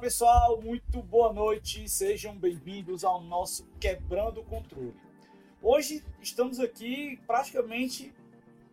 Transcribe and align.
Pessoal, 0.00 0.62
muito 0.62 1.02
boa 1.02 1.32
noite, 1.32 1.88
sejam 1.88 2.32
bem-vindos 2.38 3.02
ao 3.02 3.20
nosso 3.20 3.66
Quebrando 3.80 4.40
o 4.40 4.44
Controle. 4.44 4.94
Hoje 5.60 6.04
estamos 6.22 6.60
aqui 6.60 7.18
praticamente 7.26 8.14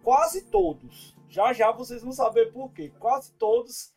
quase 0.04 0.44
todos, 0.44 1.16
já 1.28 1.52
já 1.52 1.72
vocês 1.72 2.04
vão 2.04 2.12
saber 2.12 2.54
por 2.54 2.72
quê, 2.72 2.92
quase 3.00 3.34
todos 3.34 3.92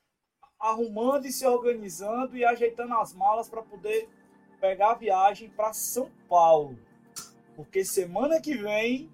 arrumando 0.59 1.27
e 1.27 1.33
se 1.33 1.47
organizando 1.47 2.35
e 2.35 2.47
ajeitando 2.47 2.95
as 2.95 3.13
malas 3.13 3.47
para 3.47 3.63
poder 3.63 4.09
pegar 4.59 4.93
a 4.93 4.99
viagem 4.99 5.51
para 5.51 5.75
São 5.75 6.11
Paulo, 6.31 6.79
porque 7.55 7.85
semana 7.85 8.41
que 8.41 8.57
vem 8.57 9.13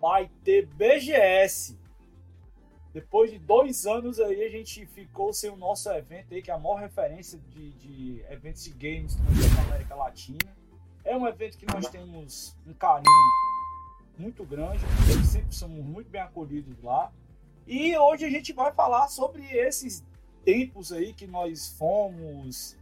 vai 0.00 0.28
ter 0.42 0.66
BGS. 0.66 1.78
Depois 2.92 3.30
de 3.30 3.38
dois 3.38 3.86
anos 3.86 4.20
aí, 4.20 4.44
a 4.44 4.50
gente 4.50 4.84
ficou 4.86 5.32
sem 5.32 5.48
o 5.48 5.56
nosso 5.56 5.90
evento 5.90 6.34
aí, 6.34 6.42
que 6.42 6.50
é 6.50 6.54
a 6.54 6.58
maior 6.58 6.76
referência 6.76 7.38
de, 7.48 7.72
de 7.72 8.24
eventos 8.28 8.64
de 8.64 8.70
games 8.70 9.16
da 9.16 9.62
América 9.62 9.94
Latina. 9.94 10.54
É 11.02 11.16
um 11.16 11.26
evento 11.26 11.56
que 11.56 11.66
nós 11.66 11.88
temos 11.88 12.54
um 12.66 12.74
carinho 12.74 13.10
muito 14.18 14.44
grande, 14.44 14.78
sempre 15.24 15.54
somos 15.54 15.82
muito 15.82 16.10
bem 16.10 16.20
acolhidos 16.20 16.82
lá. 16.82 17.10
E 17.66 17.96
hoje 17.96 18.26
a 18.26 18.30
gente 18.30 18.52
vai 18.52 18.72
falar 18.72 19.08
sobre 19.08 19.42
esses 19.46 20.04
tempos 20.44 20.92
aí 20.92 21.14
que 21.14 21.26
nós 21.26 21.68
fomos, 21.78 22.76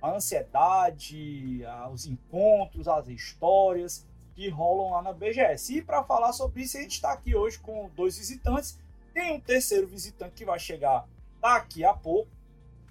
a 0.00 0.12
ansiedade, 0.12 1.62
os 1.92 2.06
encontros, 2.06 2.86
as 2.86 3.08
histórias 3.08 4.06
que 4.36 4.48
rolam 4.48 4.92
lá 4.92 5.02
na 5.02 5.12
BGS. 5.12 5.78
E 5.78 5.82
para 5.82 6.04
falar 6.04 6.32
sobre 6.32 6.62
isso, 6.62 6.76
a 6.76 6.82
gente 6.82 6.92
está 6.92 7.12
aqui 7.12 7.34
hoje 7.34 7.58
com 7.58 7.90
dois 7.96 8.16
visitantes 8.16 8.78
tem 9.16 9.32
um 9.32 9.40
terceiro 9.40 9.86
visitante 9.86 10.34
que 10.34 10.44
vai 10.44 10.58
chegar 10.58 11.08
daqui 11.40 11.82
a 11.82 11.94
pouco. 11.94 12.30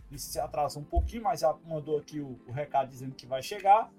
Ele 0.10 0.20
se 0.20 0.40
atrasa 0.40 0.80
um 0.80 0.84
pouquinho, 0.84 1.22
mas 1.22 1.44
mandou 1.68 2.00
aqui 2.00 2.20
o, 2.20 2.40
o 2.48 2.52
recado 2.52 2.90
dizendo 2.90 3.14
que 3.14 3.28
vai 3.28 3.44
chegar. 3.44 3.92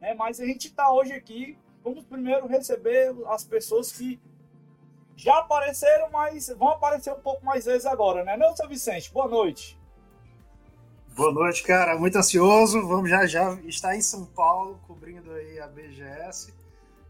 Né? 0.00 0.14
Mas 0.14 0.38
a 0.38 0.46
gente 0.46 0.68
está 0.68 0.92
hoje 0.92 1.12
aqui. 1.12 1.58
Vamos 1.82 2.04
primeiro 2.04 2.46
receber 2.46 3.12
as 3.26 3.42
pessoas 3.42 3.90
que 3.90 4.20
já 5.16 5.38
apareceram, 5.38 6.08
mas 6.12 6.50
vão 6.56 6.68
aparecer 6.68 7.12
um 7.12 7.20
pouco 7.20 7.44
mais 7.44 7.64
vezes 7.64 7.84
agora, 7.84 8.22
né? 8.22 8.36
Não, 8.36 8.54
seu 8.54 8.68
Vicente? 8.68 9.12
Boa 9.12 9.26
noite. 9.26 9.76
Boa 11.16 11.32
noite, 11.32 11.64
cara. 11.64 11.98
Muito 11.98 12.16
ansioso. 12.16 12.86
Vamos 12.86 13.10
já 13.10 13.26
já 13.26 13.54
estar 13.64 13.96
em 13.96 14.00
São 14.00 14.24
Paulo 14.24 14.78
cobrindo 14.86 15.32
aí 15.32 15.58
a 15.58 15.66
BGS. 15.66 16.54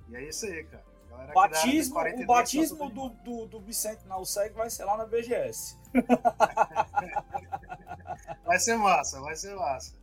E 0.09 0.17
é 0.17 0.27
isso 0.27 0.47
aí, 0.47 0.65
cara. 0.65 0.92
Batismo, 1.35 1.99
o 1.99 2.27
batismo 2.27 2.91
do, 2.91 3.09
do, 3.09 3.47
do 3.47 3.61
Vicente 3.61 4.07
Nalseg 4.07 4.55
vai 4.55 4.69
ser 4.69 4.85
lá 4.85 4.97
na 4.97 5.07
BGS. 5.07 5.79
vai 8.45 8.59
ser 8.59 8.77
massa, 8.77 9.21
vai 9.21 9.35
ser 9.35 9.55
massa. 9.55 9.95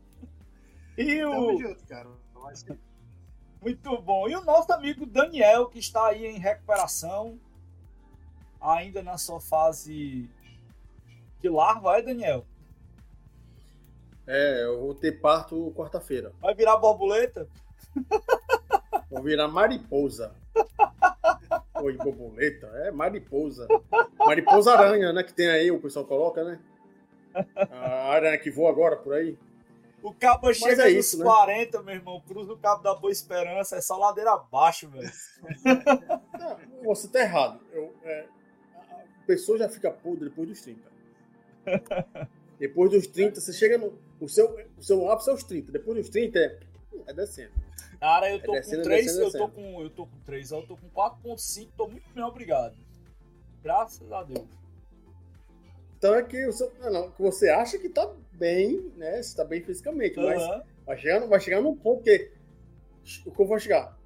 E 0.97 1.23
o... 1.23 1.57
junto, 1.57 1.85
cara. 1.85 2.09
Ser... 2.53 2.77
Muito 3.61 4.01
bom. 4.01 4.27
E 4.27 4.35
o 4.35 4.43
nosso 4.43 4.71
amigo 4.73 5.05
Daniel, 5.05 5.67
que 5.67 5.79
está 5.79 6.07
aí 6.07 6.25
em 6.25 6.39
recuperação, 6.39 7.39
ainda 8.59 9.03
na 9.03 9.17
sua 9.17 9.39
fase 9.39 10.29
de 11.41 11.49
larva, 11.49 11.97
é, 11.97 12.01
Daniel? 12.01 12.45
É, 14.25 14.63
eu 14.63 14.79
vou 14.79 14.93
ter 14.93 15.19
parto 15.19 15.71
quarta-feira. 15.75 16.31
Vai 16.39 16.53
virar 16.53 16.77
borboleta? 16.77 17.47
Vou 19.09 19.23
virar 19.23 19.47
mariposa. 19.47 20.33
Oi, 21.81 21.93
borboleta. 21.97 22.67
É 22.85 22.91
mariposa. 22.91 23.67
Mariposa 24.17 24.73
aranha, 24.73 25.13
né? 25.13 25.23
Que 25.23 25.33
tem 25.33 25.49
aí, 25.49 25.71
o 25.71 25.79
pessoal 25.79 26.05
coloca, 26.05 26.43
né? 26.43 26.59
A 27.71 28.11
aranha 28.11 28.37
que 28.37 28.49
voa 28.49 28.69
agora 28.69 28.97
por 28.97 29.13
aí. 29.13 29.37
O 30.01 30.13
cabo 30.13 30.53
chega 30.53 30.87
é 30.87 30.91
isso, 30.91 31.17
nos 31.17 31.25
né? 31.25 31.31
40, 31.31 31.83
meu 31.83 31.95
irmão. 31.95 32.21
Cruza 32.25 32.53
o 32.53 32.57
cabo 32.57 32.81
da 32.81 32.95
Boa 32.95 33.11
Esperança, 33.11 33.75
é 33.75 33.81
só 33.81 33.97
ladeira 33.97 34.31
abaixo, 34.31 34.89
velho. 34.89 35.11
você 36.83 37.07
tá 37.07 37.19
errado. 37.19 37.59
Eu, 37.71 37.93
é, 38.03 38.25
a 38.75 39.25
pessoa 39.27 39.57
já 39.57 39.67
fica 39.67 39.91
podre 39.91 40.29
depois 40.29 40.47
dos 40.47 40.61
30. 40.61 40.81
Depois 42.57 42.91
dos 42.91 43.07
30, 43.07 43.39
você 43.39 43.53
chega 43.53 43.77
no. 43.77 43.97
O 44.19 44.27
seu, 44.27 44.57
o 44.77 44.83
seu 44.83 45.09
ápice 45.09 45.29
é 45.29 45.33
os 45.33 45.43
30. 45.43 45.71
Depois 45.71 45.97
dos 45.97 46.09
30 46.09 46.39
é. 46.39 46.59
É 47.07 47.13
descendo. 47.13 47.51
Cara, 47.99 48.31
eu 48.31 48.41
tô 48.41 48.55
é 48.55 48.61
com 48.61 48.81
3, 48.81 49.17
eu 49.17 49.31
tô 49.31 49.49
com. 49.49 49.81
Eu 49.81 49.89
tô 49.89 50.05
com 50.05 50.19
3, 50.25 50.51
eu 50.51 50.65
tô 50.65 50.77
com 50.77 50.89
4.5, 50.89 51.69
tô 51.75 51.87
muito 51.87 52.09
bem, 52.13 52.23
obrigado. 52.23 52.75
Graças 53.61 54.09
a 54.11 54.23
Deus. 54.23 54.47
Então 55.97 56.15
é 56.15 56.23
que, 56.23 56.49
seu, 56.53 56.71
não, 56.79 57.11
você 57.19 57.49
acha 57.49 57.77
que 57.77 57.89
tá 57.89 58.09
bem, 58.31 58.93
né? 58.95 59.21
Você 59.21 59.35
tá 59.35 59.43
bem 59.43 59.61
fisicamente, 59.61 60.17
uhum. 60.17 60.27
mas 60.27 60.63
vai 60.85 60.97
chegar, 60.97 61.27
vai 61.27 61.39
chegar 61.41 61.61
num 61.61 61.75
ponto 61.75 62.03
que. 62.03 62.31
O 63.25 63.31
que 63.31 63.41
eu 63.41 63.45
vou 63.45 63.59
chegar? 63.59 63.97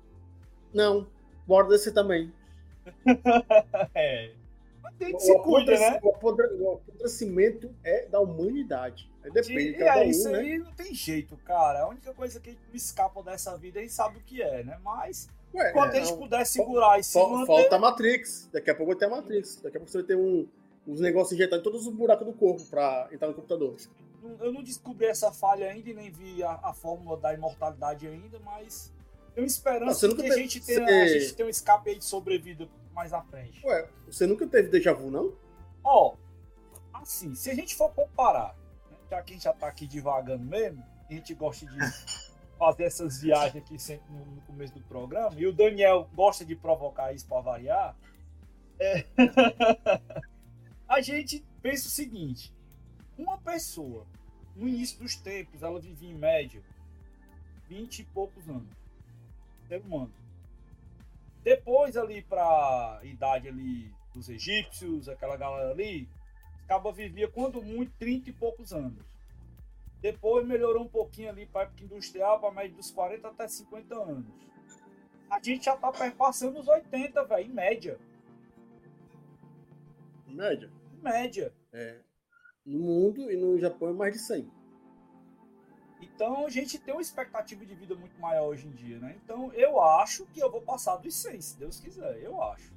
Não, 0.74 1.08
bora 1.46 1.68
descer 1.68 1.94
também. 1.94 2.34
é. 3.94 4.32
Tem 4.98 5.16
que 5.16 5.22
se 5.22 5.38
cuida, 5.40 5.78
né? 5.78 6.00
O 6.02 6.10
apodrecimento 6.10 7.74
é 7.84 8.06
da 8.06 8.20
humanidade. 8.20 9.12
Aí 9.24 9.32
depende, 9.32 9.70
e, 9.70 9.74
cada 9.76 10.04
é, 10.04 10.06
um, 10.06 10.10
isso 10.10 10.30
né? 10.30 10.40
aí 10.40 10.58
não 10.58 10.74
tem 10.74 10.94
jeito, 10.94 11.38
cara. 11.38 11.84
A 11.84 11.88
única 11.88 12.14
coisa 12.14 12.40
que 12.40 12.52
me 12.52 12.78
escapa 12.78 13.24
dessa 13.24 13.58
vida, 13.58 13.80
a 13.80 13.82
gente 13.82 13.94
sabe 13.94 14.18
o 14.18 14.22
que 14.22 14.42
é, 14.42 14.64
né? 14.64 14.78
Mas 14.84 15.30
Ué, 15.54 15.72
quando 15.72 15.94
é, 15.94 16.00
a 16.00 16.04
gente 16.04 16.18
puder 16.18 16.46
segurar 16.46 17.00
e 17.00 17.04
se 17.04 17.18
manter... 17.18 17.46
Falta 17.46 17.76
a 17.76 17.80
Matrix. 17.80 18.50
Daqui 18.52 18.70
a 18.70 18.76
pouco 18.76 18.92
vai 18.92 19.00
ter 19.00 19.06
a 19.06 19.10
Matrix. 19.10 19.62
Daqui 19.62 19.78
a 19.78 19.80
pouco 19.80 19.92
você 19.92 20.00
vai 20.00 20.08
ter 20.08 20.16
um, 20.16 20.48
uns 20.88 21.00
negócios 21.00 21.34
injetados 21.34 21.62
em 21.62 21.64
todos 21.64 21.88
os 21.88 21.94
buracos 21.94 22.26
do 22.26 22.34
corpo 22.34 22.64
pra 22.66 23.08
entrar 23.12 23.28
no 23.28 23.34
computador. 23.34 23.76
Eu 24.40 24.54
não 24.54 24.64
descobri 24.64 25.08
essa 25.08 25.32
falha 25.32 25.70
ainda 25.70 25.90
e 25.90 25.94
nem 25.94 26.12
vi 26.12 26.44
a, 26.44 26.60
a 26.64 26.74
fórmula 26.74 27.18
da 27.18 27.34
imortalidade 27.34 28.08
ainda, 28.08 28.40
mas 28.40 28.92
tenho 29.36 29.46
esperança 29.46 30.08
não, 30.08 30.16
que 30.16 30.32
a 30.32 30.36
gente, 30.36 30.62
tenha, 30.62 30.86
você... 30.86 30.92
a 30.92 31.20
gente 31.20 31.34
tenha 31.34 31.48
um 31.48 31.50
escape 31.50 31.90
aí 31.90 31.98
de 31.98 32.06
sobrevida 32.06 32.70
mais 32.94 33.14
à 33.14 33.22
frente. 33.22 33.66
Ué, 33.66 33.90
você 34.08 34.26
nunca 34.26 34.48
teve 34.48 34.70
déjà 34.70 34.94
vu, 34.94 35.10
não? 35.10 35.34
Ó, 35.84 36.14
oh, 36.14 36.98
assim, 36.98 37.36
se 37.36 37.50
a 37.50 37.56
gente 37.56 37.76
for 37.76 37.90
comparar 37.94 38.56
já 39.14 39.22
que 39.22 39.32
a 39.32 39.36
gente 39.36 39.44
já 39.44 39.54
tá 39.54 39.68
aqui 39.68 39.86
devagando 39.88 40.44
mesmo, 40.44 40.84
a 41.10 41.14
gente 41.14 41.34
gosta 41.36 41.66
de 41.66 41.78
fazer 42.58 42.84
essas 42.86 43.22
viagens 43.22 43.64
aqui 43.64 43.78
sempre 43.78 44.12
no, 44.12 44.26
no 44.26 44.42
começo 44.42 44.74
do 44.74 44.82
programa, 44.82 45.40
e 45.40 45.46
o 45.46 45.54
Daniel 45.54 46.10
gosta 46.14 46.44
de 46.44 46.56
provocar 46.56 47.14
isso 47.14 47.28
para 47.28 47.42
variar, 47.42 47.96
é... 48.80 49.06
a 50.88 51.02
gente 51.02 51.46
pensa 51.62 51.88
o 51.88 51.92
seguinte: 51.92 52.54
uma 53.18 53.38
pessoa, 53.38 54.08
no 54.56 54.68
início 54.68 55.00
dos 55.00 55.16
tempos, 55.16 55.62
ela 55.62 55.80
vivia 55.80 56.10
em 56.10 56.16
média 56.16 56.64
20 57.68 58.00
e 58.00 58.04
poucos 58.06 58.48
anos. 58.50 58.70
Ser 59.68 59.82
humano. 59.82 60.12
Depois, 61.44 61.98
ali 61.98 62.22
para 62.22 63.02
idade 63.04 63.50
ali 63.50 63.94
dos 64.14 64.30
egípcios, 64.30 65.10
aquela 65.10 65.36
galera 65.36 65.72
ali, 65.72 66.08
Caba 66.68 66.92
vivia, 66.92 67.28
quando 67.28 67.62
muito, 67.62 67.92
30 67.98 68.30
e 68.30 68.34
poucos 68.34 68.72
anos. 68.72 69.04
Depois 70.00 70.46
melhorou 70.46 70.84
um 70.84 70.88
pouquinho 70.88 71.30
ali 71.30 71.46
para 71.46 71.64
época 71.64 71.84
industrial, 71.84 72.40
para 72.40 72.52
média 72.52 72.76
dos 72.76 72.92
40 72.92 73.28
até 73.28 73.48
50 73.48 73.96
anos. 73.96 74.26
A 75.30 75.42
gente 75.42 75.66
já 75.66 75.76
tá 75.76 75.92
perpassando 75.92 76.60
os 76.60 76.68
80, 76.68 77.24
velho, 77.26 77.50
em 77.50 77.54
média. 77.54 78.00
Em 80.28 80.36
média? 80.36 80.70
Em 80.94 81.02
média. 81.02 81.54
É. 81.72 82.00
No 82.66 82.80
mundo 82.80 83.32
e 83.32 83.36
no 83.36 83.58
Japão 83.60 83.90
é 83.90 83.94
mais 83.94 84.14
de 84.14 84.20
100. 84.20 84.52
Então 86.04 86.46
a 86.46 86.50
gente 86.50 86.78
tem 86.78 86.94
uma 86.94 87.02
expectativa 87.02 87.66
de 87.66 87.74
vida 87.76 87.96
muito 87.96 88.20
maior 88.20 88.48
hoje 88.48 88.68
em 88.68 88.72
dia, 88.72 89.00
né? 89.00 89.16
Então 89.24 89.52
eu 89.54 89.82
acho 89.82 90.26
que 90.28 90.40
eu 90.40 90.52
vou 90.52 90.62
passar 90.62 90.98
dos 90.98 91.16
100, 91.16 91.42
se 91.42 91.58
Deus 91.58 91.80
quiser. 91.80 92.22
Eu 92.22 92.42
acho. 92.44 92.74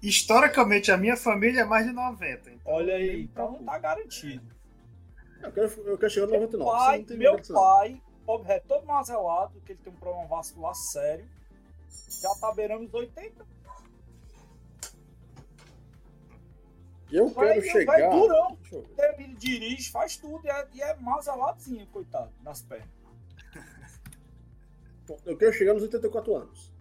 Historicamente, 0.00 0.90
a 0.90 0.96
minha 0.96 1.16
família 1.16 1.60
é 1.60 1.64
mais 1.64 1.86
de 1.86 1.92
90. 1.92 2.50
Então 2.50 2.72
Olha 2.72 2.94
aí, 2.94 3.22
então 3.22 3.62
tá 3.64 3.78
garantido. 3.78 4.44
Eu 5.42 5.52
quero, 5.52 5.66
eu 5.88 5.98
quero 5.98 6.12
chegar 6.12 6.26
no 6.26 6.32
99. 6.34 6.70
Pai, 6.70 7.16
meu 7.16 7.42
pai, 7.52 8.02
pobre 8.24 8.52
é 8.52 8.60
todo 8.60 8.86
mazelado, 8.86 9.60
que 9.60 9.72
ele 9.72 9.80
tem 9.82 9.92
um 9.92 9.96
problema 9.96 10.26
vascular 10.26 10.74
sério. 10.74 11.28
Já 12.20 12.34
tá 12.36 12.52
beirando 12.52 12.84
os 12.84 12.94
80. 12.94 13.44
Eu 17.12 17.28
vai, 17.28 17.60
quero 17.60 17.66
chegar. 17.66 17.98
Vai 17.98 18.10
durão. 18.10 18.58
Ele 18.98 19.34
dirige, 19.34 19.90
faz 19.90 20.16
tudo 20.16 20.40
e 20.44 20.48
é, 20.48 20.68
e 20.74 20.82
é 20.82 20.96
mazeladinho, 20.96 21.86
coitado, 21.88 22.32
nas 22.42 22.62
pernas. 22.62 22.88
Eu 25.26 25.36
quero 25.36 25.52
chegar 25.52 25.74
nos 25.74 25.82
84 25.82 26.34
anos. 26.34 26.72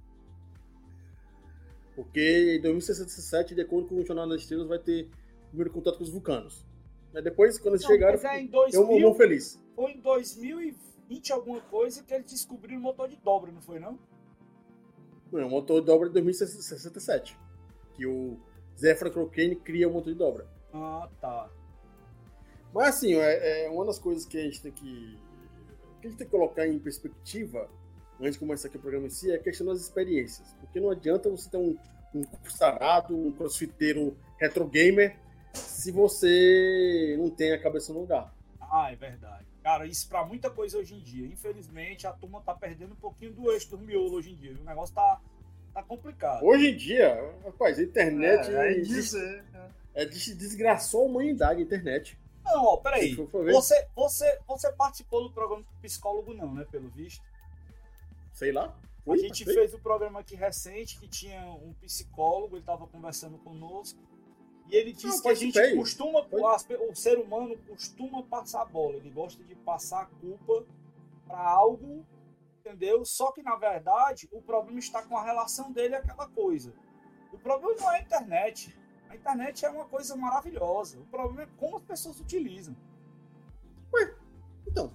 Porque 1.96 2.56
em 2.58 2.62
2067, 2.62 3.54
de 3.54 3.62
acordo 3.62 3.90
com 3.90 3.96
o 3.96 4.06
Jornal 4.06 4.28
das 4.30 4.42
Estrelas, 4.42 4.68
vai 4.68 4.80
ter 4.80 5.10
o 5.46 5.48
primeiro 5.50 5.72
contato 5.72 5.98
com 5.98 6.04
os 6.04 6.10
vulcanos. 6.10 6.66
Depois, 7.12 7.60
quando 7.60 7.74
eles 7.74 7.84
não, 7.84 7.92
chegaram, 7.92 8.18
é 8.18 8.48
2000, 8.48 8.82
eu 8.82 9.02
vou 9.02 9.16
feliz. 9.16 9.62
Foi 9.76 9.92
em 9.92 10.00
2020 10.00 11.34
alguma 11.34 11.60
coisa 11.60 12.02
que 12.04 12.14
eles 12.14 12.32
descobriram 12.32 12.80
o 12.80 12.84
motor 12.84 13.10
de 13.10 13.18
dobra, 13.18 13.52
não 13.52 13.62
foi 13.62 13.80
não? 13.80 14.00
Não, 15.30 15.48
o 15.48 15.50
motor 15.50 15.82
de 15.82 15.88
dobra 15.88 16.08
de 16.08 16.14
2067. 16.14 17.38
Que 17.94 18.06
o 18.06 18.40
Zephyr 18.82 19.12
Crocane 19.12 19.56
cria 19.56 19.88
o 19.88 19.94
motor 19.94 20.12
de 20.12 20.18
dobra. 20.18 20.48
Ah, 20.74 21.08
tá. 21.22 21.50
Mas 22.74 22.96
assim, 22.96 23.14
é, 23.14 23.66
é, 23.66 23.70
uma 23.70 23.86
das 23.86 24.00
coisas 24.00 24.26
que 24.26 24.40
a 24.40 24.42
gente 24.42 24.62
tem 24.62 24.72
que. 24.72 25.20
que 26.00 26.08
a 26.08 26.10
gente 26.10 26.18
tem 26.18 26.26
que 26.26 26.32
colocar 26.32 26.68
em 26.68 26.80
perspectiva, 26.80 27.70
antes 28.20 28.34
de 28.34 28.40
começar 28.40 28.70
aqui 28.70 28.78
o 28.78 28.80
programa 28.80 29.06
em 29.06 29.10
si, 29.12 29.32
é 29.32 29.36
a 29.36 29.40
questão 29.40 29.68
das 29.68 29.82
experiências. 29.82 30.56
Porque 30.60 30.80
não 30.80 30.90
adianta 30.90 31.30
você 31.30 31.48
ter 31.48 31.58
um, 31.58 31.78
um 32.16 32.24
sarado, 32.50 33.16
um 33.16 33.32
crossfiteiro 33.32 34.18
retro 34.40 34.66
gamer, 34.66 35.16
se 35.54 35.92
você 35.92 37.16
não 37.20 37.30
tem 37.30 37.54
a 37.54 37.62
cabeça 37.62 37.94
no 37.94 38.00
lugar. 38.00 38.34
Ah, 38.60 38.92
é 38.92 38.96
verdade. 38.96 39.46
Cara, 39.62 39.86
isso 39.86 40.10
pra 40.10 40.26
muita 40.26 40.50
coisa 40.50 40.80
hoje 40.80 40.96
em 40.96 41.02
dia. 41.02 41.28
Infelizmente, 41.28 42.08
a 42.08 42.14
turma 42.14 42.42
tá 42.42 42.54
perdendo 42.54 42.94
um 42.94 42.98
pouquinho 42.98 43.32
do 43.32 43.52
eixo 43.52 43.70
do 43.70 43.78
miolo 43.78 44.16
hoje 44.16 44.32
em 44.32 44.36
dia. 44.36 44.58
O 44.60 44.64
negócio 44.64 44.96
tá, 44.96 45.22
tá 45.74 45.84
complicado. 45.84 46.44
Hoje 46.44 46.70
em 46.70 46.78
dia, 46.78 47.34
rapaz, 47.44 47.80
a 47.80 47.84
internet. 47.84 48.54
É, 48.54 48.72
é 48.72 48.80
dizer. 48.80 49.44
É, 49.94 50.06
desgraçou 50.06 51.02
a 51.02 51.06
humanidade, 51.06 51.60
a 51.60 51.64
internet. 51.64 52.18
Não, 52.44 52.66
ó, 52.66 52.78
peraí. 52.78 53.16
Você, 53.16 53.88
você, 53.96 54.40
você 54.48 54.72
participou 54.72 55.24
do 55.24 55.32
programa 55.32 55.64
do 55.64 55.82
psicólogo, 55.82 56.34
não, 56.34 56.54
né? 56.54 56.66
Pelo 56.72 56.90
visto. 56.90 57.24
Sei 58.34 58.52
lá. 58.52 58.76
a 59.08 59.18
gente 59.18 59.46
fez 59.46 59.74
um 59.74 59.80
programa 59.80 60.20
aqui 60.20 60.36
recente 60.36 60.98
que 60.98 61.08
tinha 61.08 61.42
um 61.46 61.74
psicólogo, 61.82 62.56
ele 62.56 62.66
tava 62.66 62.88
conversando 62.88 63.38
conosco. 63.40 64.00
E 64.70 64.76
ele 64.76 64.94
disse 64.94 65.18
não, 65.18 65.22
que 65.24 65.30
a 65.30 65.34
gente 65.34 65.76
costuma, 65.76 66.26
o 66.90 66.96
ser 66.96 67.18
humano 67.20 67.58
costuma 67.68 68.24
passar 68.24 68.62
a 68.62 68.66
bola, 68.66 68.96
ele 68.96 69.10
gosta 69.10 69.44
de 69.44 69.54
passar 69.54 70.04
a 70.04 70.06
culpa 70.06 70.66
para 71.28 71.42
algo, 71.42 72.06
entendeu? 72.62 73.04
Só 73.04 73.32
que 73.32 73.42
na 73.42 73.56
verdade 73.56 74.30
o 74.32 74.42
problema 74.42 74.80
está 74.80 75.02
com 75.02 75.18
a 75.18 75.24
relação 75.24 75.72
dele 75.72 75.96
aquela 75.96 76.28
coisa. 76.30 76.74
O 77.34 77.38
problema 77.38 77.76
não 77.80 77.92
é 77.92 77.98
a 77.98 78.02
internet. 78.02 78.78
A 79.10 79.16
internet 79.16 79.66
é 79.66 79.70
uma 79.70 79.86
coisa 79.86 80.16
maravilhosa. 80.16 81.00
O 81.00 81.06
problema 81.06 81.44
é 81.44 81.48
como 81.58 81.78
as 81.78 81.84
pessoas 81.84 82.20
utilizam. 82.20 82.76
Ué, 83.94 84.16
então. 84.68 84.94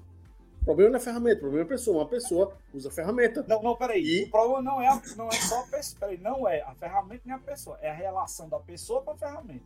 O 0.62 0.64
problema 0.64 0.90
não 0.90 0.98
é 0.98 1.00
a 1.00 1.04
ferramenta, 1.04 1.36
o 1.36 1.40
problema 1.40 1.62
é 1.62 1.66
a 1.66 1.68
pessoa. 1.68 1.98
Uma 1.98 2.08
pessoa 2.08 2.56
usa 2.72 2.88
a 2.88 2.92
ferramenta. 2.92 3.44
Não, 3.46 3.62
não, 3.62 3.76
peraí. 3.76 4.02
E... 4.02 4.24
O 4.24 4.30
problema 4.30 4.62
não 4.62 4.82
é, 4.82 4.88
a, 4.88 5.02
não 5.16 5.28
é 5.28 5.32
só 5.32 5.60
a 5.60 5.66
pessoa. 5.66 6.00
Peraí, 6.00 6.18
não 6.18 6.48
é 6.48 6.62
a 6.62 6.74
ferramenta 6.74 7.22
nem 7.24 7.34
a 7.34 7.38
pessoa. 7.38 7.78
É 7.80 7.90
a 7.90 7.94
relação 7.94 8.48
da 8.48 8.58
pessoa 8.58 9.02
com 9.02 9.10
a 9.12 9.16
ferramenta. 9.16 9.64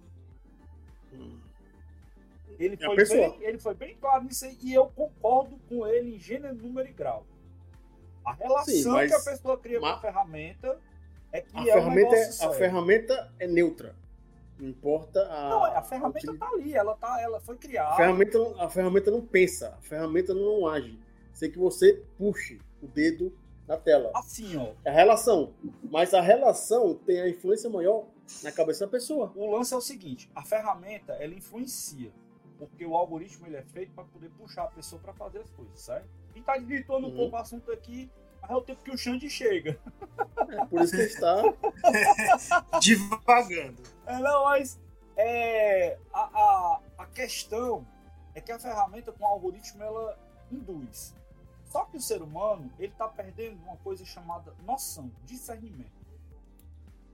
Hum. 1.12 1.41
Ele, 2.58 2.75
é 2.75 2.87
foi 2.87 3.06
bem, 3.06 3.43
ele 3.43 3.58
foi 3.58 3.75
bem 3.75 3.97
claro 3.97 4.25
nisso 4.25 4.44
aí, 4.44 4.58
e 4.62 4.75
eu 4.75 4.88
concordo 4.88 5.58
com 5.69 5.87
ele 5.87 6.17
em 6.17 6.19
gênero, 6.19 6.55
número 6.55 6.87
e 6.88 6.93
grau. 6.93 7.25
A 8.25 8.33
relação 8.33 8.75
Sim, 8.75 8.89
mas, 8.89 9.11
que 9.11 9.17
a 9.17 9.33
pessoa 9.33 9.59
cria 9.59 9.81
mas, 9.81 9.93
com 9.93 9.97
a 9.97 10.01
ferramenta 10.01 10.79
é 11.33 11.41
que 11.41 11.57
a 11.57 11.63
é 11.63 11.73
ferramenta 11.73 12.15
um 12.15 12.19
é, 12.19 12.45
A 12.45 12.53
ferramenta 12.53 13.33
é 13.39 13.47
neutra. 13.47 13.97
Não 14.59 14.69
importa 14.69 15.21
a. 15.31 15.49
Não, 15.49 15.65
a 15.65 15.83
ferramenta 15.83 16.33
está 16.33 16.49
ali, 16.49 16.75
ela, 16.75 16.95
tá, 16.95 17.21
ela 17.21 17.41
foi 17.41 17.57
criada. 17.57 17.95
A 17.95 17.97
ferramenta, 17.97 18.39
a 18.59 18.69
ferramenta 18.69 19.11
não 19.11 19.25
pensa, 19.25 19.75
a 19.79 19.83
ferramenta 19.83 20.35
não 20.35 20.67
age. 20.67 20.99
Sei 21.33 21.49
que 21.49 21.59
você 21.59 22.03
puxe 22.19 22.61
o 22.83 22.87
dedo 22.87 23.33
na 23.67 23.79
tela. 23.79 24.11
Assim, 24.15 24.57
ó. 24.59 24.73
É 24.85 24.91
a 24.91 24.93
relação. 24.93 25.55
Mas 25.91 26.13
a 26.13 26.21
relação 26.21 26.95
tem 26.95 27.21
a 27.21 27.29
influência 27.29 27.71
maior 27.71 28.07
na 28.43 28.53
cabeça 28.53 28.85
da 28.85 28.91
pessoa. 28.91 29.33
O 29.35 29.51
lance 29.51 29.73
é 29.73 29.77
o 29.77 29.81
seguinte: 29.81 30.31
a 30.35 30.43
ferramenta 30.43 31.15
ela 31.15 31.35
influencia. 31.35 32.13
Porque 32.59 32.85
o 32.85 32.95
algoritmo 32.95 33.47
ele 33.47 33.57
é 33.57 33.63
feito 33.63 33.93
para 33.95 34.05
poder 34.05 34.29
puxar 34.31 34.65
a 34.65 34.67
pessoa 34.67 35.01
para 35.01 35.15
fazer 35.15 35.39
as 35.39 35.49
coisas, 35.49 35.81
certo? 35.81 36.07
E 36.35 36.41
tá 36.41 36.56
desvirtuando 36.56 37.06
uhum. 37.06 37.12
um 37.12 37.17
pouco 37.17 37.37
o 37.37 37.38
assunto 37.38 37.71
aqui, 37.73 38.11
mas 38.41 38.50
é 38.50 38.55
o 38.55 38.61
tempo 38.61 38.82
que 38.82 38.91
o 38.91 38.99
Xande 38.99 39.29
chega. 39.29 39.79
É, 40.49 40.65
por 40.67 40.82
isso 40.82 40.97
que 40.97 41.03
está 41.03 41.43
divagando. 42.81 43.82
É, 44.06 44.19
não, 44.19 44.44
mas 44.44 44.79
é, 45.17 45.99
a, 46.12 46.21
a, 46.21 46.81
a 46.99 47.06
questão 47.06 47.87
é 48.35 48.41
que 48.41 48.53
a 48.53 48.59
ferramenta 48.59 49.12
com 49.12 49.25
o 49.25 49.27
algoritmo 49.27 49.82
ela 49.82 50.19
induz. 50.50 51.15
Só 51.65 51.85
que 51.85 51.97
o 51.97 52.00
ser 52.00 52.21
humano 52.23 52.71
ele 52.79 52.93
está 52.93 53.06
perdendo 53.06 53.62
uma 53.62 53.76
coisa 53.76 54.05
chamada 54.05 54.53
noção, 54.65 55.11
discernimento. 55.25 56.00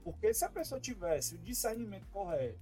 Porque 0.02 0.32
se 0.32 0.44
a 0.44 0.48
pessoa 0.48 0.80
tivesse 0.80 1.34
o 1.34 1.38
discernimento 1.38 2.06
correto, 2.12 2.58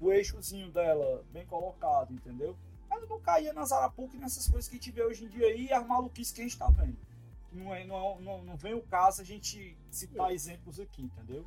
o 0.00 0.12
eixozinho 0.12 0.70
dela 0.70 1.24
bem 1.32 1.44
colocado, 1.44 2.12
entendeu? 2.14 2.56
Ela 2.90 3.06
não 3.06 3.20
caía 3.20 3.52
nas 3.52 3.72
arapucas 3.72 4.14
e 4.14 4.18
nessas 4.18 4.48
coisas 4.48 4.68
que 4.68 4.76
a 4.76 4.78
gente 4.78 4.90
vê 4.90 5.02
hoje 5.02 5.24
em 5.24 5.28
dia 5.28 5.46
aí 5.46 5.66
e 5.66 5.72
as 5.72 5.86
maluquices 5.86 6.32
que 6.32 6.40
a 6.40 6.44
gente 6.44 6.52
está 6.52 6.68
vendo 6.68 6.96
não, 7.52 7.74
é, 7.74 7.84
não, 7.84 8.20
não, 8.20 8.42
não 8.42 8.56
vem 8.56 8.74
o 8.74 8.82
caso 8.82 9.22
a 9.22 9.24
gente 9.24 9.76
citar 9.90 10.32
exemplos 10.32 10.78
aqui, 10.78 11.02
entendeu? 11.02 11.44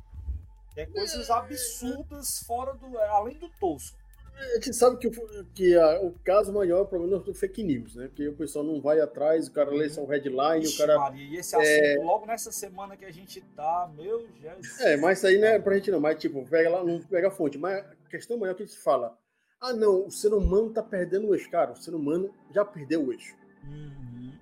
É 0.76 0.86
coisas 0.86 1.30
absurdas 1.30 2.38
fora 2.46 2.72
do. 2.74 2.98
É, 2.98 3.08
além 3.08 3.38
do 3.38 3.48
tosco. 3.60 4.00
A 4.34 4.54
gente 4.54 4.72
sabe 4.72 4.96
que, 4.96 5.06
o, 5.06 5.44
que 5.54 5.76
a, 5.76 6.00
o 6.00 6.12
caso 6.24 6.50
maior 6.54 6.78
é 6.78 6.80
o 6.80 6.86
problema 6.86 7.18
do 7.18 7.34
fake 7.34 7.62
news, 7.62 7.94
né? 7.94 8.08
Porque 8.08 8.26
o 8.28 8.34
pessoal 8.34 8.64
não 8.64 8.80
vai 8.80 8.98
atrás, 8.98 9.46
o 9.46 9.52
cara 9.52 9.70
lê 9.70 9.90
só 9.90 10.02
o 10.02 10.06
headline, 10.06 10.64
Ixi, 10.64 10.74
o 10.74 10.78
cara. 10.78 10.98
Maria, 10.98 11.22
e 11.22 11.36
esse 11.36 11.54
assunto, 11.54 11.68
é... 11.68 11.96
logo 12.02 12.24
nessa 12.24 12.50
semana 12.50 12.96
que 12.96 13.04
a 13.04 13.12
gente 13.12 13.42
tá, 13.54 13.90
meu 13.94 14.26
Jesus. 14.40 14.80
É, 14.80 14.96
mas 14.96 15.18
isso 15.18 15.26
aí 15.26 15.38
não 15.38 15.48
é 15.48 15.58
pra 15.58 15.74
gente 15.74 15.90
não, 15.90 16.00
mas 16.00 16.18
tipo, 16.18 16.48
pega 16.48 16.70
lá, 16.70 16.82
não 16.82 16.98
pega 17.02 17.28
a 17.28 17.30
fonte. 17.30 17.58
Mas 17.58 17.84
a 17.84 18.08
questão 18.08 18.38
maior 18.38 18.52
é 18.52 18.54
que 18.54 18.62
a 18.62 18.66
gente 18.66 18.78
fala: 18.78 19.16
ah, 19.62 19.72
não, 19.72 20.06
o 20.06 20.10
ser 20.10 20.34
humano 20.34 20.70
tá 20.70 20.82
perdendo 20.82 21.28
o 21.28 21.34
eixo. 21.34 21.48
Cara, 21.48 21.70
o 21.70 21.76
ser 21.76 21.94
humano 21.94 22.34
já 22.52 22.64
perdeu 22.64 23.06
o 23.06 23.12
eixo. 23.12 23.36
Uhum. 23.64 24.32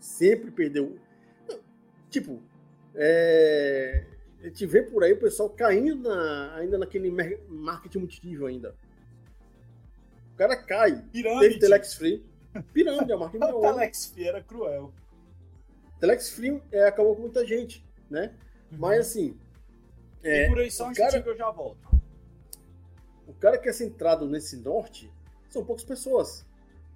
Sempre 0.00 0.50
perdeu. 0.50 0.98
Tipo, 2.10 2.42
é, 2.92 4.04
a 4.40 4.44
gente 4.48 4.66
vê 4.66 4.82
por 4.82 5.04
aí 5.04 5.12
o 5.12 5.20
pessoal 5.20 5.48
caindo 5.48 6.08
na, 6.08 6.56
ainda 6.56 6.76
naquele 6.76 7.08
marketing 7.48 7.98
multinível 7.98 8.48
ainda. 8.48 8.74
O 10.34 10.36
cara 10.36 10.56
cai. 10.56 11.00
Pirâmide. 11.12 11.48
Teve 11.48 11.60
Telex 11.60 11.94
Free. 11.94 12.26
Pirâmide, 12.72 13.12
a 13.12 13.16
marca 13.16 13.38
O 13.54 13.60
Telex 13.60 14.06
Free 14.06 14.26
era 14.26 14.42
cruel. 14.42 14.92
Telex 16.00 16.30
Free 16.30 16.60
é, 16.72 16.88
acabou 16.88 17.14
com 17.14 17.22
muita 17.22 17.46
gente, 17.46 17.86
né? 18.10 18.34
Uhum. 18.72 18.78
Mas 18.78 19.06
assim. 19.06 19.38
É, 20.24 20.46
e 20.46 20.48
por 20.48 20.58
aí 20.58 20.70
só 20.70 20.88
um 20.88 20.92
cara, 20.92 21.22
que 21.22 21.28
eu 21.28 21.36
já 21.36 21.48
volto. 21.52 21.93
O 23.44 23.46
cara 23.46 23.58
que 23.58 23.68
é 23.68 23.74
centrado 23.74 24.26
nesse 24.26 24.56
norte 24.56 25.12
são 25.50 25.62
poucas 25.62 25.84
pessoas. 25.84 26.46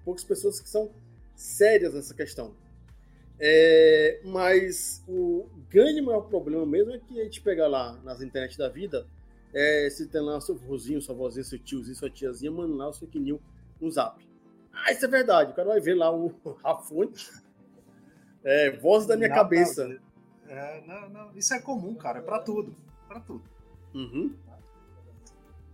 Poucas 0.03 0.23
pessoas 0.23 0.59
que 0.59 0.67
são 0.67 0.89
sérias 1.35 1.93
nessa 1.93 2.11
questão. 2.11 2.55
É, 3.39 4.19
mas 4.25 5.03
o 5.07 5.47
grande 5.69 6.01
maior 6.01 6.21
problema 6.21 6.65
mesmo 6.65 6.91
é 6.91 6.97
que 6.97 7.21
a 7.21 7.23
gente 7.23 7.39
pega 7.39 7.67
lá 7.67 7.93
nas 8.03 8.19
internet 8.23 8.57
da 8.57 8.67
vida, 8.67 9.05
é, 9.53 9.87
se 9.91 10.07
tem 10.07 10.21
lá 10.21 10.41
seu 10.41 10.55
vozinho, 10.55 10.99
sua 10.99 11.13
vozinha, 11.13 11.43
seu 11.43 11.59
tiozinho, 11.59 11.95
sua 11.95 12.09
tiazinha, 12.09 12.51
mano, 12.51 12.75
lá 12.75 12.89
o 12.89 12.93
fake 12.93 13.19
news 13.19 13.39
no 13.79 13.91
zap. 13.91 14.27
Ah, 14.73 14.91
isso 14.91 15.05
é 15.05 15.07
verdade. 15.07 15.51
O 15.51 15.55
cara 15.55 15.67
vai 15.67 15.79
ver 15.79 15.93
lá 15.93 16.11
o, 16.11 16.33
a 16.65 16.75
fonte. 16.77 17.29
É, 18.43 18.71
voz 18.71 19.05
da 19.05 19.15
minha 19.15 19.29
cabeça. 19.29 20.01
É, 20.47 20.83
não, 20.87 21.09
não, 21.11 21.37
isso 21.37 21.53
é 21.53 21.61
comum, 21.61 21.93
cara, 21.93 22.23
para 22.23 22.39
tudo. 22.39 22.75
para 23.07 23.19
tudo. 23.19 23.43
Uhum. 23.93 24.33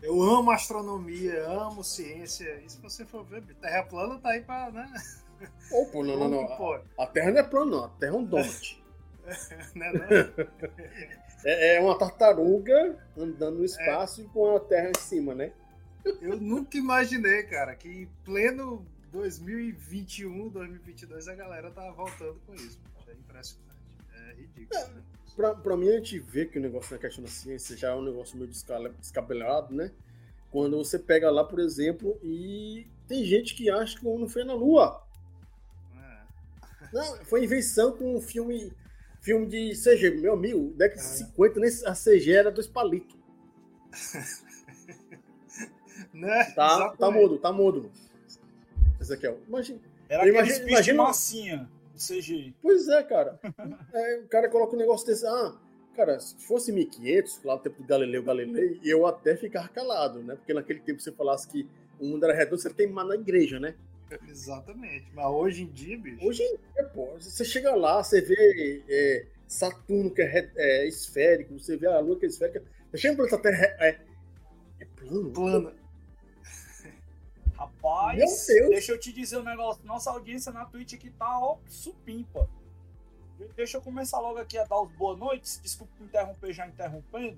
Eu 0.05 0.21
amo 0.21 0.51
astronomia, 0.51 1.47
amo 1.47 1.83
ciência. 1.83 2.62
E 2.63 2.69
se 2.69 2.79
você 2.79 3.03
for 3.03 3.25
ver, 3.25 3.41
Terra 3.59 3.83
plana 3.83 4.19
tá 4.19 4.29
aí 4.29 4.41
pra, 4.41 4.69
né? 4.69 4.88
Pô, 5.91 6.03
não, 6.03 6.15
não, 6.17 6.29
não. 6.29 6.74
A, 6.97 7.03
a 7.03 7.07
Terra 7.07 7.31
não 7.31 7.39
é 7.39 7.43
plana, 7.43 7.71
não. 7.71 7.83
A 7.85 7.89
Terra 7.89 8.13
é 8.13 8.15
um 8.15 8.24
donut. 8.24 8.83
não, 9.75 9.93
não. 9.93 10.05
É, 11.47 11.75
é, 11.75 11.79
uma 11.79 11.95
tartaruga 11.95 12.97
andando 13.15 13.59
no 13.59 13.65
espaço 13.65 14.19
é. 14.19 14.24
e 14.24 14.27
com 14.29 14.55
a 14.55 14.59
Terra 14.59 14.89
em 14.89 15.00
cima, 15.00 15.35
né? 15.35 15.53
Eu 16.19 16.38
nunca 16.38 16.75
imaginei, 16.75 17.43
cara, 17.43 17.75
que 17.75 17.88
em 17.88 18.09
pleno 18.24 18.83
2021, 19.12 20.50
2022 20.50 21.27
a 21.27 21.35
galera 21.35 21.69
tá 21.69 21.88
voltando 21.91 22.41
com 22.47 22.55
isso. 22.55 22.79
É 23.07 23.12
impressionante. 23.12 23.75
É 24.12 24.33
ridículo. 24.33 24.79
É, 24.79 24.88
né? 24.88 25.03
Pra, 25.36 25.54
pra 25.54 25.77
mim, 25.77 25.89
a 25.89 25.98
gente 25.98 26.20
vê 26.20 26.46
que 26.46 26.58
o 26.58 26.62
negócio 26.62 26.94
na 26.94 27.01
questão 27.01 27.24
da 27.24 27.30
ciência 27.30 27.75
já 27.75 27.89
é 27.89 27.96
um 27.96 28.01
negócio 28.01 28.38
meio 28.38 28.50
descabelado, 29.00 29.74
né? 29.74 29.92
Quando 30.51 30.77
você 30.77 30.98
pega 30.98 31.30
lá, 31.30 31.44
por 31.44 31.60
exemplo, 31.60 32.18
e 32.24 32.88
tem 33.08 33.24
gente 33.24 33.56
que 33.56 33.70
acha 33.70 34.00
que 34.00 34.06
o 34.06 34.10
homem 34.10 34.22
não 34.22 34.30
foi 34.30 34.44
na 34.44 34.54
Lua. 34.54 35.04
Não, 36.94 37.25
foi 37.25 37.44
invenção 37.44 37.92
com 37.92 38.15
um 38.15 38.22
filme, 38.22 38.72
filme 39.20 39.48
de 39.48 39.74
CG. 39.74 40.12
Meu 40.12 40.34
amigo, 40.34 40.74
década 40.77 41.01
de 41.01 41.08
50, 41.08 41.60
nesse, 41.60 41.86
a 41.86 41.94
CG 41.94 42.32
era 42.32 42.51
dois 42.51 42.68
palitos. 42.68 43.18
né? 46.13 46.46
Tá, 46.56 46.92
tá 46.92 47.12
mudo, 47.12 47.38
tá 47.38 47.51
mudo. 47.51 47.92
Ezequiel, 49.01 49.39
imagina. 49.48 49.80
Era 50.08 50.30
imagina, 50.30 50.70
imagina 50.70 51.04
massinha 51.04 51.70
do 51.95 51.99
CG. 51.99 52.53
Pois 52.61 52.87
é, 52.87 53.03
cara. 53.03 53.39
é, 53.93 54.19
o 54.19 54.27
cara 54.27 54.49
coloca 54.49 54.75
um 54.75 54.79
negócio 54.79 55.07
desse. 55.07 55.25
Ah, 55.25 55.55
cara, 55.95 56.19
se 56.19 56.35
fosse 56.45 56.71
1500, 56.71 57.43
lá 57.43 57.55
no 57.55 57.61
tempo 57.61 57.81
do 57.81 57.87
Galileu 57.87 58.23
Galilei, 58.23 58.79
eu 58.83 59.05
até 59.07 59.35
ficar 59.35 59.69
calado, 59.69 60.21
né? 60.21 60.35
Porque 60.35 60.53
naquele 60.53 60.79
tempo 60.81 61.01
você 61.01 61.11
falasse 61.11 61.47
que 61.47 61.67
o 61.99 62.05
mundo 62.05 62.25
era 62.25 62.33
redondo, 62.33 62.61
você 62.61 62.69
tem 62.69 62.91
na 62.91 63.15
igreja, 63.15 63.59
né? 63.59 63.75
Exatamente. 64.29 65.07
Mas 65.13 65.25
hoje 65.25 65.63
em 65.63 65.67
dia, 65.67 65.97
bicho. 65.97 66.25
Hoje 66.25 66.43
em 66.43 66.57
dia, 66.73 66.83
pô, 66.93 67.13
você 67.19 67.43
chega 67.43 67.73
lá, 67.73 68.03
você 68.03 68.21
vê 68.21 68.83
é, 68.87 69.25
Saturno 69.47 70.11
que 70.11 70.21
é, 70.21 70.51
é, 70.55 70.87
esférico, 70.87 71.57
você 71.57 71.77
vê 71.77 71.87
a 71.87 71.99
Lua 71.99 72.19
que 72.19 72.25
é 72.25 72.29
esférica. 72.29 72.63
Você 72.91 72.97
chega 72.97 73.15
pra 73.15 73.25
essa 73.25 73.37
Terra, 73.37 73.75
é, 73.79 73.99
é 74.79 74.85
plano. 74.95 75.31
Plana. 75.31 75.85
Rapaz, 77.86 78.18
Meu 78.18 78.25
Deus. 78.27 78.70
deixa 78.70 78.92
eu 78.92 79.00
te 79.00 79.13
dizer 79.13 79.38
um 79.38 79.44
negócio. 79.44 79.82
Nossa 79.86 80.10
audiência 80.10 80.51
na 80.51 80.65
Twitch 80.65 80.94
aqui 80.94 81.12
tá, 81.12 81.39
ó, 81.39 81.58
supimpa. 81.68 82.50
Deixa 83.56 83.77
eu 83.77 83.82
começar 83.82 84.20
logo 84.20 84.39
aqui 84.39 84.58
a 84.58 84.63
dar 84.63 84.82
os 84.82 84.92
boas 84.94 85.20
noites. 85.20 85.60
Desculpa 85.62 85.94
interromper 86.01 86.51
já 86.54 86.65
interrompendo. 86.68 87.38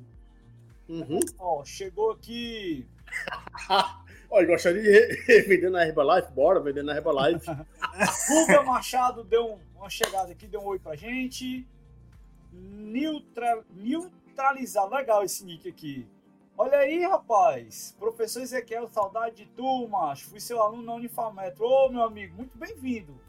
Uhum. 0.87 1.19
Ó, 1.37 1.65
chegou 1.65 2.11
aqui. 2.11 2.87
Olha, 4.29 4.47
gostaria 4.47 4.81
de 4.81 5.41
vender 5.47 5.69
na 5.69 5.85
Herbalife? 5.85 6.31
Bora, 6.31 6.59
vender 6.59 6.83
na 6.83 6.95
Herbalife. 6.95 7.45
Guga 8.29 8.63
Machado 8.63 9.23
deu 9.23 9.53
um- 9.53 9.59
uma 9.77 9.89
chegada 9.89 10.31
aqui, 10.31 10.47
deu 10.47 10.61
um 10.61 10.65
oi 10.67 10.79
pra 10.79 10.95
gente. 10.95 11.67
Neutra, 12.51 13.63
neutralizar. 13.71 14.87
Legal 14.89 15.23
esse 15.23 15.43
nick 15.45 15.67
aqui. 15.67 16.07
Olha 16.57 16.79
aí, 16.79 17.05
rapaz. 17.05 17.95
Professor 17.99 18.41
Ezequiel, 18.41 18.87
saudade 18.87 19.35
de 19.35 19.45
tu, 19.51 19.87
macho. 19.87 20.29
Fui 20.29 20.39
seu 20.39 20.61
aluno 20.61 20.81
na 20.83 20.93
Unifametro. 20.95 21.63
Ô, 21.65 21.89
meu 21.89 22.01
amigo, 22.01 22.35
muito 22.35 22.57
bem-vindo. 22.57 23.19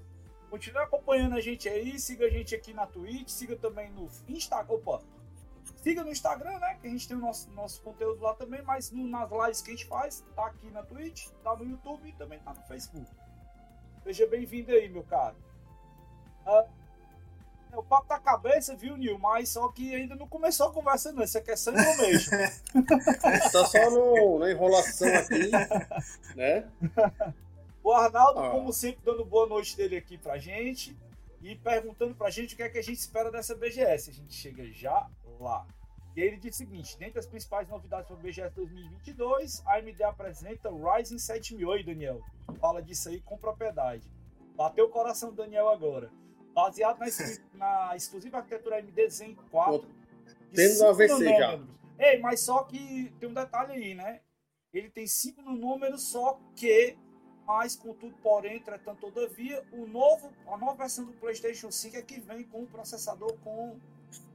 Continue 0.49 0.82
acompanhando 0.82 1.35
a 1.37 1.40
gente 1.40 1.68
aí. 1.68 1.99
Siga 1.99 2.25
a 2.26 2.30
gente 2.30 2.54
aqui 2.54 2.73
na 2.73 2.87
Twitch. 2.87 3.28
Siga 3.28 3.54
também 3.56 3.90
no 3.90 4.08
Instagram. 4.28 4.75
Opa. 4.75 5.02
Siga 5.76 6.02
no 6.02 6.11
Instagram, 6.11 6.58
né? 6.58 6.78
Que 6.80 6.87
a 6.87 6.90
gente 6.90 7.06
tem 7.06 7.16
o 7.16 7.20
nosso, 7.20 7.50
nosso 7.50 7.82
conteúdo 7.82 8.23
lá 8.23 8.32
também. 8.35 8.62
Mas 8.62 8.90
no- 8.90 9.06
nas 9.06 9.30
lives 9.30 9.61
que 9.61 9.70
a 9.73 9.75
gente 9.75 9.87
faz, 9.87 10.25
tá 10.35 10.47
aqui 10.47 10.70
na 10.70 10.82
Twitch, 10.82 11.28
tá 11.44 11.54
no 11.54 11.64
YouTube 11.66 12.08
e 12.08 12.12
também 12.14 12.38
tá 12.40 12.54
no 12.54 12.62
Facebook. 12.62 13.06
Seja 14.04 14.26
bem-vindo 14.26 14.73
aí, 14.73 14.88
meu 14.88 15.02
caro. 15.02 15.37
É, 16.47 16.66
o 17.75 17.83
papo 17.83 18.07
tá 18.09 18.19
cabeça, 18.19 18.75
viu, 18.77 18.97
Nil? 18.97 19.19
Mas 19.19 19.49
só 19.51 19.69
que 19.69 19.95
ainda 19.95 20.15
não 20.17 20.27
começou 20.29 20.69
a 20.69 20.73
conversa, 20.73 21.13
não. 21.13 21.23
Isso 21.23 21.39
aqui 21.39 21.51
é 21.51 21.57
só 21.57 21.71
information. 21.73 22.31
tá 23.53 23.65
só 23.67 23.91
no- 23.91 24.39
na 24.39 24.51
enrolação 24.51 25.09
aqui, 25.15 25.51
né? 26.37 26.69
o 27.83 27.93
Arnaldo, 27.93 28.41
Ah. 28.41 28.51
como 28.51 28.73
sempre, 28.73 29.01
dando 29.05 29.25
boa 29.25 29.47
noite 29.47 29.77
dele 29.77 29.97
aqui 29.97 30.19
pra 30.19 30.39
gente 30.39 30.97
e 31.41 31.55
perguntando 31.57 32.15
pra 32.15 32.31
gente 32.31 32.55
o 32.55 32.57
que 32.57 32.63
é 32.63 32.69
que 32.69 32.79
a 32.79 32.83
gente 32.83 32.99
espera 32.99 33.31
dessa 33.31 33.55
BGS. 33.55 34.11
A 34.11 34.15
gente 34.15 34.35
chega 34.35 34.65
já 34.73 35.09
lá. 35.41 35.67
E 36.17 36.21
ele 36.21 36.37
diz 36.37 36.55
o 36.57 36.59
seguinte: 36.59 36.99
dentre 36.99 37.19
as 37.21 37.27
principais 37.27 37.69
novidades 37.69 38.07
para 38.09 38.17
a 38.17 38.21
BGS 38.21 38.55
2022, 38.57 39.63
a 39.67 39.75
AMD 39.77 40.03
apresenta 40.03 40.71
o 40.71 40.91
Ryzen 40.91 41.19
7000. 41.19 41.69
Oi, 41.69 41.85
Daniel. 41.85 42.21
Fala 42.61 42.83
disso 42.83 43.09
aí 43.09 43.21
com 43.21 43.39
propriedade. 43.39 44.11
Bateu 44.57 44.87
o 44.87 44.91
coração 44.91 45.31
do 45.31 45.37
Daniel 45.37 45.69
agora. 45.69 46.11
Baseado 46.55 46.99
na, 46.99 47.07
na 47.88 47.97
exclusiva 47.97 48.38
arquitetura 48.38 48.76
AMD 48.78 49.09
Zen 49.11 49.37
4. 49.50 49.87
de 50.50 50.57
Tendo 50.57 50.87
AVC 50.87 51.25
já. 51.25 51.61
Ei, 51.99 52.19
mas 52.21 52.40
só 52.40 52.62
que 52.64 53.12
tem 53.19 53.28
um 53.28 53.35
detalhe 53.35 53.73
aí, 53.73 53.95
né? 53.95 54.21
Ele 54.73 54.88
tem 54.90 55.07
5 55.07 55.43
nanômetros, 55.43 56.02
só 56.11 56.38
que, 56.55 56.97
mas 57.47 57.75
contudo, 57.75 58.14
porém, 58.23 58.57
entretanto, 58.57 59.00
todavia, 59.11 59.64
o 59.73 59.87
novo, 59.87 60.31
a 60.47 60.57
nova 60.57 60.75
versão 60.76 61.05
do 61.05 61.12
PlayStation 61.14 61.71
5 61.71 61.97
é 61.97 62.02
que 62.02 62.21
vem 62.21 62.45
com 62.45 62.62
o 62.62 62.67
processador 62.67 63.33
com 63.38 63.76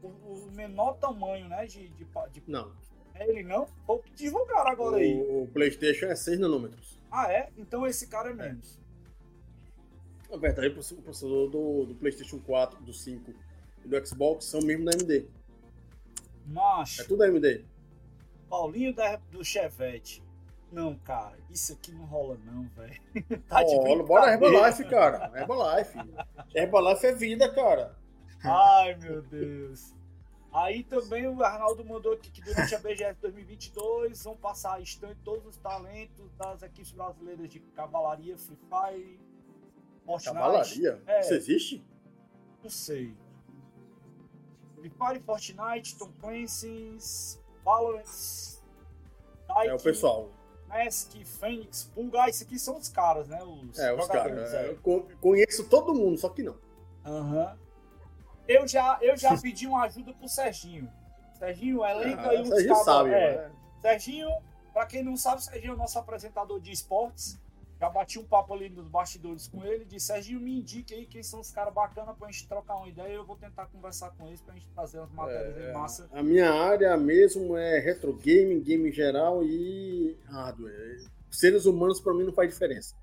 o, 0.02 0.08
o 0.08 0.52
menor 0.56 0.94
tamanho, 0.98 1.48
né? 1.48 1.66
De, 1.66 1.88
de, 1.90 2.06
de- 2.06 2.44
Não. 2.48 2.74
é 3.16 3.30
ele 3.30 3.44
não? 3.44 3.68
Ou 3.88 4.00
que 4.00 4.12
divulgaram 4.14 4.72
agora 4.72 4.98
aí. 4.98 5.14
O, 5.22 5.44
o 5.44 5.48
PlayStation 5.48 6.08
é 6.08 6.16
6 6.16 6.40
nanômetros. 6.40 7.00
Ah, 7.12 7.32
é? 7.32 7.50
Então 7.58 7.86
esse 7.86 8.08
cara 8.08 8.32
é 8.32 8.34
menos. 8.34 8.80
Na 10.34 10.40
verdade, 10.40 10.70
o 10.70 10.74
processador 10.74 11.48
do, 11.48 11.86
do 11.86 11.94
PlayStation 11.94 12.40
4, 12.40 12.82
do 12.82 12.92
5 12.92 13.32
e 13.86 13.88
do 13.88 14.08
Xbox 14.08 14.46
são 14.46 14.62
mesmo 14.62 14.84
da 14.84 14.92
AMD. 14.92 15.18
É 15.20 15.26
Macho, 16.48 17.08
tudo 17.08 17.22
AMD. 17.22 17.64
Paulinho 18.50 18.96
da, 18.96 19.18
do 19.30 19.46
Chevette. 19.46 20.24
Não, 20.72 20.96
cara, 20.96 21.38
isso 21.52 21.74
aqui 21.74 21.92
não 21.92 22.06
rola 22.06 22.36
não, 22.46 22.68
velho. 22.70 23.00
tá 23.48 23.62
Ó, 23.64 24.04
bora. 24.04 24.34
Herbalife, 24.34 24.84
cara. 24.86 25.32
Herbalife. 25.40 26.00
Herbalife 26.56 27.06
é 27.06 27.14
vida, 27.14 27.54
cara. 27.54 27.96
Ai, 28.44 28.96
meu 28.96 29.22
Deus. 29.22 29.94
Aí 30.52 30.84
também 30.84 31.28
o 31.28 31.44
Arnaldo 31.44 31.86
mandou 31.86 32.14
aqui 32.14 32.32
que 32.32 32.42
durante 32.42 32.74
a 32.74 32.80
BGS 32.80 33.22
2022 33.22 34.24
vão 34.24 34.36
passar 34.36 34.78
a 34.78 34.80
estante 34.80 35.20
todos 35.24 35.46
os 35.46 35.58
talentos 35.58 36.32
das 36.38 36.64
equipes 36.64 36.92
brasileiras 36.92 37.50
de 37.50 37.60
cavalaria, 37.60 38.36
Free 38.36 38.58
Fire, 38.58 39.20
Fortnite. 40.06 40.34
Cavalaria? 40.36 41.02
É. 41.08 41.20
Isso 41.22 41.34
existe? 41.34 41.86
Não 42.62 42.70
sei. 42.70 43.16
Fire, 44.82 45.20
Fortnite, 45.22 45.98
Tom 45.98 46.12
Clancy's, 46.20 47.40
Valorant, 47.64 48.04
É 49.50 49.54
o 49.54 49.72
Nike, 49.72 49.84
pessoal. 49.84 50.30
Mask, 50.68 51.12
Fênix, 51.40 51.84
Pulga. 51.96 52.28
Esses 52.28 52.42
aqui 52.42 52.60
são 52.60 52.78
os 52.78 52.90
caras, 52.90 53.28
né? 53.30 53.42
Os 53.44 53.80
É, 53.80 53.94
os 53.94 54.08
caras. 54.08 54.54
é. 54.54 54.70
Eu 54.70 54.78
co- 54.80 55.08
conheço 55.22 55.70
todo 55.70 55.94
mundo, 55.94 56.18
só 56.18 56.30
que 56.30 56.44
não. 56.44 56.58
Aham. 57.06 57.58
Eu 58.48 58.68
já, 58.68 58.98
eu 59.02 59.16
já 59.16 59.30
pedi 59.42 59.68
uma 59.68 59.84
ajuda 59.84 60.14
pro 60.14 60.28
Serginho. 60.28 60.92
Serginho, 61.40 61.86
elenca 61.86 62.30
aí 62.30 62.38
Ah, 62.42 62.44
Você 62.44 62.64
já 62.64 62.70
cabos- 62.70 62.86
sabe, 62.86 63.10
é. 63.12 63.38
né? 63.38 63.52
Serginho, 63.82 64.30
pra 64.74 64.86
quem 64.86 65.02
não 65.04 65.16
sabe, 65.16 65.44
Serginho 65.44 65.72
é 65.72 65.76
o 65.76 65.78
nosso 65.78 65.98
apresentador 65.98 66.60
de 66.60 66.72
esportes. 66.72 67.40
Já 67.84 67.90
bati 67.90 68.18
um 68.18 68.24
papo 68.24 68.54
ali 68.54 68.70
nos 68.70 68.88
bastidores 68.88 69.50
com 69.50 69.62
ele. 69.66 69.84
Disse, 69.84 70.06
Serginho, 70.08 70.40
me 70.40 70.60
indique 70.60 70.94
aí 70.94 71.06
quem 71.06 71.22
são 71.22 71.42
os 71.42 71.52
caras 71.52 71.74
bacanas 71.74 72.16
pra 72.18 72.32
gente 72.32 72.48
trocar 72.48 72.78
uma 72.78 72.88
ideia. 72.88 73.12
Eu 73.12 73.26
vou 73.26 73.36
tentar 73.36 73.66
conversar 73.66 74.10
com 74.12 74.26
eles 74.26 74.40
pra 74.40 74.54
gente 74.54 74.70
trazer 74.70 75.00
umas 75.00 75.12
matérias 75.12 75.58
É, 75.58 75.70
em 75.70 75.74
massa. 75.74 76.10
A 76.14 76.24
minha 76.24 76.50
área 76.50 76.96
mesmo 76.96 77.58
é 77.58 77.80
retro 77.80 78.14
game, 78.14 78.58
game 78.62 78.88
em 78.88 78.92
geral 78.94 79.44
e 79.44 80.18
hardware. 80.28 81.02
Seres 81.30 81.66
humanos 81.66 82.00
pra 82.00 82.14
mim 82.14 82.24
não 82.24 82.32
faz 82.32 82.54
diferença. 82.54 82.96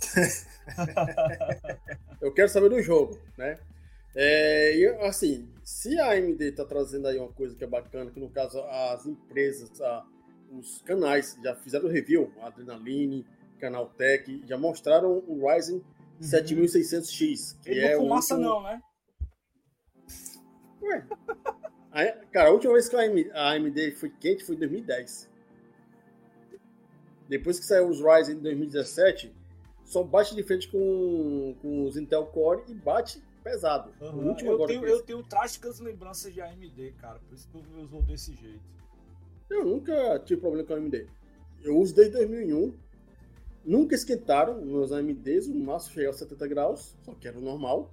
Eu 2.20 2.32
quero 2.32 2.48
saber 2.48 2.70
do 2.70 2.82
jogo, 2.82 3.16
né? 3.38 3.60
É, 4.16 4.76
e, 4.76 4.86
assim, 5.06 5.48
se 5.62 5.96
a 6.00 6.10
AMD 6.10 6.50
tá 6.56 6.64
trazendo 6.64 7.06
aí 7.06 7.20
uma 7.20 7.30
coisa 7.32 7.54
que 7.54 7.62
é 7.62 7.68
bacana, 7.68 8.10
que 8.10 8.18
no 8.18 8.30
caso 8.30 8.58
as 8.62 9.06
empresas, 9.06 9.80
a- 9.80 10.04
os 10.50 10.82
canais 10.82 11.38
já 11.40 11.54
fizeram 11.54 11.88
review, 11.88 12.32
a 12.40 12.48
Adrenaline, 12.48 13.24
Canaltech, 13.68 14.42
já 14.46 14.58
mostraram 14.58 15.22
o 15.26 15.48
Ryzen 15.48 15.82
7600X, 16.20 17.58
que 17.62 17.70
Ele 17.70 17.80
é 17.80 17.92
não 17.94 18.00
o 18.00 18.02
fumaça 18.04 18.34
último- 18.34 18.50
não, 18.54 18.62
né? 18.62 18.82
Ué. 20.82 21.06
Cara, 22.30 22.48
a 22.50 22.52
última 22.52 22.74
vez 22.74 22.88
que 22.88 22.96
a 22.96 23.50
AMD, 23.52 23.92
foi 23.92 24.10
quente 24.10 24.44
foi 24.44 24.54
em 24.56 24.58
2010. 24.58 25.30
Depois 27.28 27.58
que 27.58 27.64
saiu 27.64 27.88
os 27.88 28.00
Ryzen 28.00 28.36
em 28.36 28.40
2017, 28.40 29.32
só 29.84 30.02
bate 30.02 30.34
de 30.34 30.42
frente 30.42 30.68
com, 30.68 31.56
com 31.62 31.84
os 31.86 31.96
Intel 31.96 32.26
Core 32.26 32.64
e 32.68 32.74
bate 32.74 33.22
pesado. 33.42 33.94
O 34.00 34.04
Aham. 34.04 34.16
último 34.28 34.50
Eu, 34.50 34.54
agora 34.56 34.68
tenho, 34.72 34.84
eu 34.86 35.02
tenho 35.02 35.22
trágicas 35.22 35.80
lembranças 35.80 36.34
de 36.34 36.40
AMD, 36.42 36.92
cara. 37.00 37.18
Por 37.20 37.34
isso 37.34 37.48
que 37.48 37.56
eu 37.56 37.62
uso 37.82 38.02
desse 38.02 38.34
jeito. 38.34 38.60
Eu 39.48 39.64
nunca 39.64 40.18
tive 40.20 40.40
problema 40.40 40.66
com 40.66 40.74
a 40.74 40.76
AMD. 40.76 41.06
Eu 41.62 41.78
uso 41.78 41.94
desde 41.94 42.12
2001. 42.14 42.74
Nunca 43.64 43.94
esquentaram 43.94 44.60
meus 44.60 44.92
AMDs, 44.92 45.46
o 45.48 45.54
máximo 45.54 45.94
chegava 45.94 46.14
a 46.14 46.18
70 46.18 46.46
graus, 46.48 46.96
só 47.02 47.14
que 47.14 47.26
era 47.26 47.38
o 47.38 47.40
normal. 47.40 47.90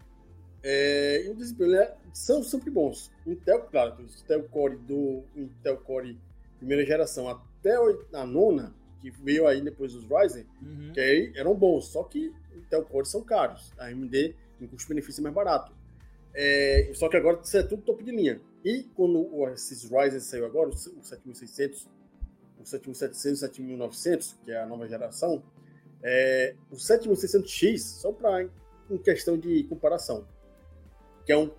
É, 0.64 1.26
e 1.26 1.30
o 1.30 1.36
desempenho 1.36 1.72
né, 1.72 1.94
são 2.14 2.44
sempre 2.44 2.70
bons. 2.70 3.12
Intel, 3.26 3.62
claro, 3.64 3.96
Intel 4.04 4.44
Core 4.50 4.78
do 4.78 5.24
Intel 5.36 5.78
Core 5.78 6.20
primeira 6.58 6.86
geração 6.86 7.28
até 7.28 7.76
a 8.14 8.26
nona, 8.26 8.76
que 9.02 9.10
veio 9.10 9.48
aí 9.48 9.62
depois 9.62 9.94
dos 9.94 10.04
Ryzen, 10.06 10.46
Uhum. 10.62 10.92
que 10.94 11.00
aí 11.00 11.32
eram 11.36 11.56
bons, 11.56 11.86
só 11.88 12.04
que 12.04 12.32
Intel 12.56 12.84
Core 12.86 13.08
são 13.08 13.24
caros. 13.24 13.72
A 13.80 13.86
AMD, 13.86 14.36
em 14.60 14.68
custo-benefício, 14.68 15.22
é 15.22 15.24
mais 15.24 15.34
barato. 15.34 15.74
É, 16.34 16.92
só 16.94 17.10
que 17.10 17.18
agora 17.18 17.40
isso 17.44 17.58
é 17.58 17.64
tudo 17.64 17.82
topo 17.82 18.04
de 18.04 18.12
linha. 18.12 18.40
E 18.64 18.84
quando 18.96 19.18
o- 19.34 19.50
esses 19.50 19.90
Ryzen 19.90 20.20
saiu 20.20 20.46
agora, 20.46 20.70
o 20.70 20.74
7600, 20.74 21.90
o 22.60 22.66
7700 22.66 23.42
o 23.42 23.46
7900, 23.48 24.38
que 24.46 24.52
é 24.52 24.62
a 24.62 24.68
nova 24.68 24.88
geração, 24.88 25.42
é, 26.04 26.56
o 26.70 26.76
7600X, 26.76 27.80
só 27.80 28.12
para 28.12 28.44
em 28.90 28.98
questão 28.98 29.38
de 29.38 29.64
comparação, 29.64 30.28
que 31.26 31.32
é 31.32 31.38
um 31.38 31.50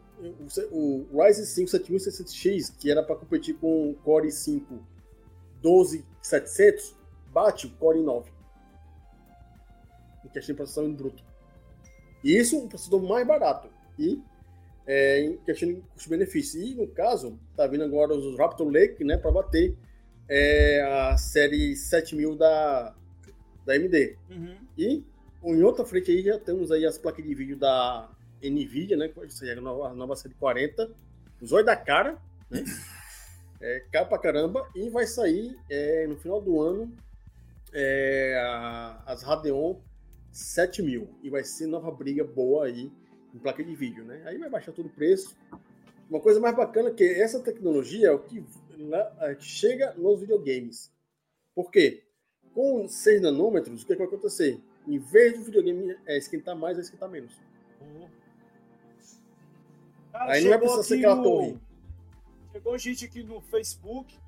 o, 0.71 1.07
o 1.11 1.23
Ryzen 1.23 1.45
5 1.45 1.71
7600X, 1.71 2.77
que 2.79 2.91
era 2.91 3.03
para 3.03 3.17
competir 3.17 3.57
com 3.57 3.91
o 3.91 3.95
Core 3.95 4.29
i5 4.29 4.63
12700, 5.61 6.95
bate 7.33 7.67
o 7.67 7.71
Core 7.71 7.99
i9 7.99 8.27
em 10.25 10.29
questão 10.29 10.55
de 10.55 10.57
processamento 10.57 10.97
bruto. 10.97 11.25
E 12.23 12.37
isso 12.37 12.57
um 12.57 12.69
processador 12.69 13.03
mais 13.03 13.27
barato. 13.27 13.69
E 13.99 14.23
é, 14.87 15.21
em 15.21 15.37
questão 15.39 15.69
de 15.69 15.81
custo-benefício. 15.95 16.63
E 16.63 16.75
no 16.75 16.87
caso, 16.87 17.39
tá 17.57 17.67
vindo 17.67 17.85
agora 17.85 18.15
os 18.15 18.39
Raptor 18.39 18.69
Lake, 18.69 19.05
né, 19.05 19.17
para 19.17 19.33
bater 19.33 19.77
é, 20.29 20.83
a 20.83 21.17
série 21.17 21.75
7000 21.75 22.37
da, 22.37 22.95
da 23.67 23.75
AMD. 23.75 24.17
Uhum. 24.31 24.57
E 24.77 25.05
em 25.45 25.63
outra 25.63 25.85
frente 25.85 26.11
aí 26.11 26.23
já 26.23 26.39
temos 26.39 26.71
aí 26.71 26.87
as 26.87 26.99
placas 26.99 27.25
de 27.25 27.35
vídeo 27.35 27.57
da 27.57 28.09
Nvidia, 28.43 28.97
né, 28.97 29.11
seria 29.29 29.59
a 29.59 29.61
nova, 29.61 29.89
a 29.89 29.95
nova 29.95 30.17
série 30.17 30.35
40, 30.35 30.91
os 31.41 31.53
olhos 31.53 31.67
da 31.67 31.77
cara, 31.77 32.17
né, 32.51 32.63
é, 33.61 33.81
caro 33.93 34.09
pra 34.09 34.19
caramba, 34.19 34.69
e 34.75 34.89
vai 34.89 35.07
sair 35.07 35.57
é, 35.71 36.07
no 36.07 36.17
final 36.17 36.41
do 36.41 36.61
ano 36.61 36.93
é, 37.73 38.37
a- 38.45 39.03
as 39.07 39.23
Radeon 39.23 39.77
7000 40.31 41.09
e 41.23 41.31
vai 41.31 41.45
ser 41.45 41.67
nova 41.67 41.91
briga 41.91 42.25
boa 42.25 42.67
aí 42.67 42.91
em 43.35 43.39
placa 43.39 43.63
de 43.65 43.75
vídeo, 43.75 44.05
né? 44.05 44.23
Aí 44.27 44.37
vai 44.39 44.49
baixar 44.51 44.73
todo 44.73 44.87
o 44.87 44.91
preço. 44.91 45.37
Uma 46.11 46.21
coisa 46.21 46.39
mais 46.41 46.55
bacana 46.55 46.91
é 46.91 46.93
que 46.93 47.05
essa 47.05 47.41
tecnologia 47.41 48.09
é 48.09 48.11
o 48.11 48.19
que 48.19 48.45
lá- 48.79 49.13
é, 49.21 49.35
que 49.35 49.45
chega 49.45 49.95
nos 49.95 50.21
videogames. 50.21 50.91
Por 51.55 51.71
quê? 51.71 52.03
Com 52.55 52.87
6 52.89 53.23
nanômetros, 53.23 53.83
o 53.83 53.87
que, 53.87 53.93
é 53.93 53.97
que 53.97 54.03
vai 54.03 54.09
acontecer? 54.09 54.61
Em 54.87 54.99
vez 54.99 55.39
do 55.39 55.45
videogame 55.45 55.97
é, 56.07 56.17
esquentar 56.19 56.55
mais, 56.57 56.77
vai 56.77 56.85
esquentar 56.85 57.09
menos. 57.09 57.33
Cara, 60.13 60.33
Aí 60.33 60.43
não 60.43 60.51
vai 60.51 60.59
precisar 60.59 60.83
ser 60.83 60.97
aquela 60.99 61.17
no- 61.17 61.23
torre. 61.23 61.59
Chegou 62.53 62.79
gente 62.79 63.05
aqui 63.05 63.23
no 63.23 63.41
Facebook. 63.41 64.19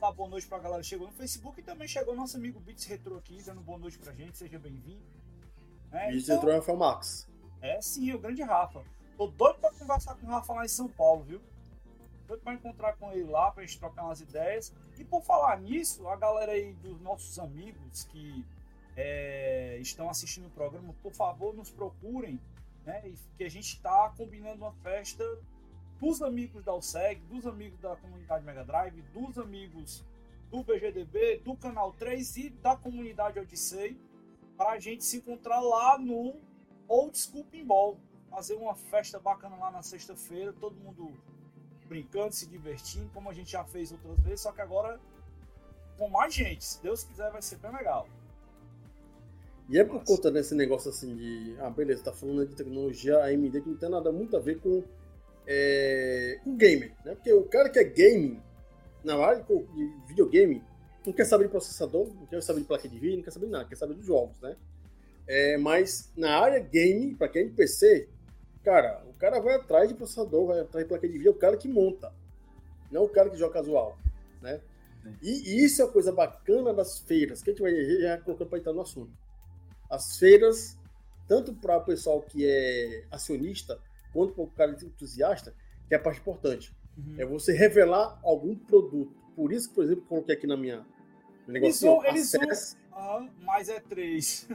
Dá 0.00 0.10
boa 0.12 0.28
noite 0.28 0.46
pra 0.46 0.58
galera. 0.58 0.82
Chegou 0.82 1.06
no 1.08 1.12
Facebook 1.12 1.60
e 1.60 1.62
também 1.62 1.86
chegou 1.88 2.14
nosso 2.14 2.36
amigo 2.36 2.60
Beats 2.60 2.84
Retro 2.84 3.16
aqui, 3.16 3.42
dando 3.44 3.60
boa 3.60 3.78
noite 3.78 3.98
pra 3.98 4.12
gente. 4.12 4.38
Seja 4.38 4.58
bem-vindo. 4.58 5.02
É, 5.90 6.12
Isso 6.14 6.26
então, 6.26 6.36
entrou 6.36 6.54
Rafael 6.54 6.78
Max. 6.78 7.28
é 7.60 7.80
sim, 7.80 8.12
o 8.12 8.18
grande 8.18 8.42
Rafa. 8.42 8.82
Tô 9.16 9.26
doido 9.26 9.58
pra 9.60 9.70
conversar 9.72 10.14
com 10.16 10.26
o 10.26 10.30
Rafa 10.30 10.52
lá 10.54 10.64
em 10.64 10.68
São 10.68 10.88
Paulo, 10.88 11.22
viu? 11.24 11.40
Doido 12.32 12.42
pra 12.42 12.54
encontrar 12.54 12.96
com 12.96 13.12
ele 13.12 13.24
lá, 13.24 13.50
pra 13.50 13.62
gente 13.62 13.78
trocar 13.78 14.04
umas 14.04 14.20
ideias. 14.22 14.72
E 14.98 15.04
por 15.04 15.22
falar 15.22 15.60
nisso, 15.60 16.08
a 16.08 16.16
galera 16.16 16.52
aí 16.52 16.72
dos 16.74 16.98
nossos 17.02 17.38
amigos 17.38 18.04
que 18.04 18.44
é, 18.96 19.76
estão 19.80 20.08
assistindo 20.08 20.46
o 20.46 20.50
programa, 20.50 20.94
por 21.02 21.12
favor, 21.12 21.54
nos 21.54 21.70
procurem, 21.70 22.40
né? 22.86 23.12
Que 23.36 23.44
a 23.44 23.50
gente 23.50 23.78
tá 23.82 24.12
combinando 24.16 24.64
uma 24.64 24.72
festa 24.72 25.24
dos 26.00 26.22
amigos 26.22 26.64
da 26.64 26.74
USEG, 26.74 27.20
dos 27.26 27.46
amigos 27.46 27.78
da 27.80 27.96
comunidade 27.96 28.44
Mega 28.46 28.64
Drive, 28.64 29.02
dos 29.12 29.36
amigos 29.36 30.02
do 30.50 30.62
BGDB, 30.62 31.38
do 31.44 31.54
Canal 31.54 31.92
3 31.92 32.36
e 32.38 32.50
da 32.50 32.76
comunidade 32.76 33.38
Odyssey, 33.38 34.00
para 34.56 34.70
a 34.70 34.78
gente 34.78 35.04
se 35.04 35.18
encontrar 35.18 35.60
lá 35.60 35.98
no 35.98 36.40
Old 36.88 37.18
School 37.18 37.44
Pinball. 37.44 38.00
Fazer 38.30 38.54
uma 38.54 38.74
festa 38.74 39.20
bacana 39.20 39.56
lá 39.56 39.70
na 39.70 39.82
sexta-feira, 39.82 40.54
todo 40.54 40.74
mundo 40.76 41.12
brincando, 41.92 42.34
se 42.34 42.46
divertindo, 42.46 43.10
como 43.12 43.28
a 43.28 43.34
gente 43.34 43.52
já 43.52 43.62
fez 43.64 43.92
outras 43.92 44.18
vezes, 44.20 44.40
só 44.40 44.50
que 44.50 44.62
agora 44.62 44.98
com 45.98 46.08
mais 46.08 46.32
gente. 46.32 46.64
Se 46.64 46.82
Deus 46.82 47.04
quiser, 47.04 47.30
vai 47.30 47.42
ser 47.42 47.56
bem 47.56 47.70
legal. 47.70 48.08
E 49.68 49.78
é 49.78 49.84
por 49.84 49.94
Nossa. 49.94 50.06
conta 50.06 50.30
desse 50.30 50.54
negócio 50.54 50.90
assim 50.90 51.14
de. 51.14 51.54
Ah, 51.60 51.68
beleza, 51.68 52.02
tá 52.02 52.12
falando 52.12 52.46
de 52.46 52.54
tecnologia 52.54 53.22
AMD 53.24 53.60
que 53.60 53.68
não 53.68 53.76
tem 53.76 53.90
nada 53.90 54.10
muito 54.10 54.36
a 54.36 54.40
ver 54.40 54.58
com, 54.58 54.82
é, 55.46 56.40
com 56.42 56.56
gamer, 56.56 56.92
né? 57.04 57.14
Porque 57.14 57.32
o 57.32 57.44
cara 57.44 57.68
que 57.68 57.78
é 57.78 57.84
gaming, 57.84 58.40
na 59.04 59.16
área 59.16 59.42
de 59.42 59.54
de 59.54 60.06
videogame, 60.08 60.62
não 61.06 61.12
quer 61.12 61.26
saber 61.26 61.44
de 61.44 61.50
processador, 61.50 62.08
não 62.14 62.26
quer 62.26 62.42
saber 62.42 62.60
de 62.60 62.66
placa 62.66 62.88
de 62.88 62.98
vídeo, 62.98 63.16
não 63.18 63.24
quer 63.24 63.32
saber 63.32 63.46
de 63.46 63.52
nada, 63.52 63.68
quer 63.68 63.76
saber 63.76 63.94
dos 63.94 64.06
jogos, 64.06 64.40
né? 64.40 64.56
É, 65.26 65.58
mas 65.58 66.10
na 66.16 66.38
área 66.38 66.58
game, 66.58 67.14
pra 67.14 67.28
quem 67.28 67.42
é 67.42 67.44
de 67.44 67.52
PC, 67.52 68.08
cara, 68.62 69.02
o 69.08 69.12
cara 69.14 69.40
vai 69.40 69.54
atrás 69.54 69.88
de 69.88 69.94
processador, 69.94 70.46
vai 70.46 70.60
atrás 70.60 70.84
de 70.84 70.88
placa 70.88 71.06
de 71.06 71.12
vídeo, 71.12 71.28
é 71.28 71.32
o 71.32 71.38
cara 71.38 71.56
que 71.56 71.68
monta, 71.68 72.12
não 72.90 73.04
o 73.04 73.08
cara 73.08 73.30
que 73.30 73.36
joga 73.36 73.54
casual, 73.54 73.98
né? 74.40 74.60
E, 75.20 75.64
isso 75.64 75.82
é 75.82 75.84
a 75.84 75.88
coisa 75.88 76.12
bacana 76.12 76.72
das 76.72 77.00
feiras, 77.00 77.42
que 77.42 77.50
a 77.50 77.52
gente 77.52 77.62
vai 77.62 77.74
já 78.00 78.18
colocando 78.18 78.48
para 78.48 78.58
entrar 78.58 78.72
no 78.72 78.82
assunto 78.82 79.12
as 79.92 80.16
feiras, 80.16 80.78
tanto 81.28 81.52
para 81.52 81.76
o 81.76 81.84
pessoal 81.84 82.22
que 82.22 82.46
é 82.46 83.04
acionista, 83.10 83.78
quanto 84.10 84.32
para 84.32 84.44
o 84.44 84.46
cara 84.46 84.72
entusiasta, 84.72 85.54
que 85.86 85.94
é 85.94 85.98
a 85.98 86.00
parte 86.00 86.18
importante. 86.18 86.74
Uhum. 86.96 87.14
É 87.18 87.26
você 87.26 87.52
revelar 87.52 88.18
algum 88.22 88.56
produto. 88.56 89.14
Por 89.36 89.52
isso 89.52 89.68
que, 89.68 89.74
por 89.74 89.84
exemplo, 89.84 90.04
coloquei 90.04 90.34
aqui 90.34 90.46
na 90.46 90.56
minha 90.56 90.86
no 91.46 91.56
Eles 91.56 91.82
eles 91.82 92.78
Aham, 92.90 93.28
mas 93.42 93.68
é 93.68 93.80
três. 93.80 94.48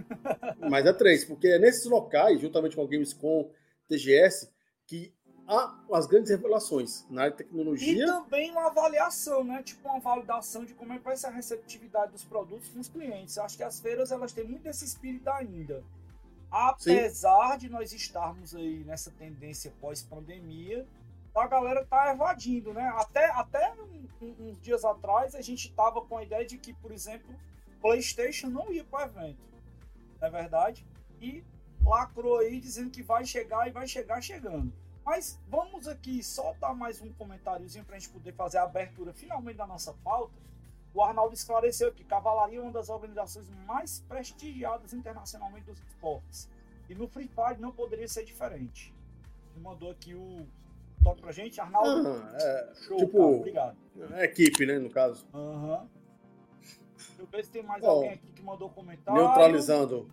mas 0.67 0.85
é 0.85 0.93
três, 0.93 1.23
porque 1.23 1.47
é 1.47 1.59
nesses 1.59 1.85
locais, 1.85 2.41
juntamente 2.41 2.75
com 2.75 2.81
a 2.81 2.87
Gamescom, 2.87 3.51
TGS, 3.87 4.49
que 4.85 5.13
há 5.47 5.79
as 5.93 6.05
grandes 6.07 6.29
revelações 6.29 7.05
na 7.09 7.23
área 7.23 7.35
de 7.35 7.41
E 7.41 7.45
tecnologia. 7.45 8.05
também 8.05 8.51
uma 8.51 8.67
avaliação, 8.67 9.43
né? 9.43 9.63
Tipo 9.63 9.87
uma 9.89 9.99
validação 9.99 10.65
de 10.65 10.73
como 10.73 10.93
é 10.93 10.97
que 10.97 11.03
vai 11.05 11.15
ser 11.17 11.27
a 11.27 11.31
receptividade 11.31 12.11
dos 12.11 12.23
produtos 12.23 12.67
com 12.69 12.79
os 12.79 12.87
clientes. 12.89 13.37
Acho 13.37 13.55
que 13.57 13.63
as 13.63 13.79
feiras 13.79 14.11
elas 14.11 14.33
têm 14.33 14.43
muito 14.45 14.67
esse 14.67 14.83
espírito 14.85 15.29
ainda. 15.29 15.83
Apesar 16.51 17.57
de 17.57 17.69
nós 17.69 17.91
estarmos 17.93 18.55
aí 18.55 18.83
nessa 18.85 19.11
tendência 19.11 19.71
pós-pandemia, 19.79 20.87
a 21.35 21.45
galera 21.47 21.85
tá 21.85 22.11
evadindo, 22.11 22.73
né? 22.73 22.91
Até, 22.95 23.25
até 23.31 23.73
um- 24.21 24.49
uns 24.49 24.59
dias 24.61 24.83
atrás 24.83 25.35
a 25.35 25.41
gente 25.41 25.71
tava 25.73 26.01
com 26.01 26.17
a 26.17 26.23
ideia 26.23 26.45
de 26.45 26.57
que, 26.57 26.73
por 26.73 26.91
exemplo, 26.91 27.33
PlayStation 27.81 28.47
não 28.47 28.71
ia 28.71 28.83
para 28.83 29.05
o 29.07 29.09
evento. 29.21 29.39
Não 30.19 30.27
é 30.27 30.31
verdade? 30.31 30.85
E 31.21 31.43
lacrou 31.87 32.39
aí 32.39 32.59
dizendo 32.59 32.91
que 32.91 33.01
vai 33.01 33.25
chegar 33.25 33.67
e 33.67 33.71
vai 33.71 33.87
chegar 33.87 34.21
chegando. 34.21 34.71
Mas 35.05 35.39
vamos 35.47 35.87
aqui 35.87 36.21
só 36.21 36.53
dar 36.59 36.73
mais 36.73 37.01
um 37.01 37.11
comentáriozinho 37.13 37.85
para 37.85 37.95
a 37.95 37.99
gente 37.99 38.09
poder 38.11 38.33
fazer 38.33 38.57
a 38.57 38.63
abertura 38.63 39.13
finalmente 39.13 39.55
da 39.55 39.65
nossa 39.65 39.93
pauta. 40.03 40.33
O 40.93 41.01
Arnaldo 41.01 41.33
esclareceu 41.33 41.93
que 41.93 42.03
Cavalaria 42.03 42.59
é 42.59 42.61
uma 42.61 42.71
das 42.71 42.89
organizações 42.89 43.47
mais 43.65 44.01
prestigiadas 44.07 44.93
internacionalmente 44.93 45.65
dos 45.67 45.79
esportes. 45.79 46.49
E 46.89 46.95
no 46.95 47.07
Free 47.07 47.27
Fire 47.29 47.59
não 47.59 47.71
poderia 47.71 48.07
ser 48.07 48.25
diferente. 48.25 48.93
Ele 49.55 49.63
mandou 49.63 49.91
aqui 49.91 50.13
o 50.13 50.45
toque 51.03 51.21
pra 51.21 51.31
gente. 51.31 51.61
Arnaldo, 51.61 52.07
Ah, 52.09 52.37
é, 52.41 52.73
show, 52.75 52.97
tipo- 52.97 53.17
cara, 53.17 53.27
obrigado. 53.29 53.77
é 54.13 54.23
equipe, 54.25 54.65
né, 54.65 54.77
no 54.79 54.89
caso. 54.89 55.25
Aham. 55.33 55.87
Deixa 56.97 57.21
eu 57.21 57.27
ver 57.27 57.45
se 57.45 57.51
tem 57.51 57.63
mais 57.63 57.81
Bom, 57.81 57.87
alguém 57.89 58.09
aqui 58.11 58.31
que 58.31 58.41
mandou 58.41 58.69
comentário. 58.69 59.21
Neutralizando. 59.21 60.09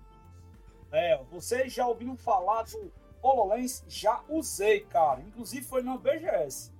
É, 0.94 1.20
vocês 1.24 1.72
já 1.72 1.88
ouviram 1.88 2.16
falar 2.16 2.62
do 2.62 2.92
HoloLens? 3.20 3.82
Já 3.88 4.22
usei, 4.28 4.84
cara. 4.84 5.20
Inclusive 5.22 5.66
foi 5.66 5.82
na 5.82 5.98
BGS. 5.98 6.70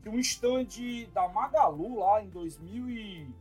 Tinha 0.00 0.14
um 0.14 0.18
stand 0.20 0.68
da 1.12 1.26
Magalu 1.26 1.98
lá 1.98 2.22
em 2.22 2.28
2000 2.28 2.88
e... 2.88 3.34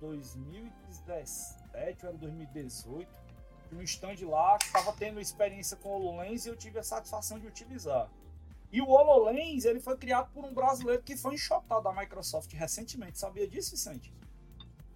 2017 0.00 2.06
ou 2.06 2.10
era 2.10 2.18
2018. 2.18 3.08
Tinha 3.68 3.80
um 3.80 3.84
stand 3.84 4.28
lá 4.28 4.58
que 4.58 4.66
estava 4.66 4.92
tendo 4.94 5.20
experiência 5.20 5.76
com 5.76 5.90
o 5.90 5.92
HoloLens 5.92 6.44
e 6.44 6.48
eu 6.48 6.56
tive 6.56 6.80
a 6.80 6.82
satisfação 6.82 7.38
de 7.38 7.46
utilizar. 7.46 8.10
E 8.72 8.82
o 8.82 8.88
HoloLens, 8.88 9.64
ele 9.64 9.78
foi 9.78 9.96
criado 9.96 10.32
por 10.32 10.44
um 10.44 10.52
brasileiro 10.52 11.04
que 11.04 11.16
foi 11.16 11.34
enxotado 11.34 11.84
da 11.84 11.92
Microsoft 11.92 12.52
recentemente. 12.52 13.16
Sabia 13.16 13.46
disso, 13.46 13.70
Vicente? 13.70 14.12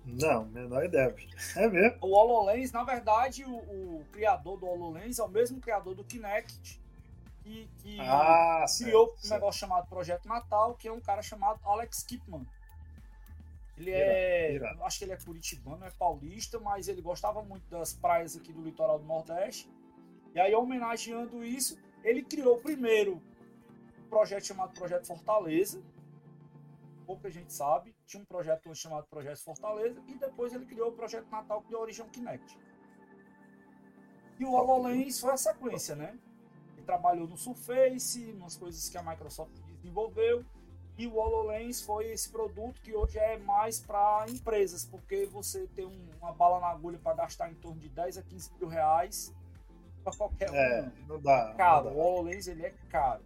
Não, 0.09 0.47
menor 0.47 0.85
ideia. 0.85 1.15
É 1.55 1.69
mesmo? 1.69 1.99
O 2.01 2.15
HoloLens, 2.15 2.73
na 2.73 2.83
verdade, 2.83 3.45
o, 3.45 3.57
o 3.57 4.05
criador 4.11 4.59
do 4.59 4.67
HoloLens 4.67 5.19
é 5.19 5.23
o 5.23 5.29
mesmo 5.29 5.61
criador 5.61 5.95
do 5.95 6.03
Kinect, 6.03 6.81
que, 7.43 7.69
que 7.83 8.01
Ah, 8.01 8.65
criou 8.79 9.09
certo, 9.09 9.27
um 9.27 9.31
negócio 9.31 9.61
chamado 9.61 9.87
Projeto 9.89 10.27
Natal, 10.27 10.75
que 10.75 10.89
é 10.89 10.93
um 10.93 11.01
cara 11.01 11.23
chamado 11.23 11.61
Alex 11.65 12.03
Kipman. 12.03 12.47
Ele 13.77 13.91
é. 13.91 14.55
Irado. 14.55 14.83
Acho 14.83 14.99
que 14.99 15.05
ele 15.05 15.13
é 15.13 15.17
curitibano, 15.17 15.85
é 15.85 15.91
paulista, 15.91 16.59
mas 16.59 16.89
ele 16.89 17.01
gostava 17.01 17.43
muito 17.43 17.69
das 17.71 17.93
praias 17.93 18.37
aqui 18.37 18.53
do 18.53 18.63
litoral 18.63 18.99
do 18.99 19.05
Nordeste. 19.05 19.71
E 20.35 20.41
aí, 20.41 20.55
homenageando 20.55 21.45
isso, 21.45 21.79
ele 22.03 22.23
criou 22.23 22.59
primeiro 22.59 23.23
um 24.05 24.09
projeto 24.09 24.47
chamado 24.47 24.73
Projeto 24.73 25.07
Fortaleza. 25.07 25.83
Pouca 27.07 27.31
gente 27.31 27.53
sabe. 27.53 27.95
Tinha 28.09 28.23
um 28.23 28.27
projeto 28.27 28.75
chamado 28.75 29.07
Projeto 29.07 29.39
Fortaleza. 29.45 30.03
E 30.09 30.15
depois 30.15 30.53
ele 30.55 30.65
criou 30.65 30.89
o 30.89 30.93
Projeto 30.93 31.29
Natal, 31.31 31.61
que 31.63 31.69
deu 31.69 31.79
origem 31.81 32.03
ao 32.03 32.11
Kinect. 32.11 32.59
E 34.41 34.45
o 34.47 34.53
HoloLens 34.53 35.21
foi 35.21 35.33
a 35.33 35.37
sequência, 35.37 35.95
né? 35.95 36.19
Ele 36.75 36.87
trabalhou 36.87 37.29
no 37.29 37.37
Surface, 37.37 38.33
nas 38.33 38.57
coisas 38.57 38.89
que 38.89 38.97
a 38.97 39.03
Microsoft 39.03 39.53
desenvolveu. 39.83 40.43
E 40.97 41.07
o 41.07 41.17
HoloLens 41.17 41.83
foi 41.83 42.07
esse 42.11 42.31
produto 42.31 42.81
que 42.81 42.95
hoje 42.95 43.19
é 43.19 43.37
mais 43.39 43.79
para 43.79 44.25
empresas, 44.29 44.87
porque 44.87 45.27
você 45.27 45.67
tem 45.77 45.85
um- 45.85 46.11
uma 46.21 46.33
bala 46.33 46.59
na 46.61 46.69
agulha 46.69 46.99
para 46.99 47.15
gastar 47.15 47.51
em 47.51 47.55
torno 47.57 47.79
de 47.79 47.89
10 47.91 48.17
a 48.17 48.23
15 48.23 48.51
mil 48.59 48.69
reais 48.69 49.33
para 50.03 50.17
qualquer 50.17 50.49
É, 50.55 50.83
um. 50.83 51.07
não 51.07 51.21
dá. 51.21 51.55
Caro, 51.59 51.91
não 51.91 51.97
o. 51.97 52.01
HoloLens 52.01 52.49
ele 52.49 52.65
é 52.65 52.75
caro. 52.89 53.23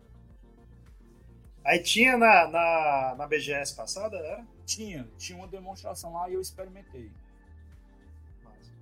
Aí 1.64 1.80
tinha 1.80 2.18
na, 2.18 2.48
na, 2.48 3.14
na 3.16 3.26
BGS 3.28 3.76
passada, 3.76 4.16
era? 4.16 4.44
Tinha, 4.64 5.08
tinha 5.18 5.36
uma 5.38 5.48
demonstração 5.48 6.12
lá 6.12 6.28
e 6.30 6.34
eu 6.34 6.40
experimentei. 6.40 7.10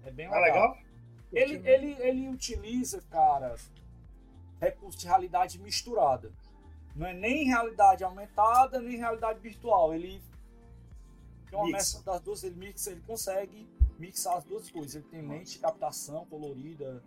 É 0.05 0.11
bem 0.11 0.27
Ah, 0.27 0.39
legal. 0.41 0.71
legal? 0.73 0.79
Ele, 1.33 1.69
ele, 1.69 1.93
ele 2.01 2.29
utiliza, 2.29 3.01
cara, 3.11 3.55
recurso 4.61 4.99
de 4.99 5.07
realidade 5.07 5.59
misturada. 5.61 6.33
Não 6.95 7.07
é 7.07 7.13
nem 7.15 7.45
realidade 7.45 8.03
aumentada, 8.03 8.81
nem 8.81 8.97
realidade 8.97 9.39
virtual. 9.39 9.95
Ele 9.95 10.21
tem 11.49 11.59
uma 11.59 11.67
Mixa. 11.67 11.77
mescla 11.77 12.13
das 12.15 12.21
duas, 12.23 12.43
ele 12.45 12.57
mixa, 12.57 12.91
ele 12.91 13.01
consegue 13.03 13.69
mixar 13.99 14.37
as 14.37 14.45
duas 14.45 14.71
coisas. 14.71 14.97
Ele 14.97 15.05
tem 15.05 15.23
lente 15.27 15.53
de 15.53 15.59
captação 15.61 16.27
colorida, 16.27 17.03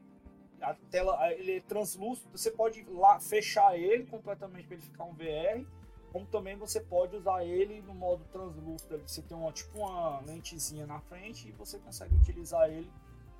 a 0.62 0.74
tela, 0.90 1.32
ele 1.34 1.58
é 1.58 1.62
translúcido, 1.62 2.30
você 2.32 2.50
pode 2.50 2.84
lá 2.90 3.20
fechar 3.20 3.78
ele 3.78 4.06
completamente 4.06 4.66
para 4.66 4.76
ele 4.78 4.84
ficar 4.86 5.04
um 5.04 5.14
VR, 5.14 5.66
como 6.13 6.28
também 6.28 6.56
você 6.56 6.80
pode 6.80 7.15
usar 7.15 7.43
ele 7.43 7.82
no 7.82 7.95
modo 7.95 8.23
translúcido. 8.26 9.02
Você 9.06 9.23
tem 9.23 9.36
uma, 9.36 9.52
tipo 9.52 9.80
uma 9.80 10.19
lentezinha 10.19 10.86
na 10.86 10.99
frente 10.99 11.49
e 11.49 11.52
você 11.52 11.80
consegue 11.80 12.13
utilizar 12.15 12.69
ele 12.69 12.89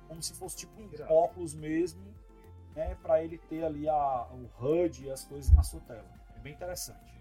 como 0.08 0.20
se 0.20 0.34
fosse 0.34 0.56
tipo 0.56 0.80
um 0.80 0.92
Irado. 0.92 1.14
óculos 1.14 1.54
mesmo, 1.54 2.02
né, 2.74 2.96
para 2.96 3.22
ele 3.22 3.38
ter 3.38 3.64
ali 3.64 3.88
a, 3.88 4.28
o 4.32 4.50
HUD 4.60 5.04
e 5.04 5.10
as 5.10 5.24
coisas 5.24 5.54
na 5.54 5.62
sua 5.62 5.80
tela. 5.82 6.10
É 6.36 6.40
bem 6.40 6.52
interessante. 6.52 7.14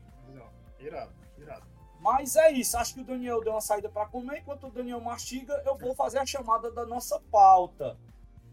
Irado, 0.80 1.14
irado. 1.38 1.66
Mas 2.00 2.36
é 2.36 2.52
isso, 2.52 2.76
acho 2.76 2.96
que 2.96 3.02
o 3.02 3.06
Daniel 3.06 3.42
deu 3.42 3.54
uma 3.54 3.62
saída 3.62 3.88
para 3.88 4.08
comer. 4.08 4.40
Enquanto 4.40 4.68
o 4.68 4.72
Daniel 4.72 5.00
mastiga, 5.00 5.62
eu 5.66 5.78
vou 5.78 5.96
fazer 5.96 6.18
a 6.18 6.26
chamada 6.26 6.72
da 6.72 6.86
nossa 6.86 7.20
pauta, 7.32 7.98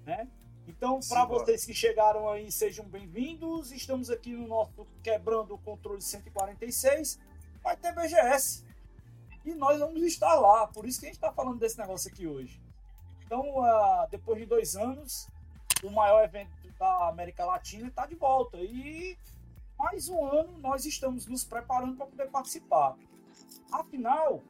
né? 0.04 0.28
Então, 0.66 1.00
para 1.08 1.24
vocês 1.24 1.64
que 1.64 1.74
chegaram 1.74 2.28
aí, 2.28 2.50
sejam 2.50 2.84
bem-vindos. 2.84 3.72
Estamos 3.72 4.10
aqui 4.10 4.32
no 4.32 4.46
nosso 4.46 4.86
Quebrando 5.02 5.54
o 5.54 5.58
Controle 5.58 6.00
146. 6.00 7.18
Vai 7.62 7.76
ter 7.76 7.92
BGS. 7.92 8.64
E 9.44 9.54
nós 9.54 9.78
vamos 9.80 10.02
estar 10.02 10.34
lá. 10.34 10.66
Por 10.66 10.86
isso 10.86 11.00
que 11.00 11.06
a 11.06 11.08
gente 11.08 11.16
está 11.16 11.32
falando 11.32 11.58
desse 11.58 11.78
negócio 11.78 12.10
aqui 12.10 12.26
hoje. 12.26 12.60
Então, 13.24 13.40
uh, 13.58 14.08
depois 14.10 14.38
de 14.38 14.46
dois 14.46 14.76
anos, 14.76 15.28
o 15.82 15.90
maior 15.90 16.24
evento 16.24 16.50
da 16.78 17.08
América 17.08 17.44
Latina 17.44 17.88
está 17.88 18.06
de 18.06 18.14
volta. 18.14 18.56
E 18.58 19.16
mais 19.78 20.08
um 20.08 20.24
ano 20.24 20.58
nós 20.58 20.84
estamos 20.84 21.26
nos 21.26 21.44
preparando 21.44 21.96
para 21.96 22.06
poder 22.06 22.30
participar. 22.30 22.96
Afinal, 23.70 24.42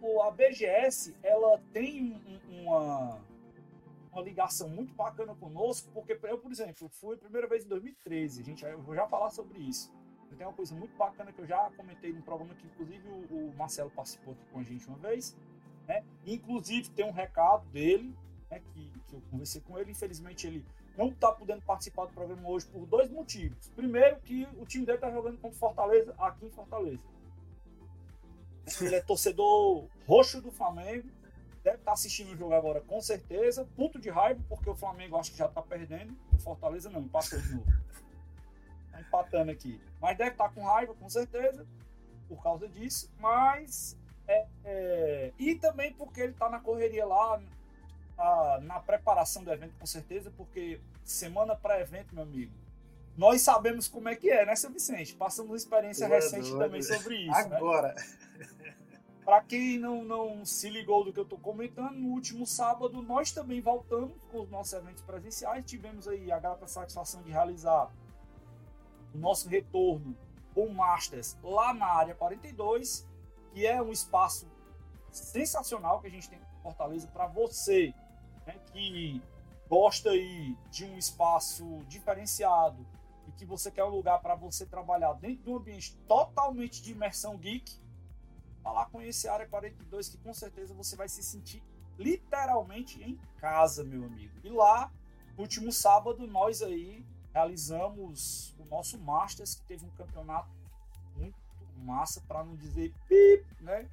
o, 0.00 0.22
a 0.22 0.30
BGS 0.30 1.14
ela 1.22 1.60
tem 1.72 2.20
um, 2.26 2.62
uma 2.62 3.20
uma 4.14 4.22
ligação 4.22 4.68
muito 4.68 4.94
bacana 4.94 5.34
conosco, 5.34 5.90
porque 5.92 6.18
eu, 6.22 6.38
por 6.38 6.50
exemplo, 6.50 6.88
fui 6.88 7.16
a 7.16 7.18
primeira 7.18 7.48
vez 7.48 7.64
em 7.64 7.68
2013, 7.68 8.40
a 8.40 8.44
gente, 8.44 8.64
eu 8.64 8.80
vou 8.80 8.94
já 8.94 9.06
falar 9.06 9.30
sobre 9.30 9.58
isso. 9.58 9.92
Tem 10.36 10.46
uma 10.46 10.52
coisa 10.52 10.74
muito 10.74 10.96
bacana 10.96 11.32
que 11.32 11.40
eu 11.40 11.46
já 11.46 11.70
comentei 11.76 12.12
no 12.12 12.22
programa 12.22 12.54
que, 12.54 12.66
inclusive, 12.66 13.08
o, 13.08 13.50
o 13.50 13.54
Marcelo 13.56 13.90
participou 13.90 14.34
aqui 14.34 14.44
com 14.52 14.58
a 14.58 14.62
gente 14.64 14.88
uma 14.88 14.98
vez. 14.98 15.36
Né? 15.86 16.02
Inclusive, 16.26 16.90
tem 16.90 17.04
um 17.04 17.12
recado 17.12 17.64
dele, 17.68 18.16
né, 18.50 18.60
que, 18.72 18.92
que 19.06 19.14
eu 19.14 19.22
conversei 19.30 19.60
com 19.60 19.78
ele. 19.78 19.92
Infelizmente, 19.92 20.46
ele 20.46 20.64
não 20.96 21.08
está 21.08 21.30
podendo 21.30 21.62
participar 21.62 22.06
do 22.06 22.12
programa 22.12 22.48
hoje 22.48 22.66
por 22.66 22.84
dois 22.86 23.08
motivos. 23.10 23.68
Primeiro, 23.76 24.16
que 24.22 24.48
o 24.58 24.66
time 24.66 24.84
dele 24.84 24.98
está 24.98 25.10
jogando 25.10 25.38
contra 25.38 25.56
Fortaleza 25.56 26.14
aqui 26.18 26.46
em 26.46 26.50
Fortaleza. 26.50 27.02
Ele 28.80 28.94
é 28.96 29.00
torcedor 29.00 29.86
roxo 30.06 30.40
do 30.40 30.50
Flamengo 30.50 31.08
deve 31.64 31.78
estar 31.78 31.86
tá 31.86 31.92
assistindo 31.92 32.32
o 32.32 32.36
jogo 32.36 32.52
agora 32.52 32.82
com 32.82 33.00
certeza. 33.00 33.66
Puto 33.74 33.98
de 33.98 34.10
raiva, 34.10 34.40
porque 34.48 34.68
o 34.68 34.74
Flamengo 34.74 35.16
acho 35.16 35.32
que 35.32 35.38
já 35.38 35.46
está 35.46 35.62
perdendo. 35.62 36.14
O 36.32 36.38
Fortaleza 36.38 36.90
não, 36.90 37.00
empatou 37.00 37.40
de 37.40 37.54
novo. 37.54 37.72
Tá 38.92 39.00
empatando 39.00 39.50
aqui. 39.50 39.80
Mas 40.00 40.16
deve 40.16 40.30
estar 40.30 40.48
tá 40.48 40.54
com 40.54 40.62
raiva, 40.62 40.94
com 40.94 41.08
certeza, 41.08 41.66
por 42.28 42.40
causa 42.40 42.68
disso. 42.68 43.10
Mas. 43.18 43.98
É, 44.28 44.46
é... 44.64 45.32
E 45.36 45.56
também 45.56 45.92
porque 45.92 46.20
ele 46.20 46.30
está 46.30 46.48
na 46.48 46.60
correria 46.60 47.04
lá, 47.04 47.42
a, 48.16 48.60
na 48.62 48.78
preparação 48.78 49.42
do 49.42 49.50
evento, 49.50 49.74
com 49.80 49.86
certeza, 49.86 50.32
porque 50.36 50.80
semana 51.04 51.56
pré-evento, 51.56 52.14
meu 52.14 52.22
amigo. 52.22 52.52
Nós 53.16 53.40
sabemos 53.40 53.88
como 53.88 54.08
é 54.08 54.14
que 54.14 54.30
é, 54.30 54.46
né, 54.46 54.54
seu 54.54 54.70
Vicente? 54.70 55.16
Passamos 55.16 55.62
experiência 55.62 56.06
recente 56.06 56.56
também 56.56 56.80
sobre 56.80 57.16
isso. 57.16 57.48
Né? 57.48 57.56
Agora. 57.56 57.94
Né? 57.94 58.46
Para 59.24 59.40
quem 59.40 59.78
não, 59.78 60.04
não 60.04 60.44
se 60.44 60.68
ligou 60.68 61.02
do 61.02 61.12
que 61.12 61.18
eu 61.18 61.24
estou 61.24 61.38
comentando, 61.38 61.94
no 61.94 62.08
último 62.08 62.46
sábado 62.46 63.00
nós 63.00 63.32
também 63.32 63.60
voltamos 63.60 64.22
com 64.30 64.42
os 64.42 64.50
nossos 64.50 64.74
eventos 64.74 65.02
presenciais. 65.02 65.64
Tivemos 65.64 66.06
aí 66.06 66.30
a 66.30 66.38
grata 66.38 66.66
satisfação 66.66 67.22
de 67.22 67.30
realizar 67.30 67.90
o 69.14 69.18
nosso 69.18 69.48
retorno 69.48 70.14
com 70.54 70.68
Masters 70.68 71.38
lá 71.42 71.72
na 71.72 71.86
área 71.86 72.14
42, 72.14 73.08
que 73.52 73.66
é 73.66 73.80
um 73.80 73.90
espaço 73.90 74.46
sensacional 75.10 76.00
que 76.00 76.08
a 76.08 76.10
gente 76.10 76.28
tem 76.28 76.38
em 76.38 76.62
Fortaleza 76.62 77.08
para 77.08 77.26
você 77.26 77.94
né, 78.46 78.58
que 78.72 79.22
gosta 79.68 80.10
aí 80.10 80.54
de 80.70 80.84
um 80.84 80.98
espaço 80.98 81.64
diferenciado 81.88 82.86
e 83.26 83.32
que 83.32 83.46
você 83.46 83.70
quer 83.70 83.84
um 83.84 83.88
lugar 83.88 84.20
para 84.20 84.34
você 84.34 84.66
trabalhar 84.66 85.14
dentro 85.14 85.44
de 85.44 85.50
um 85.50 85.56
ambiente 85.56 85.96
totalmente 86.06 86.82
de 86.82 86.92
imersão 86.92 87.38
geek 87.38 87.83
Lá 88.72 88.86
conhecer 88.86 89.28
a 89.28 89.34
área 89.34 89.46
42 89.46 90.08
que 90.08 90.18
com 90.18 90.32
certeza 90.32 90.74
você 90.74 90.96
vai 90.96 91.08
se 91.08 91.22
sentir 91.22 91.62
literalmente 91.98 93.02
em 93.02 93.18
casa, 93.38 93.84
meu 93.84 94.04
amigo. 94.04 94.34
E 94.42 94.48
lá, 94.48 94.90
último 95.38 95.70
sábado, 95.72 96.26
nós 96.26 96.62
aí 96.62 97.04
realizamos 97.32 98.54
o 98.58 98.64
nosso 98.64 98.98
Masters, 98.98 99.56
que 99.56 99.62
teve 99.62 99.84
um 99.84 99.90
campeonato 99.90 100.48
muito 101.16 101.36
massa, 101.78 102.20
para 102.26 102.44
não 102.44 102.56
dizer 102.56 102.92
pip, 103.08 103.44
né? 103.60 103.88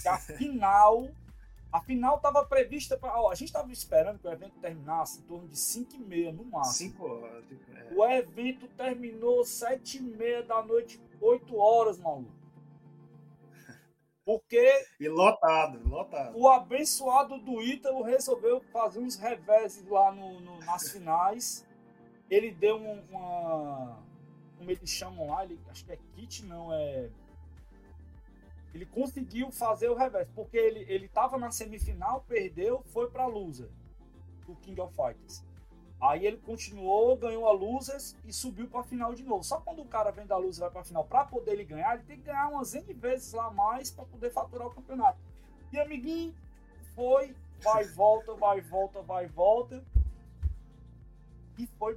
Que 0.00 0.08
a 0.08 0.18
final, 0.18 1.08
a 1.72 1.80
final 1.80 2.16
estava 2.16 2.44
prevista 2.44 2.96
para. 2.96 3.12
A 3.12 3.34
gente 3.34 3.48
estava 3.48 3.70
esperando 3.72 4.18
que 4.18 4.26
o 4.26 4.32
evento 4.32 4.58
terminasse 4.60 5.20
em 5.20 5.22
torno 5.22 5.48
de 5.48 5.56
5 5.56 5.94
e 5.94 5.98
meia 5.98 6.32
no 6.32 6.44
máximo. 6.44 6.90
5 6.90 7.06
horas. 7.06 7.44
É. 7.74 7.94
O 7.94 8.04
evento 8.04 8.68
terminou 8.68 9.44
7 9.44 9.98
e 9.98 10.02
meia 10.02 10.42
da 10.42 10.62
noite, 10.62 11.00
8 11.20 11.56
horas, 11.56 11.98
maluco. 11.98 12.41
Porque. 14.24 14.86
E 15.00 15.08
lotado, 15.08 15.80
lotado. 15.88 16.38
O 16.38 16.48
abençoado 16.48 17.38
do 17.38 17.60
Ítalo 17.60 18.02
resolveu 18.02 18.60
fazer 18.72 19.00
uns 19.00 19.16
reveses 19.16 19.86
lá 19.88 20.12
no, 20.12 20.40
no 20.40 20.58
nas 20.60 20.90
finais. 20.90 21.66
Ele 22.30 22.50
deu 22.50 22.76
um, 22.76 23.00
uma. 23.10 23.98
Como 24.56 24.70
eles 24.70 24.90
chamam 24.90 25.28
lá, 25.28 25.44
ele, 25.44 25.58
acho 25.68 25.84
que 25.84 25.92
é 25.92 25.98
kit, 26.14 26.44
não 26.44 26.72
é. 26.72 27.10
Ele 28.72 28.86
conseguiu 28.86 29.50
fazer 29.50 29.90
o 29.90 29.94
revés, 29.94 30.28
porque 30.34 30.56
ele, 30.56 30.86
ele 30.88 31.08
tava 31.08 31.36
na 31.36 31.50
semifinal, 31.50 32.24
perdeu, 32.26 32.82
foi 32.84 33.10
pra 33.10 33.26
loser 33.26 33.68
do 34.46 34.54
King 34.56 34.80
of 34.80 34.94
Fighters. 34.94 35.44
Aí 36.02 36.26
ele 36.26 36.38
continuou, 36.38 37.16
ganhou 37.16 37.46
a 37.46 37.52
Losers 37.52 38.16
e 38.24 38.32
subiu 38.32 38.66
para 38.66 38.80
a 38.80 38.82
final 38.82 39.14
de 39.14 39.22
novo. 39.22 39.44
Só 39.44 39.60
quando 39.60 39.82
o 39.82 39.84
cara 39.84 40.10
vem 40.10 40.26
da 40.26 40.36
Losers 40.36 40.56
e 40.56 40.60
vai 40.60 40.70
para 40.70 40.80
a 40.80 40.84
final, 40.84 41.04
para 41.04 41.24
poder 41.24 41.52
ele 41.52 41.64
ganhar, 41.64 41.94
ele 41.94 42.02
tem 42.02 42.16
que 42.16 42.24
ganhar 42.24 42.48
umas 42.48 42.74
N 42.74 42.92
vezes 42.94 43.32
lá 43.32 43.52
mais 43.52 43.88
para 43.92 44.04
poder 44.06 44.30
faturar 44.30 44.66
o 44.66 44.74
campeonato. 44.74 45.16
E 45.72 45.78
amiguinho, 45.78 46.34
foi, 46.96 47.36
vai, 47.62 47.84
volta, 47.84 48.34
vai, 48.34 48.60
volta, 48.60 49.00
vai, 49.00 49.28
volta. 49.28 49.84
E 51.56 51.68
foi 51.78 51.96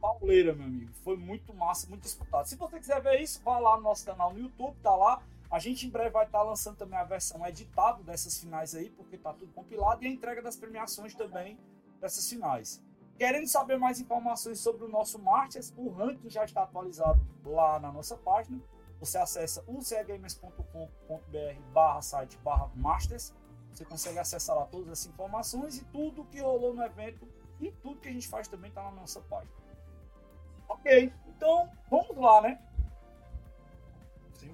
pauleira, 0.00 0.54
meu 0.54 0.64
amigo. 0.64 0.94
Foi 1.02 1.18
muito 1.18 1.52
massa, 1.52 1.86
muito 1.86 2.04
disputado. 2.04 2.48
Se 2.48 2.56
você 2.56 2.78
quiser 2.78 3.02
ver 3.02 3.20
isso, 3.20 3.38
vá 3.44 3.58
lá 3.58 3.76
no 3.76 3.82
nosso 3.82 4.06
canal 4.06 4.32
no 4.32 4.40
YouTube, 4.40 4.78
tá 4.82 4.96
lá. 4.96 5.22
A 5.50 5.58
gente 5.58 5.86
em 5.86 5.90
breve 5.90 6.08
vai 6.08 6.24
estar 6.24 6.38
tá 6.38 6.44
lançando 6.44 6.78
também 6.78 6.98
a 6.98 7.04
versão 7.04 7.46
editada 7.46 8.02
dessas 8.02 8.40
finais 8.40 8.74
aí, 8.74 8.88
porque 8.88 9.18
tá 9.18 9.34
tudo 9.34 9.52
compilado, 9.52 10.02
e 10.02 10.06
a 10.06 10.10
entrega 10.10 10.40
das 10.40 10.56
premiações 10.56 11.14
também 11.14 11.58
dessas 12.00 12.26
finais. 12.28 12.82
Querendo 13.16 13.46
saber 13.46 13.78
mais 13.78 14.00
informações 14.00 14.58
sobre 14.58 14.84
o 14.84 14.88
nosso 14.88 15.20
Masters, 15.20 15.72
o 15.76 15.88
ranking 15.90 16.28
já 16.28 16.44
está 16.44 16.64
atualizado 16.64 17.24
lá 17.44 17.78
na 17.78 17.92
nossa 17.92 18.16
página. 18.16 18.60
Você 18.98 19.18
acessa 19.18 19.62
ucgamers.com.br 19.68 21.60
barra 21.72 22.02
site 22.02 22.36
barra 22.38 22.70
Masters. 22.74 23.32
Você 23.72 23.84
consegue 23.84 24.18
acessar 24.18 24.56
lá 24.56 24.66
todas 24.66 24.88
as 24.88 25.06
informações 25.06 25.78
e 25.78 25.84
tudo 25.86 26.24
que 26.24 26.40
rolou 26.40 26.74
no 26.74 26.82
evento 26.82 27.28
e 27.60 27.70
tudo 27.70 28.00
que 28.00 28.08
a 28.08 28.12
gente 28.12 28.28
faz 28.28 28.48
também 28.48 28.68
está 28.68 28.82
na 28.82 28.92
nossa 28.92 29.20
página. 29.20 29.52
Ok, 30.68 31.12
então 31.28 31.70
vamos 31.90 32.16
lá, 32.16 32.40
né? 32.40 32.60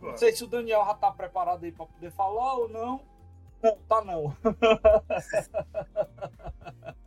Não 0.02 0.16
sei 0.16 0.32
se 0.32 0.44
o 0.44 0.46
Daniel 0.46 0.84
já 0.84 0.92
está 0.92 1.10
preparado 1.10 1.64
aí 1.64 1.72
para 1.72 1.86
poder 1.86 2.12
falar 2.12 2.54
ou 2.54 2.68
não. 2.68 3.00
Não, 3.62 3.76
tá 3.88 4.04
não. 4.04 4.36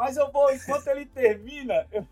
Mas 0.00 0.16
eu 0.16 0.32
vou, 0.32 0.50
enquanto 0.50 0.86
ele 0.86 1.04
termina, 1.04 1.86
eu 1.92 2.06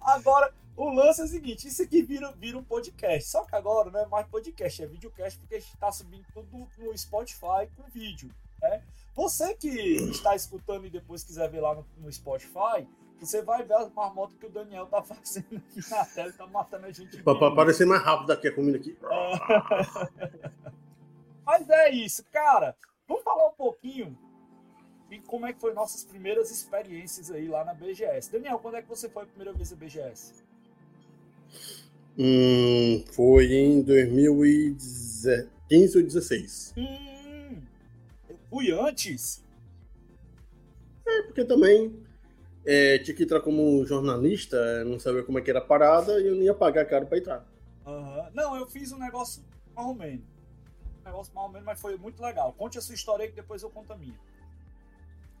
Agora, 0.00 0.50
o 0.74 0.88
lance 0.88 1.20
é 1.20 1.24
o 1.24 1.28
seguinte: 1.28 1.68
isso 1.68 1.82
aqui 1.82 2.00
vira, 2.00 2.32
vira 2.32 2.56
um 2.56 2.64
podcast. 2.64 3.28
Só 3.28 3.44
que 3.44 3.54
agora 3.54 3.90
não 3.90 4.00
é 4.00 4.06
mais 4.06 4.26
podcast, 4.28 4.82
é 4.82 4.86
videocast, 4.86 5.38
porque 5.40 5.56
a 5.56 5.60
gente 5.60 5.74
está 5.74 5.92
subindo 5.92 6.24
tudo 6.32 6.66
no 6.78 6.96
Spotify 6.96 7.68
com 7.76 7.82
vídeo. 7.90 8.30
Né? 8.62 8.82
Você 9.14 9.52
que 9.52 9.68
está 9.68 10.34
escutando 10.34 10.86
e 10.86 10.90
depois 10.90 11.22
quiser 11.22 11.50
ver 11.50 11.60
lá 11.60 11.74
no, 11.74 11.86
no 11.98 12.10
Spotify, 12.10 12.88
você 13.20 13.42
vai 13.42 13.62
ver 13.64 13.74
as 13.74 13.92
marmotas 13.92 14.38
que 14.38 14.46
o 14.46 14.50
Daniel 14.50 14.86
tá 14.86 15.02
fazendo 15.04 15.54
aqui 15.54 15.90
na 15.90 16.02
tela, 16.06 16.32
tá 16.32 16.46
matando 16.46 16.86
a 16.86 16.92
gente. 16.92 17.22
Para 17.22 17.54
parecer 17.54 17.84
mais 17.84 18.02
rápido 18.02 18.32
aqui 18.32 18.48
a 18.48 18.54
comida 18.54 18.78
aqui. 18.78 18.96
Mas 21.44 21.68
é 21.68 21.90
isso, 21.90 22.24
cara. 22.32 22.74
Vamos 23.06 23.22
falar 23.22 23.48
um 23.48 23.54
pouquinho 23.54 24.16
e 25.10 25.18
como 25.20 25.46
é 25.46 25.52
que 25.52 25.60
foi 25.60 25.72
nossas 25.72 26.04
primeiras 26.04 26.50
experiências 26.50 27.30
aí 27.30 27.48
lá 27.48 27.64
na 27.64 27.72
BGS. 27.72 28.30
Daniel, 28.30 28.58
quando 28.58 28.76
é 28.76 28.82
que 28.82 28.88
você 28.88 29.08
foi 29.08 29.22
a 29.22 29.26
primeira 29.26 29.52
vez 29.52 29.70
na 29.70 29.76
BGS? 29.76 30.34
Hum, 32.18 33.04
foi 33.12 33.52
em 33.52 33.82
2015 33.82 35.96
ou 35.96 36.02
2016. 36.02 36.74
Hum, 36.76 37.62
eu 38.28 38.36
fui 38.50 38.72
antes. 38.72 39.42
É, 41.06 41.22
porque 41.22 41.44
também 41.44 41.96
é, 42.66 42.98
tinha 42.98 43.16
que 43.16 43.22
entrar 43.22 43.40
como 43.40 43.84
jornalista, 43.86 44.84
não 44.84 44.98
sabia 44.98 45.22
como 45.22 45.38
é 45.38 45.42
que 45.42 45.48
era 45.48 45.60
a 45.60 45.64
parada 45.64 46.20
e 46.20 46.26
eu 46.26 46.34
não 46.34 46.42
ia 46.42 46.52
pagar 46.52 46.84
caro 46.84 47.06
pra 47.06 47.16
entrar. 47.16 47.46
Uhum. 47.86 48.26
Não, 48.34 48.56
eu 48.56 48.66
fiz 48.66 48.92
um 48.92 48.98
negócio 48.98 49.42
mais 49.74 49.88
ou 49.88 49.94
menos. 49.94 50.24
Um 51.00 51.04
negócio 51.06 51.34
mais 51.34 51.46
ou 51.46 51.52
menos, 51.52 51.66
mas 51.66 51.80
foi 51.80 51.96
muito 51.96 52.22
legal. 52.22 52.52
Conte 52.52 52.76
a 52.76 52.82
sua 52.82 52.94
história 52.94 53.22
aí 53.22 53.30
que 53.30 53.36
depois 53.36 53.62
eu 53.62 53.70
conto 53.70 53.90
a 53.92 53.96
minha. 53.96 54.18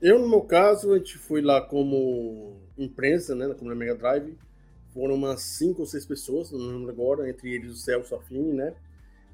Eu, 0.00 0.18
no 0.18 0.28
meu 0.28 0.42
caso, 0.42 0.92
a 0.92 0.98
gente 0.98 1.18
foi 1.18 1.42
lá 1.42 1.60
como 1.60 2.60
imprensa, 2.76 3.34
né, 3.34 3.52
como 3.54 3.68
na 3.68 3.76
Mega 3.76 3.96
Drive. 3.96 4.38
Foram 4.94 5.14
umas 5.14 5.42
cinco 5.42 5.80
ou 5.80 5.86
seis 5.86 6.06
pessoas, 6.06 6.50
não 6.50 6.58
lembro 6.58 6.90
agora, 6.90 7.28
entre 7.28 7.52
eles 7.52 7.72
o 7.72 7.76
Celso 7.76 8.14
Affini, 8.14 8.52
né? 8.52 8.74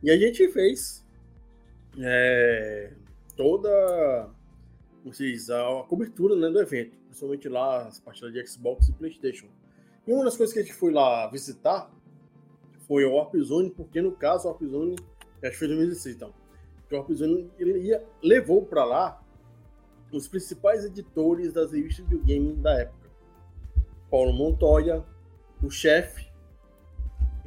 E 0.03 0.11
a 0.11 0.17
gente 0.17 0.49
fez 0.49 1.05
é, 1.99 2.93
toda 3.37 4.31
diz, 5.05 5.51
a, 5.51 5.81
a 5.81 5.83
cobertura 5.85 6.35
né, 6.35 6.49
do 6.51 6.61
evento, 6.61 6.97
principalmente 7.07 7.49
lá 7.49 7.87
as 7.87 8.01
partidas 8.01 8.33
de 8.33 8.47
Xbox 8.47 8.89
e 8.89 8.93
Playstation. 8.93 9.47
E 10.07 10.13
uma 10.13 10.25
das 10.25 10.37
coisas 10.37 10.53
que 10.53 10.61
a 10.61 10.63
gente 10.63 10.75
foi 10.75 10.93
lá 10.93 11.29
visitar 11.31 11.91
foi 12.87 13.05
o 13.05 13.15
Warp 13.15 13.35
Zone, 13.37 13.71
porque 13.71 14.01
no 14.03 14.13
caso 14.13 14.47
o 14.47 14.51
Warp 14.51 14.63
Zone, 14.65 14.97
acho 15.43 15.53
que 15.53 15.59
foi 15.59 15.69
2016 15.69 16.17
então, 16.17 16.35
o 16.91 16.95
Warp 16.95 17.11
Zone 17.13 17.51
ele 17.59 17.79
ia, 17.81 18.05
levou 18.23 18.65
para 18.65 18.85
lá 18.85 19.24
os 20.17 20.29
principais 20.29 20.85
editores 20.85 21.53
das 21.53 21.73
revistas 21.73 22.09
de 22.09 22.19
game 22.19 22.55
da 22.57 22.81
época. 22.81 23.11
Paulo 24.11 24.33
Montoya, 24.33 25.05
o 25.63 25.71
chefe. 25.71 26.31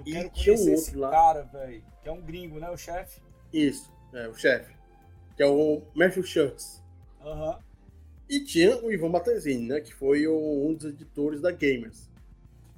e 0.06 0.30
tinha 0.30 0.56
um 0.56 0.72
outro 0.74 1.00
lá. 1.00 1.12
cara, 1.12 1.44
velho. 1.44 1.84
Que 2.02 2.10
é 2.10 2.12
um 2.12 2.22
gringo, 2.22 2.60
né? 2.60 2.70
O 2.70 2.78
chefe. 2.78 3.22
Isso, 3.54 3.92
é, 4.14 4.28
o 4.28 4.36
chefe. 4.36 4.76
Que 5.36 5.44
é 5.44 5.48
o 5.48 5.82
Matthew 5.94 6.24
Schultz. 6.24 6.84
Uhum. 7.24 7.56
E 8.30 8.42
tinha 8.42 8.78
o 8.84 8.92
Ivan 8.92 9.10
Matezini, 9.10 9.68
né? 9.68 9.80
Que 9.80 9.94
foi 9.94 10.28
um 10.28 10.74
dos 10.74 10.86
editores 10.92 11.40
da 11.40 11.52
Gamers. 11.52 12.10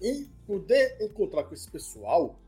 E 0.01 0.27
poder 0.45 0.97
encontrar 1.01 1.43
com 1.43 1.53
esse 1.53 1.69
pessoal, 1.69 2.39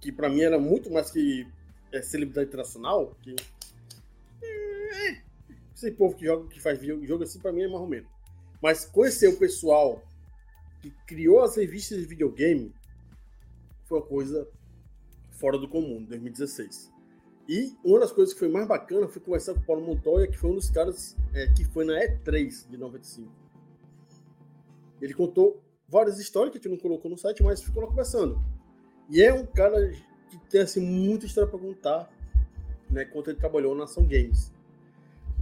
que 0.00 0.10
para 0.10 0.28
mim 0.28 0.40
era 0.40 0.58
muito 0.58 0.90
mais 0.90 1.10
que 1.10 1.46
é, 1.92 2.00
celebridade 2.02 2.48
internacional, 2.48 3.14
que. 3.22 3.36
É, 4.42 5.27
esse 5.86 5.92
povo 5.92 6.16
que 6.16 6.24
joga, 6.24 6.48
que 6.48 6.60
faz 6.60 6.80
jogo 6.80 7.22
assim, 7.22 7.38
para 7.38 7.52
mim 7.52 7.62
é 7.62 7.68
mais 7.68 7.80
ou 7.80 7.86
menos. 7.86 8.10
Mas 8.60 8.84
conhecer 8.84 9.28
o 9.28 9.38
pessoal 9.38 10.02
que 10.80 10.90
criou 11.06 11.42
as 11.42 11.56
revistas 11.56 11.98
de 11.98 12.04
videogame 12.04 12.74
foi 13.84 13.98
uma 13.98 14.06
coisa 14.06 14.48
fora 15.30 15.56
do 15.56 15.68
comum, 15.68 16.00
em 16.00 16.04
2016. 16.04 16.92
E 17.48 17.74
uma 17.82 18.00
das 18.00 18.12
coisas 18.12 18.34
que 18.34 18.40
foi 18.40 18.48
mais 18.48 18.66
bacana 18.66 19.08
foi 19.08 19.22
conversar 19.22 19.54
com 19.54 19.60
o 19.60 19.64
Paulo 19.64 19.82
Montoya, 19.82 20.26
que 20.26 20.36
foi 20.36 20.50
um 20.50 20.54
dos 20.54 20.68
caras 20.68 21.16
é, 21.32 21.46
que 21.46 21.64
foi 21.64 21.84
na 21.84 21.94
E3 21.94 22.68
de 22.68 22.76
95. 22.76 23.32
Ele 25.00 25.14
contou 25.14 25.62
várias 25.88 26.18
histórias 26.18 26.52
que 26.52 26.58
a 26.58 26.60
gente 26.60 26.70
não 26.70 26.78
colocou 26.78 27.10
no 27.10 27.16
site, 27.16 27.42
mas 27.42 27.62
ficou 27.62 27.82
lá 27.82 27.88
conversando. 27.88 28.38
E 29.08 29.22
é 29.22 29.32
um 29.32 29.46
cara 29.46 29.90
que 30.28 30.38
tem 30.50 30.60
assim, 30.60 30.80
muita 30.80 31.24
história 31.24 31.48
para 31.48 31.58
contar, 31.58 32.12
né, 32.90 33.04
quanto 33.06 33.30
ele 33.30 33.38
trabalhou 33.38 33.74
na 33.74 33.84
Ação 33.84 34.04
Games. 34.04 34.52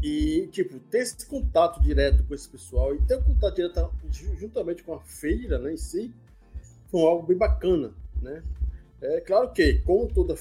E, 0.03 0.49
tipo, 0.53 0.79
ter 0.79 0.99
esse 0.99 1.27
contato 1.27 1.81
direto 1.81 2.23
com 2.25 2.35
esse 2.35 2.49
pessoal 2.49 2.95
e 2.95 3.01
ter 3.03 3.17
um 3.17 3.23
contato 3.23 3.57
direto 3.57 3.91
juntamente 4.39 4.83
com 4.83 4.95
a 4.95 5.01
feira 5.01 5.59
né, 5.59 5.73
em 5.73 5.77
si, 5.77 6.13
foi 6.91 7.01
algo 7.03 7.27
bem 7.27 7.37
bacana, 7.37 7.93
né? 8.23 8.43
É 9.01 9.21
claro 9.21 9.53
que, 9.53 9.81
como, 9.81 10.09
toda, 10.09 10.35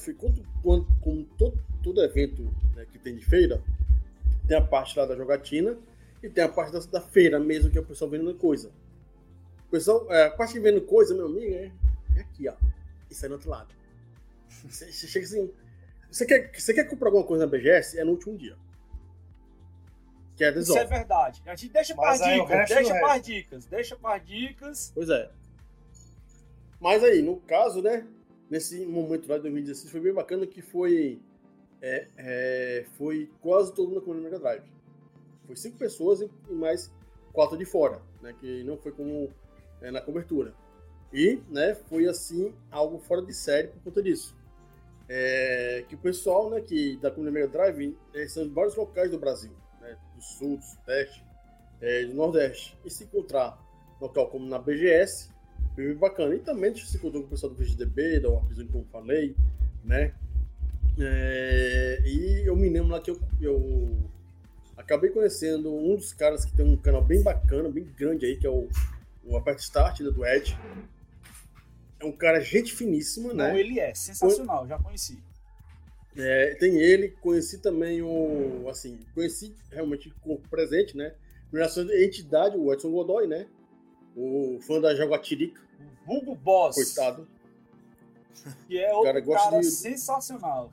como, 0.62 0.86
como 1.00 1.24
todo, 1.38 1.58
todo 1.82 2.02
evento 2.02 2.42
né, 2.74 2.86
que 2.90 2.98
tem 2.98 3.14
de 3.14 3.24
feira, 3.24 3.62
tem 4.46 4.56
a 4.56 4.62
parte 4.62 4.98
lá 4.98 5.04
da 5.04 5.16
jogatina 5.16 5.76
e 6.22 6.28
tem 6.28 6.44
a 6.44 6.48
parte 6.48 6.72
da, 6.72 6.78
da 6.78 7.00
feira 7.00 7.38
mesmo, 7.38 7.70
que 7.70 7.78
é 7.78 7.80
o 7.80 7.84
pessoal 7.84 8.10
vendendo 8.10 8.34
coisa. 8.34 8.70
O 9.66 9.70
pessoal, 9.70 10.06
é, 10.10 10.26
a 10.26 10.30
parte 10.30 10.58
vendendo 10.58 10.82
coisa, 10.82 11.14
meu 11.14 11.26
amigo, 11.26 11.52
é, 11.54 11.70
é 12.16 12.20
aqui, 12.20 12.48
ó. 12.48 12.54
Isso 13.10 13.24
é 13.24 13.28
do 13.28 13.34
outro 13.34 13.50
lado. 13.50 13.74
Você, 14.64 14.90
você 14.90 15.06
chega 15.06 15.26
assim. 15.26 15.50
Você 16.10 16.24
quer, 16.24 16.50
você 16.52 16.72
quer 16.72 16.84
comprar 16.84 17.08
alguma 17.08 17.24
coisa 17.24 17.44
na 17.44 17.50
BGS? 17.50 17.98
É 17.98 18.04
no 18.04 18.12
último 18.12 18.36
dia. 18.36 18.56
Que 20.36 20.44
é 20.44 20.58
Isso 20.58 20.76
é 20.76 20.84
verdade. 20.84 21.42
A 21.46 21.56
gente 21.56 21.72
deixa 21.72 21.94
para 21.94 22.12
dicas, 22.18 22.68
deixa 22.68 22.94
para 23.00 23.18
dicas, 23.18 23.64
deixa 23.64 23.96
para 23.96 24.18
dicas. 24.18 24.92
Pois 24.94 25.08
é. 25.08 25.30
Mas 26.78 27.02
aí, 27.02 27.22
no 27.22 27.38
caso, 27.38 27.80
né? 27.80 28.06
Nesse 28.50 28.84
momento 28.84 29.28
lá 29.28 29.36
de 29.38 29.42
2016 29.42 29.90
foi 29.90 30.00
bem 30.00 30.12
bacana 30.12 30.46
que 30.46 30.60
foi. 30.60 31.18
É, 31.80 32.08
é, 32.18 32.84
foi 32.98 33.30
quase 33.40 33.74
todo 33.74 33.88
mundo 33.88 34.02
com 34.02 34.10
o 34.10 34.14
Mega 34.14 34.38
Drive. 34.38 34.64
Foi 35.46 35.56
cinco 35.56 35.78
pessoas 35.78 36.20
e 36.20 36.30
mais 36.52 36.92
quatro 37.32 37.56
de 37.56 37.64
fora, 37.64 38.02
né? 38.20 38.34
Que 38.38 38.62
não 38.62 38.76
foi 38.76 38.92
como 38.92 39.30
é, 39.80 39.90
na 39.90 40.02
cobertura. 40.02 40.54
E, 41.12 41.40
né, 41.48 41.74
foi 41.74 42.06
assim, 42.08 42.52
algo 42.70 42.98
fora 42.98 43.22
de 43.22 43.32
série 43.32 43.68
por 43.68 43.84
conta 43.84 44.02
disso. 44.02 44.36
É, 45.08 45.84
que 45.88 45.94
o 45.94 45.98
pessoal, 45.98 46.50
né, 46.50 46.60
que 46.60 46.96
da 46.98 47.10
Comunidade 47.10 47.46
Mega 47.46 47.58
Drive 47.58 47.96
é, 48.12 48.28
são 48.28 48.42
de 48.42 48.50
vários 48.50 48.74
locais 48.74 49.10
do 49.10 49.18
Brasil 49.18 49.52
do 50.16 50.22
sul, 50.22 50.56
do 50.56 50.64
sudeste, 50.64 51.22
é, 51.80 52.04
do 52.06 52.14
nordeste, 52.14 52.76
e 52.84 52.90
se 52.90 53.04
encontrar 53.04 53.58
local 54.00 54.28
como 54.28 54.46
na 54.46 54.58
BGS, 54.58 55.30
foi 55.74 55.86
bem 55.88 55.96
bacana. 55.96 56.34
E 56.34 56.38
também 56.38 56.74
se 56.74 56.96
encontrou 56.96 57.22
com 57.22 57.28
o 57.28 57.30
pessoal 57.30 57.52
do 57.52 57.58
VGDB, 57.62 58.20
da 58.20 58.30
Warpzone, 58.30 58.68
como 58.68 58.84
falei, 58.86 59.36
né? 59.84 60.14
É, 60.98 62.02
e 62.06 62.42
eu 62.46 62.56
me 62.56 62.68
lembro 62.68 62.88
lá 62.88 63.00
que 63.00 63.10
eu, 63.10 63.20
eu 63.40 64.10
acabei 64.76 65.10
conhecendo 65.10 65.74
um 65.74 65.94
dos 65.94 66.12
caras 66.12 66.44
que 66.44 66.56
tem 66.56 66.64
um 66.64 66.76
canal 66.76 67.04
bem 67.04 67.22
bacana, 67.22 67.68
bem 67.68 67.84
grande 67.84 68.24
aí, 68.24 68.36
que 68.36 68.46
é 68.46 68.50
o, 68.50 68.68
o 69.24 69.36
Apert 69.36 69.58
Start 69.58 70.00
né, 70.00 70.10
do 70.10 70.24
Ed. 70.24 70.58
É 72.00 72.04
um 72.04 72.12
cara 72.12 72.40
gente 72.40 72.74
finíssima, 72.74 73.32
né? 73.32 73.48
Não, 73.48 73.58
ele 73.58 73.78
é 73.78 73.94
sensacional, 73.94 74.66
já 74.66 74.78
conheci. 74.78 75.18
É, 76.18 76.54
tem 76.54 76.76
ele, 76.80 77.10
conheci 77.20 77.58
também 77.58 78.02
o. 78.02 78.68
Assim, 78.68 78.98
conheci 79.14 79.54
realmente 79.70 80.12
o 80.24 80.38
presente, 80.38 80.96
né? 80.96 81.14
Relação 81.52 81.86
à 81.88 82.02
entidade, 82.02 82.56
o 82.56 82.72
Edson 82.72 82.90
Godoy, 82.90 83.26
né? 83.26 83.46
O 84.16 84.58
fã 84.62 84.80
da 84.80 84.94
Jaguatirica. 84.94 85.60
Hugo 86.06 86.34
Boss. 86.34 86.74
Coitado. 86.74 87.28
Que 88.66 88.78
é 88.78 88.92
outro 88.92 89.12
cara, 89.12 89.22
cara 89.22 89.60
de... 89.60 89.66
sensacional. 89.66 90.72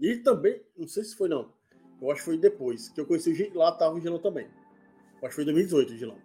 E 0.00 0.16
também, 0.16 0.62
não 0.76 0.88
sei 0.88 1.04
se 1.04 1.14
foi 1.14 1.28
não. 1.28 1.52
Eu 2.00 2.10
acho 2.10 2.20
que 2.20 2.24
foi 2.24 2.38
depois, 2.38 2.88
que 2.88 3.00
eu 3.00 3.06
conheci 3.06 3.30
o 3.30 3.34
Gilão, 3.34 3.56
lá 3.56 3.72
tava 3.72 3.94
o 3.94 4.00
Gilão 4.00 4.18
também. 4.18 4.46
Eu 5.20 5.28
acho 5.28 5.30
que 5.30 5.34
foi 5.34 5.42
em 5.42 5.54
2018 5.54 5.92
o 5.92 5.96
Gilão. 5.96 6.16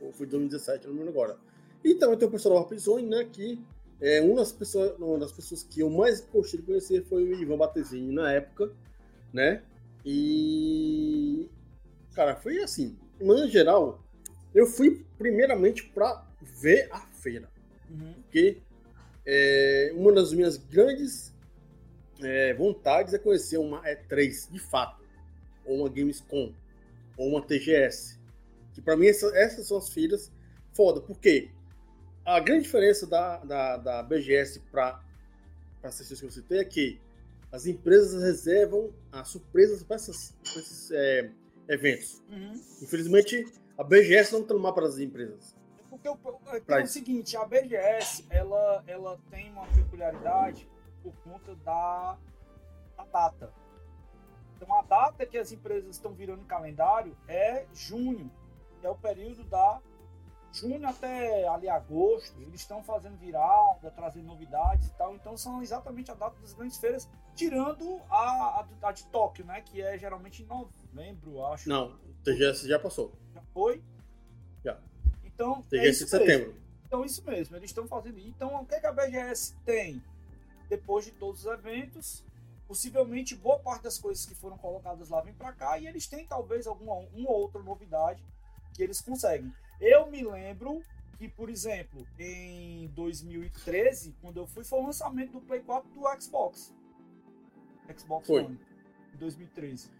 Ou 0.00 0.12
foi 0.12 0.26
2017, 0.26 0.86
não 0.86 0.94
lembro 0.94 1.10
agora. 1.10 1.38
E 1.82 1.94
também 1.94 2.16
tem 2.16 2.28
o 2.28 2.30
pessoal 2.30 2.54
da 2.54 2.60
Warp 2.60 2.72
Zone, 2.78 3.08
né? 3.08 3.24
Que 3.24 3.58
é, 4.00 4.20
uma, 4.20 4.36
das 4.36 4.52
pessoas, 4.52 4.98
uma 4.98 5.18
das 5.18 5.32
pessoas 5.32 5.62
que 5.62 5.80
eu 5.80 5.90
mais 5.90 6.20
gostei 6.20 6.60
de 6.60 6.66
conhecer 6.66 7.04
foi 7.04 7.24
o 7.24 7.34
Ivan 7.34 7.56
Batezini 7.56 8.12
na 8.12 8.32
época, 8.32 8.70
né? 9.32 9.62
E. 10.04 11.48
Cara, 12.14 12.36
foi 12.36 12.62
assim. 12.62 12.96
Em 13.20 13.48
geral, 13.48 14.04
eu 14.54 14.66
fui 14.66 15.04
primeiramente 15.16 15.84
para 15.84 16.26
ver 16.40 16.88
a 16.92 17.00
feira. 17.00 17.48
Uhum. 17.90 18.14
Porque 18.14 18.58
é, 19.24 19.92
uma 19.94 20.12
das 20.12 20.32
minhas 20.32 20.56
grandes 20.56 21.34
é, 22.22 22.54
vontades 22.54 23.14
é 23.14 23.18
conhecer 23.18 23.58
uma 23.58 23.82
E3 23.82 24.50
de 24.50 24.58
fato, 24.58 25.02
ou 25.64 25.80
uma 25.80 25.88
Gamescom, 25.88 26.54
ou 27.16 27.28
uma 27.28 27.42
TGS. 27.42 28.18
Que 28.72 28.80
para 28.80 28.96
mim 28.96 29.06
essa, 29.06 29.26
essas 29.36 29.66
são 29.66 29.78
as 29.78 29.88
feiras 29.88 30.30
foda. 30.72 31.00
Por 31.00 31.18
quê? 31.18 31.50
A 32.26 32.40
grande 32.40 32.64
diferença 32.64 33.06
da, 33.06 33.38
da, 33.38 33.76
da 33.76 34.02
BGS 34.02 34.58
para 34.70 35.00
a 35.82 35.90
sessões 35.92 36.18
que 36.18 36.26
eu 36.26 36.30
citei 36.30 36.58
é 36.58 36.64
que 36.64 37.00
as 37.52 37.66
empresas 37.66 38.20
reservam 38.20 38.92
as 39.12 39.28
surpresas 39.28 39.84
para 39.84 39.96
esses 39.96 40.90
é, 40.90 41.30
eventos. 41.68 42.20
Uhum. 42.28 42.52
Infelizmente, 42.82 43.46
a 43.78 43.84
BGS 43.84 44.32
não 44.32 44.40
está 44.40 44.54
no 44.54 44.60
mapa 44.60 44.80
das 44.80 44.98
empresas. 44.98 45.54
Porque 45.88 46.08
o, 46.08 46.18
é 46.68 46.82
o 46.82 46.86
seguinte, 46.86 47.36
a 47.36 47.44
BGS 47.44 48.26
ela, 48.28 48.82
ela 48.88 49.18
tem 49.30 49.50
uma 49.52 49.66
peculiaridade 49.68 50.68
por 51.04 51.14
conta 51.22 51.54
da, 51.64 52.18
da 52.96 53.04
data. 53.04 53.52
Então, 54.56 54.74
a 54.74 54.82
data 54.82 55.24
que 55.24 55.38
as 55.38 55.52
empresas 55.52 55.90
estão 55.90 56.12
virando 56.12 56.44
calendário 56.44 57.16
é 57.28 57.66
junho, 57.72 58.30
que 58.80 58.86
é 58.86 58.90
o 58.90 58.96
período 58.96 59.44
da 59.44 59.80
junho 60.56 60.88
até 60.88 61.46
ali 61.48 61.68
agosto, 61.68 62.40
eles 62.40 62.60
estão 62.60 62.82
fazendo 62.82 63.16
virada, 63.18 63.90
trazendo 63.90 64.26
novidades 64.26 64.88
e 64.88 64.92
tal. 64.94 65.14
Então 65.14 65.36
são 65.36 65.62
exatamente 65.62 66.10
a 66.10 66.14
data 66.14 66.40
das 66.40 66.54
grandes 66.54 66.78
feiras, 66.78 67.08
tirando 67.34 68.00
a, 68.10 68.64
a, 68.82 68.88
a 68.88 68.92
de 68.92 69.04
Tóquio, 69.06 69.44
né? 69.44 69.60
Que 69.60 69.82
é 69.82 69.98
geralmente 69.98 70.42
em 70.42 70.46
novembro, 70.46 71.44
acho. 71.46 71.68
Não, 71.68 71.96
TGS 72.24 72.66
já 72.66 72.78
passou. 72.78 73.12
Já 73.34 73.42
foi? 73.52 73.82
Já. 74.64 74.78
Então. 75.24 75.62
TGS 75.68 76.02
é 76.02 76.04
de 76.04 76.10
setembro. 76.10 76.48
Mesmo. 76.48 76.66
Então, 76.86 77.04
isso 77.04 77.22
mesmo, 77.24 77.56
eles 77.56 77.70
estão 77.70 77.86
fazendo. 77.86 78.18
Então, 78.20 78.62
o 78.62 78.64
que, 78.64 78.76
é 78.76 78.80
que 78.80 78.86
a 78.86 78.92
BGS 78.92 79.54
tem? 79.64 80.02
Depois 80.68 81.04
de 81.04 81.10
todos 81.12 81.44
os 81.44 81.52
eventos, 81.52 82.24
possivelmente 82.66 83.34
boa 83.34 83.58
parte 83.58 83.82
das 83.82 83.98
coisas 83.98 84.24
que 84.24 84.34
foram 84.34 84.56
colocadas 84.56 85.08
lá 85.08 85.20
vem 85.20 85.34
para 85.34 85.52
cá 85.52 85.78
e 85.78 85.86
eles 85.86 86.06
têm 86.06 86.26
talvez 86.26 86.66
alguma 86.66 86.94
uma 86.94 87.30
outra 87.30 87.60
novidade 87.60 88.24
que 88.72 88.82
eles 88.82 89.00
conseguem. 89.00 89.52
Eu 89.80 90.06
me 90.10 90.22
lembro 90.24 90.82
que, 91.18 91.28
por 91.28 91.48
exemplo, 91.48 92.06
em 92.18 92.88
2013, 92.88 94.16
quando 94.20 94.38
eu 94.38 94.46
fui, 94.46 94.64
foi 94.64 94.78
o 94.80 94.86
lançamento 94.86 95.32
do 95.32 95.40
Play 95.40 95.60
4 95.60 95.88
do 95.90 96.02
Xbox. 96.20 96.74
Xbox 97.96 98.26
Foi. 98.26 98.44
One. 98.44 98.60
Em 99.14 99.16
2013. 99.18 99.90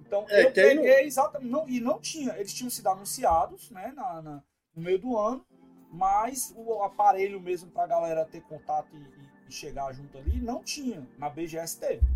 Então, 0.00 0.24
É, 0.30 0.44
eu 0.44 0.52
peguei 0.52 1.00
exatamente. 1.04 1.50
Não, 1.50 1.68
e 1.68 1.80
não 1.80 1.98
tinha. 2.00 2.34
Eles 2.36 2.54
tinham 2.54 2.70
sido 2.70 2.88
anunciados, 2.88 3.70
né, 3.70 3.92
na, 3.94 4.22
na- 4.22 4.42
no 4.74 4.82
meio 4.82 4.98
do 4.98 5.16
ano, 5.18 5.44
mas 5.90 6.54
o 6.56 6.82
aparelho 6.82 7.40
mesmo 7.40 7.70
pra 7.70 7.86
galera 7.86 8.24
ter 8.24 8.40
contato 8.42 8.88
e, 8.94 8.98
e- 9.00 9.28
e 9.48 9.52
chegar 9.52 9.92
junto 9.92 10.16
ali, 10.16 10.40
não 10.40 10.62
tinha. 10.62 11.06
Na 11.18 11.28
BGS 11.28 11.78
teve. 11.78 12.06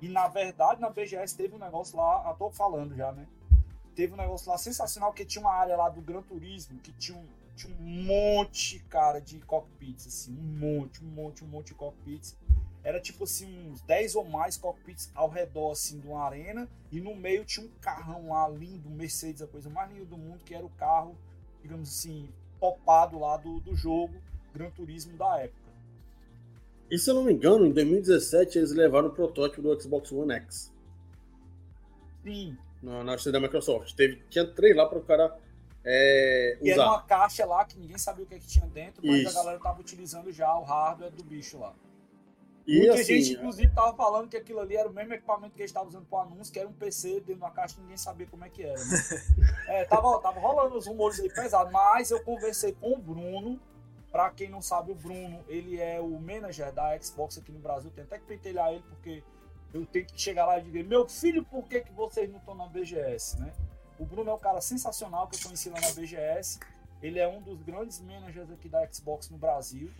E 0.00 0.08
na 0.08 0.28
verdade, 0.28 0.80
na 0.80 0.88
BGS 0.90 1.36
teve 1.36 1.54
um 1.54 1.58
negócio 1.58 1.96
lá, 1.96 2.24
eu 2.28 2.34
tô 2.36 2.50
falando 2.50 2.94
já, 2.94 3.12
né? 3.12 3.26
Teve 3.94 4.14
um 4.14 4.16
negócio 4.16 4.50
lá 4.50 4.58
sensacional, 4.58 5.12
que 5.12 5.24
tinha 5.24 5.42
uma 5.42 5.52
área 5.52 5.76
lá 5.76 5.88
do 5.88 6.00
Gran 6.00 6.22
Turismo, 6.22 6.78
que 6.80 6.92
tinha 6.92 7.16
um, 7.16 7.24
tinha 7.54 7.74
um 7.76 8.04
monte, 8.04 8.80
cara, 8.88 9.20
de 9.20 9.38
cockpits, 9.40 10.06
assim, 10.06 10.32
um 10.32 10.58
monte, 10.58 11.04
um 11.04 11.08
monte, 11.08 11.44
um 11.44 11.48
monte 11.48 11.66
de 11.68 11.74
cockpits. 11.74 12.36
Era 12.82 13.00
tipo 13.00 13.24
assim, 13.24 13.70
uns 13.70 13.80
10 13.82 14.16
ou 14.16 14.24
mais 14.24 14.56
cockpits 14.56 15.10
ao 15.14 15.28
redor, 15.28 15.72
assim, 15.72 16.00
de 16.00 16.06
uma 16.06 16.24
arena, 16.24 16.68
e 16.92 17.00
no 17.00 17.14
meio 17.14 17.44
tinha 17.44 17.64
um 17.64 17.70
carrão 17.80 18.28
lá, 18.28 18.48
lindo, 18.48 18.90
Mercedes, 18.90 19.40
a 19.40 19.46
coisa 19.46 19.70
mais 19.70 19.90
linda 19.90 20.04
do 20.06 20.18
mundo, 20.18 20.44
que 20.44 20.54
era 20.54 20.66
o 20.66 20.70
carro, 20.70 21.16
digamos 21.62 21.88
assim, 21.88 22.28
topado 22.60 23.18
lá 23.18 23.36
do, 23.36 23.60
do 23.60 23.74
jogo, 23.74 24.14
Gran 24.52 24.70
Turismo 24.70 25.16
da 25.16 25.40
época. 25.40 25.64
E 26.90 26.98
se 26.98 27.10
eu 27.10 27.14
não 27.14 27.24
me 27.24 27.32
engano, 27.32 27.66
em 27.66 27.72
2017 27.72 28.58
eles 28.58 28.70
levaram 28.72 29.08
o 29.08 29.12
protótipo 29.12 29.62
do 29.62 29.80
Xbox 29.80 30.12
One 30.12 30.34
X 30.34 30.72
Sim, 32.22 32.56
na, 32.84 33.02
na 33.02 33.16
da 33.16 33.40
Microsoft. 33.40 33.94
Teve, 33.94 34.22
tinha 34.28 34.46
três 34.46 34.76
lá 34.76 34.86
para 34.86 34.98
o 34.98 35.02
cara 35.02 35.36
é, 35.84 36.56
e 36.62 36.70
era 36.70 36.82
usar. 36.82 36.90
uma 36.92 37.02
caixa 37.02 37.44
lá 37.44 37.64
que 37.64 37.78
ninguém 37.78 37.98
sabia 37.98 38.24
o 38.24 38.26
que, 38.26 38.34
é 38.34 38.38
que 38.38 38.46
tinha 38.46 38.66
dentro, 38.66 39.06
mas 39.06 39.20
Isso. 39.20 39.28
a 39.28 39.42
galera 39.42 39.60
tava 39.60 39.80
utilizando 39.80 40.32
já 40.32 40.56
o 40.56 40.62
hardware 40.62 41.12
do 41.12 41.22
bicho 41.22 41.58
lá. 41.58 41.74
E 42.66 42.78
Muita 42.78 42.94
assim, 42.94 43.20
gente, 43.20 43.34
inclusive, 43.34 43.74
tava 43.74 43.94
falando 43.94 44.26
que 44.26 44.38
aquilo 44.38 44.60
ali 44.60 44.74
era 44.74 44.88
o 44.88 44.92
mesmo 44.92 45.12
equipamento 45.12 45.54
que 45.54 45.60
eles 45.60 45.68
estavam 45.68 45.90
usando 45.90 46.06
pro 46.06 46.18
anúncio, 46.20 46.50
que 46.50 46.58
era 46.58 46.66
um 46.66 46.72
PC 46.72 47.16
dentro 47.16 47.26
de 47.26 47.32
uma 47.34 47.50
caixa 47.50 47.78
ninguém 47.78 47.98
sabia 47.98 48.26
como 48.26 48.42
é 48.42 48.48
que 48.48 48.62
era. 48.62 48.78
Né? 48.78 48.98
é, 49.68 49.84
tava, 49.84 50.18
tava 50.20 50.40
rolando 50.40 50.78
os 50.78 50.86
rumores 50.86 51.20
aí 51.20 51.28
pesados, 51.28 51.70
mas 51.70 52.10
eu 52.10 52.22
conversei 52.24 52.72
com 52.72 52.94
o 52.94 52.98
Bruno. 52.98 53.60
Pra 54.10 54.30
quem 54.30 54.48
não 54.48 54.62
sabe, 54.62 54.92
o 54.92 54.94
Bruno, 54.94 55.44
ele 55.48 55.80
é 55.80 56.00
o 56.00 56.20
manager 56.20 56.72
da 56.72 56.96
Xbox 56.98 57.36
aqui 57.36 57.50
no 57.50 57.58
Brasil. 57.58 57.90
Tem 57.90 58.04
até 58.04 58.16
que 58.16 58.24
pentelhar 58.24 58.72
ele, 58.72 58.84
porque 58.88 59.24
eu 59.74 59.84
tenho 59.84 60.06
que 60.06 60.18
chegar 60.18 60.46
lá 60.46 60.58
e 60.58 60.62
dizer: 60.62 60.84
Meu 60.84 61.06
filho, 61.06 61.44
por 61.44 61.68
que, 61.68 61.80
que 61.80 61.92
vocês 61.92 62.30
não 62.30 62.38
estão 62.38 62.54
na 62.54 62.66
BGS? 62.66 63.38
Né? 63.38 63.52
O 63.98 64.06
Bruno 64.06 64.30
é 64.30 64.34
um 64.34 64.38
cara 64.38 64.60
sensacional 64.62 65.28
que 65.28 65.36
eu 65.36 65.42
conheci 65.42 65.68
lá 65.68 65.80
na 65.80 65.90
BGS. 65.92 66.58
Ele 67.02 67.18
é 67.18 67.28
um 67.28 67.42
dos 67.42 67.60
grandes 67.62 68.00
managers 68.00 68.50
aqui 68.50 68.68
da 68.68 68.90
Xbox 68.90 69.28
no 69.28 69.36
Brasil 69.36 69.90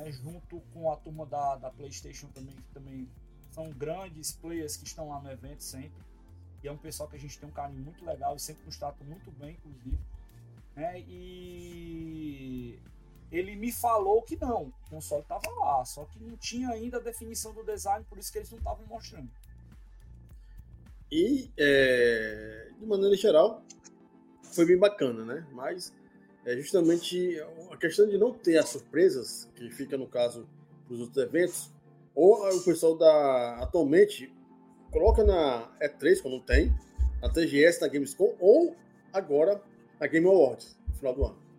né, 0.00 0.10
junto 0.12 0.60
com 0.72 0.90
a 0.90 0.96
turma 0.96 1.26
da, 1.26 1.56
da 1.56 1.70
PlayStation 1.70 2.28
também, 2.28 2.54
que 2.54 2.68
também 2.72 3.08
são 3.50 3.70
grandes 3.70 4.32
players 4.32 4.76
que 4.76 4.84
estão 4.84 5.08
lá 5.08 5.20
no 5.20 5.30
evento 5.30 5.62
sempre. 5.62 6.02
E 6.62 6.68
é 6.68 6.72
um 6.72 6.76
pessoal 6.76 7.08
que 7.08 7.16
a 7.16 7.18
gente 7.18 7.38
tem 7.38 7.48
um 7.48 7.52
carinho 7.52 7.82
muito 7.82 8.04
legal 8.04 8.36
e 8.36 8.40
sempre 8.40 8.64
nos 8.64 8.76
trata 8.76 9.02
muito 9.04 9.30
bem, 9.32 9.52
inclusive. 9.52 9.98
Né, 10.76 11.00
e 11.00 12.78
ele 13.30 13.54
me 13.54 13.70
falou 13.70 14.22
que 14.22 14.36
não, 14.36 14.64
o 14.64 14.90
console 14.90 15.22
estava 15.22 15.48
lá, 15.60 15.84
só 15.84 16.04
que 16.04 16.18
não 16.18 16.36
tinha 16.36 16.70
ainda 16.70 16.96
a 16.96 17.00
definição 17.00 17.52
do 17.52 17.62
design, 17.62 18.04
por 18.08 18.18
isso 18.18 18.32
que 18.32 18.38
eles 18.38 18.50
não 18.50 18.58
estavam 18.58 18.84
mostrando. 18.86 19.30
E, 21.10 21.50
é, 21.56 22.68
de 22.78 22.86
maneira 22.86 23.16
geral, 23.16 23.62
foi 24.52 24.64
bem 24.64 24.78
bacana, 24.78 25.24
né? 25.24 25.46
Mas 25.52 25.92
é 26.44 26.56
justamente 26.56 27.40
a 27.70 27.76
questão 27.76 28.08
de 28.08 28.16
não 28.16 28.32
ter 28.32 28.58
as 28.58 28.68
surpresas, 28.68 29.48
que 29.54 29.70
fica 29.70 29.96
no 29.96 30.06
caso 30.06 30.48
dos 30.88 31.00
outros 31.00 31.22
eventos, 31.22 31.70
ou 32.14 32.48
o 32.48 32.64
pessoal 32.64 32.96
da 32.96 33.58
atualmente 33.60 34.32
coloca 34.90 35.22
na 35.22 35.70
E3 35.80 36.20
quando 36.20 36.40
tem, 36.40 36.74
na 37.22 37.28
TGS, 37.28 37.80
na 37.80 37.88
Gamescom, 37.88 38.34
ou 38.40 38.74
agora 39.12 39.62
na 40.00 40.06
Game 40.06 40.26
Awards, 40.26 40.76
no 40.88 40.94
final 40.94 41.14
do 41.14 41.24
ano. 41.26 41.49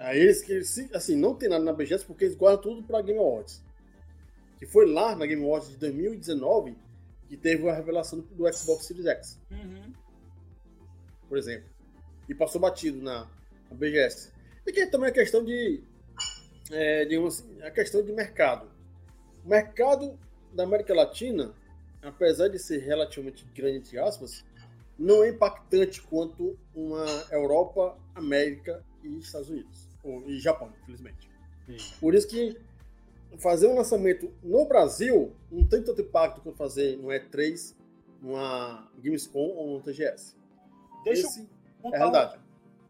Aí 0.00 0.18
eles 0.18 0.40
que 0.42 0.56
assim, 0.94 1.14
não 1.14 1.34
tem 1.34 1.46
nada 1.46 1.62
na 1.62 1.74
BGS 1.74 2.06
porque 2.06 2.24
eles 2.24 2.34
guardam 2.34 2.62
tudo 2.62 2.82
para 2.82 3.02
Game 3.02 3.18
Awards. 3.18 3.62
Que 4.58 4.64
foi 4.64 4.90
lá 4.90 5.14
na 5.14 5.26
Game 5.26 5.44
Awards 5.44 5.68
de 5.68 5.76
2019 5.76 6.74
que 7.28 7.36
teve 7.36 7.68
a 7.68 7.74
revelação 7.74 8.18
do, 8.18 8.52
Xbox 8.52 8.86
Series 8.86 9.06
X, 9.06 9.38
por 11.28 11.36
exemplo. 11.38 11.68
E 12.28 12.34
passou 12.34 12.60
batido 12.60 13.00
na, 13.00 13.30
na 13.70 13.76
BGS. 13.76 14.32
E 14.66 14.72
que 14.72 14.86
também 14.86 15.10
é 15.10 15.12
questão 15.12 15.44
de, 15.44 15.80
é, 16.72 17.04
digamos 17.04 17.38
assim, 17.38 17.62
a 17.62 17.70
questão 17.70 18.02
de 18.02 18.10
mercado. 18.10 18.68
O 19.44 19.48
mercado 19.48 20.18
da 20.52 20.64
América 20.64 20.94
Latina, 20.94 21.54
apesar 22.02 22.48
de 22.48 22.58
ser 22.58 22.78
relativamente 22.78 23.44
grande, 23.54 23.76
entre 23.76 23.98
aspas, 23.98 24.44
não 24.98 25.22
é 25.22 25.28
impactante 25.28 26.02
quanto 26.02 26.58
uma 26.74 27.04
Europa, 27.30 27.96
América 28.14 28.82
e 29.04 29.18
Estados 29.18 29.50
Unidos. 29.50 29.89
E 30.26 30.38
Japão, 30.38 30.72
infelizmente. 30.82 31.30
Por 32.00 32.14
isso 32.14 32.26
que 32.26 32.58
fazer 33.38 33.68
um 33.68 33.76
lançamento 33.76 34.32
no 34.42 34.66
Brasil 34.66 35.32
não 35.50 35.64
tem 35.64 35.82
tanto 35.82 36.00
impacto 36.00 36.40
quanto 36.40 36.56
fazer 36.56 36.96
no 36.96 37.08
E3, 37.08 37.74
numa 38.20 38.88
Gamescom 38.98 39.38
ou 39.38 39.74
no 39.74 39.82
TGS. 39.82 40.34
Deixa 41.04 41.26
Esse 41.26 41.40
eu 41.40 41.44
é 41.44 41.82
contar. 41.82 41.98
realidade. 41.98 42.40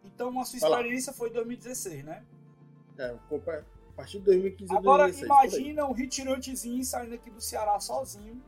Então, 0.04 0.40
a 0.40 0.44
sua 0.44 0.56
experiência 0.56 1.12
foi 1.12 1.28
em 1.28 1.32
2016, 1.32 2.04
né? 2.04 2.24
É, 2.98 3.10
a 3.10 3.14
partir 3.96 4.18
de 4.18 4.24
2015 4.24 4.74
Agora, 4.74 5.04
2016. 5.04 5.28
por 5.28 5.40
aí. 5.40 5.48
imagina 5.48 5.86
um 5.86 5.92
retirantezinho 5.92 6.84
saindo 6.84 7.14
aqui 7.14 7.30
do 7.30 7.40
Ceará 7.40 7.78
sozinho. 7.80 8.42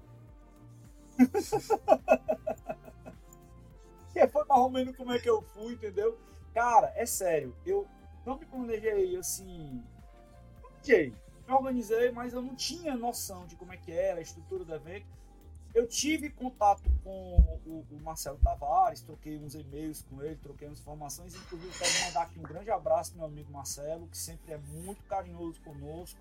que 4.13 4.27
foi 4.29 4.45
mais 4.45 4.61
ou 4.61 4.71
menos 4.71 4.97
como 4.97 5.13
é 5.13 5.19
que 5.19 5.29
eu 5.29 5.43
fui, 5.43 5.75
entendeu? 5.75 6.19
Cara, 6.55 6.93
é 6.97 7.07
sério, 7.07 7.55
eu 7.65 7.87
não 8.25 8.39
me 8.39 8.47
planejei 8.47 9.17
assim. 9.17 9.83
Me 11.47 11.55
organizei, 11.55 12.11
mas 12.13 12.33
eu 12.33 12.43
não 12.43 12.55
tinha 12.55 12.97
noção 12.97 13.47
de 13.47 13.57
como 13.57 13.73
é 13.73 13.77
que 13.77 13.93
era 13.93 14.19
a 14.19 14.23
estrutura 14.23 14.65
do 14.65 14.75
evento. 14.75 15.07
Eu 15.75 15.87
tive 15.87 16.29
contato 16.29 16.83
com 17.03 17.37
o, 17.65 17.87
o 17.91 18.01
Marcelo 18.03 18.39
Tavares, 18.39 19.01
troquei 19.01 19.39
uns 19.39 19.55
e-mails 19.55 20.03
com 20.03 20.23
ele, 20.23 20.37
troquei 20.37 20.69
umas 20.69 20.81
informações. 20.81 21.35
Inclusive, 21.35 21.79
quero 21.79 22.05
mandar 22.05 22.23
aqui 22.23 22.39
um 22.39 22.43
grande 22.43 22.71
abraço 22.71 23.17
meu 23.17 23.25
amigo 23.25 23.51
Marcelo, 23.51 24.07
que 24.09 24.19
sempre 24.19 24.53
é 24.53 24.59
muito 24.59 25.03
carinhoso 25.05 25.61
conosco. 25.63 26.21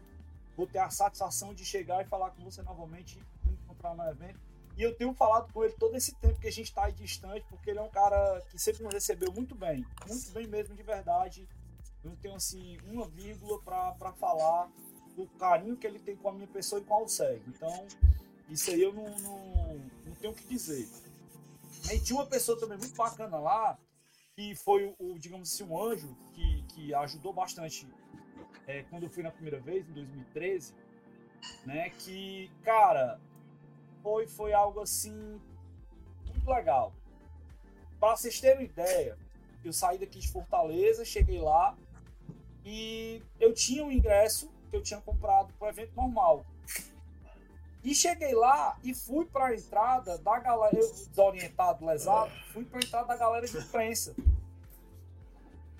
Vou 0.55 0.65
ter 0.65 0.79
a 0.79 0.89
satisfação 0.89 1.53
de 1.53 1.65
chegar 1.65 2.01
e 2.01 2.07
falar 2.07 2.31
com 2.31 2.43
você 2.43 2.61
novamente, 2.61 3.19
me 3.43 3.53
encontrar 3.53 3.93
no 3.93 4.03
evento. 4.09 4.39
E 4.77 4.83
eu 4.83 4.95
tenho 4.95 5.13
falado 5.13 5.51
com 5.51 5.63
ele 5.65 5.73
todo 5.73 5.97
esse 5.97 6.15
tempo 6.15 6.39
que 6.39 6.47
a 6.47 6.51
gente 6.51 6.67
está 6.67 6.89
distante, 6.89 7.45
porque 7.49 7.69
ele 7.69 7.79
é 7.79 7.81
um 7.81 7.89
cara 7.89 8.41
que 8.49 8.57
sempre 8.57 8.83
nos 8.83 8.93
recebeu 8.93 9.33
muito 9.33 9.53
bem, 9.53 9.85
muito 10.07 10.31
bem 10.31 10.47
mesmo, 10.47 10.75
de 10.75 10.83
verdade. 10.83 11.47
Não 12.03 12.15
tenho 12.15 12.35
assim 12.35 12.77
uma 12.85 13.07
vírgula 13.07 13.61
para 13.61 14.11
falar 14.13 14.69
do 15.15 15.27
carinho 15.37 15.77
que 15.77 15.85
ele 15.85 15.99
tem 15.99 16.15
com 16.15 16.29
a 16.29 16.33
minha 16.33 16.47
pessoa 16.47 16.81
e 16.81 16.85
com 16.85 16.93
a 16.93 16.97
Alceg. 16.97 17.41
Então, 17.47 17.87
isso 18.49 18.71
aí 18.71 18.81
eu 18.81 18.93
não, 18.93 19.09
não, 19.19 19.75
não 20.05 20.15
tenho 20.15 20.33
o 20.33 20.35
que 20.35 20.47
dizer. 20.47 20.87
E 21.91 21.99
tinha 21.99 22.17
uma 22.17 22.25
pessoa 22.25 22.59
também 22.59 22.77
muito 22.77 22.95
bacana 22.95 23.37
lá, 23.37 23.77
que 24.35 24.55
foi 24.55 24.95
o, 24.99 25.17
digamos 25.19 25.53
assim, 25.53 25.63
um 25.63 25.81
anjo 25.81 26.15
que, 26.33 26.63
que 26.63 26.93
ajudou 26.93 27.33
bastante 27.33 27.87
é, 28.67 28.83
quando 28.83 29.03
eu 29.03 29.09
fui 29.09 29.23
na 29.23 29.31
primeira 29.31 29.59
vez, 29.59 29.87
em 29.87 29.93
2013, 29.93 30.73
né? 31.65 31.89
Que, 31.89 32.49
cara, 32.63 33.19
foi, 34.01 34.27
foi 34.27 34.53
algo 34.53 34.79
assim 34.79 35.39
muito 36.27 36.49
legal. 36.49 36.93
Para 37.99 38.15
vocês 38.15 38.39
terem 38.39 38.59
uma 38.59 38.63
ideia, 38.63 39.17
eu 39.63 39.71
saí 39.71 39.97
daqui 39.97 40.19
de 40.19 40.31
Fortaleza, 40.31 41.05
cheguei 41.05 41.39
lá 41.39 41.77
e 42.65 43.21
eu 43.39 43.53
tinha 43.53 43.83
um 43.83 43.91
ingresso 43.91 44.49
que 44.69 44.75
eu 44.75 44.81
tinha 44.81 45.01
comprado 45.01 45.53
para 45.57 45.67
o 45.67 45.69
evento 45.69 45.95
normal. 45.95 46.45
E 47.83 47.95
cheguei 47.95 48.33
lá 48.35 48.77
e 48.83 48.93
fui 48.93 49.25
para 49.25 49.47
a 49.47 49.55
entrada 49.55 50.17
da 50.19 50.39
galera, 50.39 50.75
eu 50.77 50.93
desorientado, 50.93 51.85
lesado, 51.85 52.31
fui 52.53 52.63
para 52.63 52.79
a 52.79 52.83
entrada 52.83 53.07
da 53.07 53.17
galera 53.17 53.47
de 53.47 53.57
imprensa. 53.57 54.15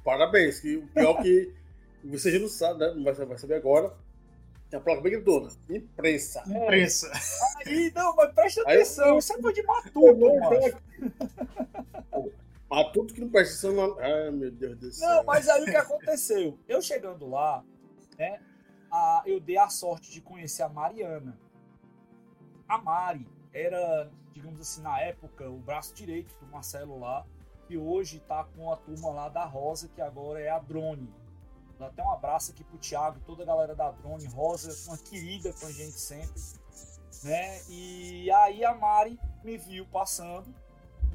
Parabéns, 0.04 0.60
que 0.60 0.78
o 0.78 0.88
pior 0.88 1.22
que 1.22 1.54
você 2.04 2.32
já 2.32 2.40
não 2.40 2.48
sabe, 2.48 2.80
né? 2.80 2.92
Não 2.96 3.04
vai 3.04 3.14
vai 3.14 3.38
saber 3.38 3.56
agora. 3.56 3.94
Tem 4.70 4.80
a 4.80 4.82
placa 4.82 5.02
bem 5.02 5.12
gritona. 5.12 5.52
Imprensa. 5.70 6.44
Imprensa. 6.48 7.12
Aí, 7.66 7.92
não, 7.94 8.16
mas 8.16 8.34
presta 8.34 8.64
Aí- 8.66 8.78
atenção, 8.78 9.18
isso 9.20 9.34
é 9.34 9.42
coisa 9.42 9.62
de 9.62 9.68
matuto, 9.68 10.40
macho. 10.40 10.78
Mas 12.72 12.92
tudo 12.94 13.14
que 13.14 13.20
não 13.22 13.30
presta 13.30 13.68
atenção. 13.68 14.00
Ai, 14.00 14.32
meu 14.32 14.50
Deus 14.52 14.78
do 14.80 14.92
céu. 14.92 15.08
Não, 15.10 15.24
mas 15.26 15.48
aí 15.50 15.62
o 15.62 15.66
que 15.66 15.76
aconteceu? 15.76 16.58
Eu 16.68 16.82
chegando 16.82 17.28
lá, 17.28 17.64
né, 18.18 18.42
a- 18.92 19.24
eu 19.26 19.40
dei 19.40 19.58
a 19.58 19.70
sorte 19.70 20.10
de 20.12 20.22
conhecer 20.22 20.64
a 20.64 20.70
Mariana. 20.70 21.38
A 22.68 22.78
Mari 22.78 23.28
era, 23.54 24.10
digamos 24.34 24.62
assim, 24.62 24.82
na 24.82 25.00
época, 25.02 25.50
o 25.50 25.60
braço 25.60 25.94
direito 25.94 26.34
do 26.40 26.48
Marcelo 26.48 26.98
lá. 26.98 27.26
equipe 27.68 27.78
hoje 27.78 28.20
tá 28.22 28.44
com 28.56 28.72
a 28.72 28.78
turma 28.78 29.10
lá 29.12 29.30
da 29.30 29.46
Rosa, 29.46 29.88
que 29.90 30.02
agora 30.02 30.40
é 30.42 30.50
a 30.50 30.60
Drone. 30.60 31.14
Dá 31.80 31.88
até 31.88 32.04
um 32.04 32.12
abraço 32.12 32.52
aqui 32.52 32.64
pro 32.64 32.78
Thiago, 32.78 33.20
toda 33.26 33.44
a 33.44 33.46
galera 33.46 33.76
da 33.76 33.92
Drone, 33.92 34.26
Rosa, 34.28 34.72
uma 34.90 34.98
querida 34.98 35.52
com 35.54 35.66
a 35.68 35.72
gente 35.72 36.00
sempre. 36.00 36.42
Né? 37.24 37.62
E 37.70 38.32
aí 38.32 38.64
a 38.64 38.74
Mari 38.74 39.20
me 39.44 39.58
viu 39.58 39.86
passando. 39.88 40.54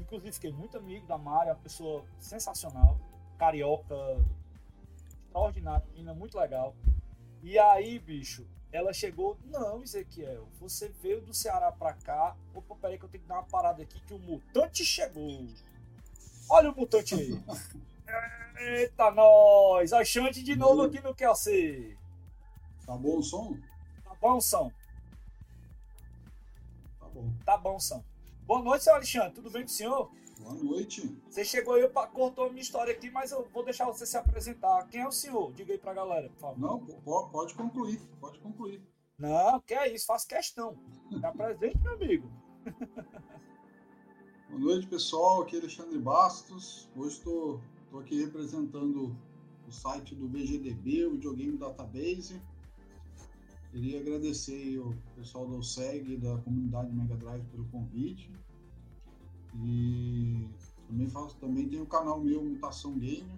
Inclusive 0.07 0.31
fiquei 0.31 0.53
muito 0.53 0.77
amigo 0.77 1.05
da 1.05 1.17
Mari, 1.17 1.49
uma 1.49 1.55
pessoa 1.57 2.05
sensacional, 2.17 2.97
carioca, 3.37 3.93
extraordinária, 5.05 5.85
menina 5.91 6.13
muito 6.13 6.39
legal. 6.39 6.73
E 7.43 7.59
aí, 7.59 7.99
bicho, 7.99 8.47
ela 8.71 8.93
chegou, 8.93 9.37
não, 9.43 9.83
Ezequiel, 9.83 10.47
você 10.61 10.87
veio 10.87 11.21
do 11.21 11.33
Ceará 11.33 11.73
pra 11.73 11.91
cá. 11.91 12.37
Opa, 12.55 12.75
peraí 12.75 12.97
que 12.97 13.03
eu 13.03 13.09
tenho 13.09 13.23
que 13.23 13.27
dar 13.27 13.35
uma 13.35 13.43
parada 13.43 13.83
aqui 13.83 13.99
que 13.99 14.13
o 14.13 14.19
mutante 14.19 14.85
chegou. 14.85 15.45
Olha 16.49 16.71
o 16.71 16.75
mutante 16.75 17.13
aí. 17.13 17.43
Eita, 18.57 19.11
nós! 19.11 19.91
A 19.91 20.05
Xande 20.05 20.41
de 20.41 20.55
novo 20.55 20.83
aqui 20.83 21.01
no 21.01 21.13
QLC. 21.13 21.97
Tá 22.85 22.95
bom 22.95 23.17
o 23.17 23.23
som? 23.23 23.57
Tá 24.05 24.15
bom, 24.21 24.39
som? 24.39 24.71
Tá 26.97 27.07
bom. 27.07 27.33
Tá 27.45 27.57
bom, 27.57 27.77
som. 27.77 28.01
Boa 28.47 28.63
noite, 28.63 28.85
seu 28.85 28.95
Alexandre. 28.95 29.33
Tudo 29.33 29.49
bem 29.51 29.63
com 29.63 29.67
o 29.67 29.71
senhor? 29.71 30.09
Boa 30.39 30.53
noite. 30.53 31.13
Você 31.29 31.43
chegou 31.43 31.73
aí, 31.73 31.85
cortou 32.13 32.45
a 32.45 32.49
minha 32.49 32.61
história 32.61 32.93
aqui, 32.93 33.11
mas 33.11 33.33
eu 33.33 33.45
vou 33.53 33.61
deixar 33.61 33.83
você 33.87 34.05
se 34.05 34.15
apresentar. 34.15 34.87
Quem 34.87 35.01
é 35.01 35.07
o 35.07 35.11
senhor? 35.11 35.51
Diga 35.51 35.73
aí 35.73 35.77
pra 35.77 35.93
galera, 35.93 36.29
por 36.29 36.39
favor. 36.39 36.57
Não, 36.57 37.29
pode 37.29 37.53
concluir, 37.55 37.99
pode 38.21 38.39
concluir. 38.39 38.81
Não, 39.19 39.59
que 39.59 39.73
é 39.73 39.93
isso, 39.93 40.05
faço 40.05 40.25
questão. 40.25 40.77
Se 41.09 41.19
apresente, 41.25 41.77
meu 41.79 41.95
amigo. 41.95 42.31
Boa 44.49 44.59
noite, 44.61 44.87
pessoal. 44.87 45.41
Aqui 45.41 45.57
é 45.57 45.59
Alexandre 45.59 45.99
Bastos. 45.99 46.89
Hoje 46.95 47.17
estou 47.17 47.61
aqui 47.99 48.23
representando 48.23 49.13
o 49.67 49.71
site 49.73 50.15
do 50.15 50.25
VGDB, 50.25 51.03
o 51.03 51.11
Videogame 51.11 51.57
Database. 51.57 52.41
Queria 53.77 53.99
agradecer 53.99 54.79
o 54.79 54.91
pessoal 55.15 55.45
do 55.45 55.61
SEG 55.61 56.17
da 56.17 56.35
comunidade 56.39 56.91
Mega 56.91 57.15
Drive 57.15 57.45
pelo 57.51 57.63
convite. 57.65 58.31
E 59.53 60.49
também 60.87 61.07
faço, 61.07 61.35
também 61.35 61.69
tem 61.69 61.79
o 61.79 61.85
canal 61.85 62.19
meu 62.19 62.43
Mutação 62.43 62.97
Gamer. 62.97 63.37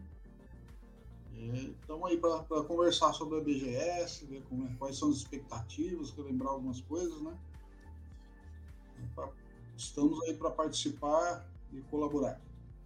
Estamos 1.33 2.09
é, 2.09 2.13
aí 2.13 2.17
para 2.17 2.63
conversar 2.63 3.11
sobre 3.11 3.37
a 3.37 3.41
BGS, 3.41 4.27
ver 4.27 4.41
como, 4.43 4.65
é, 4.65 4.73
quais 4.75 4.97
são 4.97 5.09
as 5.09 5.17
expectativas, 5.17 6.11
relembrar 6.11 6.53
algumas 6.53 6.79
coisas, 6.79 7.21
né? 7.21 7.37
Estamos 9.75 10.23
aí 10.23 10.37
para 10.37 10.51
participar 10.51 11.45
e 11.73 11.81
colaborar. 11.81 12.39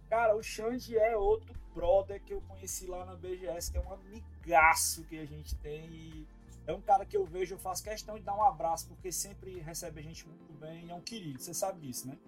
Cara, 0.08 0.36
o 0.36 0.42
Xande 0.42 0.98
é 0.98 1.16
outro 1.16 1.54
brother 1.72 2.20
que 2.20 2.34
eu 2.34 2.40
conheci 2.40 2.88
lá 2.88 3.06
na 3.06 3.14
BGS, 3.14 3.70
que 3.70 3.78
é 3.78 3.80
um 3.80 3.92
amigaço 3.92 5.04
que 5.04 5.16
a 5.16 5.24
gente 5.24 5.54
tem. 5.58 5.88
E 5.88 6.33
é 6.66 6.72
um 6.72 6.80
cara 6.80 7.04
que 7.04 7.16
eu 7.16 7.24
vejo, 7.24 7.54
eu 7.54 7.58
faço 7.58 7.82
questão 7.82 8.16
de 8.16 8.22
dar 8.22 8.34
um 8.34 8.42
abraço, 8.42 8.88
porque 8.88 9.12
sempre 9.12 9.60
recebe 9.60 10.00
a 10.00 10.02
gente 10.02 10.26
muito 10.26 10.52
bem 10.54 10.86
e 10.86 10.90
é 10.90 10.94
um 10.94 11.00
querido. 11.00 11.40
Você 11.40 11.52
sabe 11.52 11.80
disso, 11.80 12.08
né? 12.08 12.18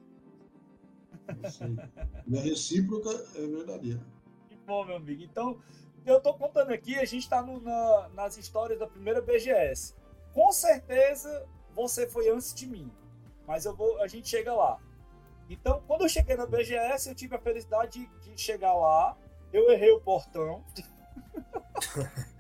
E 2.27 2.39
a 2.39 2.43
recíproca 2.43 3.11
é 3.35 3.47
verdadeira. 3.47 4.01
Que 4.49 4.57
bom, 4.57 4.85
meu 4.85 4.97
amigo. 4.97 5.23
Então, 5.23 5.61
eu 6.05 6.21
tô 6.21 6.35
contando 6.35 6.71
aqui, 6.71 6.97
a 6.97 7.05
gente 7.05 7.29
tá 7.29 7.43
no, 7.43 7.61
na, 7.61 8.09
nas 8.11 8.37
histórias 8.37 8.79
da 8.79 8.87
primeira 8.87 9.21
BGS. 9.21 9.95
Com 10.33 10.53
certeza 10.53 11.47
você 11.75 12.07
foi 12.07 12.29
antes 12.29 12.55
de 12.55 12.67
mim, 12.67 12.93
mas 13.47 13.65
eu 13.65 13.75
vou, 13.75 14.01
a 14.03 14.07
gente 14.07 14.29
chega 14.29 14.53
lá. 14.53 14.79
Então, 15.49 15.83
quando 15.87 16.03
eu 16.03 16.09
cheguei 16.09 16.37
na 16.37 16.47
BGS, 16.47 17.09
eu 17.09 17.15
tive 17.15 17.37
a 17.37 17.39
felicidade 17.39 18.07
de, 18.23 18.35
de 18.35 18.41
chegar 18.41 18.75
lá. 18.75 19.17
Eu 19.53 19.71
errei 19.71 19.93
o 19.93 20.01
portão. 20.01 20.65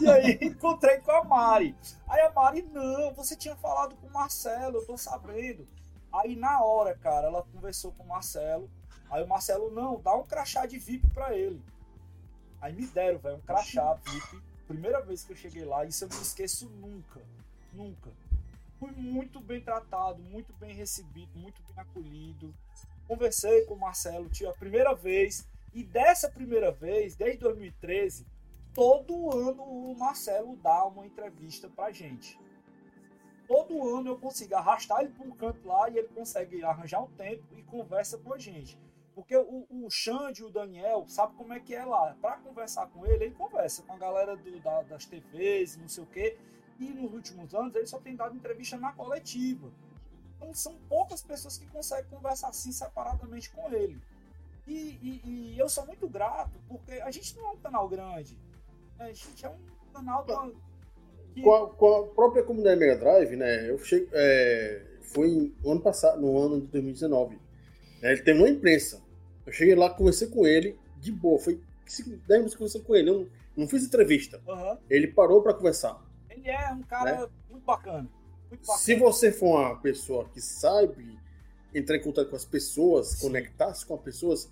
e 0.00 0.08
aí 0.08 0.38
encontrei 0.42 0.98
com 0.98 1.12
a 1.12 1.24
Mari. 1.24 1.74
Aí 2.08 2.20
a 2.20 2.32
Mari, 2.32 2.62
não, 2.62 3.12
você 3.14 3.36
tinha 3.36 3.56
falado 3.56 3.94
com 3.96 4.06
o 4.06 4.12
Marcelo, 4.12 4.78
eu 4.78 4.86
tô 4.86 4.96
sabendo. 4.96 5.66
Aí 6.12 6.34
na 6.34 6.62
hora, 6.62 6.96
cara, 6.96 7.28
ela 7.28 7.42
conversou 7.42 7.92
com 7.92 8.02
o 8.02 8.08
Marcelo. 8.08 8.70
Aí 9.10 9.22
o 9.22 9.28
Marcelo, 9.28 9.70
não, 9.70 10.00
dá 10.00 10.14
um 10.14 10.24
crachá 10.24 10.66
de 10.66 10.78
VIP 10.78 11.08
pra 11.10 11.36
ele. 11.36 11.62
Aí 12.60 12.72
me 12.72 12.86
deram, 12.86 13.18
velho, 13.18 13.36
um 13.36 13.40
crachá 13.40 13.94
VIP. 13.94 14.42
Primeira 14.66 15.00
vez 15.00 15.24
que 15.24 15.32
eu 15.32 15.36
cheguei 15.36 15.64
lá, 15.64 15.84
isso 15.84 16.04
eu 16.04 16.08
não 16.08 16.20
esqueço 16.20 16.68
nunca. 16.68 17.20
Nunca. 17.72 18.10
Fui 18.78 18.90
muito 18.90 19.40
bem 19.40 19.60
tratado, 19.60 20.20
muito 20.22 20.52
bem 20.54 20.74
recebido, 20.74 21.30
muito 21.38 21.62
bem 21.62 21.78
acolhido. 21.78 22.52
Conversei 23.06 23.64
com 23.66 23.74
o 23.74 23.78
Marcelo, 23.78 24.28
tive 24.28 24.50
a 24.50 24.54
primeira 24.54 24.94
vez. 24.94 25.46
E 25.72 25.84
dessa 25.84 26.28
primeira 26.28 26.72
vez, 26.72 27.14
desde 27.14 27.38
2013, 27.38 28.26
todo 28.76 29.36
ano 29.36 29.62
o 29.62 29.96
Marcelo 29.98 30.56
dá 30.62 30.84
uma 30.84 31.06
entrevista 31.06 31.68
pra 31.68 31.90
gente 31.90 32.38
todo 33.46 33.96
ano 33.96 34.10
eu 34.10 34.18
consigo 34.18 34.54
arrastar 34.54 35.00
ele 35.00 35.10
para 35.10 35.26
um 35.26 35.30
canto 35.30 35.66
lá 35.66 35.88
e 35.88 35.98
ele 35.98 36.08
consegue 36.08 36.62
arranjar 36.62 37.02
um 37.02 37.10
tempo 37.12 37.44
e 37.56 37.62
conversa 37.62 38.18
com 38.18 38.34
a 38.34 38.38
gente. 38.38 38.78
Porque 39.14 39.36
o, 39.36 39.66
o 39.70 39.88
Xande 39.90 40.42
e 40.42 40.44
o 40.44 40.50
Daniel 40.50 41.06
sabe 41.08 41.34
como 41.36 41.52
é 41.52 41.60
que 41.60 41.74
é 41.74 41.84
lá. 41.84 42.14
Para 42.20 42.36
conversar 42.38 42.86
com 42.88 43.06
ele, 43.06 43.24
ele 43.24 43.34
conversa 43.34 43.82
com 43.82 43.92
a 43.94 43.98
galera 43.98 44.36
do, 44.36 44.60
da, 44.60 44.82
das 44.82 45.06
TVs, 45.06 45.76
não 45.76 45.88
sei 45.88 46.04
o 46.04 46.06
quê. 46.06 46.36
E 46.78 46.90
nos 46.90 47.12
últimos 47.12 47.54
anos 47.54 47.74
ele 47.74 47.86
só 47.86 47.98
tem 47.98 48.14
dado 48.14 48.36
entrevista 48.36 48.76
na 48.76 48.92
coletiva. 48.92 49.70
Então 50.36 50.52
são 50.52 50.76
poucas 50.88 51.22
pessoas 51.22 51.56
que 51.56 51.66
conseguem 51.68 52.10
conversar 52.10 52.48
assim 52.48 52.72
separadamente 52.72 53.50
com 53.50 53.72
ele. 53.72 53.98
E, 54.66 54.98
e, 55.00 55.20
e 55.24 55.58
eu 55.58 55.68
sou 55.68 55.86
muito 55.86 56.06
grato, 56.08 56.58
porque 56.68 56.92
a 56.92 57.10
gente 57.10 57.34
não 57.36 57.46
é 57.46 57.50
um 57.52 57.56
canal 57.56 57.88
grande. 57.88 58.36
A 58.98 59.06
gente 59.06 59.44
é 59.44 59.48
um 59.48 59.92
canal 59.92 60.24
da, 60.24 60.50
com 61.42 61.54
a, 61.54 61.70
com 61.70 61.94
a, 61.94 62.06
própria 62.08 62.42
comunidade 62.42 62.80
Mega 62.80 62.96
Drive, 62.96 63.36
né? 63.36 63.68
Eu 63.70 63.78
cheguei, 63.78 64.08
é, 64.12 64.82
foi 65.02 65.52
no 65.62 65.72
ano 65.72 65.80
passado, 65.80 66.20
no 66.20 66.38
ano 66.38 66.60
de 66.60 66.66
2019. 66.68 67.38
Né, 68.02 68.12
ele 68.12 68.22
tem 68.22 68.34
uma 68.34 68.48
imprensa. 68.48 69.02
Eu 69.44 69.52
cheguei 69.52 69.74
lá, 69.74 69.90
conversei 69.90 70.28
com 70.28 70.46
ele, 70.46 70.78
de 70.98 71.12
boa. 71.12 71.38
Foi 71.38 71.60
10 71.84 72.28
minutos 72.28 72.54
conversando 72.54 72.84
com 72.84 72.94
ele. 72.94 73.10
Eu 73.10 73.14
não, 73.20 73.28
não 73.56 73.68
fiz 73.68 73.84
entrevista. 73.84 74.40
Uhum. 74.46 74.78
Ele 74.88 75.08
parou 75.08 75.42
para 75.42 75.54
conversar. 75.54 76.02
Ele 76.30 76.48
é 76.48 76.72
um 76.72 76.82
cara 76.82 77.20
né? 77.20 77.28
muito, 77.50 77.64
bacana, 77.64 78.08
muito, 78.48 78.66
bacana, 78.66 78.78
Se 78.78 78.94
você 78.94 79.30
for 79.30 79.60
uma 79.60 79.80
pessoa 79.80 80.28
que 80.28 80.40
sabe 80.40 81.18
entrar 81.74 81.96
em 81.96 82.02
contato 82.02 82.30
com 82.30 82.36
as 82.36 82.44
pessoas, 82.44 83.20
conectar-se 83.20 83.84
com 83.84 83.94
as 83.94 84.00
pessoas, 84.00 84.50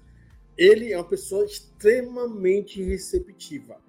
ele 0.57 0.93
é 0.93 0.97
uma 0.97 1.09
pessoa 1.09 1.45
extremamente 1.45 2.83
receptiva. 2.83 3.81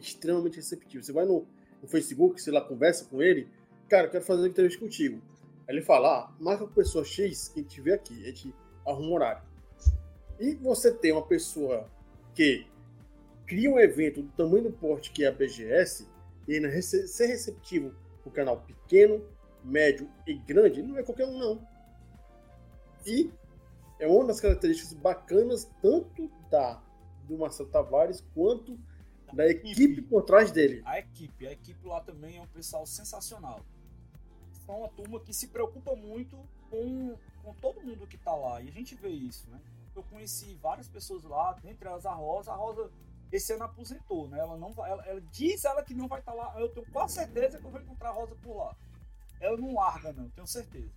Extremamente 0.00 0.56
receptiva. 0.56 1.02
Você 1.02 1.12
vai 1.12 1.24
no, 1.24 1.46
no 1.82 1.88
Facebook, 1.88 2.40
sei 2.40 2.52
lá, 2.52 2.60
conversa 2.60 3.04
com 3.04 3.22
ele, 3.22 3.48
cara, 3.88 4.06
eu 4.06 4.10
quero 4.10 4.24
fazer 4.24 4.42
uma 4.42 4.48
entrevista 4.48 4.80
contigo. 4.80 5.20
Aí 5.68 5.74
ele 5.74 5.82
fala, 5.82 6.24
ah, 6.24 6.32
marca 6.40 6.66
com 6.66 6.72
pessoa 6.72 7.04
X 7.04 7.48
que 7.48 7.62
tiver 7.62 7.94
aqui, 7.94 8.22
a 8.22 8.26
gente 8.26 8.54
arruma 8.86 9.08
um 9.08 9.12
horário. 9.14 9.42
E 10.38 10.54
você 10.54 10.92
tem 10.92 11.12
uma 11.12 11.26
pessoa 11.26 11.88
que 12.34 12.66
cria 13.46 13.70
um 13.70 13.78
evento 13.78 14.22
do 14.22 14.30
tamanho 14.32 14.64
do 14.64 14.72
porte 14.72 15.10
que 15.10 15.24
é 15.24 15.28
a 15.28 15.32
BGS, 15.32 16.08
e 16.48 16.54
ainda 16.54 16.82
ser 16.82 17.26
receptivo 17.26 17.94
para 18.22 18.28
o 18.28 18.32
canal 18.32 18.60
pequeno, 18.62 19.24
médio 19.62 20.08
e 20.26 20.34
grande, 20.34 20.82
não 20.82 20.96
é 20.96 21.02
qualquer 21.02 21.26
um, 21.26 21.38
não. 21.38 21.66
E 23.06 23.30
é 23.98 24.06
uma 24.06 24.24
das 24.26 24.40
características 24.40 24.92
bacanas 24.94 25.70
tanto 25.82 26.30
da 26.50 26.82
do 27.28 27.38
Marcelo 27.38 27.68
Tavares 27.68 28.24
quanto 28.34 28.78
da 29.32 29.46
equipe, 29.46 29.82
equipe 29.82 30.02
por 30.02 30.22
trás 30.22 30.50
dele. 30.50 30.82
A 30.84 30.98
equipe, 30.98 31.46
a 31.46 31.52
equipe 31.52 31.86
lá 31.86 32.00
também 32.00 32.38
é 32.38 32.42
um 32.42 32.46
pessoal 32.46 32.86
sensacional. 32.86 33.60
É 34.68 34.72
uma 34.72 34.88
turma 34.88 35.18
que 35.20 35.34
se 35.34 35.48
preocupa 35.48 35.96
muito 35.96 36.38
com, 36.70 37.16
com 37.42 37.54
todo 37.54 37.82
mundo 37.82 38.06
que 38.06 38.16
tá 38.16 38.34
lá. 38.34 38.60
E 38.62 38.68
a 38.68 38.72
gente 38.72 38.94
vê 38.94 39.08
isso, 39.08 39.48
né? 39.50 39.60
Eu 39.94 40.02
conheci 40.04 40.54
várias 40.54 40.88
pessoas 40.88 41.24
lá, 41.24 41.52
dentre 41.54 41.88
elas 41.88 42.06
a 42.06 42.12
Rosa. 42.12 42.52
A 42.52 42.54
Rosa 42.54 42.90
esse 43.32 43.52
ano 43.52 43.64
aposentou, 43.64 44.28
né? 44.28 44.38
Ela 44.38 44.56
não 44.56 44.72
ela, 44.84 45.04
ela 45.06 45.20
diz 45.32 45.64
ela 45.64 45.82
que 45.82 45.94
não 45.94 46.08
vai 46.08 46.20
estar 46.20 46.32
tá 46.32 46.38
lá. 46.38 46.60
Eu 46.60 46.68
tenho 46.68 46.86
quase 46.90 47.14
certeza 47.14 47.58
que 47.58 47.64
eu 47.64 47.70
vou 47.70 47.80
encontrar 47.80 48.10
a 48.10 48.12
Rosa 48.12 48.34
por 48.36 48.56
lá. 48.56 48.76
Ela 49.40 49.56
não 49.56 49.74
larga, 49.74 50.12
não, 50.12 50.28
tenho 50.30 50.46
certeza. 50.46 50.92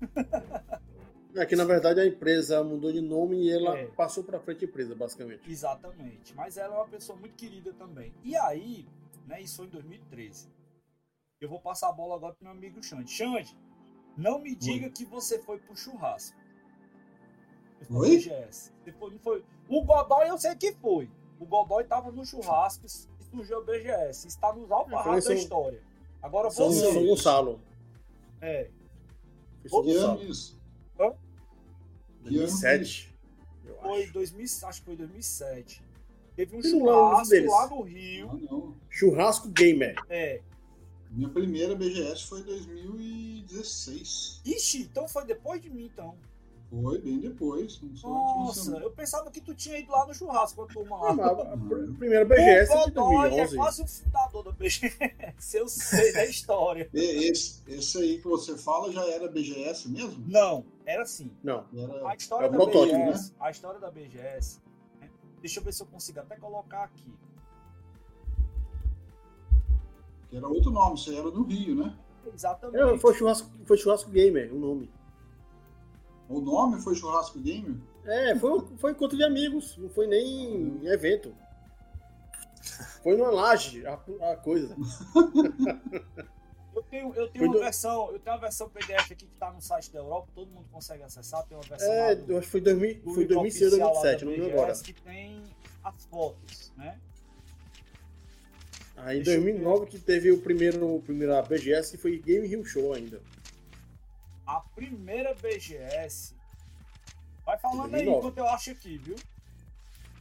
É 1.34 1.44
que 1.44 1.54
na 1.54 1.64
verdade 1.64 2.00
a 2.00 2.06
empresa 2.06 2.62
mudou 2.64 2.90
de 2.90 3.00
nome 3.00 3.36
e 3.36 3.50
ela 3.50 3.78
é. 3.78 3.86
passou 3.88 4.24
para 4.24 4.40
frente 4.40 4.64
a 4.64 4.68
empresa, 4.68 4.94
basicamente. 4.94 5.50
Exatamente. 5.50 6.34
Mas 6.34 6.56
ela 6.56 6.74
é 6.74 6.78
uma 6.78 6.88
pessoa 6.88 7.18
muito 7.18 7.34
querida 7.36 7.72
também. 7.74 8.14
E 8.24 8.34
aí, 8.36 8.86
né, 9.26 9.40
isso 9.40 9.56
foi 9.56 9.66
em 9.66 9.70
2013. 9.70 10.48
Eu 11.40 11.48
vou 11.48 11.60
passar 11.60 11.90
a 11.90 11.92
bola 11.92 12.16
agora 12.16 12.34
pro 12.34 12.44
meu 12.44 12.52
amigo 12.52 12.82
Xande. 12.82 13.10
Xande, 13.10 13.56
não 14.16 14.40
me 14.40 14.54
diga 14.54 14.86
Oi. 14.86 14.92
que 14.92 15.04
você 15.04 15.38
foi 15.38 15.58
pro 15.58 15.76
churrasco. 15.76 16.36
Oi? 17.90 18.18
GS. 18.18 18.72
Foi, 18.98 19.10
não 19.10 19.18
foi. 19.20 19.44
O 19.68 19.84
Godoy 19.84 20.28
eu 20.28 20.38
sei 20.38 20.56
que 20.56 20.72
foi. 20.72 21.08
O 21.38 21.46
Godoy 21.46 21.84
tava 21.84 22.10
no 22.10 22.26
churrasco 22.26 22.84
e 22.86 22.88
surgiu 23.30 23.58
o 23.58 23.64
BGS. 23.64 24.26
Está 24.26 24.52
nos 24.52 24.70
alfarrados 24.70 25.26
da 25.26 25.34
história. 25.34 25.80
Agora 26.20 26.50
você. 26.50 26.92
São 26.92 27.06
Gonçalo. 27.06 27.60
É. 28.40 28.68
Isso? 30.24 30.57
Hã? 32.36 32.38
2007. 32.38 33.14
Eu 33.66 33.74
Foi 33.76 34.02
acho. 34.02 34.12
2000, 34.12 34.46
acho 34.64 34.80
que 34.80 34.84
foi 34.86 34.96
2007. 34.96 35.82
Teve 36.36 36.56
um 36.56 36.60
é 36.60 36.60
um 36.60 36.70
churrasco 36.70 37.30
deles? 37.30 37.50
lá 37.50 37.66
no 37.68 37.82
Rio. 37.82 38.26
Não, 38.26 38.38
não. 38.38 38.76
Churrasco 38.88 39.48
Gamer. 39.48 39.96
É. 40.08 40.40
Minha 41.10 41.28
primeira 41.30 41.74
BGS 41.74 42.26
foi 42.26 42.40
em 42.40 42.44
2016. 42.44 44.42
Ixi, 44.44 44.82
então 44.82 45.08
foi 45.08 45.24
depois 45.24 45.60
de 45.60 45.70
mim, 45.70 45.86
então. 45.86 46.16
Foi 46.70 46.98
bem 47.00 47.18
depois. 47.18 47.80
Não 47.80 48.10
Nossa, 48.10 48.72
não 48.72 48.80
eu 48.80 48.90
pensava 48.90 49.30
que 49.30 49.40
tu 49.40 49.54
tinha 49.54 49.78
ido 49.78 49.90
lá 49.90 50.06
no 50.06 50.12
churrasco 50.12 50.56
com 50.56 50.62
a 50.64 50.66
turma 50.66 50.96
lá. 50.98 51.08
Ah, 51.08 51.14
mas 51.14 51.38
a 51.38 51.56
pr- 51.56 51.92
primeira 51.98 52.24
BGS 52.26 52.70
o 52.72 52.84
de 52.84 52.90
Godoy 52.92 53.16
é 53.16 53.28
2011. 53.30 53.56
quase 53.56 53.82
o 53.82 53.86
fundador 53.86 54.44
da 54.44 54.52
BGS. 54.52 55.56
Eu 55.56 55.66
sei 55.68 56.12
da 56.12 56.26
história. 56.26 56.90
Esse, 56.92 57.62
esse 57.66 57.96
aí 57.98 58.18
que 58.18 58.28
você 58.28 58.58
fala 58.58 58.92
já 58.92 59.02
era 59.06 59.28
BGS 59.28 59.88
mesmo? 59.88 60.22
Não, 60.28 60.62
era 60.84 61.02
assim. 61.04 61.30
Não. 61.42 61.64
Era... 61.74 62.06
A 62.10 62.14
história 62.14 62.46
É 62.46 62.50
da 62.50 62.58
BGS, 62.58 63.32
a 63.40 63.50
história 63.50 63.80
da 63.80 63.90
BGS, 63.90 64.60
né? 65.00 65.10
deixa 65.40 65.60
eu 65.60 65.64
ver 65.64 65.72
se 65.72 65.82
eu 65.82 65.86
consigo 65.86 66.20
até 66.20 66.36
colocar 66.36 66.84
aqui. 66.84 67.14
que 70.28 70.36
era 70.36 70.46
outro 70.46 70.70
nome, 70.70 70.96
isso 70.96 71.08
aí 71.10 71.16
era 71.16 71.30
no 71.30 71.42
Rio, 71.44 71.74
né? 71.76 71.96
Exatamente. 72.34 72.78
É, 72.78 72.98
foi, 72.98 73.14
churrasco, 73.14 73.50
foi 73.64 73.76
Churrasco 73.78 74.10
Gamer, 74.10 74.52
o 74.54 74.58
nome. 74.58 74.90
O 76.28 76.40
nome 76.40 76.80
foi 76.80 76.94
Churrasco 76.94 77.38
Gamer? 77.40 77.76
É, 78.04 78.36
foi, 78.36 78.62
foi 78.78 78.92
encontro 78.92 79.16
de 79.16 79.24
amigos, 79.24 79.76
não 79.78 79.88
foi 79.88 80.06
nem 80.06 80.78
evento. 80.86 81.34
Foi 83.02 83.16
numa 83.16 83.30
laje 83.30 83.86
a, 83.86 83.94
a 84.32 84.36
coisa. 84.36 84.76
Eu 86.76 86.82
tenho, 86.84 87.12
eu 87.16 87.26
tenho 87.28 87.38
Foi 87.38 87.46
uma 87.48 87.54
do- 87.54 87.58
versão, 87.60 88.12
eu 88.12 88.20
tenho 88.20 88.36
uma 88.36 88.40
versão 88.40 88.68
PDF 88.70 89.10
aqui 89.10 89.26
que 89.26 89.32
está 89.34 89.50
no 89.50 89.60
site 89.60 89.92
da 89.92 89.98
Europa, 89.98 90.28
todo 90.32 90.48
mundo 90.48 90.68
consegue 90.70 91.02
acessar, 91.02 91.44
tem 91.44 91.56
uma 91.56 91.64
versão 91.64 91.92
É, 91.92 92.14
do, 92.14 92.32
eu 92.32 92.38
acho 92.38 92.46
que 92.46 92.52
foi, 92.52 92.60
2000, 92.60 92.94
do 92.94 93.00
foi 93.14 93.22
livro 93.24 93.34
2006 93.34 93.72
ou 93.72 93.78
oficial 93.80 93.88
lá 93.88 93.94
da 93.94 94.00
2007, 94.16 94.24
não 94.24 94.32
lembro 94.32 94.52
agora. 94.52 94.74
Que 94.80 94.92
tem 94.92 95.42
as 95.82 96.04
fotos, 96.04 96.72
né? 96.76 97.00
Aí 98.96 99.18
em 99.18 99.22
Deixa 99.22 99.40
eu 99.40 99.42
2009 99.44 99.86
que 99.86 99.98
teve 99.98 100.30
o 100.30 100.40
primeiro, 100.40 100.94
o 100.96 101.02
primeiro 101.02 101.34
a 101.34 101.42
BGS, 101.42 101.90
que 101.90 101.96
foi 101.98 102.16
Game 102.20 102.46
Rio 102.46 102.64
Show 102.64 102.92
ainda. 102.92 103.20
A 104.48 104.60
primeira 104.74 105.34
BGS. 105.34 106.34
Vai 107.44 107.58
falando 107.58 107.94
aí 107.94 108.04
2009. 108.04 108.18
enquanto 108.18 108.38
eu 108.38 108.46
acho 108.48 108.70
aqui, 108.70 108.96
viu? 108.98 109.14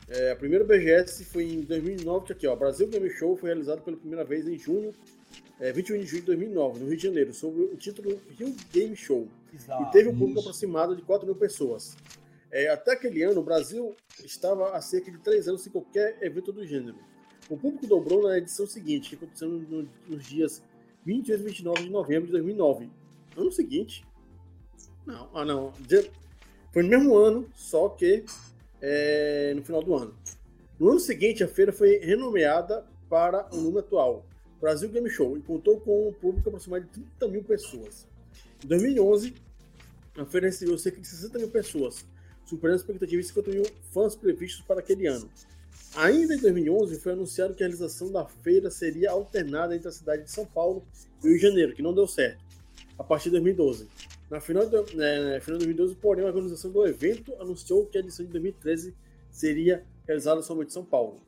É, 0.09 0.31
a 0.31 0.35
primeira 0.35 0.63
BGS 0.65 1.23
foi 1.25 1.45
em 1.51 1.61
2009, 1.61 2.25
que 2.27 2.33
aqui, 2.33 2.47
ó, 2.47 2.55
Brasil 2.55 2.87
Game 2.87 3.09
Show 3.09 3.35
foi 3.37 3.49
realizado 3.49 3.81
pela 3.81 3.97
primeira 3.97 4.23
vez 4.23 4.47
em 4.47 4.57
junho, 4.57 4.93
é, 5.59 5.71
21 5.71 5.97
de 5.99 6.05
junho 6.05 6.21
de 6.21 6.25
2009, 6.27 6.79
no 6.79 6.87
Rio 6.87 6.97
de 6.97 7.03
Janeiro, 7.03 7.33
sob 7.33 7.59
o 7.61 7.75
título 7.77 8.19
Rio 8.37 8.55
Game 8.71 8.95
Show. 8.95 9.27
Exato. 9.53 9.83
e 9.83 9.91
teve 9.91 10.09
um 10.09 10.11
público 10.11 10.39
isso. 10.39 10.49
aproximado 10.49 10.95
de 10.95 11.01
4 11.01 11.25
mil 11.25 11.35
pessoas. 11.35 11.95
É, 12.51 12.69
até 12.69 12.91
aquele 12.91 13.23
ano, 13.23 13.39
o 13.41 13.43
Brasil 13.43 13.95
estava 14.23 14.71
há 14.75 14.81
cerca 14.81 15.09
de 15.11 15.17
3 15.19 15.47
anos 15.47 15.61
sem 15.61 15.71
qualquer 15.71 16.17
evento 16.21 16.51
do 16.51 16.65
gênero. 16.65 16.97
O 17.49 17.57
público 17.57 17.87
dobrou 17.87 18.23
na 18.23 18.37
edição 18.37 18.67
seguinte, 18.67 19.09
que 19.09 19.15
aconteceu 19.15 19.47
no- 19.49 19.89
nos 20.07 20.25
dias 20.25 20.61
28 21.05 21.41
e 21.41 21.45
29 21.45 21.83
de 21.83 21.89
novembro 21.89 22.25
de 22.27 22.31
2009. 22.33 22.89
Ano 23.35 23.51
seguinte? 23.51 24.05
Não, 25.07 25.29
ah 25.33 25.45
não. 25.45 25.73
Foi 26.73 26.83
no 26.83 26.89
mesmo 26.89 27.15
ano, 27.15 27.49
só 27.55 27.87
que 27.87 28.25
é, 28.81 29.53
no 29.55 29.63
final 29.63 29.81
do 29.81 29.95
ano. 29.95 30.13
No 30.77 30.89
ano 30.89 30.99
seguinte, 30.99 31.41
a 31.45 31.47
feira 31.47 31.71
foi 31.71 31.97
renomeada 31.99 32.85
para 33.09 33.47
o 33.53 33.55
número 33.55 33.79
atual, 33.79 34.25
Brasil 34.59 34.89
Game 34.89 35.09
Show, 35.09 35.37
e 35.37 35.41
contou 35.41 35.79
com 35.79 36.09
um 36.09 36.13
público 36.13 36.49
aproximado 36.49 36.83
de 36.83 36.91
30 36.91 37.27
mil 37.29 37.41
pessoas. 37.41 38.05
Em 38.61 38.67
2011, 38.67 39.33
a 40.17 40.25
feira 40.25 40.47
recebeu 40.47 40.77
cerca 40.77 40.99
de 40.99 41.07
60 41.07 41.39
mil 41.39 41.49
pessoas, 41.49 42.05
superando 42.45 42.73
a 42.73 42.81
expectativa 42.81 43.21
de 43.21 43.27
50 43.29 43.51
mil 43.51 43.63
fãs 43.93 44.13
previstos 44.13 44.61
para 44.65 44.81
aquele 44.81 45.07
ano. 45.07 45.29
Ainda 45.95 46.35
em 46.35 46.39
2011, 46.39 46.99
foi 46.99 47.13
anunciado 47.13 47.55
que 47.55 47.63
a 47.63 47.65
realização 47.65 48.11
da 48.11 48.25
feira 48.25 48.69
seria 48.69 49.11
alternada 49.11 49.73
entre 49.73 49.87
a 49.87 49.91
cidade 49.91 50.23
de 50.23 50.31
São 50.31 50.45
Paulo 50.45 50.85
e 51.23 51.27
o 51.27 51.29
Rio 51.29 51.37
de 51.37 51.47
Janeiro, 51.47 51.73
que 51.73 51.81
não 51.81 51.93
deu 51.93 52.07
certo, 52.07 52.43
a 52.99 53.03
partir 53.05 53.25
de 53.25 53.39
2012. 53.39 53.87
Na 54.29 54.39
final 54.41 54.65
de, 54.65 54.95
né, 54.95 55.35
na 55.35 55.41
final 55.41 55.57
de 55.57 55.65
2012, 55.65 55.95
porém, 55.95 56.25
a 56.25 56.27
organização 56.27 56.69
do 56.71 56.85
evento 56.85 57.33
anunciou 57.39 57.85
que 57.85 57.97
a 57.97 58.01
edição 58.01 58.25
de 58.25 58.31
2013 58.33 58.93
seria 59.31 59.85
realizada 60.05 60.41
somente 60.41 60.69
em 60.69 60.73
São 60.73 60.83
Paulo. 60.83 61.21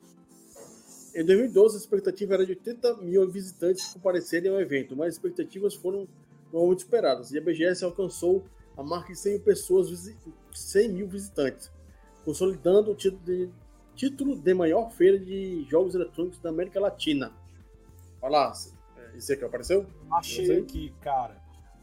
Em 1.16 1.24
2012, 1.26 1.76
a 1.76 1.80
expectativa 1.80 2.34
era 2.34 2.46
de 2.46 2.52
80 2.52 2.98
mil 2.98 3.30
visitantes 3.30 3.86
comparecerem 3.94 4.52
ao 4.52 4.60
evento, 4.60 4.96
mas 4.96 5.10
as 5.10 5.14
expectativas 5.16 5.74
foram 5.76 6.08
normalmente 6.52 6.82
superadas, 6.82 7.32
e 7.32 7.38
a 7.38 7.42
BGS 7.42 7.84
alcançou 7.86 8.44
a 8.78 8.84
marca 8.84 9.12
de 9.14 9.20
100 9.20 9.34
mil 9.34 9.42
pessoas, 9.42 9.90
visi- 9.90 10.18
100 10.54 10.90
mil 10.90 11.08
visitantes, 11.08 11.72
consolidando 12.26 12.92
o 12.92 12.96
título 12.96 13.22
de, 13.26 13.50
título 13.96 14.36
de 14.38 14.54
maior 14.54 14.92
feira 14.92 15.18
de 15.18 15.66
jogos 15.70 15.96
eletrônicos 15.96 16.40
da 16.40 16.50
América 16.50 16.80
Latina. 16.80 17.32
Olha 18.22 18.32
lá, 18.32 18.54
é, 18.98 19.18
isso 19.18 19.32
aqui 19.34 19.44
apareceu? 19.44 19.86
Achei 20.12 20.46
aqui, 20.60 20.94
cara. 21.02 21.36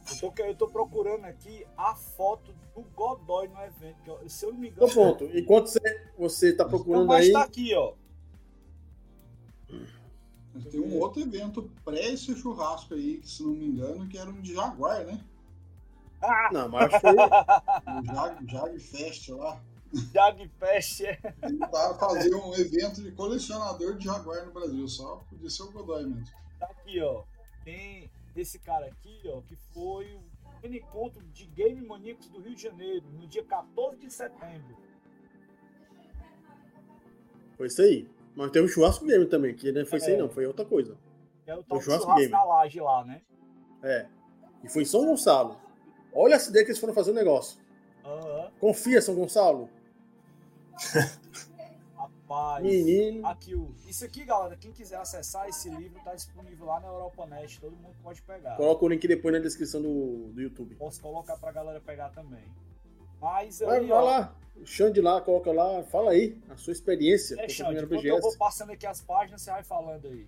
Eu 0.09 0.31
tô, 0.33 0.43
eu 0.43 0.55
tô 0.55 0.69
procurando 0.69 1.25
aqui 1.25 1.67
a 1.77 1.95
foto 1.95 2.53
do 2.75 2.83
Godoy 2.95 3.49
no 3.49 3.61
evento. 3.63 4.19
se 4.29 4.47
eu 4.47 4.53
não 4.53 4.61
me 4.61 4.69
engano. 4.69 4.87
Então, 4.89 5.05
ponto. 5.05 5.25
Enquanto 5.37 5.67
você, 5.69 6.11
você 6.17 6.53
tá 6.53 6.65
Não, 6.65 6.71
procurando 6.71 7.07
mas 7.07 7.27
aí, 7.27 7.33
tá 7.33 7.43
aqui, 7.43 7.75
ó. 7.75 7.95
Mas 10.55 10.65
tem 10.67 10.81
um 10.81 10.99
outro 11.01 11.21
evento 11.21 11.71
pré 11.85 12.13
esse 12.13 12.35
churrasco 12.35 12.95
aí, 12.95 13.19
que 13.19 13.29
se 13.29 13.43
não 13.43 13.51
me 13.53 13.67
engano, 13.67 14.09
que 14.09 14.17
era 14.17 14.31
um 14.31 14.41
de 14.41 14.55
Jaguar, 14.55 15.05
né? 15.05 15.23
Ah, 16.23 16.49
não, 16.53 16.69
mas 16.69 16.91
foi, 17.01 17.13
O 17.13 17.17
Jag, 18.15 18.51
Jag 18.51 18.81
Fest 18.81 19.29
lá. 19.29 19.61
Jag 20.15 20.51
Fest. 20.59 21.01
é. 21.03 21.17
Tentaram 21.41 21.99
fazer 21.99 22.35
um 22.35 22.55
evento 22.55 23.03
de 23.03 23.13
colecionador 23.13 23.97
de 23.97 24.05
Jaguar 24.07 24.47
no 24.47 24.53
Brasil, 24.53 24.89
só 24.89 25.17
podia 25.29 25.51
ser 25.51 25.65
o 25.65 25.73
Godoy 25.73 26.07
mesmo. 26.07 26.25
Tá 26.59 26.67
aqui, 26.67 27.01
ó. 27.03 27.23
Tem 27.65 28.11
esse 28.41 28.59
cara 28.59 28.87
aqui, 28.87 29.21
ó, 29.27 29.41
que 29.43 29.57
foi 29.57 30.15
o 30.15 30.61
primeiro 30.61 30.85
encontro 30.87 31.23
de 31.27 31.47
Game 31.47 31.81
Maníacos 31.87 32.29
do 32.29 32.41
Rio 32.41 32.55
de 32.55 32.63
Janeiro, 32.63 33.07
no 33.13 33.27
dia 33.27 33.45
14 33.45 33.99
de 33.99 34.13
setembro. 34.13 34.77
foi 37.57 37.67
isso 37.69 37.81
aí. 37.83 38.09
Mas 38.35 38.51
teve 38.51 38.67
o 38.67 38.69
churrasco 38.69 39.07
game 39.07 39.25
também, 39.27 39.55
que 39.55 39.73
não 39.73 39.87
foi 39.87 39.99
isso 39.99 40.09
aí 40.09 40.15
É. 40.15 40.19
não, 40.19 40.29
foi 40.29 40.45
outra 40.47 40.65
coisa. 40.65 40.97
É 41.47 41.55
o 41.55 41.63
tal 41.63 41.81
churrasco 41.81 42.05
churrasco 42.05 42.21
game. 42.21 42.31
na 42.33 42.45
laje 42.45 42.81
lá, 42.81 43.05
né? 43.05 43.23
É. 43.83 44.07
E 44.63 44.69
foi 44.69 44.83
em 44.83 44.85
São 44.87 45.07
Gonçalo. 45.07 45.59
Olha 46.13 46.35
essa 46.35 46.51
ideia 46.51 46.65
que 46.65 46.71
eles 46.71 46.81
foram 46.81 46.93
fazer 46.93 47.13
o 47.13 47.15
negócio. 47.15 47.59
Confia, 48.61 49.01
São 49.01 49.15
Gonçalo. 49.15 49.71
Rapaz. 52.37 52.63
Menino. 52.63 53.27
Aqui, 53.27 53.55
o... 53.55 53.75
Isso 53.89 54.05
aqui, 54.05 54.25
galera, 54.25 54.57
quem 54.57 54.71
quiser 54.71 54.97
acessar 54.97 55.49
esse 55.49 55.71
livro 55.71 55.99
tá 56.05 56.15
disponível 56.15 56.67
lá 56.67 56.81
na 56.81 56.89
EuropaNet, 56.89 57.59
todo 57.59 57.75
mundo 57.77 57.97
pode 58.03 58.21
pegar. 58.23 58.57
Coloca 58.57 58.85
o 58.85 58.89
link 58.89 59.09
depois 59.09 59.35
na 59.35 59.41
descrição 59.41 59.81
do, 59.81 60.33
do 60.33 60.41
YouTube. 60.41 60.75
Posso 60.75 61.01
colocar 61.01 61.37
pra 61.39 61.51
galera 61.51 61.81
pegar 61.81 62.11
também. 62.11 62.45
Mas 63.21 63.61
Vai, 63.61 63.81
aí, 63.81 63.87
vai 63.87 63.99
ó, 63.99 64.05
lá. 64.05 64.37
O 64.55 64.67
Xande 64.67 65.01
lá, 65.01 65.21
coloca 65.21 65.51
lá. 65.51 65.83
Fala 65.85 66.11
aí 66.11 66.39
a 66.51 66.57
sua 66.57 66.73
experiência 66.73 67.41
é, 67.41 67.49
Xande, 67.49 67.79
eu 68.07 68.21
vou 68.21 68.37
passando 68.37 68.73
aqui 68.73 68.87
as 68.87 69.01
páginas, 69.01 69.41
você 69.41 69.51
vai 69.51 69.63
falando 69.65 70.07
aí. 70.07 70.27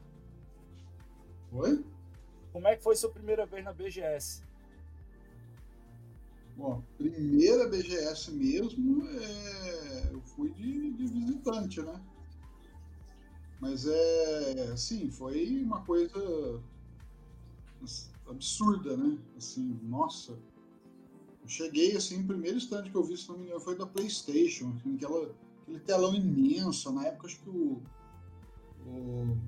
Oi? 1.52 1.84
Como 2.52 2.66
é 2.66 2.76
que 2.76 2.82
foi 2.82 2.96
sua 2.96 3.10
primeira 3.10 3.44
vez 3.44 3.62
na 3.62 3.72
BGS? 3.72 4.42
Bom, 6.58 6.82
primeira 6.96 7.68
BGS 7.68 8.32
mesmo, 8.32 9.06
é... 9.06 10.10
eu 10.12 10.20
fui 10.22 10.50
de, 10.50 10.90
de 10.90 11.06
visitante, 11.06 11.80
né? 11.80 12.02
Mas 13.60 13.86
é, 13.86 14.70
assim, 14.72 15.08
foi 15.08 15.62
uma 15.62 15.82
coisa 15.82 16.60
absurda, 18.28 18.96
né? 18.96 19.16
Assim, 19.36 19.78
nossa. 19.84 20.32
Eu 21.42 21.48
cheguei, 21.48 21.96
assim, 21.96 22.22
o 22.22 22.26
primeiro 22.26 22.58
stand 22.58 22.90
que 22.90 22.96
eu 22.96 23.04
vi, 23.04 23.16
se 23.16 23.28
não 23.28 23.38
me 23.38 23.44
engano, 23.46 23.60
foi 23.60 23.78
da 23.78 23.86
PlayStation, 23.86 24.74
assim, 24.80 24.96
aquela, 24.96 25.32
aquele 25.62 25.78
telão 25.78 26.12
imenso. 26.12 26.90
Na 26.90 27.06
época, 27.06 27.28
acho 27.28 27.40
que 27.40 27.50
o, 27.50 27.80
o, 28.84 29.38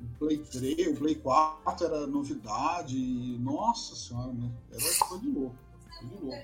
o 0.00 0.18
Play 0.18 0.38
3, 0.38 0.88
o 0.88 0.96
Play 0.96 1.14
4 1.14 1.86
era 1.86 2.08
novidade. 2.08 2.98
E, 2.98 3.38
nossa 3.38 3.94
senhora, 3.94 4.32
né? 4.32 4.50
Era 4.72 5.08
coisa 5.08 5.22
de 5.22 5.30
louco. 5.30 5.71
De 6.06 6.24
louco. 6.24 6.38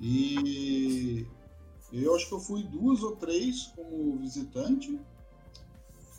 E 0.00 1.26
eu 1.92 2.14
acho 2.14 2.28
que 2.28 2.34
eu 2.34 2.40
fui 2.40 2.62
duas 2.62 3.02
ou 3.02 3.16
três 3.16 3.72
como 3.76 4.16
visitante. 4.18 4.98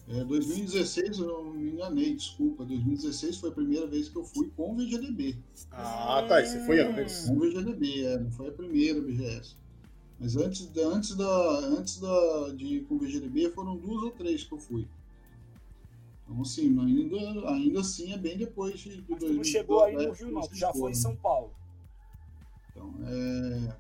É, 0.08 0.24
2016 0.26 1.20
eu 1.20 1.54
me 1.54 1.72
enganei, 1.72 2.14
desculpa. 2.14 2.66
2016 2.66 3.38
foi 3.38 3.50
a 3.50 3.54
primeira 3.54 3.88
vez 3.88 4.10
que 4.10 4.18
eu 4.18 4.26
fui 4.26 4.52
com 4.56 4.74
o 4.74 4.76
VGDB. 4.76 5.38
Ah, 5.72 6.26
tá. 6.28 6.42
Isso 6.42 6.60
foi 6.66 6.82
antes. 6.82 7.26
Com 7.26 7.38
o 7.38 7.40
VGDB, 7.40 8.06
é, 8.06 8.20
não 8.20 8.32
foi 8.32 8.50
a 8.50 8.52
primeira 8.52 9.00
BGS. 9.02 9.56
Mas 10.20 10.36
antes, 10.36 10.68
da, 10.68 10.82
antes, 10.88 11.16
da, 11.16 11.60
antes 11.60 11.98
da, 12.00 12.54
de 12.56 12.66
ir 12.66 12.82
com 12.82 12.96
o 12.96 13.00
VGDB 13.00 13.50
foram 13.52 13.78
duas 13.78 14.04
ou 14.04 14.12
três 14.12 14.44
que 14.44 14.54
eu 14.54 14.60
fui. 14.60 14.88
Então, 16.24 16.42
assim, 16.42 16.78
ainda, 16.80 17.50
ainda 17.50 17.80
assim 17.80 18.12
é 18.14 18.18
bem 18.18 18.38
depois 18.38 18.80
de, 18.80 19.02
de 19.02 19.06
Mas 19.10 19.20
tu 19.20 19.34
não 19.34 19.44
chegou 19.44 19.84
aí 19.84 19.96
no 19.96 20.02
é, 20.02 20.12
Rio, 20.12 20.32
não. 20.32 20.42
Tu 20.42 20.56
já 20.56 20.74
foi 20.74 20.92
em. 20.92 20.96
São 20.96 21.16
Paulo. 21.16 21.52
É... 23.12 23.74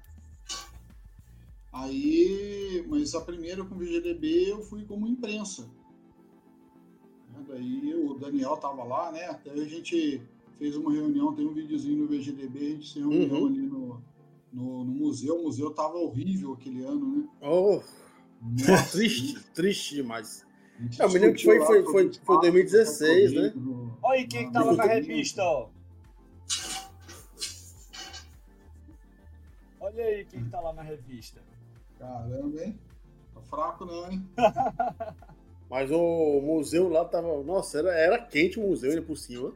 Aí, 1.73 2.85
mas 2.89 3.15
a 3.15 3.21
primeira 3.21 3.63
com 3.63 3.75
o 3.75 3.77
VGDB 3.77 4.49
eu 4.51 4.61
fui 4.61 4.83
como 4.83 5.07
imprensa. 5.07 5.63
Né, 7.31 7.43
daí 7.47 7.93
o 7.95 8.13
Daniel 8.15 8.57
tava 8.57 8.83
lá, 8.83 9.11
né? 9.11 9.25
Até 9.25 9.51
a 9.51 9.65
gente 9.65 10.21
fez 10.59 10.75
uma 10.75 10.91
reunião, 10.91 11.33
tem 11.33 11.47
um 11.47 11.53
videozinho 11.53 11.99
no 11.99 12.07
VGDB, 12.07 12.59
a 12.59 12.69
gente 12.71 12.89
se 12.89 12.99
reuniu 12.99 13.33
Uhum. 13.37 13.47
ali 13.47 13.61
no, 13.61 14.01
no, 14.51 14.83
no 14.83 14.91
museu. 14.91 15.39
O 15.39 15.43
museu 15.43 15.71
tava 15.71 15.95
horrível 15.97 16.53
aquele 16.53 16.83
ano, 16.83 17.17
né? 17.17 17.27
Oh, 17.41 17.81
Nossa, 18.41 18.91
triste, 18.91 19.39
triste 19.53 19.95
demais. 19.95 20.45
É, 20.99 21.03
eu 21.05 21.09
me 21.09 21.19
lembro 21.19 21.35
que 21.37 21.45
foi- 21.45 21.59
foi- 21.61 21.83
foi 21.83 22.07
espaço, 22.07 22.41
2016, 22.41 23.33
né? 23.33 23.53
Olha 24.03 24.19
aí 24.19 24.27
quem 24.27 24.51
que 24.51 24.57
lá 24.57 24.73
na 24.73 24.83
revista, 24.83 25.41
ó. 25.43 25.69
Olha 29.93 30.05
aí 30.05 30.25
quem 30.25 30.43
que 30.43 30.49
tá 30.49 30.59
lá 30.59 30.73
na 30.73 30.81
revista. 30.81 31.41
Caramba, 31.99 32.63
hein? 32.63 32.79
Tá 33.33 33.41
fraco 33.41 33.85
não, 33.85 34.11
hein? 34.11 34.25
Mas 35.69 35.89
o 35.91 36.41
museu 36.41 36.89
lá 36.89 37.05
tava. 37.05 37.41
Nossa, 37.43 37.79
era, 37.79 37.93
era 37.93 38.19
quente 38.21 38.59
o 38.59 38.67
museu 38.67 38.89
ainda 38.91 39.01
por 39.01 39.17
cima. 39.17 39.53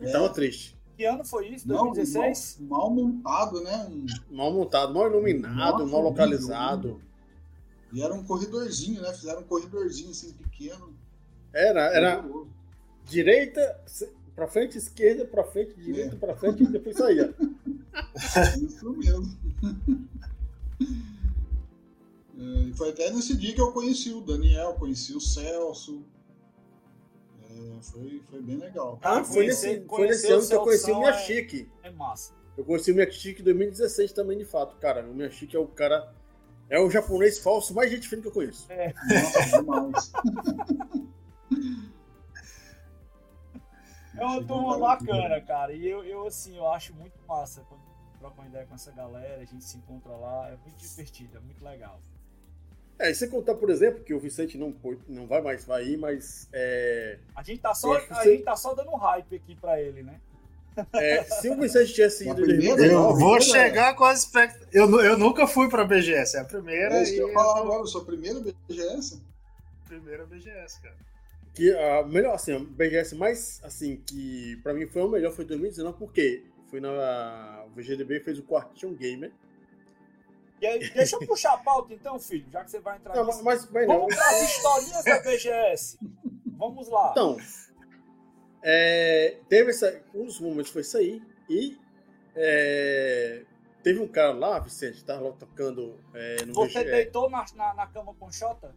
E 0.00 0.06
É. 0.06 0.12
tava 0.12 0.28
triste. 0.30 0.76
Que 0.96 1.04
ano 1.04 1.24
foi 1.24 1.48
isso? 1.48 1.68
Não, 1.68 1.92
2016? 1.92 2.58
mal, 2.68 2.90
mal 2.90 2.90
montado, 2.90 3.60
né? 3.62 3.86
Um- 3.90 4.06
Mal 4.34 4.52
montado, 4.52 4.94
mal 4.94 5.06
iluminado, 5.10 5.80
Nossa, 5.80 5.92
mal 5.92 6.00
localizado. 6.00 6.88
horrível. 6.88 7.06
E 7.92 8.02
era 8.02 8.14
um 8.14 8.24
corredorzinho, 8.24 9.02
né? 9.02 9.12
Fizeram 9.12 9.40
um 9.40 9.44
corredorzinho 9.44 10.10
assim 10.10 10.32
pequeno. 10.32 10.94
Era, 11.52 11.82
era 11.94 12.24
direita, 13.04 13.80
pra 14.34 14.48
frente, 14.48 14.76
esquerda, 14.78 15.24
pra 15.26 15.44
frente, 15.44 15.74
direita, 15.74 16.16
É. 16.16 16.18
pra 16.18 16.34
frente 16.36 16.62
e 16.62 16.66
depois 16.66 16.96
saía. 16.96 17.34
Isso 18.62 18.92
mesmo. 18.92 19.38
É, 22.38 22.68
e 22.68 22.72
foi 22.74 22.90
até 22.90 23.10
nesse 23.10 23.34
dia 23.34 23.54
que 23.54 23.60
eu 23.60 23.72
conheci 23.72 24.12
o 24.12 24.20
Daniel, 24.20 24.74
conheci 24.74 25.14
o 25.14 25.20
Celso. 25.20 26.04
É, 27.48 27.80
foi, 27.80 28.22
foi 28.28 28.42
bem 28.42 28.58
legal. 28.58 28.98
Ah, 29.00 29.24
foi 29.24 29.46
nesse, 29.46 29.82
foi 29.88 30.06
nesse 30.06 30.30
ano 30.30 30.46
que 30.46 30.54
eu 30.54 30.60
conheci 30.60 30.82
o 30.82 30.86
Celção 30.86 31.00
Miyashiki. 31.00 31.70
É 31.82 31.90
massa. 31.90 32.34
Eu 32.56 32.64
conheci 32.64 32.92
o 32.92 32.94
Miyashiki 32.94 33.40
em 33.40 33.44
2016 33.44 34.12
também, 34.12 34.36
de 34.36 34.44
fato, 34.44 34.76
cara. 34.76 35.08
O 35.08 35.14
Miyashiki 35.14 35.56
é 35.56 35.58
o 35.58 35.66
cara. 35.66 36.12
É 36.68 36.78
o 36.78 36.90
japonês 36.90 37.38
falso 37.38 37.72
mais 37.72 37.90
gente 37.90 38.06
fina 38.08 38.20
que 38.20 38.28
eu 38.28 38.32
conheço. 38.32 38.68
Nossa, 38.68 39.58
demais. 39.58 40.12
É 44.18 44.24
uma 44.24 44.42
turma 44.44 44.78
bacana, 44.78 45.40
cara. 45.40 45.72
E 45.72 45.86
eu, 45.88 46.04
eu, 46.04 46.26
assim, 46.26 46.56
eu 46.56 46.70
acho 46.70 46.94
muito 46.94 47.14
massa 47.26 47.62
quando 47.68 47.80
troca 48.18 48.40
uma 48.40 48.48
ideia 48.48 48.64
com 48.66 48.74
essa 48.74 48.90
galera, 48.92 49.42
a 49.42 49.44
gente 49.44 49.64
se 49.64 49.76
encontra 49.76 50.12
lá. 50.12 50.48
É 50.48 50.56
muito 50.64 50.76
divertido, 50.78 51.36
é 51.36 51.40
muito 51.40 51.64
legal. 51.64 52.00
É, 52.98 53.10
e 53.10 53.14
você 53.14 53.28
contar, 53.28 53.54
por 53.56 53.68
exemplo, 53.68 54.02
que 54.02 54.14
o 54.14 54.18
Vicente 54.18 54.56
não, 54.56 54.74
não 55.06 55.26
vai 55.26 55.42
mais 55.42 55.66
vai 55.66 55.84
ir, 55.86 55.98
mas 55.98 56.48
é, 56.52 57.18
A 57.34 57.42
gente 57.42 57.60
tá 57.60 57.74
só, 57.74 57.94
Eu 57.98 58.06
a 58.16 58.24
gente 58.24 58.42
tá 58.42 58.56
só 58.56 58.72
dando 58.74 58.94
hype 58.96 59.36
aqui 59.36 59.54
pra 59.54 59.80
ele, 59.80 60.02
né? 60.02 60.18
é, 60.94 61.22
se 61.24 61.48
o 61.50 61.58
Vicente 61.60 61.92
tivesse 61.92 62.24
ido 62.24 62.34
primeira- 62.36 62.76
2019, 62.76 62.88
Eu 63.12 63.16
vou 63.18 63.36
Primeira- 63.38 63.40
chegar 63.68 63.94
com 63.96 64.04
as 64.04 64.20
expect... 64.24 64.66
eu, 64.72 64.88
eu 65.00 65.18
nunca 65.18 65.46
fui 65.46 65.68
pra 65.68 65.84
BGS, 65.84 66.36
é 66.38 66.40
a 66.40 66.44
primeira 66.44 66.96
É 66.96 67.02
isso 67.02 67.12
que 67.12 67.18
eu 67.18 67.28
e 67.28 67.30
ia 67.32 67.34
falar 67.34 67.60
agora, 67.60 67.80
eu 67.82 67.86
sou 67.86 68.00
a 68.00 68.04
primeira 68.06 68.40
BGS. 68.40 69.22
primeira 69.86 70.24
BGS, 70.26 70.80
cara. 70.82 70.96
Que 71.56 71.74
a 71.74 72.02
melhor, 72.04 72.34
assim, 72.34 72.52
a 72.52 72.58
BGS 72.58 73.14
mais, 73.14 73.60
assim, 73.64 73.96
que 73.96 74.56
pra 74.62 74.74
mim 74.74 74.86
foi 74.86 75.00
o 75.00 75.08
melhor 75.08 75.32
foi 75.32 75.46
2019, 75.46 75.96
porque 75.98 76.44
foi 76.68 76.80
na 76.80 77.64
o 77.66 77.70
VGDB 77.70 78.20
fez 78.20 78.38
o 78.38 78.42
Quartion 78.42 78.92
Gamer. 78.92 79.32
E 80.60 80.66
aí, 80.66 80.90
deixa 80.90 81.16
eu 81.16 81.26
puxar 81.26 81.54
a 81.54 81.58
pauta 81.58 81.94
então, 81.94 82.18
filho, 82.20 82.44
já 82.52 82.62
que 82.62 82.70
você 82.70 82.78
vai 82.78 82.98
entrar 82.98 83.16
Não, 83.16 83.24
nisso. 83.24 83.42
mas, 83.42 83.70
mas 83.70 83.88
não. 83.88 84.00
Vamos 84.00 84.14
para 84.14 84.28
as 84.28 84.42
historinhas 84.42 85.04
da 85.04 85.18
BGS. 85.20 85.98
Vamos 86.58 86.88
lá. 86.88 87.12
Então, 87.12 87.38
é, 88.62 89.38
teve 89.48 89.70
essa, 89.70 90.02
um 90.14 90.26
dos 90.26 90.38
momentos 90.38 90.70
foi 90.70 90.82
isso 90.82 90.98
aí, 90.98 91.22
e 91.48 91.78
é, 92.34 93.44
teve 93.82 93.98
um 93.98 94.08
cara 94.08 94.32
lá, 94.32 94.58
Vicente, 94.58 95.02
tava 95.02 95.28
lá 95.28 95.32
tocando 95.32 95.98
é, 96.12 96.44
no 96.44 96.52
você 96.52 96.84
deitou 96.84 97.30
na, 97.30 97.46
na, 97.54 97.72
na 97.72 97.86
cama 97.86 98.14
com 98.14 98.30
Xota? 98.30 98.74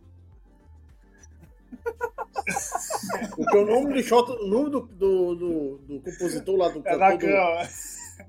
Porque 3.36 3.58
o 3.58 3.66
nome 3.66 3.94
do 3.94 4.04
Xota, 4.04 4.34
o 4.34 4.48
nome 4.48 4.70
do, 4.70 4.82
do, 4.82 5.36
do, 5.36 5.78
do 5.80 6.02
compositor 6.02 6.56
lá 6.58 6.70
do 6.70 6.82
É 6.86 6.96
na 6.96 7.12
cantor 7.12 7.30
do 7.30 7.34
cama. 7.34 7.70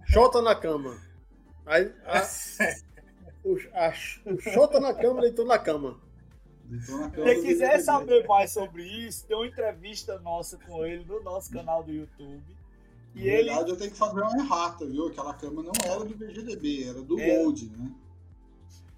Xota 0.06 0.42
na 0.42 0.54
cama. 0.54 0.98
Aí 1.66 1.92
a, 2.04 2.22
o, 3.44 3.56
a, 3.74 3.92
o 4.32 4.40
Xota 4.40 4.80
na 4.80 4.94
cama 4.94 5.22
deitou 5.22 5.44
na 5.44 5.58
cama. 5.58 5.98
Na 6.70 7.10
Quem 7.10 7.36
do 7.36 7.42
quiser 7.42 7.80
saber 7.80 8.26
mais 8.26 8.52
sobre 8.52 8.84
isso, 8.84 9.26
tem 9.26 9.36
uma 9.36 9.46
entrevista 9.46 10.18
nossa 10.20 10.56
com 10.58 10.84
ele 10.84 11.04
no 11.04 11.20
nosso 11.22 11.50
canal 11.50 11.82
do 11.82 11.92
YouTube. 11.92 12.42
Na 13.14 13.20
E 13.20 13.28
ele, 13.28 13.48
verdade, 13.48 13.70
eu 13.70 13.76
tenho 13.76 13.90
que 13.90 13.98
fazer 13.98 14.20
uma 14.20 14.38
errata, 14.38 14.86
viu? 14.86 15.08
Aquela 15.08 15.34
cama 15.34 15.62
não 15.62 15.72
era 15.84 16.04
do 16.04 16.14
VGDB, 16.16 16.88
era 16.88 17.02
do 17.02 17.18
Era. 17.18 17.42
Load, 17.42 17.70
né? 17.76 17.90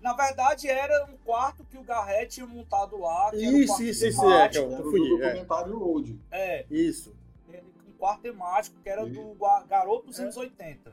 Na 0.03 0.12
verdade, 0.14 0.68
era 0.68 1.05
um 1.07 1.16
quarto 1.18 1.64
que 1.64 1.78
o 1.78 1.82
Garrett 1.82 2.34
tinha 2.34 2.46
montado 2.46 2.98
lá. 2.98 3.30
Que 3.30 3.44
era 3.44 3.57
um 3.57 3.59
Isso, 3.61 3.82
isso, 3.82 4.07
isso, 4.07 4.30
é, 4.32 4.48
que 4.48 4.59
eu 4.59 4.68
do 4.68 4.76
confundi. 4.76 5.14
É, 5.22 5.26
documentário 5.28 5.78
Load. 5.78 6.20
É, 6.30 6.66
isso. 6.70 7.14
um 7.48 7.92
quarto 7.98 8.22
temático 8.22 8.76
que 8.82 8.88
era 8.88 9.07
do 9.07 9.22
Gua- 9.34 9.62
Garoto 9.68 10.07
dos 10.07 10.18
É. 10.18 10.22
anos 10.24 10.36
80. 10.36 10.92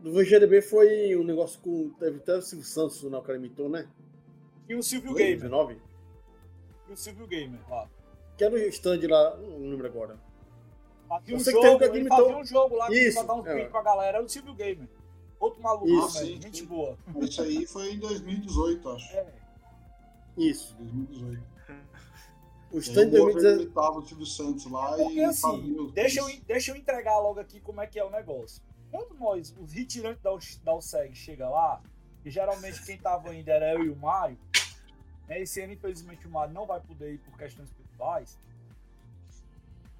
No 0.00 0.12
VGDB 0.12 0.60
foi 0.62 1.16
um 1.16 1.24
negócio 1.24 1.58
com. 1.60 1.90
Teve 1.98 2.18
até 2.18 2.36
o 2.36 2.42
Silvio 2.42 2.64
Santos 2.66 3.02
na 3.04 3.20
cara 3.22 3.38
imitou, 3.38 3.68
né? 3.68 3.88
E 4.68 4.74
o 4.74 4.82
Silvio 4.82 5.12
Oi, 5.12 5.18
Gamer. 5.18 5.34
19. 5.36 5.80
E 6.88 6.92
o 6.92 6.96
Silvio 6.96 7.26
Gamer 7.26 7.60
lá. 7.68 7.88
Que 8.36 8.44
era 8.44 8.54
o 8.54 8.58
stand 8.58 9.00
lá, 9.08 9.36
não 9.36 9.70
lembro 9.70 9.86
agora. 9.86 10.16
Fazia 11.08 11.34
um 11.34 11.38
Você 11.38 11.52
que 11.52 11.60
tem 11.60 11.70
jogo, 11.70 11.76
um 11.84 11.90
que 11.90 11.96
ele 11.98 12.08
fazia 12.08 12.36
um 12.36 12.44
jogo 12.44 12.76
lá 12.76 12.90
Isso, 12.90 13.18
pra 13.24 13.34
dar 13.34 13.40
uns 13.40 13.46
é. 13.46 13.64
pra 13.66 13.82
galera. 13.82 14.16
Era 14.18 14.24
o 14.24 14.28
Silvio 14.28 14.54
Gamer. 14.54 14.88
Outro 15.38 15.62
maluco 15.62 15.86
Isso. 15.86 16.18
Sim, 16.18 16.40
gente 16.40 16.58
sim. 16.58 16.66
boa. 16.66 16.96
Isso 17.20 17.42
aí 17.42 17.66
foi 17.66 17.92
em 17.92 17.98
2018, 17.98 18.88
acho. 18.90 19.16
É. 19.16 19.26
Isso. 20.36 20.74
2018. 20.76 21.54
O 22.72 22.78
E 22.78 22.80
stand 22.80 23.06
o 23.06 23.10
de 23.10 23.18
outro 23.18 23.34
2019. 23.34 23.62
imitava 23.62 23.98
o 23.98 24.06
Silvio 24.06 24.26
Santos 24.26 24.66
lá 24.66 24.96
Porque 24.96 25.12
e 25.12 25.24
assim, 25.24 25.92
deixa 25.92 26.20
eu, 26.20 26.40
deixa 26.46 26.72
eu 26.72 26.76
entregar 26.76 27.18
logo 27.18 27.38
aqui 27.38 27.60
como 27.60 27.80
é 27.80 27.86
que 27.86 27.98
é 27.98 28.04
o 28.04 28.10
negócio. 28.10 28.62
Quando 28.90 29.14
nós, 29.14 29.54
os 29.60 29.72
retirantes 29.72 30.22
da, 30.22 30.30
da 30.64 30.76
USEG 30.76 31.14
chega 31.14 31.48
lá, 31.48 31.80
e 32.24 32.30
geralmente 32.30 32.84
quem 32.84 32.98
tava 32.98 33.34
indo 33.34 33.48
era 33.48 33.74
eu 33.74 33.84
e 33.84 33.90
o 33.90 33.96
Mário, 33.96 34.38
né, 35.28 35.40
esse 35.40 35.60
ano 35.60 35.72
infelizmente 35.72 36.26
o 36.26 36.30
Mário 36.30 36.52
não 36.52 36.66
vai 36.66 36.80
poder 36.80 37.14
ir 37.14 37.18
por 37.18 37.36
questões 37.36 37.70
pessoais, 37.70 38.38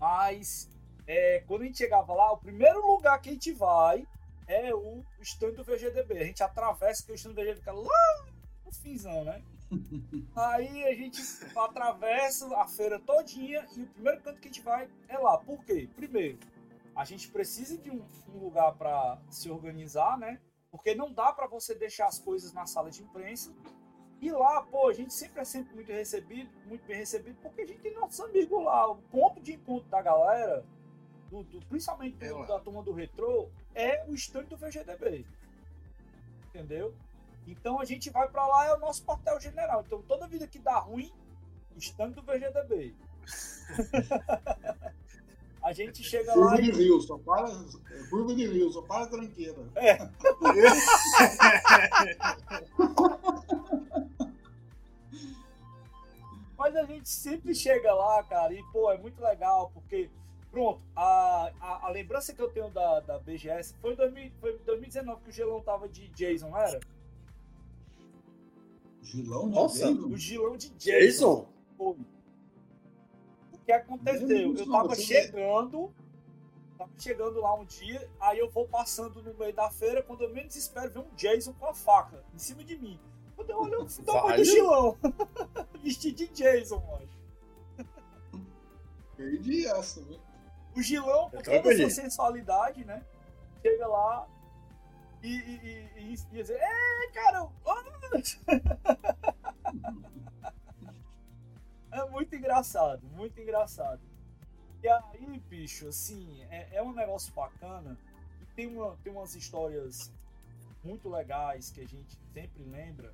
mas 0.00 0.68
é, 1.06 1.44
quando 1.46 1.62
a 1.62 1.64
gente 1.66 1.78
chegava 1.78 2.12
lá, 2.12 2.32
o 2.32 2.38
primeiro 2.38 2.84
lugar 2.86 3.20
que 3.20 3.28
a 3.28 3.32
gente 3.32 3.52
vai 3.52 4.06
é 4.46 4.74
o 4.74 5.02
stand 5.20 5.52
do 5.52 5.64
VGDB. 5.64 6.18
A 6.18 6.24
gente 6.24 6.42
atravessa, 6.42 7.04
que 7.04 7.12
o 7.12 7.14
stand 7.14 7.30
do 7.30 7.36
VGDB 7.36 7.58
fica 7.60 7.72
lá 7.72 8.26
no 8.64 8.72
finzão, 8.72 9.24
né? 9.24 9.42
Aí 10.36 10.84
a 10.84 10.94
gente 10.94 11.20
atravessa 11.56 12.54
a 12.56 12.66
feira 12.66 12.98
todinha 13.00 13.66
e 13.76 13.82
o 13.82 13.86
primeiro 13.88 14.20
canto 14.22 14.40
que 14.40 14.48
a 14.48 14.52
gente 14.52 14.62
vai 14.62 14.88
é 15.08 15.18
lá. 15.18 15.38
Por 15.38 15.64
quê? 15.64 15.88
Primeiro, 15.96 16.38
a 16.94 17.04
gente 17.04 17.28
precisa 17.30 17.76
de 17.78 17.90
um, 17.90 18.04
um 18.34 18.38
lugar 18.38 18.72
para 18.74 19.18
se 19.30 19.50
organizar, 19.50 20.18
né? 20.18 20.40
Porque 20.70 20.94
não 20.94 21.12
dá 21.12 21.32
para 21.32 21.46
você 21.46 21.74
deixar 21.74 22.06
as 22.06 22.18
coisas 22.18 22.52
na 22.52 22.66
sala 22.66 22.90
de 22.90 23.02
imprensa. 23.02 23.52
E 24.20 24.30
lá, 24.30 24.62
pô, 24.62 24.88
a 24.88 24.92
gente 24.92 25.12
sempre 25.12 25.40
é 25.40 25.44
sempre 25.44 25.74
muito 25.74 25.92
recebido, 25.92 26.50
muito 26.66 26.84
bem 26.86 26.96
recebido, 26.98 27.36
porque 27.42 27.62
a 27.62 27.66
gente 27.66 27.80
tem 27.80 27.94
nossos 27.94 28.20
amigos 28.20 28.64
lá. 28.64 28.90
O 28.90 28.96
ponto 28.96 29.40
de 29.40 29.52
encontro 29.54 29.88
da 29.88 30.00
galera, 30.00 30.64
do, 31.30 31.42
do- 31.44 31.60
principalmente 31.66 32.16
do- 32.16 32.24
É 32.24 32.46
da 32.46 32.58
turma 32.60 32.82
do 32.82 32.92
retrô, 32.92 33.48
é 33.74 34.04
o 34.08 34.14
stand 34.14 34.44
do 34.44 34.56
VGDB. 34.56 35.26
Entendeu? 36.48 36.94
Então 37.46 37.80
a 37.80 37.84
gente 37.84 38.10
vai 38.10 38.28
pra 38.28 38.46
lá, 38.46 38.66
é 38.66 38.74
o 38.74 38.80
nosso 38.80 39.04
quartel 39.04 39.40
general. 39.40 39.82
Então 39.86 40.02
toda 40.02 40.26
vida 40.26 40.46
que 40.46 40.58
dá 40.58 40.78
ruim, 40.78 41.12
stand 41.76 42.10
do 42.10 42.22
VGDB. 42.22 42.94
a 45.62 45.72
gente 45.72 46.02
chega 46.02 46.34
lá 46.34 46.34
Curva 46.34 46.62
de 46.62 46.70
e. 46.70 46.72
rio, 46.72 47.00
só 47.00 47.18
para. 47.18 47.50
é, 47.50 48.04
Curva 48.08 48.34
de 48.34 48.46
rio, 48.46 48.72
só 48.72 48.82
para 48.82 49.04
a 49.04 49.08
tranqueira. 49.08 49.58
Mas 56.56 56.76
a 56.76 56.84
gente 56.84 57.08
sempre 57.08 57.52
chega 57.54 57.92
lá, 57.92 58.22
cara, 58.24 58.54
e 58.54 58.62
pô, 58.72 58.90
é 58.90 58.96
muito 58.96 59.22
legal, 59.22 59.70
porque, 59.74 60.08
pronto, 60.54 60.80
a, 60.94 61.50
a, 61.60 61.86
a 61.86 61.90
lembrança 61.90 62.32
que 62.32 62.40
eu 62.40 62.48
tenho 62.48 62.70
da, 62.70 63.00
da 63.00 63.18
BGS 63.18 63.74
foi 63.80 63.92
em 63.92 63.96
2000 63.96 64.30
foi 64.40 64.52
em 64.54 64.58
2019 64.64 65.20
que 65.24 65.30
o 65.30 65.32
Gelão 65.32 65.60
tava 65.60 65.88
de 65.88 66.06
Jason, 66.10 66.48
não 66.48 66.56
era? 66.58 66.78
Gilão 69.02 69.48
de 69.48 69.54
Nossa. 69.56 69.78
Jason? 69.92 70.06
O 70.06 70.16
Gilão 70.16 70.56
de 70.56 70.68
Jason. 70.70 70.98
Jason? 71.00 71.48
Foi. 71.76 71.96
O 73.52 73.58
que 73.66 73.72
aconteceu? 73.72 74.28
Eu 74.56 74.70
tava 74.70 74.88
Você- 74.90 75.02
chegando, 75.02 75.92
tava 76.78 76.90
chegando 76.98 77.40
lá 77.40 77.54
um 77.56 77.64
dia, 77.64 78.08
aí 78.20 78.38
eu 78.38 78.48
vou 78.48 78.68
passando 78.68 79.20
no 79.22 79.34
meio 79.34 79.52
da 79.52 79.68
feira, 79.70 80.04
quando 80.04 80.22
eu 80.22 80.32
menos 80.32 80.54
espero 80.54 80.88
ver 80.92 81.00
um 81.00 81.14
Jason 81.16 81.52
com 81.54 81.66
a 81.66 81.74
faca 81.74 82.24
em 82.32 82.38
cima 82.38 82.62
de 82.62 82.78
mim. 82.78 82.98
Quando 83.34 83.50
eu 83.50 83.58
olho, 83.58 83.74
eu 83.74 83.88
fui 83.88 84.04
dar 84.04 84.24
uma 84.24 84.36
de 84.36 84.44
Gilão. 84.44 84.96
Vestido 85.82 86.16
de 86.16 86.28
Jason, 86.28 86.78
mano. 86.86 87.08
Perdi 89.16 89.66
essa, 89.66 90.00
viu? 90.02 90.20
O 90.76 90.82
Gilão, 90.82 91.30
com 91.30 91.40
toda 91.42 91.72
a 91.72 91.76
sua 91.76 91.90
sensualidade, 91.90 92.84
né? 92.84 93.04
Chega 93.62 93.86
lá 93.86 94.26
e, 95.22 95.28
e, 95.28 95.40
e, 95.40 95.88
e, 96.00 96.12
e 96.12 96.16
dizer, 96.42 96.58
é, 96.60 97.10
cara, 97.12 97.48
é 101.92 102.04
muito 102.10 102.34
engraçado, 102.34 103.06
muito 103.08 103.40
engraçado. 103.40 104.00
E 104.82 104.88
aí, 104.88 105.40
bicho, 105.48 105.86
assim, 105.88 106.42
é, 106.50 106.76
é 106.76 106.82
um 106.82 106.92
negócio 106.92 107.32
bacana. 107.32 107.96
Tem, 108.54 108.66
uma, 108.66 108.96
tem 109.02 109.10
umas 109.12 109.34
histórias 109.34 110.12
muito 110.84 111.08
legais 111.08 111.70
que 111.70 111.80
a 111.80 111.86
gente 111.86 112.18
sempre 112.34 112.62
lembra, 112.64 113.10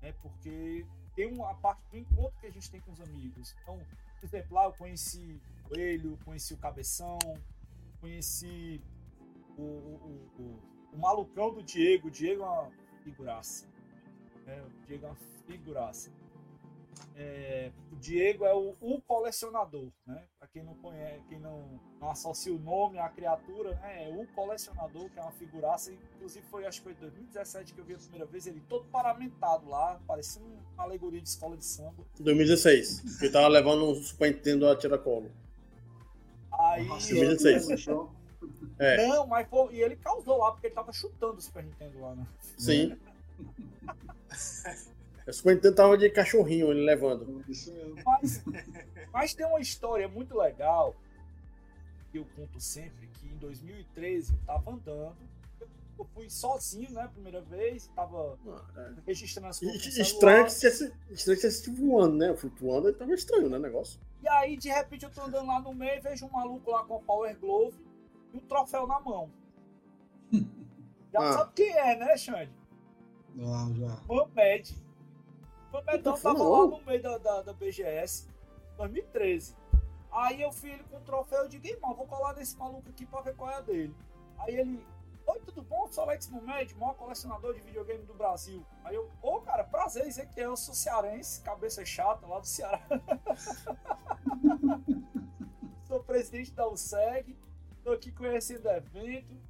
né? 0.00 0.14
Porque 0.22 0.86
tem 1.14 1.30
uma 1.30 1.54
parte 1.56 1.82
do 1.90 1.98
encontro 1.98 2.32
que 2.40 2.46
a 2.46 2.50
gente 2.50 2.70
tem 2.70 2.80
com 2.80 2.92
os 2.92 3.00
amigos. 3.02 3.54
Então, 3.62 3.78
por 4.18 4.26
exemplo, 4.26 4.54
lá 4.54 4.64
eu 4.64 4.72
conheci 4.72 5.38
Coelho, 5.70 6.18
conheci 6.24 6.52
o 6.52 6.56
Cabeção, 6.56 7.16
conheci 8.00 8.82
o, 9.56 9.62
o, 9.62 10.30
o, 10.38 10.60
o 10.92 10.98
malucão 10.98 11.54
do 11.54 11.62
Diego. 11.62 12.08
O 12.08 12.10
Diego 12.10 12.42
é 12.42 12.46
uma 12.46 12.70
figuraça. 13.04 13.68
Né? 14.44 14.60
O 14.62 14.86
Diego 14.86 15.06
é 15.06 15.08
uma 15.08 15.18
figuraça. 15.46 16.10
É, 17.16 17.70
o 17.92 17.96
Diego 17.96 18.44
é 18.44 18.54
o, 18.54 18.74
o 18.80 19.00
colecionador, 19.02 19.90
né? 20.06 20.24
Para 20.38 20.48
quem 20.48 20.62
não 20.62 20.74
conhece, 20.74 21.22
quem 21.28 21.38
não, 21.38 21.80
não 22.00 22.10
associa 22.10 22.52
o 22.52 22.58
nome 22.58 22.98
à 22.98 23.08
criatura, 23.08 23.74
né? 23.76 24.08
É 24.08 24.14
o 24.14 24.26
colecionador, 24.28 25.08
que 25.08 25.18
é 25.18 25.22
uma 25.22 25.30
figuraça. 25.32 25.92
Inclusive 25.92 26.44
foi, 26.46 26.66
acho 26.66 26.78
que 26.78 26.84
foi 26.84 26.92
em 26.92 26.96
2017 26.96 27.74
que 27.74 27.80
eu 27.80 27.84
vi 27.84 27.94
a 27.94 27.98
primeira 27.98 28.26
vez, 28.26 28.46
ele 28.46 28.60
todo 28.68 28.86
paramentado 28.86 29.68
lá, 29.68 30.00
parecendo 30.06 30.46
uma 30.74 30.84
alegoria 30.84 31.20
de 31.20 31.28
escola 31.28 31.56
de 31.56 31.64
samba. 31.64 32.04
2016, 32.18 33.22
ele 33.22 33.32
tava 33.32 33.48
levando 33.48 33.84
um 33.88 33.94
Super 33.94 34.32
Nintendo 34.32 34.68
a 34.68 34.76
tiracolo. 34.76 35.30
Aí. 36.72 36.86
2016. 36.86 37.86
É. 38.78 39.06
Não, 39.08 39.26
mas 39.26 39.46
foi, 39.48 39.74
e 39.74 39.82
ele 39.82 39.96
causou 39.96 40.38
lá, 40.38 40.52
porque 40.52 40.68
ele 40.68 40.74
tava 40.74 40.92
chutando 40.92 41.34
o 41.34 41.40
Super 41.40 41.62
Nintendo 41.62 42.00
lá, 42.00 42.14
né? 42.14 42.26
Sim. 42.56 42.96
O 45.26 45.32
Super 45.32 45.54
Nintendo 45.54 45.74
tava 45.76 45.98
de 45.98 46.10
cachorrinho 46.10 46.72
ele 46.72 46.84
levando. 46.84 47.44
Isso 47.48 47.72
mesmo. 47.72 47.94
Mas, 48.04 48.42
mas 49.12 49.34
tem 49.34 49.46
uma 49.46 49.60
história 49.60 50.08
muito 50.08 50.36
legal 50.36 50.96
que 52.10 52.18
eu 52.18 52.26
conto 52.34 52.58
sempre, 52.58 53.06
que 53.06 53.28
em 53.28 53.36
2013 53.36 54.32
eu 54.32 54.38
tava 54.44 54.72
andando, 54.72 55.16
eu 56.00 56.04
fui 56.06 56.28
sozinho, 56.30 56.90
né, 56.92 57.08
primeira 57.12 57.40
vez, 57.42 57.86
tava 57.94 58.38
registrando 59.06 59.48
as 59.48 59.58
coisas. 59.60 59.96
Estranho 59.96 60.44
que, 60.44 60.52
você, 60.52 60.68
estranho 61.10 61.36
que 61.38 61.42
você 61.42 61.48
estive 61.48 61.80
voando, 61.86 62.16
né? 62.16 62.34
Flutuando, 62.36 62.88
ele 62.88 62.96
tava 62.96 63.12
estranho, 63.14 63.48
né, 63.48 63.58
negócio. 63.58 64.00
E 64.22 64.28
aí, 64.28 64.56
de 64.56 64.68
repente, 64.68 65.04
eu 65.04 65.10
tô 65.10 65.22
andando 65.22 65.46
lá 65.46 65.60
no 65.60 65.74
meio 65.74 65.96
e 65.96 66.00
vejo 66.00 66.26
um 66.26 66.30
maluco 66.30 66.70
lá 66.70 66.84
com 66.84 66.96
o 66.96 67.02
Power 67.02 67.38
Glove 67.38 67.76
e 68.32 68.36
um 68.36 68.40
troféu 68.40 68.86
na 68.86 69.00
mão. 69.00 69.30
Já 71.12 71.20
Ah. 71.20 71.32
sabe 71.32 71.52
quem 71.54 71.70
é, 71.76 71.96
né, 71.96 72.16
Xande? 72.16 72.52
Ah, 73.40 73.68
já. 73.74 74.00
Mamed. 74.08 74.76
Mamedão 75.72 76.16
tava 76.20 76.42
lá 76.42 76.66
no 76.66 76.82
meio 76.82 77.02
da, 77.02 77.18
da, 77.18 77.42
da 77.42 77.52
BGS, 77.52 78.28
2013. 78.76 79.56
Aí 80.12 80.42
eu 80.42 80.50
fui 80.52 80.70
ele 80.70 80.82
com 80.84 80.96
o 80.96 81.00
troféu, 81.00 81.42
eu 81.44 81.48
digo, 81.48 81.66
irmão, 81.66 81.94
vou 81.94 82.06
colar 82.06 82.34
nesse 82.34 82.56
maluco 82.56 82.88
aqui 82.88 83.06
pra 83.06 83.20
ver 83.22 83.34
qual 83.36 83.50
é 83.50 83.54
a 83.56 83.60
dele. 83.60 83.94
Aí 84.38 84.56
ele, 84.56 84.84
oi, 85.30 85.40
tudo 85.40 85.62
bom? 85.62 85.86
Sou 85.86 86.02
Alex 86.02 86.28
Mamed, 86.28 86.74
maior 86.74 86.94
colecionador 86.94 87.54
de 87.54 87.60
videogame 87.60 88.04
do 88.04 88.14
Brasil. 88.14 88.66
Aí 88.84 88.96
eu, 88.96 89.08
ô, 89.22 89.40
cara, 89.40 89.62
prazer, 89.62 90.04
dizer 90.04 90.28
que 90.28 90.40
eu 90.40 90.56
sou 90.56 90.74
cearense, 90.74 91.40
cabeça 91.42 91.84
chata 91.84 92.26
lá 92.26 92.40
do 92.40 92.46
Ceará. 92.46 92.80
sou 95.86 96.02
presidente 96.02 96.52
da 96.52 96.68
USEG, 96.68 97.38
tô 97.84 97.92
aqui 97.92 98.10
conhecendo 98.10 98.66
o 98.66 98.72
evento, 98.72 99.40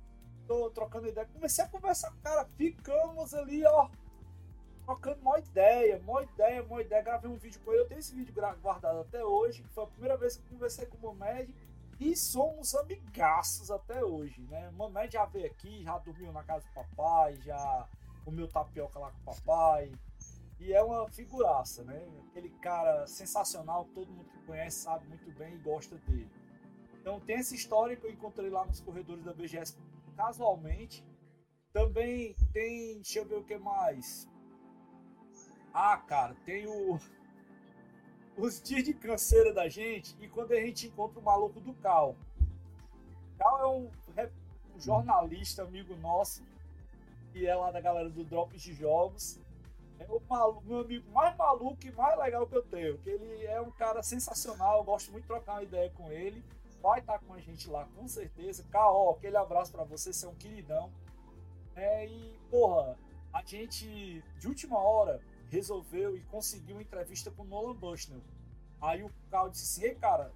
tô 0.47 0.71
trocando 0.71 1.09
ideia. 1.09 1.27
Comecei 1.33 1.65
a 1.65 1.69
conversar 1.69 2.11
com 2.11 2.19
o 2.19 2.23
cara, 2.23 2.45
ficamos 2.59 3.33
ali, 3.33 3.65
ó, 3.65 3.89
trocando 4.85 5.23
mó 5.23 5.39
ideia, 5.39 5.99
mó 6.01 6.21
ideia, 6.21 6.63
mó 6.63 6.79
ideia. 6.79 7.03
Gravei 7.03 7.31
um 7.31 7.39
vídeo 7.39 7.59
com 7.65 7.73
ele, 7.73 7.83
eu 7.83 7.89
tenho 7.89 8.01
esse 8.01 8.15
vídeo 8.15 8.35
guardado 8.61 9.01
até 9.01 9.25
hoje, 9.25 9.65
foi 9.71 9.85
a 9.85 9.87
primeira 9.87 10.19
vez 10.19 10.37
que 10.37 10.43
eu 10.43 10.51
conversei 10.51 10.85
com 10.85 10.99
o 10.99 11.01
Momed. 11.01 11.55
E 12.01 12.17
somos 12.17 12.75
amigaços 12.75 13.71
até 13.71 14.03
hoje, 14.03 14.41
né? 14.49 14.71
Momed 14.71 15.13
já 15.13 15.27
veio 15.27 15.47
aqui, 15.47 15.83
já 15.85 15.99
dormiu 15.99 16.33
na 16.33 16.43
casa 16.43 16.67
do 16.67 16.73
papai, 16.73 17.37
já 17.43 17.87
comeu 18.25 18.49
tapioca 18.49 18.99
lá 18.99 19.11
com 19.11 19.19
o 19.19 19.35
papai. 19.35 19.93
E 20.59 20.73
é 20.73 20.83
uma 20.83 21.07
figuraça, 21.11 21.85
né? 21.85 22.03
Aquele 22.31 22.49
cara 22.61 23.07
sensacional, 23.07 23.85
todo 23.95 24.11
mundo 24.11 24.31
que 24.31 24.47
conhece 24.47 24.79
sabe 24.79 25.07
muito 25.09 25.31
bem 25.33 25.55
e 25.55 25.59
gosta 25.59 25.99
dele. 25.99 26.31
Então 26.99 27.21
tem 27.21 27.37
essa 27.37 27.55
história 27.55 27.95
que 27.95 28.07
eu 28.07 28.11
encontrei 28.11 28.49
lá 28.49 28.65
nos 28.65 28.81
corredores 28.81 29.23
da 29.23 29.35
BGS 29.35 29.77
casualmente. 30.17 31.05
Também 31.71 32.35
tem, 32.51 32.95
deixa 32.95 33.19
eu 33.19 33.27
ver 33.27 33.37
o 33.37 33.45
que 33.45 33.59
mais. 33.59 34.27
Ah, 35.75 35.99
cara, 35.99 36.35
tem 36.47 36.67
o 36.67 36.99
os 38.37 38.61
dias 38.63 38.85
de 38.85 38.95
canseira 38.95 39.53
da 39.53 39.69
gente 39.69 40.17
e 40.21 40.29
quando 40.29 40.53
a 40.53 40.61
gente 40.61 40.87
encontra 40.87 41.19
o 41.19 41.23
maluco 41.23 41.61
do 41.61 41.73
Cal. 41.75 42.17
Cal 43.39 43.61
é 43.61 43.67
um, 43.67 43.91
um 44.75 44.81
jornalista 44.81 45.63
amigo 45.63 45.95
nosso 45.97 46.43
que 47.33 47.47
é 47.47 47.55
lá 47.55 47.71
da 47.71 47.81
galera 47.81 48.09
do 48.09 48.25
Drops 48.25 48.61
de 48.61 48.73
Jogos. 48.75 49.39
É 49.99 50.07
o 50.09 50.21
malu- 50.29 50.63
meu 50.63 50.81
amigo 50.81 51.11
mais 51.13 51.37
maluco 51.37 51.87
e 51.87 51.93
mais 51.93 52.19
legal 52.19 52.47
que 52.47 52.57
eu 52.57 52.63
tenho. 52.63 52.99
Que 52.99 53.11
ele 53.11 53.45
é 53.47 53.61
um 53.61 53.71
cara 53.71 54.03
sensacional, 54.03 54.79
eu 54.79 54.85
gosto 54.85 55.13
muito 55.13 55.23
de 55.25 55.29
trocar 55.29 55.53
uma 55.53 55.63
ideia 55.63 55.91
com 55.91 56.11
ele. 56.11 56.43
Vai 56.83 57.01
estar 57.01 57.19
com 57.19 57.35
a 57.35 57.41
gente 57.41 57.69
lá 57.69 57.87
com 57.95 58.09
certeza. 58.09 58.65
Cal, 58.71 59.11
aquele 59.11 59.37
abraço 59.37 59.71
pra 59.71 59.85
você, 59.85 60.13
você 60.13 60.25
é 60.25 60.29
um 60.29 60.35
queridão. 60.35 60.91
É, 61.77 62.07
e, 62.07 62.39
porra, 62.51 62.99
a 63.33 63.43
gente 63.43 64.25
de 64.39 64.49
última 64.49 64.79
hora 64.79 65.21
resolveu 65.51 66.17
e 66.17 66.23
conseguiu 66.25 66.77
uma 66.77 66.83
entrevista 66.83 67.31
com 67.31 67.43
o 67.43 67.47
Nolan 67.47 67.75
Bushnell. 67.75 68.23
Aí 68.81 69.03
o 69.03 69.11
Carl 69.31 69.51
disse 69.51 69.81
assim: 69.81 69.91
Ei, 69.91 69.95
cara, 69.97 70.33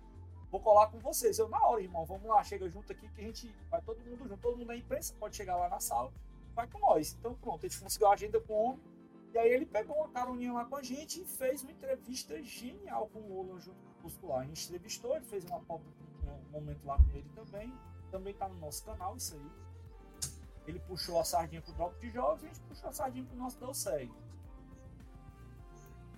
vou 0.51 0.61
colar 0.61 0.89
com 0.89 0.99
vocês. 0.99 1.39
Eu, 1.39 1.49
na 1.49 1.65
hora, 1.67 1.81
irmão, 1.81 2.05
vamos 2.05 2.27
lá, 2.27 2.43
chega 2.43 2.69
junto 2.69 2.93
aqui 2.93 3.09
que 3.09 3.21
a 3.21 3.25
gente 3.25 3.55
vai 3.71 3.81
todo 3.81 3.99
mundo 4.05 4.29
junto. 4.29 4.37
Todo 4.43 4.57
mundo 4.59 4.67
da 4.67 4.77
imprensa 4.77 5.15
pode 5.19 5.37
chegar 5.37 5.57
lá 5.57 5.69
na 5.69 5.81
sala, 5.81 6.13
vai 6.55 6.67
com 6.67 6.79
nós. 6.81 7.17
Então, 7.19 7.35
pronto, 7.35 7.65
a 7.65 7.69
gente 7.69 7.81
conseguiu 7.81 8.09
a 8.09 8.13
agenda 8.13 8.41
com 8.41 8.53
o 8.53 8.65
homem. 8.65 8.95
E 9.33 9.39
aí 9.39 9.51
ele 9.51 9.67
pegou 9.67 9.97
uma 9.97 10.09
caroninha 10.09 10.53
lá 10.53 10.65
com 10.65 10.77
a 10.77 10.83
gente 10.83 11.21
e 11.21 11.25
fez 11.25 11.63
uma 11.63 11.73
entrevista 11.73 12.41
genial 12.43 13.09
com 13.09 13.19
o 13.19 13.29
Nolan 13.29 13.61
junto 13.61 13.83
com 13.83 14.01
o 14.01 14.03
Muscular. 14.05 14.41
A 14.43 14.45
gente 14.45 14.67
entrevistou, 14.67 15.17
ele 15.17 15.25
fez 15.25 15.45
uma, 15.45 15.59
um 15.59 16.51
momento 16.53 16.85
lá 16.85 16.97
com 16.99 17.11
ele 17.17 17.29
também. 17.35 17.73
Também 18.13 18.35
tá 18.35 18.49
no 18.49 18.55
nosso 18.61 18.85
canal, 18.85 19.17
isso 19.17 19.35
aí. 19.35 20.31
Ele 20.67 20.79
puxou 20.81 21.19
a 21.19 21.25
sardinha 21.25 21.61
pro 21.61 21.73
Drop 21.73 21.99
de 22.01 22.11
Jogos 22.11 22.43
e 22.43 22.47
a 22.47 22.49
gente 22.49 22.61
puxou 22.61 22.89
a 22.89 22.93
sardinha 22.93 23.25
pro 23.25 23.37
nosso 23.37 23.59
Deu 23.59 23.75
Segue. 23.75 24.15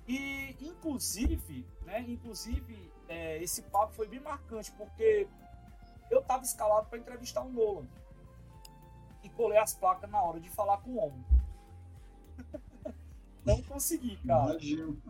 E, 0.09 0.57
inclusive, 0.61 1.67
né, 1.85 2.01
inclusive, 2.01 2.93
é, 3.09 3.43
esse 3.43 3.63
papo 3.63 3.93
foi 3.93 4.07
bem 4.09 4.21
marcante, 4.21 4.71
porque 4.73 5.27
eu 6.11 6.23
tava 6.23 6.45
escalado 6.45 6.89
para 6.89 6.99
entrevistar 6.99 7.43
o 7.43 7.51
Nolan. 7.51 7.87
E 9.23 9.29
colei 9.31 9.59
as 9.59 9.75
placas 9.75 10.09
na 10.09 10.23
hora 10.23 10.39
de 10.41 10.49
falar 10.51 10.79
com 10.79 10.91
o 10.91 10.99
homem. 10.99 11.25
Não 13.45 13.63
consegui, 13.63 14.17
cara. 14.27 14.51
Imagino. 14.53 15.01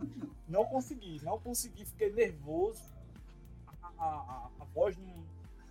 Não 0.47 0.63
consegui, 0.65 1.19
não 1.23 1.39
consegui, 1.39 1.83
fiquei 1.85 2.11
nervoso. 2.13 2.83
A, 3.67 4.03
a, 4.03 4.49
a- 4.59 4.65
voz 4.73 4.95
não 4.95 5.25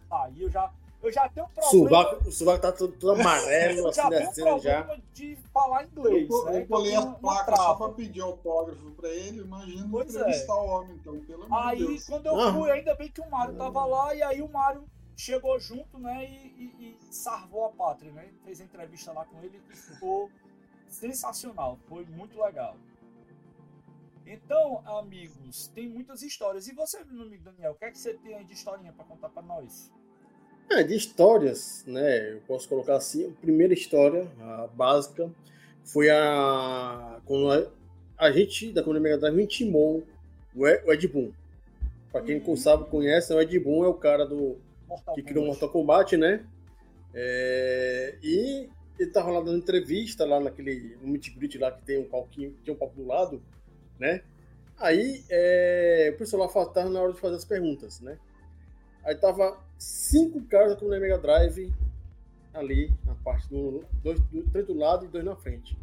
saía, 0.08 0.42
eu 0.44 0.50
já, 0.50 0.72
eu 1.02 1.12
já 1.12 1.28
tenho 1.28 1.46
O 1.46 1.50
problema. 1.50 1.88
sovaco, 1.88 2.28
o 2.28 2.32
sovaco 2.32 2.62
tá 2.62 2.72
todo, 2.72 2.92
todo 2.98 3.20
amarelo, 3.20 3.78
eu 3.80 3.88
assim, 3.88 4.00
já 4.02 4.08
tenho 4.08 4.20
descendo 4.28 4.58
já. 4.60 4.82
problema 4.82 5.02
de 5.12 5.36
falar 5.52 5.84
inglês. 5.84 6.28
Eu, 6.30 6.44
né? 6.46 6.60
eu 6.62 6.66
colei 6.66 6.90
Então, 6.92 7.00
as 7.02 7.04
uma 7.08 7.18
placas 7.18 7.44
trava. 7.54 7.62
só 7.62 7.74
pra 7.74 7.88
pedir 7.90 8.20
autógrafo 8.20 8.90
pra 8.92 9.08
ele, 9.08 9.40
imagina 9.40 9.88
Pois 9.90 10.14
é. 10.14 10.18
entrevistar 10.20 10.54
o 10.54 10.66
homem, 10.66 10.96
então, 10.96 11.18
pelo 11.24 11.44
amor 11.44 11.58
Aí, 11.66 11.78
Deus. 11.78 12.06
quando 12.06 12.26
eu 12.26 12.40
Ah. 12.40 12.52
fui, 12.52 12.70
ainda 12.70 12.94
bem 12.94 13.08
que 13.10 13.20
o 13.20 13.30
Mário 13.30 13.54
tava 13.56 13.84
lá, 13.84 14.14
e 14.14 14.22
aí 14.22 14.42
o 14.42 14.48
Mário 14.48 14.84
chegou 15.16 15.58
junto, 15.58 15.98
né, 15.98 16.24
e, 16.24 16.46
e, 16.80 16.98
e 17.00 17.14
salvou 17.14 17.64
a 17.66 17.70
pátria, 17.70 18.12
né? 18.12 18.28
Fez 18.44 18.60
a 18.60 18.64
entrevista 18.64 19.12
lá 19.12 19.24
com 19.24 19.38
ele 19.42 19.60
e 19.70 19.76
ficou 19.76 20.30
sensacional, 20.88 21.78
foi 21.88 22.04
muito 22.04 22.38
legal. 22.40 22.76
Então, 24.26 24.82
amigos, 24.98 25.68
tem 25.68 25.88
muitas 25.88 26.20
histórias. 26.20 26.66
E 26.66 26.74
você, 26.74 27.04
meu 27.04 27.22
amigo 27.26 27.44
Daniel, 27.44 27.72
o 27.72 27.74
que 27.76 27.84
é 27.84 27.90
que 27.92 27.98
você 27.98 28.12
tem 28.14 28.34
aí 28.34 28.44
de 28.44 28.54
historinha 28.54 28.92
pra 28.92 29.04
contar 29.04 29.28
pra 29.28 29.40
nós? 29.42 29.90
É, 30.70 30.82
de 30.82 30.94
histórias, 30.96 31.84
né? 31.86 32.32
Eu 32.32 32.40
posso 32.46 32.68
colocar 32.68 32.96
assim. 32.96 33.28
A 33.28 33.40
primeira 33.40 33.72
história, 33.72 34.28
a 34.40 34.66
básica, 34.66 35.30
foi 35.84 36.10
a. 36.10 37.20
Quando 37.24 37.50
a, 37.50 37.70
a 38.18 38.32
gente, 38.32 38.72
da 38.72 38.82
comunidade 38.82 39.10
Mega 39.10 39.30
Drive, 39.30 39.42
intimou 39.44 40.04
o 40.54 40.66
Ed, 40.66 40.82
o 40.84 40.92
Ed 40.92 41.08
Boon. 41.08 41.30
Pra 42.10 42.20
quem 42.22 42.40
não 42.40 42.46
Uhum. 42.46 42.56
sabe, 42.56 42.88
conhece, 42.90 43.32
o 43.32 43.40
Ed 43.40 43.58
Boon 43.60 43.84
é 43.84 43.88
o 43.88 43.94
cara 43.94 44.26
do, 44.26 44.56
Mortal 44.88 45.14
que 45.14 45.22
criou. 45.22 45.46
Mortal 45.46 45.68
Kombat, 45.70 46.16
né? 46.16 46.44
É, 47.14 48.16
e 48.22 48.68
ele 48.98 49.10
tava 49.10 49.30
lá 49.30 49.40
dando 49.40 49.58
entrevista 49.58 50.24
lá 50.24 50.40
naquele 50.40 50.96
no 51.00 51.08
Meet 51.08 51.34
Greet 51.36 51.58
lá 51.58 51.70
que 51.70 51.82
tem 51.82 51.98
um 51.98 52.08
palquinho, 52.08 52.54
tem 52.64 52.74
um 52.74 52.76
palco 52.76 52.96
do 52.96 53.06
lado, 53.06 53.42
né? 53.98 54.22
Aí 54.78 55.24
é, 55.30 56.10
o 56.14 56.18
pessoal 56.18 56.42
lá 56.42 56.48
na 56.90 57.00
hora 57.00 57.12
de 57.12 57.20
fazer 57.20 57.36
as 57.36 57.44
perguntas, 57.44 58.00
né? 58.00 58.18
Aí 59.04 59.14
tava 59.14 59.58
cinco 59.78 60.40
caras 60.42 60.78
com 60.78 60.86
o 60.86 60.88
Mega 60.88 61.18
Drive 61.18 61.72
ali 62.52 62.92
na 63.04 63.14
parte 63.14 63.48
do 63.48 63.84
dois, 64.02 64.18
três 64.50 64.66
do 64.66 64.74
lado 64.74 65.04
e 65.04 65.08
dois 65.08 65.24
na 65.24 65.36
frente. 65.36 65.76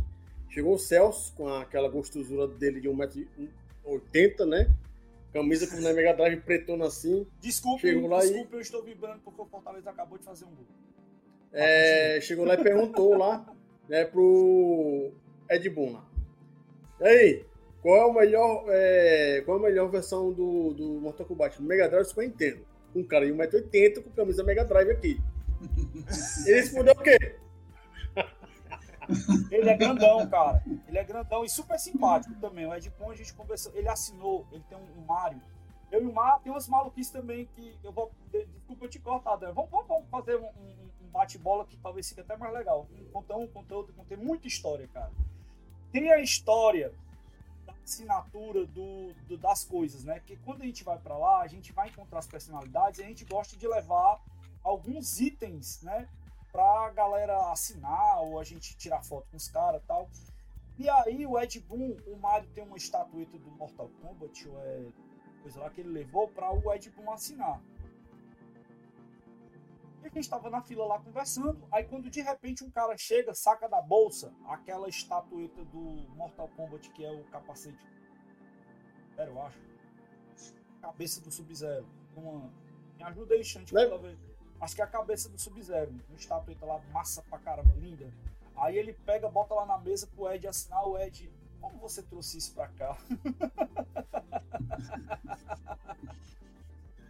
Chegou 0.50 0.76
o 0.76 0.80
Celso 0.80 1.34
com 1.36 1.48
aquela 1.48 1.90
gostosura 1.90 2.48
dele 2.48 2.80
de 2.80 2.90
1,80m, 2.90 4.46
né? 4.46 4.72
Camisa 5.34 5.66
com 5.68 5.78
o 5.78 5.82
Mega 5.82 6.14
Drive 6.14 6.42
pretona 6.42 6.86
assim. 6.86 7.26
Desculpe, 7.42 7.82
Chegou 7.82 8.08
lá 8.08 8.20
desculpe, 8.20 8.54
e... 8.54 8.56
eu 8.56 8.62
estou 8.62 8.84
vibrando 8.84 9.20
porque 9.24 9.42
o 9.42 9.46
Fortaleza 9.46 9.90
acabou 9.90 10.18
de 10.18 10.24
fazer 10.24 10.46
um 10.46 10.50
gol. 10.50 10.66
É, 11.52 12.20
chegou 12.22 12.46
lá 12.46 12.56
e 12.56 12.64
perguntou 12.64 13.16
lá, 13.18 13.46
né, 13.88 14.06
pro 14.06 15.12
Ed 15.50 15.70
Boon 15.70 15.94
lá. 15.94 16.06
E 17.02 17.04
aí, 17.06 17.46
qual 17.82 17.98
é 17.98 18.06
o 18.06 18.14
melhor, 18.14 18.66
é, 18.70 19.42
qual 19.46 19.58
é 19.58 19.60
a 19.60 19.64
melhor 19.64 19.90
versão 19.90 20.32
do, 20.32 20.74
do 20.74 20.84
Mortal 21.02 21.26
Kombat? 21.26 21.62
Mega 21.62 21.90
Drive, 21.90 22.06
Super 22.06 22.28
Nintendo. 22.28 22.73
Um 22.96 23.04
cara 23.04 23.26
de 23.26 23.34
1,80m 23.34 24.04
com 24.04 24.10
camisa 24.12 24.44
Mega 24.44 24.64
Drive 24.66 24.92
aqui. 24.92 25.22
Ele 26.46 26.60
respondeu 26.60 26.94
o 26.94 27.02
quê? 27.02 27.38
Ele 29.52 29.70
é 29.70 29.78
grandão, 29.78 30.28
cara. 30.30 30.64
Ele 30.88 30.98
é 30.98 31.04
grandão 31.04 31.44
e 31.44 31.50
super 31.50 31.80
simpático 31.80 32.34
também. 32.40 32.66
O 32.66 32.74
Ed 32.74 32.90
Boon, 32.92 33.12
a 33.12 33.16
gente 33.16 33.34
conversou, 33.34 33.72
ele 33.76 33.88
assinou, 33.88 34.48
ele 34.52 34.64
tem 34.70 34.78
um, 34.78 35.06
Mario. 35.06 35.42
Eu 35.92 36.02
e 36.02 36.06
o 36.06 36.14
Mario 36.14 36.42
tem 36.44 36.52
umas 36.52 36.68
maluquices 36.68 37.12
também 37.12 37.46
que 37.56 37.78
eu 37.84 37.92
vou. 37.92 38.12
Desculpa 38.32 38.86
eu 38.86 38.90
te 38.90 39.00
cortar, 39.00 39.36
Dan. 39.36 39.54
Vamos, 39.54 39.70
vamos, 39.70 39.88
vamos 39.88 40.10
fazer 40.10 40.38
um, 40.38 40.48
um, 40.48 41.10
bate-bola 41.12 41.66
que 41.66 41.78
talvez 41.78 42.08
fique 42.10 42.22
até 42.22 42.36
mais 42.36 42.54
legal. 42.54 42.88
Contar 43.12 43.36
um, 43.36 43.48
contar 43.48 43.76
outro, 43.76 43.94
tem 44.08 44.18
muita 44.18 44.48
história, 44.48 44.88
cara. 44.88 45.12
Tem 45.92 46.12
a 46.12 46.20
história 46.20 46.92
assinatura 47.84 48.66
do, 48.66 49.14
do, 49.28 49.38
das 49.38 49.64
coisas, 49.64 50.04
né? 50.04 50.20
Que 50.20 50.38
quando 50.38 50.62
a 50.62 50.66
gente 50.66 50.84
vai 50.84 50.98
para 50.98 51.18
lá, 51.18 51.42
a 51.42 51.48
gente 51.48 51.72
vai 51.72 51.90
encontrar 51.90 52.20
as 52.20 52.28
personalidades 52.28 53.00
e 53.00 53.04
a 53.04 53.08
gente 53.08 53.26
gosta 53.26 53.58
de 53.58 53.68
levar 53.68 54.22
alguns 54.64 55.20
itens, 55.20 55.82
né? 55.82 56.08
Pra 56.52 56.90
galera 56.92 57.52
assinar 57.52 58.22
ou 58.22 58.40
a 58.40 58.44
gente 58.44 58.78
tirar 58.78 59.04
foto 59.04 59.28
com 59.30 59.38
os 59.38 59.48
caras 59.48 59.82
e 59.82 59.86
tal. 59.86 60.10
E 60.78 60.90
aí 60.90 61.26
o 61.26 61.40
Ed 61.40 61.60
Boon, 61.62 61.98
o 62.08 62.18
Mario 62.18 62.50
tem 62.50 62.64
uma 62.64 62.78
estatueta 62.78 63.38
do 63.38 63.52
Mortal 63.52 63.90
Kombat, 64.02 64.48
ou 64.48 64.60
é 64.60 64.86
coisa 65.42 65.60
lá 65.60 65.70
que 65.70 65.82
ele 65.82 65.90
levou 65.90 66.28
para 66.30 66.52
o 66.52 66.74
Ed 66.74 66.90
Boon 66.92 67.12
assinar. 67.12 67.62
E 70.04 70.08
a 70.08 70.10
gente 70.10 70.20
estava 70.20 70.50
na 70.50 70.62
fila 70.62 70.86
lá 70.86 71.00
conversando, 71.00 71.66
aí 71.72 71.86
quando 71.86 72.10
de 72.10 72.22
repente 72.22 72.62
um 72.62 72.70
cara 72.70 72.98
chega, 72.98 73.34
saca 73.34 73.70
da 73.70 73.82
bolsa 73.82 74.34
aquela 74.46 74.90
estatueta 74.90 75.64
do 75.64 75.80
Mortal 76.16 76.50
Kombat 76.58 76.90
que 76.92 77.06
é 77.06 77.12
o 77.12 77.24
capacete. 77.26 77.88
Era, 79.16 79.30
eu 79.30 79.42
acho. 79.42 79.58
Cabeça 80.82 81.22
do 81.22 81.32
Sub-Zero. 81.32 81.88
Uma... 82.18 82.52
Me 82.98 83.04
ajuda 83.04 83.36
aí, 83.36 83.46
Xante, 83.46 83.72
pela 83.72 83.98
vez. 83.98 84.20
Acho 84.60 84.76
que 84.76 84.82
é 84.82 84.84
a 84.84 84.88
cabeça 84.88 85.30
do 85.30 85.40
Sub-Zero. 85.40 85.92
Uma 86.10 86.18
estatueta 86.18 86.66
lá, 86.66 86.80
massa 86.92 87.22
pra 87.22 87.40
caramba, 87.40 87.74
linda. 87.76 88.14
Aí 88.58 88.78
ele 88.78 88.94
pega, 88.94 89.30
bota 89.30 89.54
lá 89.54 89.66
na 89.66 89.78
mesa 89.78 90.06
pro 90.08 90.30
Ed 90.30 90.46
assinar. 90.46 90.86
O 90.86 90.98
Ed, 90.98 91.32
como 91.62 91.80
você 91.80 92.04
trouxe 92.04 92.38
isso 92.38 92.54
pra 92.54 92.68
cá? 92.68 92.98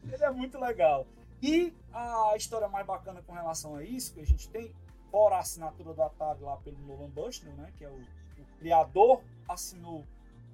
ele 0.03 0.23
é 0.23 0.31
muito 0.31 0.59
legal. 0.59 1.07
E 1.43 1.75
a 1.91 2.37
história 2.37 2.69
mais 2.69 2.87
bacana 2.87 3.21
com 3.21 3.33
relação 3.33 3.75
a 3.75 3.83
isso 3.83 4.13
que 4.13 4.21
a 4.21 4.25
gente 4.25 4.47
tem, 4.47 4.73
fora 5.11 5.35
a 5.35 5.39
assinatura 5.39 5.93
do 5.93 6.01
Atari 6.01 6.41
lá 6.41 6.55
pelo 6.55 6.77
Nolan 6.87 7.09
Bushnell, 7.09 7.53
né, 7.55 7.69
que 7.77 7.83
é 7.83 7.89
o, 7.89 8.01
o 8.01 8.45
criador, 8.59 9.21
assinou 9.45 10.07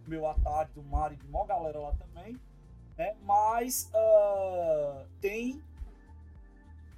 meu 0.07 0.25
Atari 0.25 0.71
do 0.73 0.81
Mario 0.81 1.13
e 1.13 1.19
de 1.19 1.27
uma 1.27 1.45
galera 1.45 1.77
lá 1.77 1.93
também, 1.93 2.41
né, 2.97 3.15
mas 3.21 3.91
uh, 3.93 5.07
tem 5.21 5.63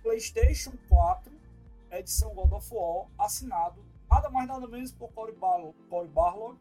PlayStation 0.01 0.71
4, 0.87 1.29
edição 1.91 2.33
God 2.33 2.53
of 2.53 2.73
War, 2.73 3.07
assinado 3.19 3.83
nada 4.09 4.29
mais 4.29 4.47
nada 4.47 4.67
menos 4.67 4.93
por 4.93 5.11
Cory, 5.11 5.33
Bar 5.33 5.59
Cory 5.89 6.07
Barlog, 6.07 6.57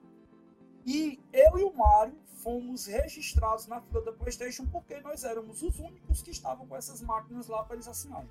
e 0.90 1.24
eu 1.32 1.56
e 1.56 1.62
o 1.62 1.72
Mário 1.72 2.18
fomos 2.42 2.86
registrados 2.86 3.68
na 3.68 3.80
fila 3.80 4.02
da 4.02 4.12
PlayStation 4.12 4.66
porque 4.66 4.98
nós 5.00 5.22
éramos 5.22 5.62
os 5.62 5.78
únicos 5.78 6.20
que 6.20 6.32
estavam 6.32 6.66
com 6.66 6.74
essas 6.74 7.00
máquinas 7.00 7.46
lá 7.46 7.62
para 7.62 7.76
eles 7.76 7.86
assinarem. 7.86 8.28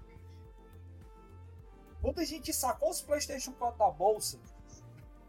Quando 2.02 2.20
a 2.20 2.26
gente 2.26 2.52
sacou 2.52 2.90
os 2.90 3.02
PlayStation 3.02 3.54
4 3.54 3.80
da 3.80 3.90
bolsa, 3.90 4.38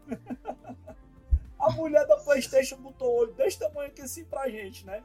a 1.57 1.71
mulher 1.71 2.05
da 2.05 2.17
PlayStation 2.17 2.75
botou 2.75 3.07
o 3.09 3.17
olho 3.19 3.33
desse 3.33 3.59
tamanho 3.59 3.89
aqui 3.89 4.01
assim 4.01 4.25
pra 4.25 4.49
gente, 4.49 4.85
né? 4.85 5.01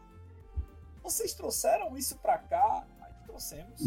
Vocês 1.05 1.33
trouxeram 1.33 1.97
isso 1.97 2.19
pra 2.19 2.39
cá? 2.39 2.85
Aí 3.03 3.13
trouxemos. 3.25 3.83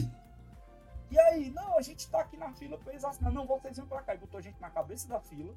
E 1.12 1.20
aí, 1.20 1.50
não, 1.50 1.78
a 1.78 1.82
gente 1.82 2.10
tá 2.10 2.22
aqui 2.22 2.38
na 2.38 2.54
fila 2.54 2.78
pra 2.78 2.94
eles 2.94 3.04
assinar. 3.04 3.34
Não, 3.34 3.46
vocês 3.46 3.76
vêm 3.76 3.86
pra 3.86 4.02
cá. 4.02 4.16
E 4.16 4.18
botou 4.20 4.38
a 4.38 4.42
gente 4.42 4.62
na 4.62 4.70
cabeça 4.70 5.10
da 5.10 5.20
fila 5.20 5.54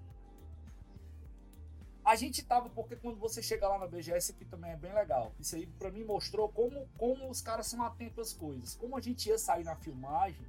a 2.05 2.16
gente 2.16 2.42
tava, 2.44 2.68
porque 2.70 2.96
quando 2.96 3.18
você 3.18 3.40
chega 3.42 3.68
lá 3.68 3.78
na 3.78 3.86
BGS, 3.86 4.32
aqui 4.32 4.44
também 4.44 4.72
é 4.72 4.76
bem 4.76 4.92
legal. 4.92 5.32
Isso 5.38 5.55
aí 5.55 5.66
para 5.66 5.90
mim 5.90 6.05
mostrou 6.05 6.48
como, 6.48 6.88
como 6.98 7.30
os 7.30 7.40
caras 7.40 7.66
são 7.66 7.82
atentos 7.82 8.28
às 8.28 8.34
coisas. 8.34 8.74
Como 8.74 8.96
a 8.96 9.00
gente 9.00 9.28
ia 9.28 9.38
sair 9.38 9.62
na 9.62 9.76
filmagem, 9.76 10.44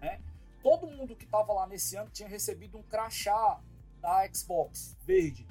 né? 0.00 0.20
Todo 0.62 0.86
mundo 0.86 1.16
que 1.16 1.26
tava 1.26 1.52
lá 1.52 1.66
nesse 1.66 1.96
ano 1.96 2.10
tinha 2.10 2.28
recebido 2.28 2.78
um 2.78 2.82
crachá 2.82 3.60
da 4.00 4.30
Xbox 4.32 4.96
verde. 5.02 5.46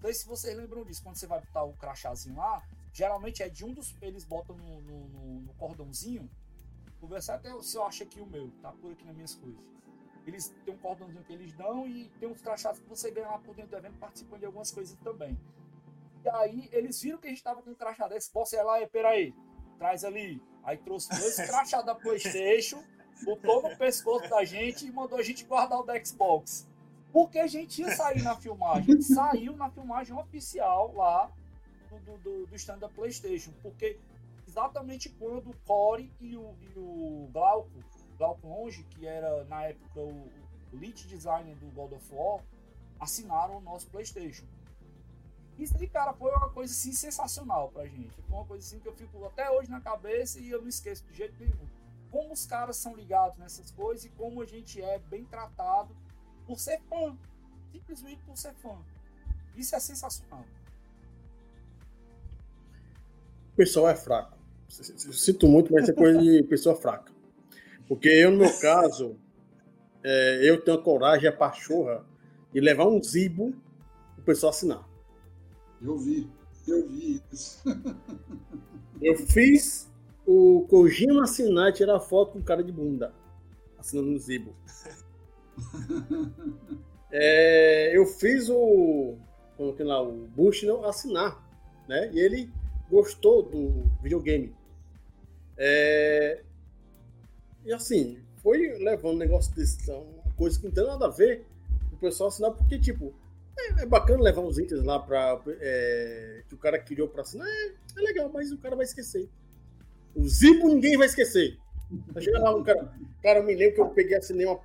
Não 0.00 0.12
se 0.12 0.26
vocês 0.26 0.56
lembram 0.56 0.84
disso. 0.84 1.02
Quando 1.02 1.16
você 1.16 1.26
vai 1.26 1.40
botar 1.40 1.64
o 1.64 1.72
crachazinho 1.74 2.36
lá, 2.36 2.62
geralmente 2.92 3.42
é 3.42 3.48
de 3.48 3.64
um 3.64 3.72
dos. 3.72 3.96
Eles 4.00 4.24
botam 4.24 4.56
no, 4.56 4.80
no, 4.80 5.08
no, 5.08 5.40
no 5.42 5.54
cordãozinho. 5.54 6.28
Vou 7.00 7.08
ver 7.08 7.22
se 7.22 7.30
até 7.32 7.50
se 7.60 7.76
eu 7.76 7.84
acho 7.84 8.02
aqui 8.04 8.20
o 8.20 8.26
meu, 8.26 8.50
tá 8.60 8.72
por 8.72 8.92
aqui 8.92 9.04
nas 9.04 9.14
minhas 9.14 9.34
coisas 9.34 9.72
eles 10.26 10.54
têm 10.64 10.74
um 10.74 10.78
cordãozinho 10.78 11.24
que 11.24 11.32
eles 11.32 11.52
dão 11.52 11.86
e 11.86 12.10
tem 12.20 12.28
uns 12.28 12.40
crachás 12.40 12.78
que 12.78 12.88
você 12.88 13.10
ganha 13.10 13.28
lá 13.28 13.38
por 13.38 13.54
dentro 13.54 13.72
do 13.72 13.76
evento 13.76 13.98
participando 13.98 14.40
de 14.40 14.46
algumas 14.46 14.70
coisas 14.70 14.96
também. 15.02 15.38
E 16.24 16.28
aí 16.28 16.68
eles 16.72 17.00
viram 17.02 17.18
que 17.18 17.26
a 17.26 17.30
gente 17.30 17.42
tava 17.42 17.62
com 17.62 17.70
um 17.70 17.74
crachá 17.74 18.06
desse, 18.06 18.30
posso 18.30 18.54
ir 18.54 18.62
lá 18.62 18.80
e 18.80 18.86
peraí, 18.86 19.34
traz 19.78 20.04
ali. 20.04 20.40
Aí 20.62 20.76
trouxe 20.78 21.08
dois 21.08 21.36
crachá 21.46 21.82
da 21.82 21.94
Playstation, 21.94 22.82
botou 23.24 23.62
no 23.62 23.76
pescoço 23.76 24.28
da 24.28 24.44
gente 24.44 24.86
e 24.86 24.92
mandou 24.92 25.18
a 25.18 25.22
gente 25.22 25.44
guardar 25.44 25.80
o 25.80 25.82
da 25.82 26.02
Xbox. 26.02 26.68
Porque 27.12 27.38
a 27.38 27.46
gente 27.46 27.82
ia 27.82 27.94
sair 27.94 28.22
na 28.22 28.36
filmagem. 28.36 29.00
Saiu 29.02 29.54
na 29.54 29.70
filmagem 29.70 30.16
oficial 30.16 30.94
lá 30.94 31.30
do, 31.90 32.16
do, 32.18 32.46
do 32.46 32.56
stand 32.56 32.78
da 32.78 32.88
Playstation. 32.88 33.52
Porque 33.60 33.98
exatamente 34.46 35.10
quando 35.10 35.50
o 35.50 35.56
Core 35.66 36.10
e 36.20 36.36
o, 36.36 36.54
e 36.60 36.78
o 36.78 37.28
Glauco 37.32 37.70
Glauco 38.22 38.46
Longe, 38.46 38.84
que 38.84 39.04
era 39.04 39.42
na 39.46 39.64
época 39.64 39.98
o, 39.98 40.30
o 40.72 40.76
lead 40.76 41.08
designer 41.08 41.56
do 41.56 41.66
God 41.72 41.92
of 41.92 42.14
War, 42.14 42.40
assinaram 43.00 43.56
o 43.56 43.60
nosso 43.60 43.88
PlayStation. 43.88 44.44
Isso 45.58 45.76
aí, 45.76 45.88
cara, 45.88 46.12
foi 46.12 46.30
uma 46.30 46.48
coisa 46.50 46.72
assim 46.72 46.92
sensacional 46.92 47.72
pra 47.72 47.84
gente. 47.84 48.14
Foi 48.22 48.38
uma 48.38 48.44
coisa 48.44 48.64
assim 48.64 48.78
que 48.78 48.86
eu 48.86 48.94
fico 48.94 49.24
até 49.24 49.50
hoje 49.50 49.68
na 49.68 49.80
cabeça 49.80 50.38
e 50.38 50.48
eu 50.48 50.60
não 50.60 50.68
esqueço 50.68 51.04
de 51.06 51.14
jeito 51.14 51.34
nenhum. 51.40 51.66
Como 52.12 52.32
os 52.32 52.46
caras 52.46 52.76
são 52.76 52.94
ligados 52.94 53.36
nessas 53.38 53.72
coisas 53.72 54.04
e 54.04 54.08
como 54.10 54.40
a 54.40 54.46
gente 54.46 54.80
é 54.80 55.00
bem 55.00 55.24
tratado 55.24 55.92
por 56.46 56.60
ser 56.60 56.80
fã. 56.82 57.18
Simplesmente 57.72 58.22
por 58.22 58.36
ser 58.36 58.54
fã. 58.54 58.78
Isso 59.56 59.74
é 59.74 59.80
sensacional. 59.80 60.44
O 63.52 63.56
pessoal 63.56 63.88
é 63.88 63.96
fraco. 63.96 64.38
Sinto 64.68 65.48
muito, 65.48 65.72
mas 65.72 65.88
é 65.88 65.92
coisa 65.92 66.20
de 66.20 66.44
pessoa 66.44 66.76
fraca. 66.76 67.11
Porque 67.92 68.08
eu, 68.08 68.30
no 68.30 68.38
meu 68.38 68.58
caso, 68.58 69.18
é, 70.02 70.48
eu 70.48 70.58
tenho 70.62 70.78
a 70.78 70.82
coragem, 70.82 71.28
a 71.28 71.32
pachorra, 71.32 72.02
de 72.50 72.58
levar 72.58 72.86
um 72.86 73.02
zibo 73.02 73.54
o 74.16 74.22
pessoal 74.22 74.48
assinar. 74.48 74.88
Eu 75.78 75.98
vi, 75.98 76.26
eu 76.66 76.88
vi 76.88 77.22
isso. 77.30 77.62
eu 79.02 79.14
fiz 79.14 79.92
o 80.24 80.64
Kojima 80.70 81.24
assinar 81.24 81.68
e 81.68 81.74
tirar 81.74 82.00
foto 82.00 82.32
com 82.32 82.38
o 82.38 82.42
cara 82.42 82.64
de 82.64 82.72
bunda, 82.72 83.12
assinando 83.78 84.08
um 84.08 84.18
zibo. 84.18 84.56
é, 87.12 87.94
eu 87.94 88.06
fiz 88.06 88.48
o, 88.48 89.18
coloquei 89.54 89.84
lá, 89.84 90.02
o 90.02 90.28
Bushnell 90.28 90.82
assinar, 90.86 91.46
né? 91.86 92.10
E 92.14 92.18
ele 92.18 92.50
gostou 92.88 93.42
do 93.42 93.84
videogame. 94.00 94.56
É, 95.58 96.42
e 97.64 97.72
assim, 97.72 98.18
foi 98.42 98.76
levando 98.78 99.14
um 99.14 99.18
negócio 99.18 99.54
desse, 99.54 99.82
então, 99.82 100.02
uma 100.02 100.34
coisa 100.34 100.58
que 100.58 100.66
não 100.66 100.72
tem 100.72 100.86
nada 100.86 101.06
a 101.06 101.10
ver 101.10 101.46
o 101.92 101.96
pessoal 101.96 102.28
assinar, 102.28 102.52
porque, 102.52 102.78
tipo, 102.78 103.14
é, 103.56 103.82
é 103.82 103.86
bacana 103.86 104.22
levar 104.22 104.40
uns 104.40 104.58
itens 104.58 104.82
lá 104.82 104.98
pra, 104.98 105.40
é, 105.60 106.42
que 106.48 106.54
o 106.54 106.58
cara 106.58 106.78
criou 106.78 107.08
pra 107.08 107.22
assinar, 107.22 107.46
é, 107.46 107.66
é, 107.96 108.00
legal, 108.00 108.30
mas 108.32 108.50
o 108.50 108.58
cara 108.58 108.74
vai 108.74 108.84
esquecer. 108.84 109.28
O 110.14 110.26
Zibo 110.28 110.68
ninguém 110.68 110.96
vai 110.96 111.06
esquecer. 111.06 111.58
Chega 112.20 112.38
lá, 112.38 112.56
um 112.56 112.62
cara, 112.62 112.92
cara, 113.22 113.40
eu 113.40 113.44
me 113.44 113.54
lembro 113.54 113.74
que 113.74 113.80
eu 113.80 113.90
peguei 113.90 114.16
assinei 114.16 114.46
um 114.46 114.58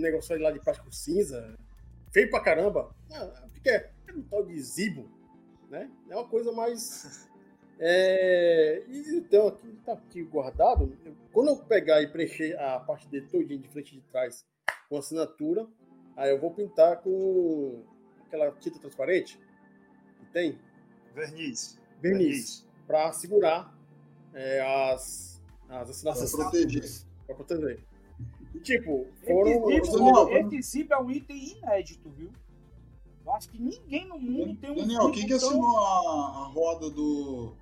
negócio 0.00 0.36
lá 0.40 0.50
de 0.50 0.58
plástico 0.58 0.92
cinza, 0.92 1.56
feio 2.12 2.28
pra 2.30 2.40
caramba. 2.40 2.94
Ah, 3.12 3.46
porque 3.52 3.70
é, 3.70 3.90
é 4.08 4.12
um 4.12 4.22
tal 4.22 4.44
de 4.44 4.60
zibo, 4.60 5.08
né? 5.70 5.88
É 6.08 6.16
uma 6.16 6.26
coisa 6.26 6.50
mais. 6.52 7.28
É, 7.78 8.84
e 8.88 9.16
então, 9.16 9.48
aqui 9.48 9.78
tá 9.84 9.92
aqui 9.92 10.22
guardado. 10.22 10.96
Quando 11.32 11.48
eu 11.48 11.56
pegar 11.56 12.02
e 12.02 12.06
preencher 12.06 12.58
a 12.58 12.78
parte 12.78 13.08
dele 13.08 13.26
todinha 13.26 13.58
de 13.58 13.68
frente 13.68 13.96
e 13.96 14.00
de 14.00 14.06
trás 14.06 14.46
com 14.88 14.96
assinatura, 14.96 15.66
aí 16.16 16.30
eu 16.30 16.40
vou 16.40 16.52
pintar 16.52 17.00
com 17.02 17.82
aquela 18.26 18.50
tinta 18.52 18.78
transparente 18.78 19.38
que 20.18 20.26
tem. 20.26 20.58
Verniz. 21.14 21.78
Verniz. 22.00 22.66
Para 22.86 23.12
segurar 23.12 23.76
é, 24.32 24.60
as, 24.92 25.42
as 25.68 25.90
assinações. 25.90 26.32
Para 26.32 26.50
proteger. 26.50 26.90
Para 27.26 27.34
proteger. 27.34 27.84
E, 28.54 28.60
tipo, 28.60 29.06
foram. 29.26 29.70
Esse 29.70 29.90
zip, 29.90 30.56
esse 30.56 30.70
zip 30.70 30.92
é 30.92 30.98
um 30.98 31.10
item 31.10 31.56
inédito, 31.56 32.08
viu? 32.10 32.30
Eu 33.26 33.32
acho 33.32 33.48
que 33.48 33.60
ninguém 33.60 34.06
no 34.06 34.18
mundo 34.18 34.54
tem 34.60 34.70
um 34.70 34.74
Daniel, 34.74 35.10
quem 35.10 35.26
que 35.26 35.32
assinou 35.32 35.78
a, 35.78 36.42
a 36.42 36.44
roda 36.48 36.90
do, 36.90 37.54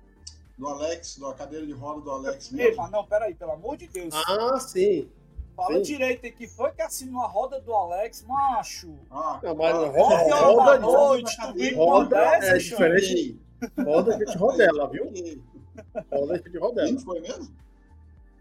do 0.63 0.69
Alex, 0.69 1.17
da 1.17 1.33
cadeira 1.33 1.65
de 1.65 1.73
roda 1.73 2.01
do 2.01 2.09
Alex 2.09 2.51
mesmo? 2.51 2.71
Epa, 2.71 2.89
não, 2.89 3.05
peraí, 3.05 3.35
pelo 3.35 3.51
amor 3.51 3.75
de 3.75 3.87
Deus. 3.87 4.13
Ah, 4.13 4.57
sim. 4.59 5.09
Fala 5.55 5.75
sim. 5.75 5.81
direito 5.81 6.25
aí, 6.25 6.31
que 6.31 6.47
foi 6.47 6.71
que 6.71 6.81
assinou 6.81 7.21
a 7.21 7.27
roda 7.27 7.59
do 7.59 7.73
Alex, 7.73 8.23
macho. 8.23 8.97
Ah, 9.11 9.39
não, 9.43 9.55
mas 9.55 9.75
ah, 9.75 9.87
roda, 9.87 10.35
roda, 10.35 10.77
de 10.77 10.83
noite, 10.83 11.37
tu 11.37 11.53
vem 11.53 11.75
roda 11.75 12.15
dessa, 12.15 12.47
é 12.47 12.57
diferente. 12.57 13.41
Roda 13.83 14.17
de 14.17 14.37
rodela, 14.37 14.89
viu? 14.89 15.05
Roda 16.11 16.39
de 16.39 16.57
rodela. 16.57 16.87
Quem 16.87 16.99
foi 16.99 17.19
mesmo? 17.19 17.55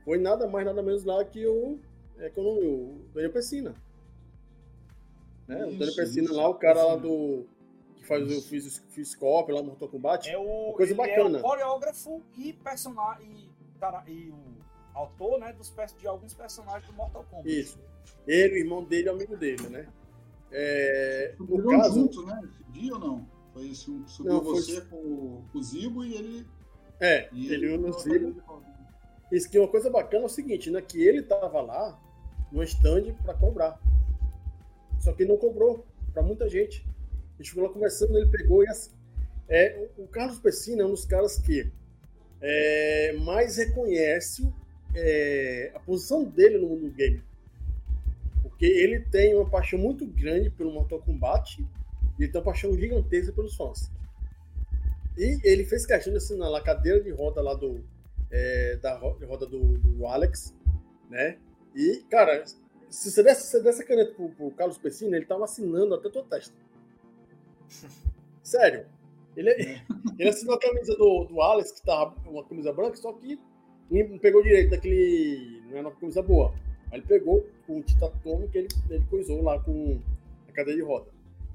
Foi 0.04 0.18
nada 0.18 0.48
mais, 0.48 0.64
nada 0.64 0.82
menos 0.82 1.04
lá 1.04 1.24
que 1.24 1.46
o, 1.46 1.78
é, 2.18 2.30
que 2.30 2.40
o, 2.40 2.44
o 2.44 3.04
Daniel 3.14 3.32
Pessina. 3.32 3.74
Né? 5.46 5.58
Isso, 5.58 5.68
o 5.68 5.78
Daniel 5.78 5.96
Pessina 5.96 6.24
isso, 6.24 6.34
lá, 6.34 6.48
o 6.48 6.54
cara 6.54 6.80
isso. 6.80 6.88
lá 6.88 6.96
do. 6.96 7.46
Que 8.02 8.08
faz 8.08 8.30
o 8.30 8.82
Fiscop 8.90 9.50
lá 9.50 9.60
no 9.60 9.68
Mortal 9.68 9.88
Kombat. 9.88 10.28
É 10.28 10.36
o, 10.36 10.42
uma 10.42 10.74
coisa 10.74 10.94
bacana. 10.94 11.38
É 11.38 11.40
o 11.40 11.44
coreógrafo 11.44 12.22
e 12.36 12.52
personagem. 12.52 13.50
E, 14.06 14.10
e 14.10 14.30
o 14.30 14.38
autor, 14.92 15.38
né, 15.38 15.52
dos, 15.52 15.72
de 15.98 16.06
alguns 16.06 16.34
personagens 16.34 16.86
do 16.86 16.92
Mortal 16.92 17.24
Kombat. 17.30 17.48
Isso. 17.48 17.78
Ele, 18.26 18.54
o 18.54 18.58
irmão 18.58 18.84
dele, 18.84 19.08
é 19.08 19.12
amigo 19.12 19.36
dele, 19.36 19.68
né? 19.68 19.88
É, 20.50 21.34
no 21.38 21.66
caso, 21.66 22.00
junto, 22.00 22.26
né? 22.26 22.40
Esse 22.44 22.72
dia 22.72 22.92
ou 22.94 23.00
não? 23.00 23.26
Foi 23.54 23.64
isso, 23.64 24.02
subiu 24.06 24.32
não, 24.34 24.42
você 24.42 24.80
foi... 24.82 24.98
com, 24.98 25.42
com, 25.50 25.58
o 25.58 25.62
Zibo 25.62 26.04
e 26.04 26.14
ele. 26.14 26.46
É, 27.00 27.28
e 27.32 27.52
ele, 27.52 27.66
ele 27.66 27.78
no 27.78 27.92
Zibo. 27.92 28.42
Isso 29.30 29.48
que 29.48 29.56
é 29.56 29.60
uma 29.60 29.68
coisa 29.68 29.88
bacana 29.88 30.24
é 30.24 30.26
o 30.26 30.28
seguinte, 30.28 30.70
né? 30.70 30.82
Que 30.82 31.02
ele 31.02 31.22
tava 31.22 31.60
lá 31.60 31.98
no 32.50 32.62
stand 32.62 33.14
para 33.22 33.34
cobrar. 33.34 33.80
Só 35.00 35.12
que 35.12 35.22
ele 35.22 35.32
não 35.32 35.38
cobrou 35.38 35.86
para 36.12 36.22
muita 36.22 36.48
gente. 36.48 36.84
A 37.42 37.44
gente 37.44 37.50
ficou 37.50 37.64
lá 37.64 37.70
conversando, 37.70 38.16
ele 38.16 38.30
pegou 38.30 38.62
e 38.62 38.68
assim. 38.68 38.92
É, 39.48 39.88
o 39.98 40.06
Carlos 40.06 40.38
Pessina 40.38 40.82
é 40.82 40.86
um 40.86 40.92
dos 40.92 41.04
caras 41.04 41.38
que 41.40 41.68
é, 42.40 43.14
mais 43.24 43.56
reconhece 43.56 44.48
é, 44.94 45.72
a 45.74 45.80
posição 45.80 46.22
dele 46.22 46.58
no 46.58 46.68
mundo 46.68 46.88
do 46.88 46.92
game. 46.92 47.20
Porque 48.42 48.64
ele 48.64 49.00
tem 49.00 49.34
uma 49.34 49.50
paixão 49.50 49.76
muito 49.76 50.06
grande 50.06 50.50
pelo 50.50 50.70
Mortal 50.70 51.00
Kombat 51.00 51.66
e 52.20 52.28
tem 52.28 52.40
uma 52.40 52.44
paixão 52.44 52.72
gigantesca 52.78 53.32
pelos 53.32 53.56
fãs. 53.56 53.90
E 55.18 55.40
ele 55.42 55.64
fez 55.64 55.84
questão 55.84 56.12
de 56.12 56.18
assinar 56.18 56.48
na 56.48 56.60
cadeira 56.60 57.02
de 57.02 57.10
roda 57.10 57.42
lá 57.42 57.54
do. 57.54 57.84
É, 58.30 58.76
da 58.76 58.96
roda 58.96 59.46
do, 59.46 59.78
do, 59.78 60.06
Alex, 60.06 60.54
né? 61.10 61.38
E, 61.74 62.02
cara, 62.08 62.44
se 62.88 63.10
você 63.10 63.22
desse, 63.22 63.42
se 63.42 63.50
você 63.50 63.62
desse 63.62 63.82
a 63.82 63.84
caneta 63.84 64.14
pro, 64.14 64.30
pro 64.30 64.50
Carlos 64.52 64.78
Pessina, 64.78 65.16
ele 65.16 65.26
tava 65.26 65.44
assinando 65.44 65.94
até 65.94 66.08
tua 66.08 66.22
testa. 66.22 66.54
Sério. 68.42 68.86
Ele, 69.36 69.50
ele 70.18 70.28
assinou 70.28 70.54
a 70.54 70.60
camisa 70.60 70.94
do, 70.96 71.24
do 71.24 71.40
Alex, 71.40 71.72
que 71.72 71.82
tava 71.82 72.14
uma 72.26 72.44
camisa 72.44 72.72
branca, 72.72 72.96
só 72.96 73.12
que 73.12 73.38
não 73.90 74.18
pegou 74.18 74.42
direito 74.42 74.70
daquele. 74.70 75.62
Não 75.66 75.78
era 75.78 75.88
uma 75.88 75.94
camisa 75.94 76.22
boa. 76.22 76.54
Aí 76.90 76.98
ele 76.98 77.06
pegou 77.06 77.46
com 77.66 77.78
o 77.78 77.82
Titatome 77.82 78.48
que 78.48 78.58
ele, 78.58 78.68
ele 78.90 79.04
coisou 79.08 79.42
lá 79.42 79.58
com 79.58 79.98
a 80.48 80.52
cadeira 80.52 80.80
de 80.80 80.86
roda. 80.86 81.06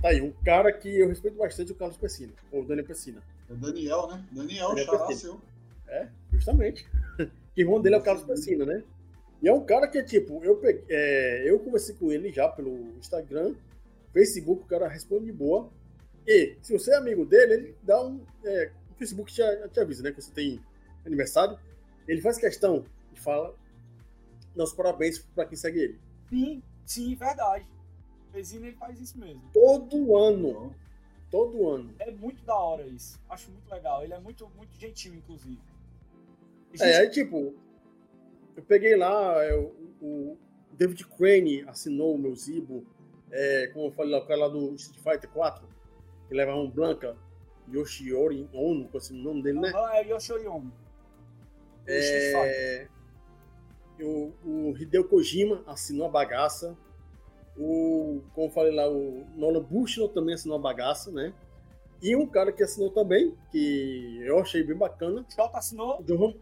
Tá 0.01 0.09
aí, 0.09 0.21
um 0.21 0.31
cara 0.43 0.71
que 0.71 0.99
eu 0.99 1.07
respeito 1.07 1.37
bastante, 1.37 1.71
o 1.71 1.75
Carlos 1.75 1.97
Pessina, 1.97 2.33
ou 2.51 2.61
o 2.61 2.65
Daniel 2.65 2.85
Pessina. 2.85 3.21
É 3.49 3.53
Daniel, 3.53 4.07
né? 4.07 4.23
Daniel, 4.31 4.75
Daniel 4.75 5.11
seu. 5.11 5.41
É, 5.87 6.07
justamente. 6.31 6.87
que 7.55 7.61
irmão 7.61 7.81
dele 7.81 7.95
é 7.95 7.97
o 7.97 8.03
Carlos 8.03 8.23
Pessina, 8.23 8.65
né? 8.65 8.83
E 9.41 9.47
é 9.47 9.53
um 9.53 9.63
cara 9.63 9.87
que, 9.87 10.01
tipo, 10.03 10.43
eu, 10.43 10.57
peguei, 10.57 10.83
é, 10.89 11.49
eu 11.49 11.59
conversei 11.59 11.95
com 11.95 12.11
ele 12.11 12.31
já 12.31 12.47
pelo 12.47 12.71
Instagram, 12.97 13.55
Facebook, 14.11 14.63
o 14.63 14.67
cara 14.67 14.87
responde 14.87 15.25
de 15.25 15.31
boa. 15.31 15.69
E, 16.27 16.57
se 16.61 16.73
você 16.73 16.91
é 16.91 16.97
amigo 16.97 17.25
dele, 17.25 17.53
ele 17.53 17.75
dá 17.81 18.03
um. 18.03 18.23
É, 18.43 18.71
o 18.91 18.95
Facebook 18.95 19.31
te, 19.31 19.41
te 19.69 19.79
avisa, 19.79 20.03
né? 20.03 20.11
Que 20.11 20.21
você 20.21 20.31
tem 20.31 20.61
aniversário. 21.05 21.57
Ele 22.07 22.21
faz 22.21 22.37
questão 22.37 22.85
de 23.13 23.21
falar 23.21 23.53
nossos 24.55 24.75
parabéns 24.75 25.19
para 25.19 25.45
quem 25.45 25.55
segue 25.55 25.79
ele. 25.79 25.99
Sim, 26.29 26.63
sim, 26.85 27.15
verdade. 27.15 27.65
Resina 28.33 28.67
ele 28.67 28.75
faz 28.75 28.99
isso 28.99 29.17
mesmo. 29.17 29.41
Todo 29.53 30.17
ano. 30.17 30.75
Todo 31.29 31.69
ano. 31.69 31.93
É 31.99 32.11
muito 32.11 32.43
da 32.43 32.55
hora 32.55 32.85
isso. 32.87 33.19
Acho 33.29 33.51
muito 33.51 33.69
legal. 33.69 34.03
Ele 34.03 34.13
é 34.13 34.19
muito, 34.19 34.49
muito 34.55 34.77
gentil, 34.77 35.13
inclusive. 35.13 35.59
Gente... 36.71 36.83
É, 36.83 36.97
aí 36.97 37.09
tipo, 37.09 37.55
eu 38.55 38.63
peguei 38.63 38.95
lá, 38.95 39.43
eu, 39.45 39.75
é, 40.01 40.05
o 40.05 40.37
David 40.73 41.05
Crane 41.07 41.63
assinou 41.67 42.15
o 42.15 42.17
meu 42.17 42.35
Zibo, 42.35 42.85
é, 43.31 43.67
como 43.67 43.87
eu 43.87 43.91
falei 43.91 44.11
lá, 44.11 44.19
o 44.19 44.27
cara 44.27 44.41
lá 44.41 44.47
do 44.47 44.73
Street 44.75 45.01
Fighter 45.01 45.29
4, 45.29 45.67
que 46.27 46.33
leva 46.33 46.53
um 46.55 46.69
branca, 46.69 47.15
Yoshiori 47.71 48.49
Ono, 48.53 48.89
assim, 48.95 49.19
o 49.19 49.23
nome 49.23 49.43
dele, 49.43 49.59
né? 49.59 49.71
Ah, 49.75 49.97
é 49.97 50.07
Yoshiori 50.11 50.47
Ono. 50.47 50.71
É... 51.87 52.87
O, 53.99 54.31
o 54.45 54.77
Hideo 54.77 55.07
Kojima 55.07 55.63
assinou 55.65 56.05
a 56.07 56.09
bagaça. 56.09 56.77
O, 57.57 58.21
como 58.33 58.51
falei 58.51 58.75
lá, 58.75 58.87
o 58.87 59.25
Nolan 59.35 59.63
Bushnell 59.63 60.09
também 60.09 60.35
assinou 60.35 60.57
a 60.57 60.61
bagaça, 60.61 61.11
né? 61.11 61.33
E 62.01 62.15
um 62.15 62.27
cara 62.27 62.51
que 62.51 62.61
assinou 62.61 62.91
também, 62.91 63.35
que 63.51 64.19
eu 64.23 64.37
achei 64.39 64.63
bem 64.63 64.77
bacana. 64.77 65.25
Xota 65.33 65.57
assinou? 65.57 66.03
John 66.03 66.35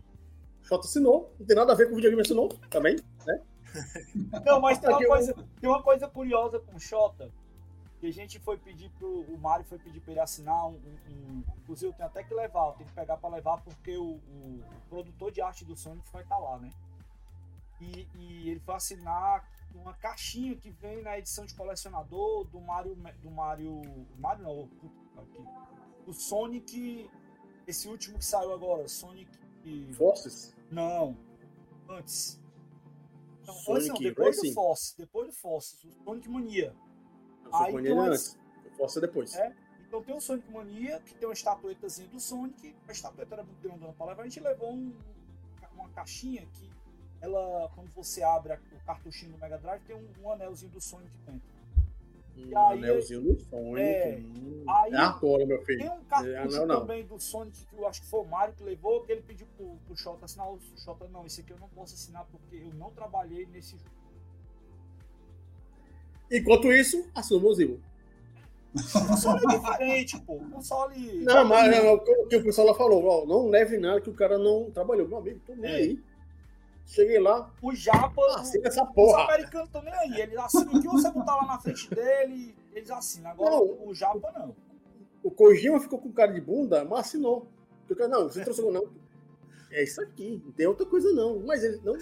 Xota 0.64 0.86
assinou. 0.86 1.34
Não 1.40 1.46
tem 1.46 1.56
nada 1.56 1.72
a 1.72 1.76
ver 1.76 1.86
com 1.86 1.94
o 1.94 1.96
videogame 1.96 2.22
assinou 2.22 2.50
também, 2.70 2.98
né? 3.26 3.42
Não, 4.46 4.60
mas 4.60 4.80
tem 4.80 4.90
uma, 4.90 5.06
coisa, 5.06 5.36
tem 5.62 5.70
uma 5.70 5.84
coisa 5.84 6.08
curiosa 6.08 6.60
com 6.60 6.76
o 6.76 6.80
Xota 6.80 7.32
que 8.00 8.08
a 8.08 8.14
gente 8.14 8.39
foi 8.39 8.58
pedir 8.58 8.89
pro. 8.91 9.22
O 9.22 9.38
Mário 9.38 9.66
foi 9.66 9.80
pedir 9.80 10.00
para 10.02 10.12
ele 10.12 10.20
assinar 10.20 10.68
um, 10.68 10.76
um, 10.76 11.43
Inclusive, 11.60 11.91
eu 11.91 11.93
tenho 11.96 12.08
até 12.08 12.24
que 12.24 12.34
levar, 12.34 12.68
eu 12.68 12.74
tenho 12.74 12.89
que 12.89 12.96
pegar 12.96 13.18
para 13.18 13.36
levar, 13.36 13.62
porque 13.64 13.98
o, 13.98 14.04
o, 14.04 14.64
o, 14.64 14.82
produtor 14.89 15.32
de 15.32 15.41
arte 15.41 15.66
do 15.66 15.76
Sonic 15.76 16.08
vai 16.12 16.22
estar 16.22 16.36
tá 16.36 16.41
lá, 16.41 16.60
né? 16.60 16.70
E, 17.82 18.08
e, 18.16 18.50
ele 18.50 18.60
foi 18.60 18.76
assinar 18.76 19.50
uma 19.74 19.93
caixinha 19.93 20.56
que 20.56 20.70
vem 20.70 21.02
na 21.02 21.18
edição 21.18 21.46
de 21.46 21.54
colecionador 21.56 22.46
do 22.46 22.62
Mario. 22.62 22.96
Do 23.22 23.32
Mario. 23.32 23.82
Mario 24.18 24.43
não, 24.43 24.70
aqui. 25.22 25.43
Do 26.06 26.14
Sonic. 26.14 27.10
Esse 27.68 27.88
último 27.88 28.20
que 28.20 28.26
saiu 28.26 28.54
agora, 28.54 28.88
Sonic. 28.88 29.30
Forces? 29.93 30.56
Não. 30.70 31.18
Antes. 31.89 32.39
Não, 33.46 33.54
Sonic 33.56 33.72
antes 33.72 33.88
não, 33.88 34.10
depois 34.10 34.36
Racing? 34.36 34.50
do 34.50 34.54
Force. 34.54 34.98
Depois 34.98 35.28
do 35.28 35.34
Force. 35.34 35.89
Sonic 36.04 36.30
Mania. 36.30 36.76
Aí, 37.54 37.74
Mania 37.74 37.91
então, 37.91 38.04
antes. 38.04 38.38
Força 38.78 39.00
depois. 39.00 39.36
É, 39.36 39.54
então 39.88 40.04
tem 40.04 40.16
o 40.16 40.20
Sonic 40.20 40.52
Mania, 40.52 41.00
que 41.00 41.16
tem 41.16 41.28
uma 41.28 41.34
estatuetazinha 41.34 42.08
do 42.10 42.20
Sonic. 42.20 42.76
A 42.88 42.91
estatueta 42.91 43.36
era 43.36 43.43
muito 43.43 43.62
grandona 43.62 43.93
pra 43.93 44.08
levar. 44.08 44.24
A 44.24 44.26
gente 44.26 44.39
levou 44.41 44.74
um, 44.74 44.93
uma 45.74 45.89
caixinha 45.89 46.46
que 46.54 46.70
ela, 47.22 47.70
quando 47.74 47.89
você 47.91 48.22
abre 48.22 48.54
o 48.54 48.86
cartuchinho 48.86 49.32
do 49.32 49.38
Mega 49.38 49.58
Drive, 49.58 49.82
tem 49.84 49.96
um, 49.96 50.08
um 50.22 50.32
anelzinho 50.32 50.72
do 50.72 50.82
Sonic 50.82 51.12
dentro. 51.26 51.56
Um 52.38 52.58
aí, 52.58 52.80
anelzinho 52.80 53.22
do 53.22 53.39
Sonic. 53.39 53.80
É, 53.80 54.18
hum. 54.20 54.66
aí, 54.68 54.91
é 54.93 55.46
meu 55.46 55.62
filho. 55.64 55.80
Tem 55.80 55.89
um 55.89 56.04
cartucho 56.04 56.64
é, 56.64 56.68
também 56.68 57.06
do 57.06 57.20
Sonic 57.20 57.66
que 57.66 57.76
eu 57.76 57.88
acho 57.88 58.02
que 58.02 58.10
foi 58.10 58.20
o 58.20 58.26
Mario 58.26 58.54
que 58.56 58.64
levou, 58.64 59.02
que 59.04 59.12
ele 59.12 59.22
pediu 59.22 59.48
pro, 59.56 59.78
pro 59.86 59.96
Xota 59.96 60.26
assinar. 60.26 60.52
O 60.52 60.60
Xota, 60.60 61.08
não, 61.08 61.26
esse 61.26 61.41
aqui 61.41 61.52
eu 61.52 61.60
não 61.60 61.70
posso 61.70 61.93
assinar 61.93 62.26
porque 62.26 62.56
eu 62.58 62.74
não 62.74 62.91
trabalhei 62.91 63.46
nesse 63.46 63.78
jogo. 63.78 64.05
Enquanto 66.32 66.71
isso, 66.71 67.07
assume 67.13 67.45
o 67.45 67.53
Zimo. 67.53 67.80
Console 69.07 69.41
é 69.49 69.57
diferente, 69.57 70.19
pô. 70.21 70.38
Console. 70.51 71.23
Não, 71.23 71.45
mas 71.45 71.78
o 71.86 72.28
que 72.28 72.36
o 72.36 72.43
pessoal 72.43 72.67
lá 72.67 72.73
falou, 72.73 73.05
ó, 73.05 73.26
não 73.26 73.47
leve 73.47 73.78
nada 73.78 74.01
que 74.01 74.09
o 74.09 74.13
cara 74.13 74.38
não 74.38 74.69
trabalhou. 74.71 75.07
Meu 75.07 75.19
amigo, 75.19 75.39
tô 75.45 75.55
nem 75.55 75.71
é. 75.71 75.76
aí. 75.76 76.03
Cheguei 76.86 77.19
lá. 77.19 77.51
O 77.61 77.73
Japa. 77.73 78.21
Assina 78.36 78.67
essa 78.67 78.86
porra. 78.86 79.23
Os 79.23 79.30
americanos 79.30 79.67
estão 79.67 79.82
nem 79.82 79.93
aí. 79.93 80.21
Eles 80.21 80.38
assinam 80.38 80.73
o 80.73 80.82
que 80.82 80.88
você 80.88 81.09
botar 81.09 81.36
lá 81.38 81.45
na 81.45 81.59
frente 81.59 81.89
dele, 81.89 82.55
eles 82.73 82.91
assinam. 82.91 83.32
Agora 83.32 83.51
não, 83.51 83.88
o 83.88 83.93
Japa 83.93 84.32
não. 84.38 84.55
O 85.23 85.32
Kojima 85.32 85.80
ficou 85.80 85.97
com 85.97 86.11
cara 86.11 86.32
de 86.32 86.41
bunda, 86.41 86.86
mas 86.86 87.07
assinou. 87.07 87.47
Porque, 87.88 88.07
não, 88.07 88.30
você 88.30 88.43
trouxe 88.43 88.61
não. 88.61 88.88
É 89.71 89.84
isso 89.84 90.01
aqui, 90.01 90.41
não 90.45 90.51
tem 90.51 90.67
outra 90.67 90.86
coisa 90.86 91.11
não. 91.13 91.39
Mas 91.39 91.63
eles 91.63 91.82
não. 91.82 91.95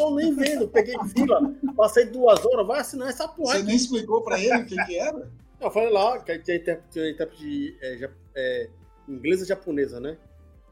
Tô 0.00 0.14
nem 0.14 0.34
vendo. 0.34 0.68
Peguei 0.68 0.94
fila, 1.14 1.54
passei 1.76 2.06
duas 2.06 2.44
horas, 2.44 2.66
vai 2.66 2.80
assinar 2.80 3.08
essa 3.08 3.28
porra. 3.28 3.52
Você 3.52 3.58
aqui. 3.58 3.66
nem 3.66 3.76
explicou 3.76 4.22
pra 4.22 4.40
ele 4.40 4.56
o 4.56 4.66
que, 4.66 4.76
que 4.84 4.98
era? 4.98 5.30
Eu 5.60 5.70
falei 5.70 5.90
lá, 5.90 6.18
que 6.18 6.38
tinha 6.38 6.56
intérprete, 6.56 7.10
intérprete 7.10 7.76
é, 7.82 8.10
é, 8.34 8.70
inglesa 9.06 9.44
e 9.44 9.48
japonesa, 9.48 10.00
né? 10.00 10.16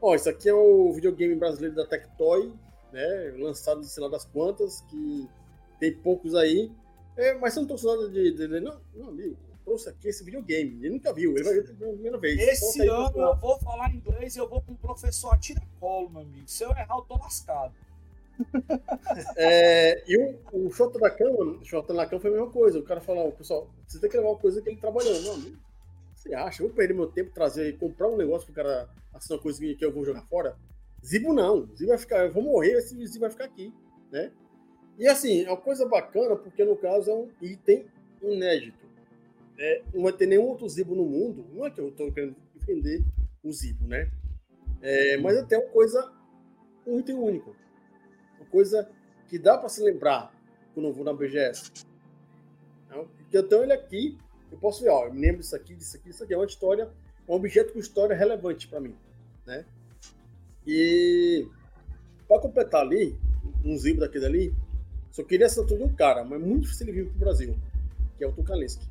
Ó, 0.01 0.15
isso 0.15 0.29
aqui 0.29 0.49
é 0.49 0.53
o 0.53 0.91
videogame 0.93 1.35
brasileiro 1.35 1.75
da 1.75 1.85
Tectoy, 1.85 2.51
né? 2.91 3.33
Lançado 3.37 3.81
de 3.81 3.87
sei 3.87 4.01
lá 4.01 4.09
das 4.09 4.25
quantas, 4.25 4.81
que 4.89 5.27
tem 5.79 5.93
poucos 5.93 6.33
aí. 6.33 6.71
É, 7.15 7.35
mas 7.35 7.53
você 7.53 7.59
não 7.59 7.67
trouxe 7.67 7.85
nada 7.85 8.09
de, 8.09 8.31
de, 8.31 8.47
de- 8.47 8.59
Não, 8.61 8.79
não, 8.95 9.09
amigo, 9.09 9.37
trouxe 9.63 9.89
aqui 9.89 10.07
esse 10.07 10.23
videogame. 10.23 10.79
Ele 10.79 10.89
nunca 10.95 11.13
viu, 11.13 11.33
ele 11.35 11.43
vai 11.43 11.53
ver 11.53 11.75
pela 11.75 11.91
primeira 11.93 12.17
vez. 12.17 12.39
Esse 12.39 12.87
ano 12.87 13.11
eu 13.15 13.35
vou 13.37 13.59
falar 13.59 13.93
inglês 13.93 14.35
e 14.35 14.39
eu 14.39 14.49
vou 14.49 14.61
com 14.61 14.71
o 14.71 14.77
professor 14.77 15.33
Atiracolo, 15.33 16.09
meu 16.09 16.21
amigo. 16.21 16.47
Se 16.47 16.63
eu 16.63 16.71
errar, 16.71 16.95
eu 16.97 17.01
tô 17.01 17.17
lascado. 17.17 17.73
É, 19.35 20.03
e 20.07 20.17
o, 20.17 20.67
o 20.67 20.71
Shota 20.71 20.99
da 20.99 21.09
Cama, 21.09 21.59
Shota 21.63 21.93
da 21.93 22.05
Cama 22.05 22.21
foi 22.21 22.29
a 22.29 22.33
mesma 22.33 22.49
coisa. 22.51 22.79
O 22.79 22.83
cara 22.83 23.01
falou, 23.01 23.27
"Ó, 23.27 23.31
pessoal, 23.31 23.69
você 23.87 23.99
tem 23.99 24.09
que 24.09 24.17
levar 24.17 24.29
uma 24.29 24.37
coisa 24.37 24.61
que 24.61 24.69
ele 24.69 24.77
trabalhando. 24.77 25.23
Não, 25.23 25.59
você 26.15 26.33
acha? 26.33 26.61
Eu 26.61 26.67
vou 26.67 26.75
perder 26.75 26.93
meu 26.93 27.07
tempo 27.07 27.31
trazer, 27.33 27.77
comprar 27.77 28.07
um 28.09 28.17
negócio 28.17 28.45
pro 28.45 28.55
cara 28.55 28.89
assinar 29.13 29.37
uma 29.37 29.43
coisa 29.43 29.59
que 29.59 29.85
eu 29.85 29.91
vou 29.91 30.05
jogar 30.05 30.21
fora? 30.23 30.57
Zibo 31.03 31.33
não. 31.33 31.67
Zibo 31.75 31.89
vai 31.89 31.97
ficar, 31.97 32.25
eu 32.25 32.31
vou 32.31 32.43
morrer, 32.43 32.73
esse 32.73 32.95
Zibo 33.07 33.21
vai 33.21 33.29
ficar 33.29 33.45
aqui, 33.45 33.73
né? 34.11 34.31
E 34.97 35.07
assim, 35.07 35.45
é 35.45 35.47
uma 35.49 35.57
coisa 35.57 35.87
bacana, 35.87 36.35
porque 36.35 36.63
no 36.65 36.75
caso 36.75 37.09
é 37.09 37.13
um 37.15 37.29
item 37.41 37.85
inédito. 38.21 38.85
É, 39.57 39.81
não 39.93 40.03
vai 40.03 40.13
ter 40.13 40.25
nenhum 40.25 40.43
outro 40.43 40.67
Zibo 40.67 40.93
no 40.93 41.05
mundo. 41.05 41.45
Não 41.53 41.65
é 41.65 41.71
que 41.71 41.79
eu 41.79 41.87
estou 41.89 42.11
querendo 42.11 42.35
defender 42.53 43.03
o 43.43 43.51
Zibo, 43.51 43.87
né? 43.87 44.09
É, 44.81 45.17
mas 45.17 45.37
até 45.37 45.57
uma 45.57 45.69
coisa, 45.69 46.11
um 46.85 46.99
item 46.99 47.15
único. 47.15 47.55
Coisa 48.51 48.89
que 49.27 49.37
dá 49.37 49.57
para 49.57 49.69
se 49.69 49.81
lembrar 49.83 50.33
quando 50.73 50.87
eu 50.87 50.93
vou 50.93 51.03
na 51.03 51.13
BGS. 51.13 51.71
Então, 52.85 53.07
porque 53.07 53.37
eu 53.37 53.47
tenho 53.47 53.63
ele 53.63 53.73
aqui, 53.73 54.17
eu 54.51 54.57
posso 54.57 54.81
ver, 54.81 54.89
ó, 54.89 55.05
eu 55.05 55.13
me 55.13 55.21
lembro 55.21 55.41
disso 55.41 55.55
aqui, 55.55 55.75
disso 55.75 55.97
aqui, 55.97 56.09
disso 56.09 56.23
aqui. 56.23 56.33
É 56.33 56.37
uma 56.37 56.45
história, 56.45 56.89
é 57.27 57.31
um 57.31 57.35
objeto 57.35 57.73
com 57.73 57.79
história 57.79 58.15
relevante 58.15 58.67
para 58.67 58.79
mim, 58.79 58.95
né? 59.45 59.65
E 60.65 61.47
para 62.27 62.41
completar 62.41 62.81
ali, 62.81 63.17
um 63.63 63.77
zibo 63.77 63.99
daquele 63.99 64.25
ali, 64.25 64.55
só 65.11 65.23
queria 65.23 65.45
essa 65.45 65.63
de 65.63 65.73
um 65.73 65.93
cara, 65.93 66.23
mas 66.23 66.39
muito 66.41 66.61
difícil 66.61 66.87
ele 66.87 67.03
vir 67.03 67.09
pro 67.09 67.19
Brasil, 67.19 67.57
que 68.17 68.23
é 68.23 68.27
o 68.27 68.31
Tukalinski. 68.31 68.87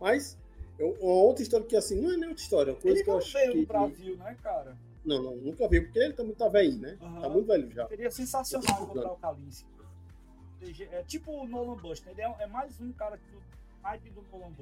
Mas, 0.00 0.36
eu, 0.78 0.96
uma 1.00 1.22
outra 1.22 1.42
história 1.42 1.64
que 1.64 1.76
assim, 1.76 2.00
não 2.00 2.12
é 2.12 2.16
nem 2.16 2.28
outra 2.28 2.42
história, 2.42 2.70
é 2.70 2.74
uma 2.74 2.80
coisa 2.80 2.96
Ele 2.96 3.04
que 3.04 3.10
eu 3.10 3.14
não 3.14 3.20
acho 3.20 3.32
veio 3.32 3.52
que... 3.52 3.58
no 3.58 3.66
Brasil, 3.66 4.16
né, 4.16 4.36
cara? 4.42 4.76
Não, 5.04 5.22
não, 5.22 5.36
nunca 5.36 5.68
vi, 5.68 5.80
porque 5.80 5.98
ele 5.98 6.12
também 6.12 6.34
tá 6.34 6.48
velho, 6.48 6.78
né? 6.78 6.96
Aham. 7.00 7.20
Tá 7.20 7.28
muito 7.28 7.46
velho 7.46 7.70
já. 7.70 7.88
Seria 7.88 8.10
sensacional 8.10 8.82
encontrar 8.84 9.12
o 9.12 9.16
Kalinski. 9.16 9.66
É 10.92 11.02
tipo 11.02 11.32
o 11.32 11.46
Nolan 11.46 11.76
Buster. 11.76 12.12
Ele 12.12 12.22
é, 12.22 12.36
é 12.40 12.46
mais 12.46 12.80
um 12.80 12.92
cara 12.92 13.18
que 13.18 13.34
o 13.34 13.42
hype 13.82 14.10
do 14.10 14.22
Nolan 14.30 14.52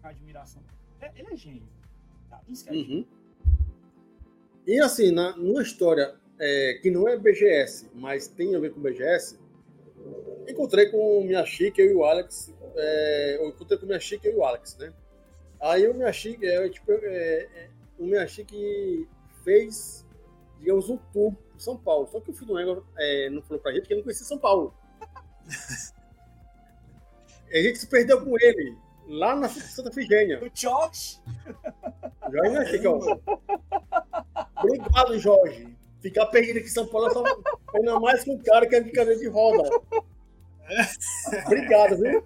com 0.00 0.08
admiração. 0.08 0.62
É- 1.00 1.10
ele 1.16 1.32
é 1.32 1.36
gênio. 1.36 1.68
Kalinski 2.28 2.68
é 2.68 2.72
gênio. 2.72 2.98
Uhum. 2.98 3.06
E 4.66 4.78
assim, 4.78 5.10
na, 5.10 5.36
numa 5.36 5.62
história 5.62 6.14
é, 6.38 6.78
que 6.80 6.90
não 6.90 7.08
é 7.08 7.16
BGS, 7.16 7.90
mas 7.94 8.28
tem 8.28 8.54
a 8.54 8.60
ver 8.60 8.72
com 8.72 8.80
BGS, 8.80 9.38
encontrei 10.48 10.90
com 10.90 11.18
o 11.18 11.24
Miyashiki, 11.24 11.80
eu 11.80 11.90
e 11.90 11.94
o 11.94 12.04
Alex. 12.04 12.54
é, 12.76 13.36
eu 13.40 13.48
encontrei 13.48 13.78
com 13.78 13.86
o 13.86 13.88
Miyashiki, 13.88 14.28
eu 14.28 14.34
e 14.34 14.36
o 14.36 14.44
Alex, 14.44 14.76
né? 14.76 14.92
Aí 15.60 15.88
o 15.88 15.94
Miyashiki, 15.94 16.46
é, 16.46 16.68
tipo, 16.68 16.92
é, 16.92 17.68
o 17.98 18.04
Miyashiki 18.04 19.08
fez, 19.44 20.06
digamos, 20.58 20.88
um 20.88 20.96
tour 21.12 21.32
por 21.32 21.60
São 21.60 21.76
Paulo. 21.76 22.08
Só 22.10 22.20
que 22.20 22.30
o 22.30 22.34
filho 22.34 22.46
do 22.48 22.58
Ego 22.58 22.86
é, 22.96 23.30
não 23.30 23.42
falou 23.42 23.60
pra 23.62 23.72
gente 23.72 23.86
que 23.86 23.92
ele 23.92 24.00
não 24.00 24.04
conhecia 24.04 24.26
São 24.26 24.38
Paulo. 24.38 24.74
a 27.52 27.56
gente 27.56 27.78
se 27.78 27.86
perdeu 27.86 28.24
com 28.24 28.36
ele, 28.38 28.76
lá 29.08 29.34
na 29.34 29.48
Santa 29.48 29.92
Figênia. 29.92 30.42
O 30.42 30.50
Josh, 30.50 31.20
Jorge 32.30 32.50
Miyashiki, 32.50 32.86
ó. 32.86 33.18
Obrigado, 34.62 35.18
Jorge. 35.18 35.76
Ficar 36.00 36.26
perdido 36.26 36.58
aqui 36.58 36.66
em 36.66 36.70
São 36.70 36.86
Paulo 36.86 37.08
é 37.08 37.12
só 37.12 37.22
ainda 37.74 38.00
mais 38.00 38.24
com 38.24 38.34
um 38.34 38.42
cara 38.42 38.66
que 38.66 38.74
é 38.74 38.80
de 38.80 38.90
cadeira 38.90 39.20
de 39.20 39.28
roda. 39.28 39.68
Obrigado, 41.46 41.96
viu? 41.98 42.24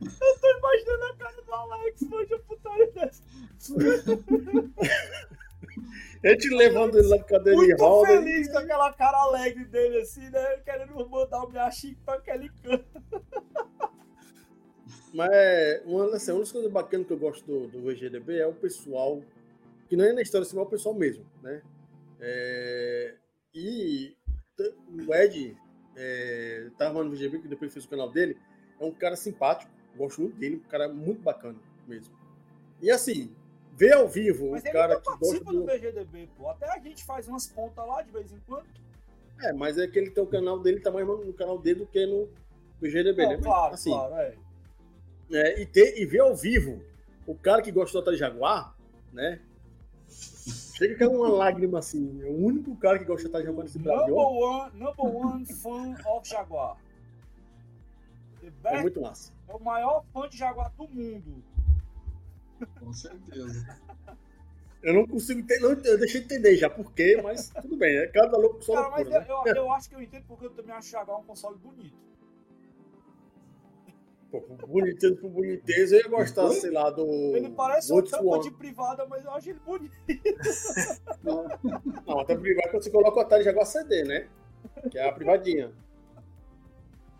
Tô 0.00 0.58
imaginando 0.58 1.04
a 1.04 1.16
cara 1.16 1.42
do 1.42 1.52
Alex 1.52 2.02
hoje, 2.10 2.34
a 2.34 2.38
putaria 2.38 2.92
dessa. 2.92 3.22
A 6.24 6.28
gente 6.30 6.48
levando 6.48 6.98
ele 6.98 7.06
lá 7.06 7.16
de 7.18 7.24
cadeira 7.24 7.60
de 7.60 7.66
Muito 7.66 7.80
roda. 7.80 8.08
feliz 8.08 8.50
com 8.50 8.58
aquela 8.58 8.92
cara 8.92 9.16
alegre 9.18 9.64
dele, 9.66 9.98
assim, 9.98 10.28
né? 10.30 10.56
Querendo 10.64 11.08
mandar 11.08 11.44
o 11.44 11.50
Miyashiki 11.50 12.00
pra 12.04 12.14
aquele 12.14 12.48
canto. 12.48 12.84
Mas 15.14 15.30
é, 15.32 15.82
uma, 15.84 16.16
assim, 16.16 16.32
uma 16.32 16.40
das 16.40 16.52
coisas 16.52 16.70
bacanas 16.70 17.06
que 17.06 17.12
eu 17.12 17.18
gosto 17.18 17.46
do, 17.46 17.68
do 17.68 17.82
VGDB 17.82 18.38
é 18.38 18.46
o 18.46 18.52
pessoal, 18.52 19.22
que 19.88 19.96
não 19.96 20.04
é 20.04 20.12
na 20.12 20.22
história, 20.22 20.46
assim, 20.46 20.58
é 20.58 20.60
o 20.60 20.66
pessoal 20.66 20.94
mesmo, 20.94 21.24
né? 21.42 21.62
É, 22.20 23.14
e 23.54 24.16
o 25.08 25.14
Ed 25.14 25.56
é, 25.96 26.70
tava 26.76 27.04
no 27.04 27.10
VGDB, 27.10 27.40
que 27.40 27.48
depois 27.48 27.72
fez 27.72 27.84
o 27.84 27.88
canal 27.88 28.10
dele, 28.10 28.36
é 28.80 28.84
um 28.84 28.92
cara 28.92 29.16
simpático, 29.16 29.70
gosto 29.96 30.20
muito 30.22 30.36
dele, 30.36 30.56
um 30.56 30.68
cara 30.68 30.88
muito 30.88 31.22
bacana 31.22 31.58
mesmo. 31.86 32.14
E 32.80 32.90
assim, 32.90 33.34
ver 33.76 33.94
ao 33.94 34.08
vivo 34.08 34.50
Mas 34.50 34.62
cara 34.64 34.96
que 35.00 35.04
gosta 35.04 35.18
participa 35.18 35.52
do 35.52 35.60
do... 35.60 35.66
BGDB, 35.66 36.28
pô. 36.36 36.48
Até 36.50 36.70
a 36.70 36.78
gente 36.78 37.04
faz 37.04 37.28
umas 37.28 37.46
pontas 37.46 37.86
lá 37.86 38.02
de 38.02 38.10
vez 38.10 38.32
em 38.32 38.38
quando. 38.46 38.66
É, 39.42 39.52
mas 39.52 39.78
é 39.78 39.86
que 39.86 39.98
ele 39.98 40.10
tem 40.10 40.22
o 40.22 40.26
canal 40.26 40.58
dele, 40.58 40.80
tá 40.80 40.90
mais 40.90 41.06
no 41.06 41.32
canal 41.32 41.58
dele 41.58 41.80
do 41.80 41.86
que 41.86 42.06
no 42.06 42.28
VGDB, 42.80 43.22
Não, 43.22 43.30
né? 43.30 43.36
Mas, 43.36 43.44
claro, 43.44 43.74
assim, 43.74 43.90
claro, 43.90 44.14
é. 44.14 44.34
É, 45.32 45.60
e, 45.60 45.66
ter, 45.66 46.00
e 46.00 46.06
ver 46.06 46.20
ao 46.20 46.34
vivo 46.34 46.80
o 47.26 47.34
cara 47.34 47.60
que 47.60 47.72
gosta 47.72 48.00
do 48.00 48.16
Jaguar, 48.16 48.74
né? 49.12 49.40
Chega 50.08 50.94
que 50.94 51.02
é 51.02 51.08
uma 51.08 51.28
lágrima 51.28 51.78
assim. 51.80 52.22
É 52.22 52.26
o 52.26 52.36
único 52.36 52.76
cara 52.76 52.98
que 52.98 53.04
gosta 53.04 53.28
do 53.28 53.30
Atari 53.30 53.44
Jaguar 53.44 53.64
nesse 53.64 53.78
Number 53.78 53.96
Brasil. 53.96 54.16
one, 54.16 54.78
number 54.78 55.16
one 55.16 55.46
fan 55.46 55.96
of 56.06 56.28
Jaguar. 56.28 56.76
É 58.64 58.80
muito 58.80 59.00
massa. 59.00 59.32
É 59.48 59.54
o 59.54 59.62
maior 59.62 60.04
fã 60.12 60.28
de 60.28 60.36
Jaguar 60.36 60.72
do 60.76 60.88
mundo. 60.88 61.42
Com 62.80 62.92
certeza. 62.92 63.80
Eu 64.82 64.94
não 64.94 65.06
consigo 65.06 65.40
entender, 65.40 65.64
eu 65.64 65.98
deixei 65.98 66.20
de 66.20 66.26
entender 66.26 66.56
já 66.56 66.70
por 66.70 66.92
quê, 66.92 67.20
mas 67.22 67.50
tudo 67.60 67.76
bem, 67.76 67.96
é 67.96 68.06
cada 68.06 68.36
louco 68.36 68.62
só 68.62 68.74
Cara, 68.74 68.90
mas 68.90 69.08
loucura, 69.08 69.26
eu, 69.28 69.44
né? 69.44 69.50
eu, 69.50 69.56
eu 69.56 69.72
acho 69.72 69.88
que 69.88 69.94
eu 69.96 70.02
entendo 70.02 70.24
porque 70.28 70.46
eu 70.46 70.50
também 70.50 70.74
acho 70.74 70.90
Jaguar 70.90 71.18
um 71.18 71.24
console 71.24 71.58
bonito. 71.58 72.06
Pô, 74.30 74.40
boniteza 74.66 75.16
por 75.16 75.30
boniteza, 75.30 75.96
eu 75.96 76.00
ia 76.02 76.08
gostar, 76.08 76.50
sei 76.50 76.70
lá, 76.70 76.90
do. 76.90 77.06
Ele 77.36 77.50
parece 77.50 77.92
uma 77.92 78.02
tampa 78.02 78.40
de 78.40 78.50
privada, 78.50 79.06
mas 79.06 79.24
eu 79.24 79.30
acho 79.32 79.50
ele 79.50 79.60
bonito. 79.60 79.96
Não, 82.06 82.20
até 82.20 82.36
privado 82.36 82.70
quando 82.70 82.82
você 82.82 82.90
coloca 82.90 83.18
o 83.18 83.20
Atari 83.20 83.44
Jaguar 83.44 83.66
CD, 83.66 84.04
né? 84.04 84.28
Que 84.90 84.98
é 84.98 85.08
a 85.08 85.12
privadinha. 85.12 85.72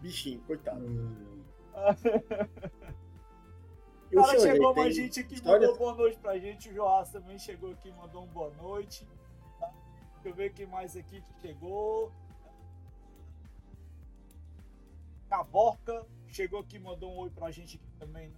Bichinho, 0.00 0.40
coitado. 0.46 0.84
E 0.84 1.35
O 4.12 4.22
cara 4.22 4.38
chegou 4.38 4.74
mais 4.74 4.94
gente 4.94 5.20
aqui, 5.20 5.34
história? 5.34 5.66
mandou 5.66 5.78
boa 5.78 5.94
noite 5.94 6.18
pra 6.18 6.38
gente. 6.38 6.70
O 6.70 6.72
Joás 6.74 7.10
também 7.10 7.38
chegou 7.38 7.72
aqui, 7.72 7.90
mandou 7.92 8.22
um 8.22 8.26
boa 8.28 8.50
noite. 8.54 9.06
Tá? 9.58 9.72
Deixa 10.14 10.28
eu 10.28 10.34
ver 10.34 10.52
quem 10.52 10.66
mais 10.66 10.96
aqui 10.96 11.20
que 11.20 11.40
chegou. 11.40 12.12
Caborca 15.28 16.06
chegou 16.28 16.60
aqui, 16.60 16.78
mandou 16.78 17.12
um 17.12 17.16
oi 17.18 17.30
pra 17.30 17.50
gente 17.50 17.76
aqui 17.76 17.90
também 17.98 18.32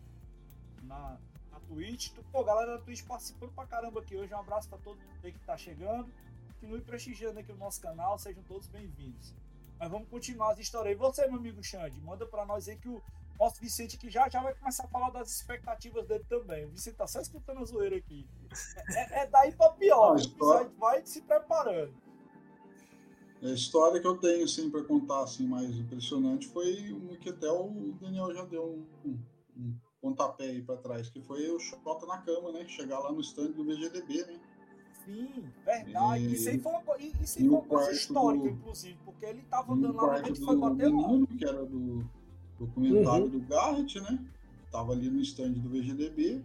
na, 0.83 1.19
na 1.51 1.61
Twitch. 1.61 2.13
Pô, 2.33 2.43
galera 2.43 2.79
da 2.79 2.85
Twitch 2.85 3.05
participando 3.05 3.53
pra 3.53 3.67
caramba 3.67 4.01
aqui 4.01 4.17
hoje. 4.17 4.33
Um 4.33 4.39
abraço 4.39 4.69
pra 4.69 4.79
todo 4.79 4.99
mundo 4.99 5.19
aí 5.23 5.33
que 5.33 5.41
tá 5.41 5.57
chegando. 5.57 6.11
Continue 6.55 6.81
prestigiando 6.81 7.39
aqui 7.39 7.53
o 7.53 7.57
nosso 7.57 7.81
canal, 7.81 8.19
sejam 8.19 8.43
todos 8.45 8.67
bem-vindos. 8.69 9.35
Mas 9.79 9.91
vamos 9.91 10.09
continuar 10.09 10.53
as 10.53 10.59
histórias. 10.59 10.95
E 10.95 10.99
você, 10.99 11.27
meu 11.27 11.37
amigo 11.37 11.63
Xande, 11.63 12.01
manda 12.01 12.27
pra 12.27 12.47
nós 12.47 12.69
aí 12.69 12.77
que 12.77 12.89
o 12.89 13.03
nosso 13.39 13.61
Vicente 13.61 13.97
aqui 13.97 14.11
já, 14.11 14.29
já 14.29 14.43
vai 14.43 14.55
começar 14.55 14.85
a 14.85 14.89
falar 14.89 15.11
das 15.11 15.31
expectativas 15.31 16.07
dele 16.07 16.25
também. 16.29 16.65
O 16.67 16.71
Vicente 16.71 16.97
tá 16.97 17.07
só 17.07 17.21
escutando 17.21 17.61
a 17.61 17.65
zoeira 17.65 17.97
aqui. 17.97 18.27
É, 18.89 19.21
é 19.23 19.27
daí 19.27 19.53
pra 19.53 19.71
pior. 19.71 20.17
História- 20.17 20.71
vai, 20.79 21.05
se 21.07 21.23
preparando. 21.23 21.95
A 23.43 23.47
história 23.51 24.01
que 24.01 24.07
eu 24.07 24.17
tenho 24.19 24.45
assim, 24.45 24.69
para 24.69 24.83
contar 24.83 25.23
assim, 25.23 25.47
mais 25.47 25.71
impressionante 25.77 26.49
foi 26.49 26.93
uma 26.93 27.17
que 27.17 27.29
até 27.31 27.49
o 27.51 27.93
Daniel 28.01 28.35
já 28.35 28.45
deu 28.45 28.65
um, 28.65 29.09
um- 29.09 29.19
um 29.57 29.75
pontapé 30.01 30.45
aí 30.45 30.63
para 30.63 30.77
trás, 30.77 31.09
que 31.09 31.21
foi 31.21 31.49
o 31.49 31.59
Xota 31.61 32.05
na 32.07 32.19
cama, 32.19 32.51
né? 32.51 32.67
Chegar 32.67 32.99
lá 32.99 33.13
no 33.13 33.21
stand 33.21 33.53
do 33.53 33.65
VGDB, 33.65 34.25
né? 34.27 34.41
Sim, 35.05 35.45
verdade. 35.65 36.25
E- 36.25 36.33
isso 36.35 36.49
aí 36.49 36.59
foi 36.59 36.73
uma, 36.73 36.83
isso 36.99 37.39
aí 37.39 37.45
foi 37.45 37.45
no 37.45 37.53
uma 37.59 37.63
coisa 37.63 37.93
histórica, 37.93 38.43
do- 38.45 38.51
inclusive, 38.51 38.99
porque 39.05 39.25
ele 39.25 39.43
tava 39.43 39.69
No 39.69 39.75
andando 39.79 39.97
lá 39.97 40.03
na 40.03 40.09
quarto 40.09 40.25
frente 40.25 40.41
e 40.41 40.45
foi 40.45 40.57
bater 40.57 40.89
lá. 40.93 41.27
que 41.39 41.45
era 41.45 41.65
do 41.65 42.11
documentário 42.59 43.29
do 43.29 43.41
Garrett, 43.41 44.01
né? 44.01 44.19
Tava 44.71 44.93
ali 44.93 45.09
no 45.09 45.21
stand 45.21 45.53
do 45.53 45.69
VGDB. 45.69 46.43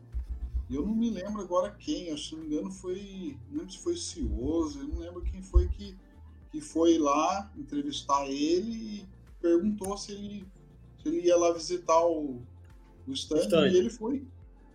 eu 0.70 0.86
não 0.86 0.96
me 0.96 1.10
lembro 1.10 1.42
agora 1.42 1.72
quem, 1.72 2.12
acho 2.12 2.24
que 2.24 2.30
se 2.30 2.36
não 2.36 2.42
me 2.42 2.48
engano 2.48 2.72
foi, 2.72 3.38
não 3.50 3.58
lembro 3.60 3.74
se 3.74 3.80
foi 3.80 3.98
Cioso, 3.98 4.80
eu 4.80 4.88
não 4.88 5.00
lembro 5.00 5.22
quem 5.22 5.42
foi 5.42 5.68
que, 5.68 5.96
que 6.52 6.62
foi 6.62 6.98
lá 6.98 7.52
entrevistar 7.58 8.28
ele 8.28 8.72
e 8.72 9.08
perguntou 9.42 9.98
se 9.98 10.14
ele, 10.14 10.48
se 11.02 11.10
ele 11.10 11.22
ia 11.28 11.36
lá 11.36 11.52
visitar 11.52 12.06
o, 12.06 12.42
o 13.08 13.12
stand, 13.12 13.42
Stand. 13.42 13.68
e 13.68 13.78
ele 13.78 13.90
foi. 13.90 14.26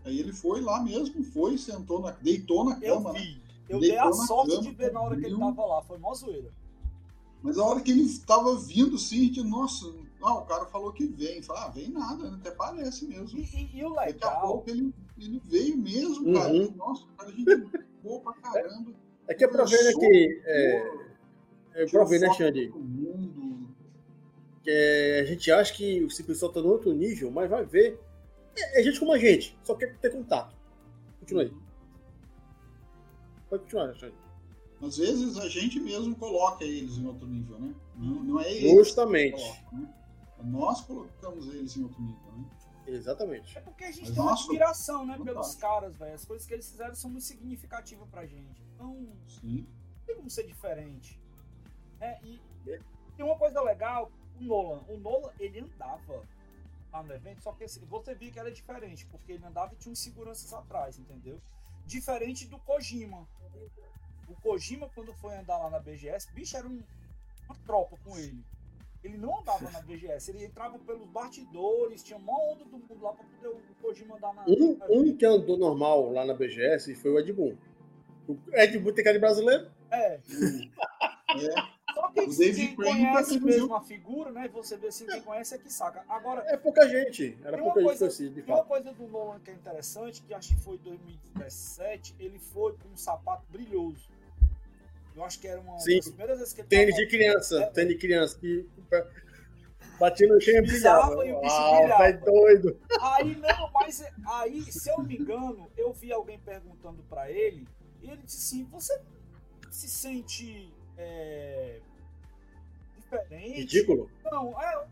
Aí 0.05 0.19
ele 0.19 0.32
foi 0.32 0.60
lá 0.60 0.82
mesmo, 0.82 1.23
foi, 1.24 1.59
sentou 1.59 2.01
na, 2.01 2.10
deitou 2.12 2.65
na 2.65 2.78
Eu 2.82 2.97
cama, 2.97 3.12
né? 3.12 3.20
vi. 3.20 3.48
Eu 3.69 3.81
Deitou 3.81 3.81
dei 3.81 3.98
a 3.98 4.12
sorte 4.12 4.51
cama, 4.51 4.62
de 4.62 4.70
ver 4.73 4.93
na 4.93 5.01
hora 5.01 5.16
que 5.19 5.27
ele 5.27 5.39
tava 5.39 5.66
lá. 5.66 5.82
Foi 5.82 5.98
mó 5.98 6.15
zoeira. 6.15 6.51
Mas 7.43 7.59
a 7.59 7.65
hora 7.65 7.81
que 7.81 7.90
ele 7.90 8.02
estava 8.02 8.56
vindo, 8.59 8.97
assim, 8.97 9.31
de, 9.31 9.43
nossa, 9.43 9.93
ah, 10.23 10.35
o 10.35 10.45
cara 10.47 10.66
falou 10.66 10.93
que 10.93 11.07
vem. 11.07 11.43
Fala, 11.43 11.66
ah, 11.66 11.69
vem 11.70 11.89
nada, 11.90 12.31
né? 12.31 12.39
até 12.40 12.51
parece 12.51 13.07
mesmo. 13.07 13.39
E, 13.39 13.43
e- 13.43 13.78
e 13.78 13.85
o 13.85 13.95
Daqui 13.95 14.24
a 14.24 14.28
legal. 14.28 14.40
pouco 14.43 14.70
ele, 14.70 14.93
ele 15.19 15.40
veio 15.45 15.77
mesmo, 15.77 16.27
Uhum. 16.28 16.35
cara. 16.35 16.55
E, 16.55 16.70
Nossa, 16.73 17.05
o 17.05 17.09
cara, 17.16 17.31
gente 17.32 17.85
boa 18.03 18.20
pra 18.20 18.32
caramba. 18.35 18.93
É 19.28 19.35
que 19.35 19.45
é 19.45 19.49
pra 19.49 19.65
ver, 19.65 19.82
né, 19.85 19.93
que... 19.93 20.43
É, 20.45 21.82
é 21.82 21.86
pra 21.86 22.05
ver, 22.05 22.20
né, 22.20 22.32
Xande? 22.35 22.69
O 22.74 22.78
mundo. 22.78 23.69
que 24.65 24.70
é, 24.70 25.20
a 25.20 25.24
gente 25.24 25.51
acha 25.53 25.73
que 25.74 25.99
esse 26.05 26.23
pessoal 26.24 26.53
tá 26.53 26.61
no 26.61 26.69
outro 26.69 26.93
nível, 26.93 27.31
mas 27.31 27.49
vai 27.49 27.65
ver. 27.65 28.01
É, 28.57 28.81
é 28.81 28.82
gente 28.82 28.99
como 28.99 29.12
a 29.12 29.19
gente, 29.19 29.57
só 29.62 29.74
quer 29.74 29.97
ter 29.99 30.11
contato. 30.11 30.57
Continua 31.20 31.43
aí. 31.43 31.53
Pode 33.49 33.62
continuar, 33.62 33.95
Xande. 33.95 34.15
Às 34.82 34.97
vezes 34.97 35.36
a 35.39 35.49
gente 35.49 35.81
mesmo 35.81 36.15
coloca 36.16 36.65
eles 36.65 36.99
em 36.99 37.07
outro 37.07 37.27
nível, 37.27 37.59
né? 37.59 37.74
Não, 37.97 38.23
não 38.23 38.40
é 38.40 38.49
eles 38.53 38.70
que 38.70 38.77
Justamente. 38.77 39.36
colocam, 39.43 39.78
né? 39.81 39.95
Nós 40.43 40.81
colocamos 40.82 41.47
eles 41.48 41.77
em 41.77 41.82
outro 41.85 42.01
nível, 42.01 42.32
né? 42.32 42.44
Exatamente. 42.86 43.59
É 43.59 43.60
porque 43.60 43.85
a 43.85 43.90
gente 43.90 44.06
Mas 44.06 44.10
tem 44.15 44.23
uma 44.23 44.31
nossa, 44.31 44.44
admiração, 44.44 45.05
né, 45.06 45.12
pelos 45.15 45.28
fantástico. 45.28 45.60
caras, 45.60 45.97
velho. 45.97 46.15
As 46.15 46.24
coisas 46.24 46.47
que 46.47 46.55
eles 46.55 46.70
fizeram 46.70 46.94
são 46.94 47.10
muito 47.10 47.24
significativas 47.24 48.09
pra 48.09 48.24
gente. 48.27 48.62
Então, 48.74 48.94
não 48.94 49.28
Sim. 49.28 49.66
tem 50.06 50.16
como 50.16 50.31
ser 50.31 50.47
diferente. 50.47 51.20
É, 52.01 52.19
e 52.23 52.40
tem 53.16 53.27
uma 53.27 53.36
coisa 53.36 53.60
legal, 53.60 54.10
o 54.40 54.43
Nolan. 54.43 54.82
O 54.89 54.97
Nolan, 54.97 55.31
ele 55.39 55.60
andava 55.60 56.24
lá 56.90 57.02
no 57.02 57.12
evento, 57.12 57.43
só 57.43 57.52
que 57.52 57.65
assim, 57.65 57.85
você 57.85 58.15
viu 58.15 58.32
que 58.32 58.39
era 58.39 58.51
diferente, 58.51 59.05
porque 59.06 59.32
ele 59.32 59.44
andava 59.44 59.74
e 59.74 59.77
tinha 59.77 59.93
uns 59.93 59.98
seguranças 59.98 60.52
atrás, 60.55 60.98
entendeu? 60.98 61.39
Diferente 61.85 62.47
do 62.47 62.59
Kojima. 62.60 63.28
O 64.28 64.35
Kojima, 64.40 64.89
quando 64.94 65.12
foi 65.15 65.36
andar 65.36 65.59
lá 65.59 65.69
na 65.69 65.78
BGS, 65.81 66.32
bicho, 66.32 66.56
era 66.56 66.66
um- 66.66 66.82
uma 67.47 67.55
tropa 67.66 67.98
com 68.05 68.16
ele. 68.16 68.43
Ele 69.09 69.17
não 69.19 69.41
andava 69.41 69.71
na 69.71 69.81
BGS, 69.81 70.31
ele 70.31 70.45
entrava 70.45 70.79
pelos 70.81 71.09
bastidores, 71.09 72.03
tinha 72.03 72.19
uma 72.19 72.33
onda 72.53 72.65
do 72.65 72.79
mundo 72.79 73.03
lá 73.03 73.13
pra 73.15 73.25
poder 73.25 73.49
o 73.49 73.61
Kojima 73.81 74.17
andar 74.17 74.35
na. 74.35 74.45
Um, 74.47 74.77
na 74.77 74.87
um 74.87 75.17
que 75.17 75.25
andou 75.25 75.57
normal 75.57 76.13
lá 76.13 76.25
na 76.27 76.35
BGS 76.35 76.95
foi 76.95 77.11
o 77.11 77.19
Ed 77.19 77.33
Boon. 77.33 77.57
O 78.29 78.37
Ed 78.53 78.79
Boon 78.79 78.93
tem 78.93 79.03
cara 79.05 79.15
de 79.15 79.21
brasileiro? 79.21 79.71
É, 79.91 80.21
É, 81.31 81.93
só 81.95 82.09
que 82.09 82.27
quem 82.27 82.75
tá 82.75 82.83
conhece 82.83 83.35
sendo 83.35 83.47
mesmo 83.47 83.75
a 83.75 83.81
figura, 83.83 84.31
né? 84.31 84.49
Você 84.49 84.79
vê 84.79 84.89
assim, 84.89 85.05
quem 85.07 85.21
conhece 85.21 85.55
é 85.55 85.59
que 85.59 85.71
saca. 85.71 86.03
Agora, 86.09 86.43
É 86.47 86.57
pouca 86.57 86.89
gente. 86.89 87.37
Era 87.45 87.59
pouca 87.59 87.81
gente 87.81 87.85
coisa- 87.87 87.99
conhecida, 88.07 88.31
de 88.35 88.43
Tem 88.43 88.55
uma 88.55 88.65
coisa 88.65 88.93
do 88.95 89.07
Nolan 89.09 89.39
que 89.41 89.51
é 89.51 89.55
interessante, 89.55 90.23
que 90.23 90.33
acho 90.33 90.55
que 90.55 90.61
foi 90.63 90.77
em 90.77 90.79
2017, 90.79 92.15
ele 92.19 92.39
foi 92.39 92.73
com 92.79 92.89
um 92.89 92.97
sapato 92.97 93.45
brilhoso. 93.51 94.09
Eu 95.19 95.24
acho 95.24 95.40
que 95.40 95.49
era 95.49 95.61
uma 95.61 95.77
Sim. 95.81 95.97
das 95.97 96.09
primeiras 96.09 96.39
vezes 96.39 96.55
que 96.55 96.61
ele 96.61 96.69
Tênis 96.69 96.95
de 96.95 97.07
criança, 97.09 97.61
É. 97.62 97.66
tênis 97.70 97.93
de 97.95 97.99
criança 97.99 98.39
que 98.39 98.69
batia 99.99 100.28
no 100.28 100.40
chão 100.40 100.55
e 100.55 100.62
brilhava. 100.62 101.27
e 101.27 101.32
o 101.32 101.40
bicho 101.40 101.55
Ah, 101.57 101.77
brilhava. 101.78 101.99
vai 101.99 102.12
doido. 102.19 102.81
Aí 103.01 103.36
não, 103.36 103.70
mas 103.73 104.05
aí, 104.27 104.62
se 104.70 104.89
eu 104.89 105.03
me 105.03 105.16
engano, 105.19 105.69
eu 105.77 105.93
vi 105.93 106.12
alguém 106.12 106.39
perguntando 106.39 107.03
pra 107.05 107.28
ele, 107.31 107.66
e 108.01 108.09
ele 108.09 108.23
disse 108.23 108.57
assim, 108.57 108.65
você 108.70 109.01
se 109.73 109.89
sente 109.89 110.73
é, 110.97 111.81
diferente? 112.97 113.59
Ridículo. 113.61 114.09
Não, 114.24 114.62
é 114.62 114.86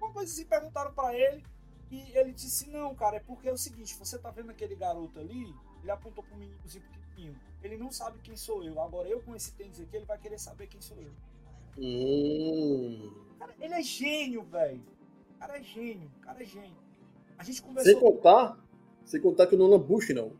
uma 0.00 0.12
coisa 0.12 0.32
assim, 0.32 0.44
perguntaram 0.44 0.92
pra 0.94 1.12
ele 1.12 1.44
e 1.90 2.16
ele 2.16 2.32
disse, 2.32 2.70
não, 2.70 2.94
cara, 2.94 3.16
é 3.16 3.20
porque 3.20 3.48
é 3.48 3.52
o 3.52 3.58
seguinte, 3.58 3.96
você 3.98 4.16
tá 4.16 4.30
vendo 4.30 4.50
aquele 4.50 4.76
garoto 4.76 5.18
ali, 5.18 5.52
ele 5.82 5.90
apontou 5.90 6.22
pro 6.22 6.36
meninozinho 6.36 6.84
pequenininho, 6.84 7.38
ele 7.62 7.76
não 7.76 7.90
sabe 7.90 8.18
quem 8.22 8.36
sou 8.36 8.64
eu, 8.64 8.80
agora 8.80 9.08
eu 9.08 9.20
com 9.22 9.34
esse 9.34 9.52
tênis 9.52 9.80
aqui, 9.80 9.96
ele 9.96 10.04
vai 10.04 10.18
querer 10.18 10.38
saber 10.38 10.66
quem 10.66 10.80
sou 10.80 10.96
eu. 10.98 11.12
Hum. 11.78 13.12
Cara, 13.38 13.54
ele 13.60 13.74
é 13.74 13.82
gênio, 13.82 14.42
velho. 14.42 14.82
O 15.36 15.38
cara 15.38 15.58
é 15.58 15.62
gênio, 15.62 16.10
o 16.18 16.20
cara 16.20 16.42
é 16.42 16.46
gênio. 16.46 16.76
A 17.38 17.44
gente 17.44 17.56
Sem 17.56 17.66
conversou... 17.66 18.00
contar, 18.00 18.58
sem 19.04 19.20
contar 19.20 19.46
que 19.46 19.54
o 19.54 19.58
Nolan 19.58 19.80
Bushnell, 19.80 20.36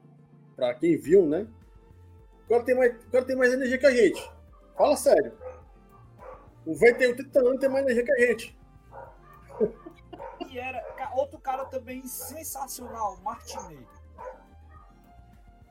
pra 0.55 0.75
quem 0.75 0.97
viu, 0.97 1.27
né? 1.27 1.49
O 2.45 2.49
cara, 2.49 2.65
tem 2.65 2.75
mais, 2.77 3.05
o 3.05 3.11
cara 3.11 3.25
tem 3.25 3.37
mais 3.37 3.53
energia 3.53 3.79
que 3.79 3.87
a 3.87 3.91
gente. 3.91 4.31
Fala 4.77 4.97
sério. 4.97 5.33
O 6.65 6.75
velho 6.75 6.97
tem 6.99 7.09
80 7.09 7.41
anos 7.41 7.61
tem 7.61 7.69
mais 7.69 7.85
energia 7.85 8.05
que 8.05 8.13
a 8.13 8.27
gente. 8.27 8.59
E 10.51 10.59
era 10.59 10.83
outro 11.15 11.39
cara 11.39 11.65
também 11.67 12.07
sensacional, 12.07 13.17
Martinet. 13.23 13.87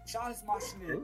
Charles 0.06 0.44
Martinet. 0.44 1.04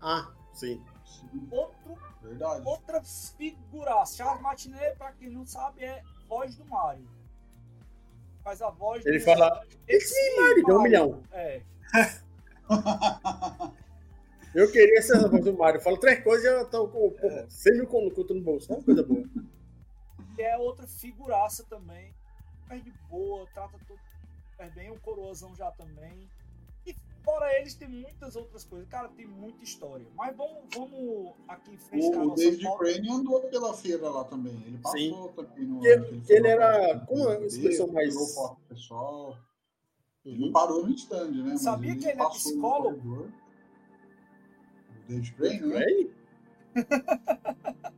Ah, 0.00 0.32
sim. 0.52 0.82
sim, 1.04 1.48
Outro, 1.50 1.96
verdade. 2.22 2.62
outra 2.66 3.02
figura. 3.02 4.04
Charles 4.06 4.42
Martinet, 4.42 4.96
pra 4.96 5.12
quem 5.12 5.30
não 5.30 5.46
sabe, 5.46 5.84
é 5.84 6.02
voz 6.28 6.56
do 6.56 6.64
Mario. 6.64 7.08
Faz 8.42 8.60
a 8.60 8.70
voz 8.70 9.06
Ele 9.06 9.18
do... 9.18 9.24
fala, 9.24 9.64
Esse 9.86 10.40
Mario, 10.40 10.64
dá 10.66 10.76
um 10.76 10.82
milhão. 10.82 11.22
É. 11.30 11.62
eu 14.54 14.70
queria 14.72 14.98
essa 14.98 15.28
voz 15.28 15.44
do 15.44 15.56
Mario. 15.56 15.80
Fala 15.80 16.00
três 16.00 16.24
coisas 16.24 16.44
e 16.44 16.48
eu 16.48 16.68
tô 16.68 16.88
com, 16.88 17.10
porra, 17.10 17.46
100 17.48 17.72
mil 17.74 17.86
conto 17.86 18.14
conto 18.16 18.34
no 18.34 18.42
bolso. 18.42 18.72
É 18.72 18.74
uma 18.76 18.84
coisa 18.84 19.02
boa. 19.04 19.24
É 20.38 20.58
outra 20.58 20.86
figuraça 20.88 21.64
também. 21.64 22.12
Super 22.62 22.80
de 22.80 22.90
boa, 23.08 23.46
trata 23.54 23.78
todo 23.86 24.00
super 24.50 24.70
bem. 24.72 24.90
O 24.90 25.00
coroazão 25.00 25.54
já 25.54 25.70
também. 25.72 26.28
Fora 27.24 27.56
eles, 27.58 27.74
tem 27.74 27.88
muitas 27.88 28.34
outras 28.34 28.64
coisas. 28.64 28.88
Cara, 28.88 29.08
tem 29.08 29.26
muita 29.26 29.62
história. 29.62 30.04
Mas 30.16 30.36
vamos, 30.36 30.58
vamos 30.74 31.32
aqui 31.46 31.70
em 31.72 31.78
frente 31.78 32.16
à 32.16 32.20
O, 32.20 32.32
o 32.32 32.34
David 32.34 32.64
pauta. 32.64 32.78
Crane 32.84 33.10
andou 33.12 33.40
pela 33.42 33.74
feira 33.74 34.10
lá 34.10 34.24
também. 34.24 34.54
Ele 34.66 34.78
passou 34.78 34.98
Sim. 34.98 35.32
também 35.36 35.64
no. 35.66 35.80
Que 35.80 35.86
ele- 35.86 36.22
ele 36.28 36.48
era- 36.48 36.98
como 37.06 37.28
é 37.30 37.44
esse 37.44 37.62
pessoal 37.62 37.88
mais- 37.92 38.16
pessoal. 38.68 39.36
Ele 40.24 40.38
não 40.38 40.46
Uhum. 40.48 40.52
parou 40.52 40.84
no 40.86 40.92
stand, 40.94 41.30
né? 41.30 41.42
Mas 41.50 41.62
Sabia 41.62 41.94
que 41.96 42.04
ele 42.04 42.10
é 42.12 42.16
passou 42.16 42.32
no 42.32 42.60
psicólogo? 42.60 43.28
O 44.90 45.08
David 45.08 45.32
Crane, 45.34 45.60
né? 45.60 45.86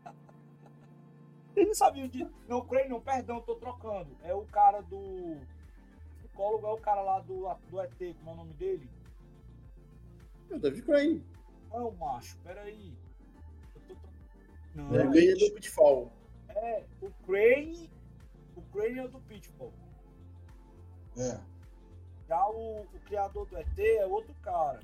Ele 1.57 1.67
não 1.67 1.75
sabia 1.75 2.09
de. 2.09 2.27
Não, 2.49 2.61
Crane, 2.67 2.89
não, 2.89 3.01
perdão, 3.01 3.41
tô 3.41 3.55
trocando. 3.55 4.09
É 4.25 4.35
o 4.35 4.45
cara 4.47 4.81
do. 4.81 4.97
O 4.97 5.39
psicólogo 6.19 6.67
é 6.67 6.73
o 6.73 6.79
cara 6.79 7.01
lá 7.03 7.21
do, 7.21 7.47
do 7.71 7.81
ET, 7.81 8.15
como 8.19 8.31
é 8.31 8.33
o 8.33 8.37
nome 8.37 8.53
dele? 8.55 8.89
É 10.55 10.57
o 10.57 10.61
David 10.61 10.83
Crane. 10.83 11.25
Não, 11.73 11.91
macho, 11.97 12.39
peraí. 12.39 12.97
Eu 13.89 13.97
tô. 13.97 14.09
Não, 14.77 14.95
Ele 14.95 15.09
ganha 15.09 15.35
do 15.37 15.55
Pitfall. 15.55 16.13
é 16.49 16.85
o 17.03 17.11
Crane. 17.27 17.91
O 18.55 18.63
Crane 18.63 18.99
é 19.01 19.05
o 19.05 19.09
do 19.09 19.21
Pitfall. 19.23 19.73
É. 21.19 21.41
Já 22.29 22.49
o, 22.49 22.83
o 22.83 23.01
criador 23.05 23.47
do 23.47 23.59
ET 23.59 23.79
é 23.79 24.07
outro 24.07 24.33
cara. 24.43 24.81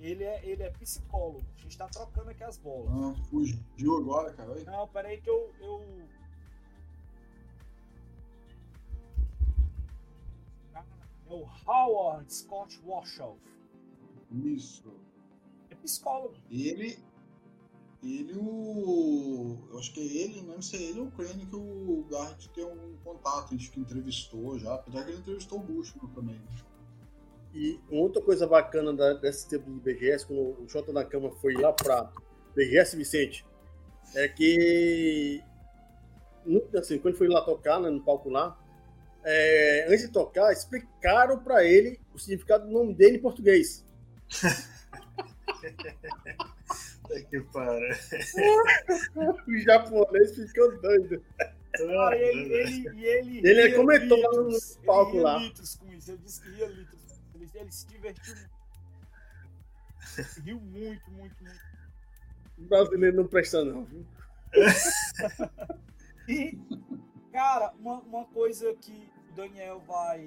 Ele 0.00 0.24
é, 0.24 0.44
ele 0.44 0.64
é 0.64 0.70
psicólogo. 0.70 1.44
A 1.56 1.60
gente 1.62 1.78
tá 1.78 1.88
trocando 1.88 2.30
aqui 2.30 2.42
as 2.42 2.58
bolas. 2.58 2.90
Ah, 2.90 3.22
fugiu 3.30 3.96
agora, 3.98 4.32
cara. 4.32 4.54
Não, 4.64 4.88
peraí 4.88 5.20
que 5.20 5.30
eu. 5.30 5.54
eu... 5.60 6.08
Ah, 10.74 10.84
É 11.30 11.32
o 11.32 11.46
Howard 11.64 12.32
Scott 12.34 12.80
Washoe. 12.84 13.38
Isso. 14.44 14.84
É 15.70 15.74
psicólogo. 15.74 16.34
Ele. 16.50 16.98
Ele, 18.02 18.34
o. 18.36 19.58
Eu 19.70 19.78
acho 19.78 19.92
que 19.94 20.00
é 20.00 20.22
ele, 20.22 20.42
não 20.42 20.60
sei 20.60 20.78
se 20.78 20.84
é 20.84 20.88
ele 20.90 21.00
ou 21.00 21.06
o 21.06 21.10
Crane 21.12 21.46
que 21.46 21.56
o 21.56 22.04
Garrett 22.10 22.50
tem 22.50 22.64
um 22.64 22.96
contato, 23.02 23.46
a 23.46 23.56
gente 23.56 23.70
que 23.70 23.80
entrevistou 23.80 24.58
já, 24.58 24.74
apesar 24.74 25.04
que 25.04 25.10
ele 25.10 25.20
entrevistou 25.20 25.58
o 25.58 25.62
Bushman 25.62 26.10
também. 26.14 26.38
E 27.54 27.80
outra 27.88 28.20
coisa 28.20 28.46
bacana 28.46 28.92
da, 28.92 29.14
desse 29.14 29.48
tempo 29.48 29.70
de 29.70 29.80
BGS, 29.80 30.26
quando 30.26 30.62
o 30.62 30.68
Jota 30.68 30.92
na 30.92 31.04
Cama 31.04 31.30
foi 31.30 31.54
lá 31.54 31.72
pra 31.72 32.12
BGS 32.54 32.94
Vicente, 32.94 33.46
é 34.14 34.28
que 34.28 35.42
assim, 36.76 36.98
quando 36.98 37.16
foi 37.16 37.28
lá 37.28 37.40
tocar 37.40 37.80
né, 37.80 37.88
no 37.88 38.02
palco 38.02 38.28
lá, 38.28 38.58
é, 39.24 39.86
antes 39.88 40.02
de 40.06 40.12
tocar, 40.12 40.52
explicaram 40.52 41.38
pra 41.38 41.64
ele 41.64 41.98
o 42.12 42.18
significado 42.18 42.66
do 42.66 42.72
nome 42.72 42.94
dele 42.94 43.16
em 43.16 43.22
português. 43.22 43.84
Puta 47.04 47.22
que 47.30 47.40
para. 47.40 47.98
O 49.46 49.58
japonês 49.58 50.34
ficou 50.34 50.80
doido. 50.80 51.22
Cara, 51.76 52.16
ele, 52.16 52.54
ele, 52.54 52.88
e 52.94 53.04
ele, 53.04 53.38
Ele 53.38 53.66
ria 53.68 53.76
comentou 53.76 54.18
lá 54.18 54.30
no 54.32 54.42
litros, 54.48 54.78
palco 54.84 55.16
ele 55.16 55.22
lá. 55.22 55.38
litros 55.38 55.74
com 55.76 55.92
isso. 55.92 56.10
Eu 56.12 56.18
disse 56.18 56.40
que 56.40 56.50
ria 56.50 56.66
litros. 56.66 57.00
Ele 57.34 57.50
ele 57.54 57.72
se 57.72 57.86
divertiu. 57.86 58.34
Riu 60.44 60.60
muito, 60.60 61.10
muito, 61.10 61.44
muito. 61.44 61.60
O 62.58 62.62
brasileiro 62.62 63.16
não 63.16 63.26
presta, 63.26 63.64
não, 63.64 63.84
viu? 63.84 64.06
E, 66.26 66.58
cara, 67.30 67.74
uma, 67.78 68.00
uma 68.00 68.24
coisa 68.24 68.74
que 68.76 69.12
o 69.30 69.32
Daniel 69.34 69.78
vai, 69.80 70.26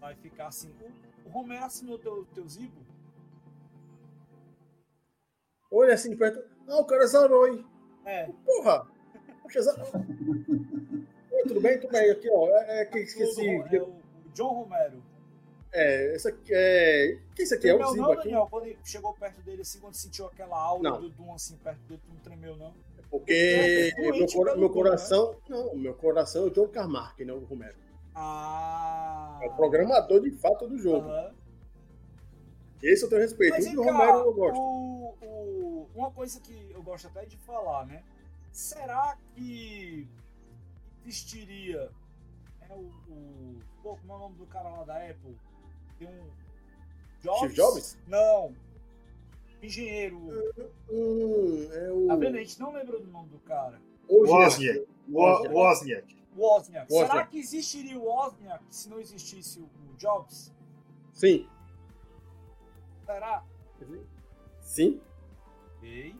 vai 0.00 0.16
ficar 0.16 0.48
assim. 0.48 0.74
O, 1.24 1.28
o 1.28 1.32
Romero 1.32 1.64
assinou 1.64 1.98
teu, 1.98 2.24
teu 2.34 2.48
Zibo? 2.48 2.80
Olha 5.70 5.94
assim 5.94 6.10
de 6.10 6.16
perto. 6.16 6.42
Ah, 6.68 6.78
o 6.80 6.84
cara 6.84 7.06
zarou, 7.06 7.48
hein? 7.48 7.64
É. 8.04 8.28
Porra! 8.44 8.86
Oi, 9.44 11.42
tudo 11.48 11.60
bem? 11.60 11.78
Tudo 11.80 11.90
bem. 11.92 12.10
Aqui, 12.10 12.28
ó. 12.30 12.48
É, 12.48 12.82
é 12.82 12.84
que 12.86 12.98
esqueci. 12.98 13.46
É 13.48 13.80
o, 13.80 13.88
o 13.88 14.02
John 14.34 14.52
Romero. 14.52 15.02
É, 15.72 16.14
esse 16.14 16.28
aqui 16.28 16.52
é. 16.54 17.18
Quem 17.34 17.44
esse 17.44 17.54
aqui 17.54 17.68
é 17.68 17.74
o 17.74 17.78
Tremeu 17.78 17.92
Zibo 17.92 18.02
não, 18.04 18.12
aqui? 18.12 18.22
Daniel? 18.24 18.46
Quando 18.50 18.76
chegou 18.84 19.14
perto 19.14 19.40
dele, 19.42 19.62
assim, 19.62 19.80
quando 19.80 19.94
sentiu 19.94 20.26
aquela 20.26 20.58
aula 20.58 20.82
Não. 20.82 21.00
do 21.00 21.08
Doom 21.08 21.34
assim 21.34 21.56
perto 21.56 21.80
dele, 21.88 22.00
tu 22.04 22.12
não 22.12 22.20
tremeu, 22.20 22.56
não? 22.56 22.74
Porque 23.10 23.32
É, 23.32 24.00
meu, 24.00 24.12
doente 24.12 24.34
cora- 24.34 24.50
pelo 24.52 24.60
meu 24.60 24.68
Doom, 24.68 24.74
coração. 24.82 25.36
Não, 25.48 25.74
meu 25.76 25.94
coração 25.94 26.44
é 26.44 26.46
o 26.46 26.50
John 26.50 26.68
Carmack, 26.68 27.24
não 27.24 27.36
o 27.38 27.44
Romero. 27.44 27.76
Ah. 28.14 29.38
É 29.42 29.46
o 29.48 29.52
programador 29.56 30.20
de 30.20 30.30
fato 30.32 30.66
do 30.68 30.78
jogo. 30.78 31.08
Aham. 31.08 31.34
Esse 32.82 33.04
eu 33.04 33.08
tenho 33.08 33.20
respeito. 33.22 33.52
Mas 33.52 33.74
Romero 33.74 34.18
eu 34.18 34.34
gosto. 34.34 34.58
o- 34.60 35.16
o- 35.22 35.88
uma 35.94 36.10
coisa 36.10 36.40
que 36.40 36.70
eu 36.72 36.82
gosto 36.82 37.06
até 37.08 37.24
de 37.24 37.36
falar, 37.38 37.86
né? 37.86 38.02
Será 38.50 39.16
que 39.34 40.06
existiria 41.06 41.90
é, 42.68 42.74
o, 42.74 42.80
o. 43.08 43.58
Pô, 43.82 43.96
como 43.96 44.12
é 44.12 44.16
o 44.16 44.18
nome 44.18 44.36
do 44.36 44.46
cara 44.46 44.68
lá 44.68 44.84
da 44.84 44.96
Apple? 44.96 45.36
Tem 45.98 46.08
um. 46.08 46.30
Jobs? 47.22 47.38
Steve 47.38 47.54
Jobs? 47.54 47.98
Não. 48.08 48.52
Engenheiro. 49.62 50.18
Hum, 50.90 51.68
é 51.72 51.90
o. 51.92 52.06
Tá 52.08 52.16
vendo? 52.16 52.36
A 52.36 52.40
gente 52.40 52.58
não 52.60 52.72
lembra 52.72 52.98
do 52.98 53.06
nome 53.06 53.28
do 53.28 53.38
cara. 53.38 53.80
Wozniak. 54.08 54.84
Wozniak. 55.08 55.52
Wo- 55.54 55.60
Wozniak. 55.60 56.04
Wozniak. 56.36 56.86
Wozniak. 56.90 56.90
Será 57.10 57.26
que 57.26 57.38
existiria 57.38 57.98
o 57.98 58.04
Wozniak 58.04 58.62
se 58.70 58.88
não 58.88 58.98
existisse 59.00 59.60
o, 59.60 59.68
Jobs? 59.98 60.52
Sim. 61.12 61.46
Será? 63.06 63.44
Sim. 64.60 65.00
Ok. 65.76 66.16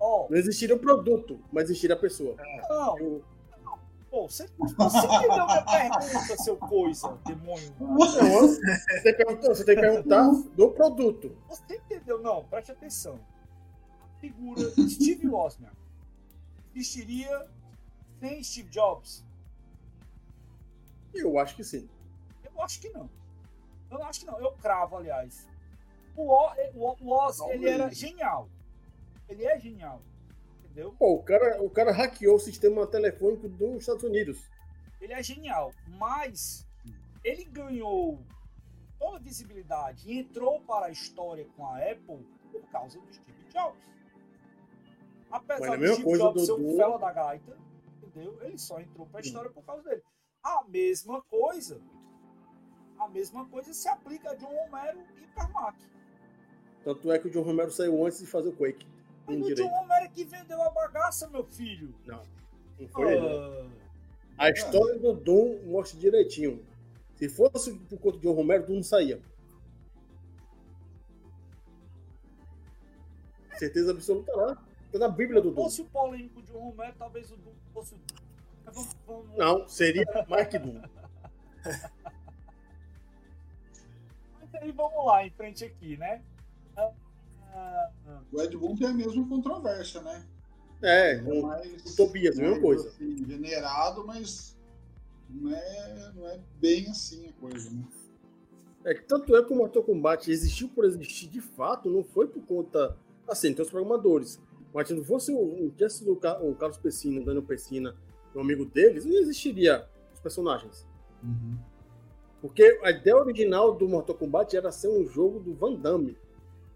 Ó, 0.00 0.26
Não 0.30 0.36
existiria 0.36 0.74
o 0.74 0.78
produto, 0.78 1.38
mas 1.52 1.64
existiria 1.64 1.94
a 1.94 1.98
pessoa. 1.98 2.36
não. 2.68 2.98
Eu- 2.98 3.24
Pô, 4.10 4.28
você, 4.28 4.48
você 4.58 4.98
entendeu 5.06 5.46
minha 5.46 5.62
pergunta, 5.62 6.36
seu 6.38 6.56
coisa, 6.56 7.16
demônio? 7.24 7.72
Não, 7.78 7.96
você 7.96 9.02
tem 9.04 9.14
que 9.14 9.24
perguntar, 9.24 9.48
você 9.54 9.64
tem 9.64 9.74
que 9.76 9.80
perguntar 9.82 10.32
do 10.56 10.70
produto. 10.72 11.36
Você 11.48 11.76
entendeu? 11.76 12.20
Não, 12.20 12.42
preste 12.46 12.72
atenção. 12.72 13.20
A 14.02 14.20
figura 14.20 14.68
de 14.72 14.90
Steve 14.90 15.28
Wozniak 15.28 15.76
existiria 16.74 17.46
sem 18.20 18.42
Steve 18.44 18.68
Jobs? 18.70 19.24
Eu 21.14 21.38
acho 21.38 21.56
que 21.56 21.64
sim. 21.64 21.88
Eu 22.44 22.62
acho 22.62 22.80
que 22.80 22.88
não. 22.90 23.10
Eu 23.90 24.02
acho 24.04 24.20
que 24.20 24.26
não. 24.26 24.38
Eu 24.40 24.52
cravo, 24.52 24.96
aliás. 24.96 25.48
O, 26.14 26.22
O- 26.30 26.52
o, 26.74 26.96
o 27.00 27.12
Oz, 27.12 27.40
ele 27.40 27.68
era 27.68 27.90
genial. 27.92 28.48
Ele 29.28 29.44
é 29.44 29.58
genial. 29.58 30.00
Entendeu? 30.64 30.92
Pô, 30.98 31.14
o 31.14 31.22
cara, 31.22 31.60
o 31.62 31.68
cara 31.70 31.90
hackeou 31.92 32.36
o 32.36 32.38
sistema 32.38 32.86
telefônico 32.86 33.48
dos 33.48 33.80
Estados 33.80 34.04
Unidos. 34.04 34.48
Ele 35.00 35.12
é 35.12 35.22
genial. 35.22 35.72
Mas 35.88 36.66
ele 37.24 37.44
ganhou 37.44 38.22
toda 38.98 39.16
a 39.16 39.20
visibilidade 39.20 40.08
e 40.08 40.18
entrou 40.20 40.60
para 40.60 40.86
a 40.86 40.90
história 40.90 41.46
com 41.56 41.66
a 41.66 41.78
Apple 41.78 42.24
por 42.52 42.62
causa 42.70 43.00
do 43.00 43.12
Steve 43.12 43.44
Jobs. 43.52 43.80
Apesar 45.30 45.74
a 45.74 45.76
do 45.76 45.86
Steve 45.94 46.18
Jobs 46.18 46.42
do- 46.42 46.46
ser 46.46 46.52
um 46.52 46.70
do- 46.70 46.76
fela 46.76 46.98
da 46.98 47.12
gaita, 47.12 47.56
entendeu? 48.10 48.38
Ele 48.42 48.58
só 48.58 48.80
entrou 48.80 49.06
para 49.06 49.20
a 49.20 49.22
história 49.22 49.50
por 49.50 49.64
causa 49.64 49.82
dele. 49.82 50.02
A 50.42 50.64
mesma 50.68 51.22
coisa, 51.22 51.80
a 52.98 53.08
mesma 53.08 53.46
coisa 53.48 53.72
se 53.72 53.88
aplica 53.88 54.30
a 54.30 54.34
John 54.34 54.54
Romero 54.64 55.00
e 55.22 55.26
Carmack. 55.34 55.78
Tanto 56.84 57.12
é 57.12 57.18
que 57.18 57.28
o 57.28 57.30
John 57.30 57.42
Romero 57.42 57.70
saiu 57.70 58.04
antes 58.06 58.18
de 58.20 58.26
fazer 58.26 58.48
o 58.48 58.56
Quake. 58.56 58.86
Mas 59.26 59.36
o 59.36 59.40
John 59.40 59.46
direito. 59.46 59.70
Romero 59.70 60.04
é 60.04 60.08
que 60.08 60.24
vendeu 60.24 60.62
a 60.62 60.70
bagaça, 60.70 61.28
meu 61.28 61.44
filho. 61.44 61.94
Não 62.78 62.88
foi 62.88 63.12
ele. 63.14 63.26
Ah, 64.38 64.46
A 64.46 64.50
história 64.50 64.98
do 64.98 65.12
Doom 65.12 65.60
mostra 65.66 65.98
direitinho. 66.00 66.64
Se 67.16 67.28
fosse 67.28 67.74
por 67.80 67.98
conta 67.98 68.16
de 68.16 68.22
John 68.26 68.32
Romero, 68.32 68.66
Doom 68.66 68.76
não 68.76 68.82
saía. 68.82 69.20
Certeza 73.58 73.90
absoluta 73.90 74.34
lá. 74.34 74.66
Tá 74.92 74.98
na 74.98 75.08
Bíblia 75.08 75.40
do 75.40 75.50
se 75.50 75.54
fosse 75.54 75.82
o 75.82 75.84
polêmico 75.86 76.42
John 76.42 76.58
Romero, 76.70 76.94
talvez 76.98 77.30
o 77.30 77.36
Doom 77.36 77.52
fosse 77.72 77.94
o 77.94 77.98
Doom. 77.98 78.16
Vamos- 79.06 79.36
Não, 79.36 79.68
seria 79.68 80.04
mais 80.28 80.48
que 80.48 80.58
Doom. 80.58 80.80
Mas 84.40 84.54
aí 84.62 84.72
vamos 84.72 85.06
lá, 85.06 85.26
em 85.26 85.30
frente 85.30 85.64
aqui, 85.64 85.96
né? 85.96 86.22
Ah, 86.76 86.90
ah, 87.54 87.90
ah. 88.08 88.20
O 88.32 88.42
Ed 88.42 88.56
Boon 88.56 88.76
tem 88.76 88.86
a 88.88 88.92
mesma 88.92 89.26
controvérsia, 89.28 90.00
né? 90.02 90.24
É, 90.82 91.14
Ele 91.16 91.24
com 91.24 91.42
mais, 91.46 91.84
o 91.92 91.96
Tobias, 91.96 92.36
mesma 92.36 92.52
mais, 92.52 92.62
coisa. 92.62 92.88
assim, 92.88 93.14
venerado, 93.16 94.06
mas 94.06 94.56
não 95.28 95.54
é, 95.54 96.12
não 96.14 96.26
é 96.26 96.40
bem 96.60 96.88
assim 96.88 97.28
a 97.28 97.32
coisa, 97.34 97.70
né? 97.70 97.84
É 98.84 98.94
que 98.94 99.02
tanto 99.02 99.36
é 99.36 99.44
que 99.44 99.52
o 99.52 99.56
Mortal 99.56 99.82
Kombat 99.82 100.30
existiu 100.30 100.68
por 100.70 100.86
existir 100.86 101.26
de 101.28 101.40
fato, 101.42 101.90
não 101.90 102.02
foi 102.02 102.26
por 102.26 102.42
conta. 102.46 102.96
Assim, 103.28 103.52
tem 103.52 103.62
os 103.62 103.70
programadores. 103.70 104.40
Mas 104.72 104.88
se 104.88 104.94
não 104.94 105.04
fosse 105.04 105.32
o, 105.32 105.66
o, 105.66 105.70
tivesse 105.70 106.08
o, 106.08 106.16
Ca- 106.16 106.38
o 106.40 106.54
Carlos 106.54 106.78
Pessina, 106.78 107.20
o 107.20 107.24
Daniel 107.24 107.42
Pessina, 107.44 107.96
um 108.34 108.40
amigo 108.40 108.64
deles, 108.64 109.04
não 109.04 109.16
existiria 109.16 109.88
os 110.12 110.20
personagens. 110.20 110.86
Porque 112.40 112.78
a 112.82 112.90
ideia 112.90 113.16
original 113.16 113.74
do 113.74 113.88
Mortal 113.88 114.14
Kombat 114.16 114.56
era 114.56 114.70
ser 114.72 114.88
um 114.88 115.06
jogo 115.06 115.40
do 115.40 115.52
Van 115.54 115.74
Damme. 115.74 116.16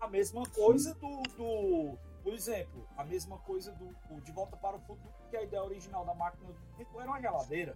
A 0.01 0.09
mesma 0.09 0.43
coisa 0.43 0.93
do, 0.95 1.23
do. 1.37 1.97
Por 2.23 2.35
exemplo, 2.35 2.87
a 2.97 3.05
mesma 3.05 3.39
coisa 3.39 3.73
do, 3.73 3.87
do 4.09 4.21
De 4.23 4.33
Volta 4.33 4.57
para 4.57 4.77
o 4.77 4.81
Futuro, 4.81 5.09
que 5.31 5.37
a 5.37 5.43
ideia 5.43 5.63
original 5.63 6.05
da 6.05 6.15
máquina 6.15 6.49
do 6.51 6.77
tempo 6.77 7.01
era 7.01 7.09
uma 7.09 7.21
geladeira. 7.21 7.75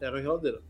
Era 0.00 0.16
uma 0.16 0.22
geladeira. 0.22 0.62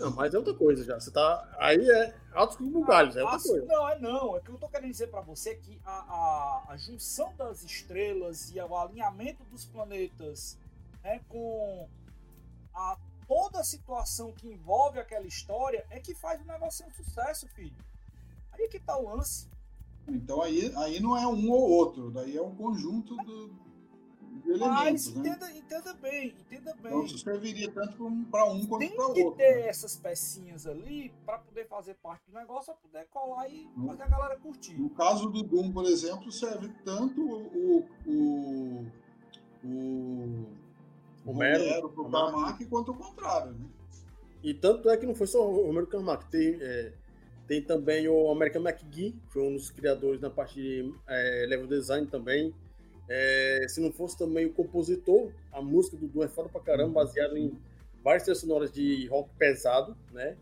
Não, 0.00 0.10
mas 0.12 0.32
é 0.32 0.38
outra 0.38 0.54
coisa 0.54 0.82
já. 0.82 0.98
Você 0.98 1.10
tá. 1.10 1.56
Aí 1.58 1.78
é 1.78 2.14
altos 2.32 2.56
bugalhos, 2.56 3.16
é 3.16 3.22
outra 3.22 3.36
Ah, 3.36 3.42
coisa. 3.42 3.66
Não, 3.66 3.88
é 3.88 3.98
não. 3.98 4.36
É 4.36 4.40
que 4.40 4.48
eu 4.50 4.58
tô 4.58 4.68
querendo 4.68 4.90
dizer 4.90 5.08
para 5.08 5.20
você 5.20 5.54
que 5.56 5.78
a, 5.84 5.90
a, 5.90 6.64
a 6.68 6.76
junção 6.78 7.34
das 7.36 7.62
estrelas 7.62 8.50
e 8.54 8.60
o 8.60 8.76
alinhamento 8.76 9.44
dos 9.44 9.66
planetas 9.66 10.58
né, 11.04 11.20
com 11.28 11.86
a, 12.74 12.96
toda 13.28 13.60
a 13.60 13.64
situação 13.64 14.32
que 14.32 14.48
envolve 14.48 14.98
aquela 14.98 15.26
história 15.26 15.84
é 15.90 16.00
que 16.00 16.14
faz 16.14 16.40
o 16.40 16.44
negócio 16.44 16.84
ser 16.84 16.90
um 16.90 17.04
sucesso, 17.04 17.46
filho. 17.48 17.76
Aí 18.52 18.64
é 18.64 18.68
que 18.68 18.80
tá 18.80 18.96
o 18.96 19.14
lance. 19.14 19.48
Então 20.08 20.40
aí, 20.42 20.72
aí 20.76 20.98
não 20.98 21.16
é 21.16 21.26
um 21.26 21.50
ou 21.50 21.70
outro, 21.70 22.10
daí 22.10 22.36
é 22.36 22.42
um 22.42 22.54
conjunto 22.56 23.14
do, 23.16 23.48
de 24.54 24.60
Mas 24.60 25.14
né? 25.14 25.20
entenda, 25.20 25.50
entenda 25.52 25.94
bem, 25.94 26.34
entenda 26.40 26.74
bem. 26.74 26.86
Então 26.92 27.04
isso 27.04 27.18
serviria 27.18 27.70
tanto 27.70 28.10
para 28.30 28.44
um 28.46 28.66
quanto 28.66 28.80
Tem 28.80 28.96
para 28.96 29.12
que 29.12 29.22
outro. 29.22 29.36
ter 29.38 29.54
né? 29.56 29.68
essas 29.68 29.96
pecinhas 29.96 30.66
ali 30.66 31.12
para 31.24 31.38
poder 31.38 31.66
fazer 31.66 31.94
parte 31.94 32.22
do 32.30 32.38
negócio, 32.38 32.72
para 32.72 32.82
poder 32.82 33.06
colar 33.10 33.48
e 33.48 33.68
fazer 33.86 34.02
a 34.02 34.08
galera 34.08 34.36
curtir. 34.38 34.74
No 34.74 34.90
caso 34.90 35.28
do 35.28 35.42
Doom, 35.42 35.72
por 35.72 35.84
exemplo, 35.86 36.30
serve 36.32 36.68
tanto 36.84 37.20
o, 37.20 37.86
o, 38.06 38.86
o, 39.64 39.66
o 39.66 40.46
Romero, 41.24 41.88
Carmack. 41.90 42.32
Carmack 42.32 42.64
quanto 42.66 42.92
o 42.92 42.94
contrário, 42.94 43.52
né? 43.52 43.66
E 44.42 44.54
tanto 44.54 44.88
é 44.88 44.96
que 44.96 45.04
não 45.04 45.14
foi 45.14 45.26
só 45.26 45.46
o 45.46 45.66
Romero 45.66 45.86
Carmack, 45.86 46.24
tem, 46.30 46.56
é, 46.60 46.92
tem 47.46 47.60
também 47.62 48.08
o 48.08 48.30
American 48.30 48.62
McGee, 48.62 49.12
que 49.12 49.32
foi 49.32 49.42
um 49.42 49.54
dos 49.54 49.70
criadores 49.70 50.20
na 50.20 50.30
parte 50.30 50.54
de 50.54 50.94
é, 51.06 51.46
level 51.46 51.66
design 51.66 52.06
também. 52.06 52.54
É, 53.12 53.66
se 53.68 53.80
não 53.80 53.90
fosse 53.90 54.16
também 54.16 54.46
o 54.46 54.52
compositor, 54.52 55.32
a 55.50 55.60
música 55.60 55.96
do 55.96 56.06
Doom 56.06 56.22
é 56.22 56.28
foda 56.28 56.48
pra 56.48 56.60
caramba, 56.60 57.04
baseado 57.04 57.36
em 57.36 57.58
várias 58.04 58.22
trilhas 58.22 58.38
sonoras 58.38 58.70
de 58.70 59.08
rock 59.08 59.28
pesado, 59.36 59.96
né? 60.12 60.36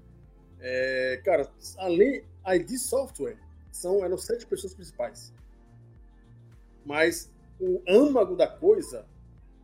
É, 0.61 1.19
cara, 1.24 1.51
além 1.78 2.23
ID 2.47 2.77
Software, 2.77 3.39
são, 3.73 4.05
eram 4.05 4.19
sete 4.19 4.47
pessoas 4.47 4.74
principais. 4.74 5.32
Mas 6.85 7.32
o 7.59 7.81
âmago 7.89 8.36
da 8.36 8.47
coisa 8.47 9.07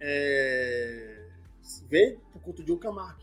é, 0.00 1.26
vem 1.86 2.16
por 2.32 2.40
conta 2.40 2.62
de 2.62 2.74
Carmack. 2.76 3.22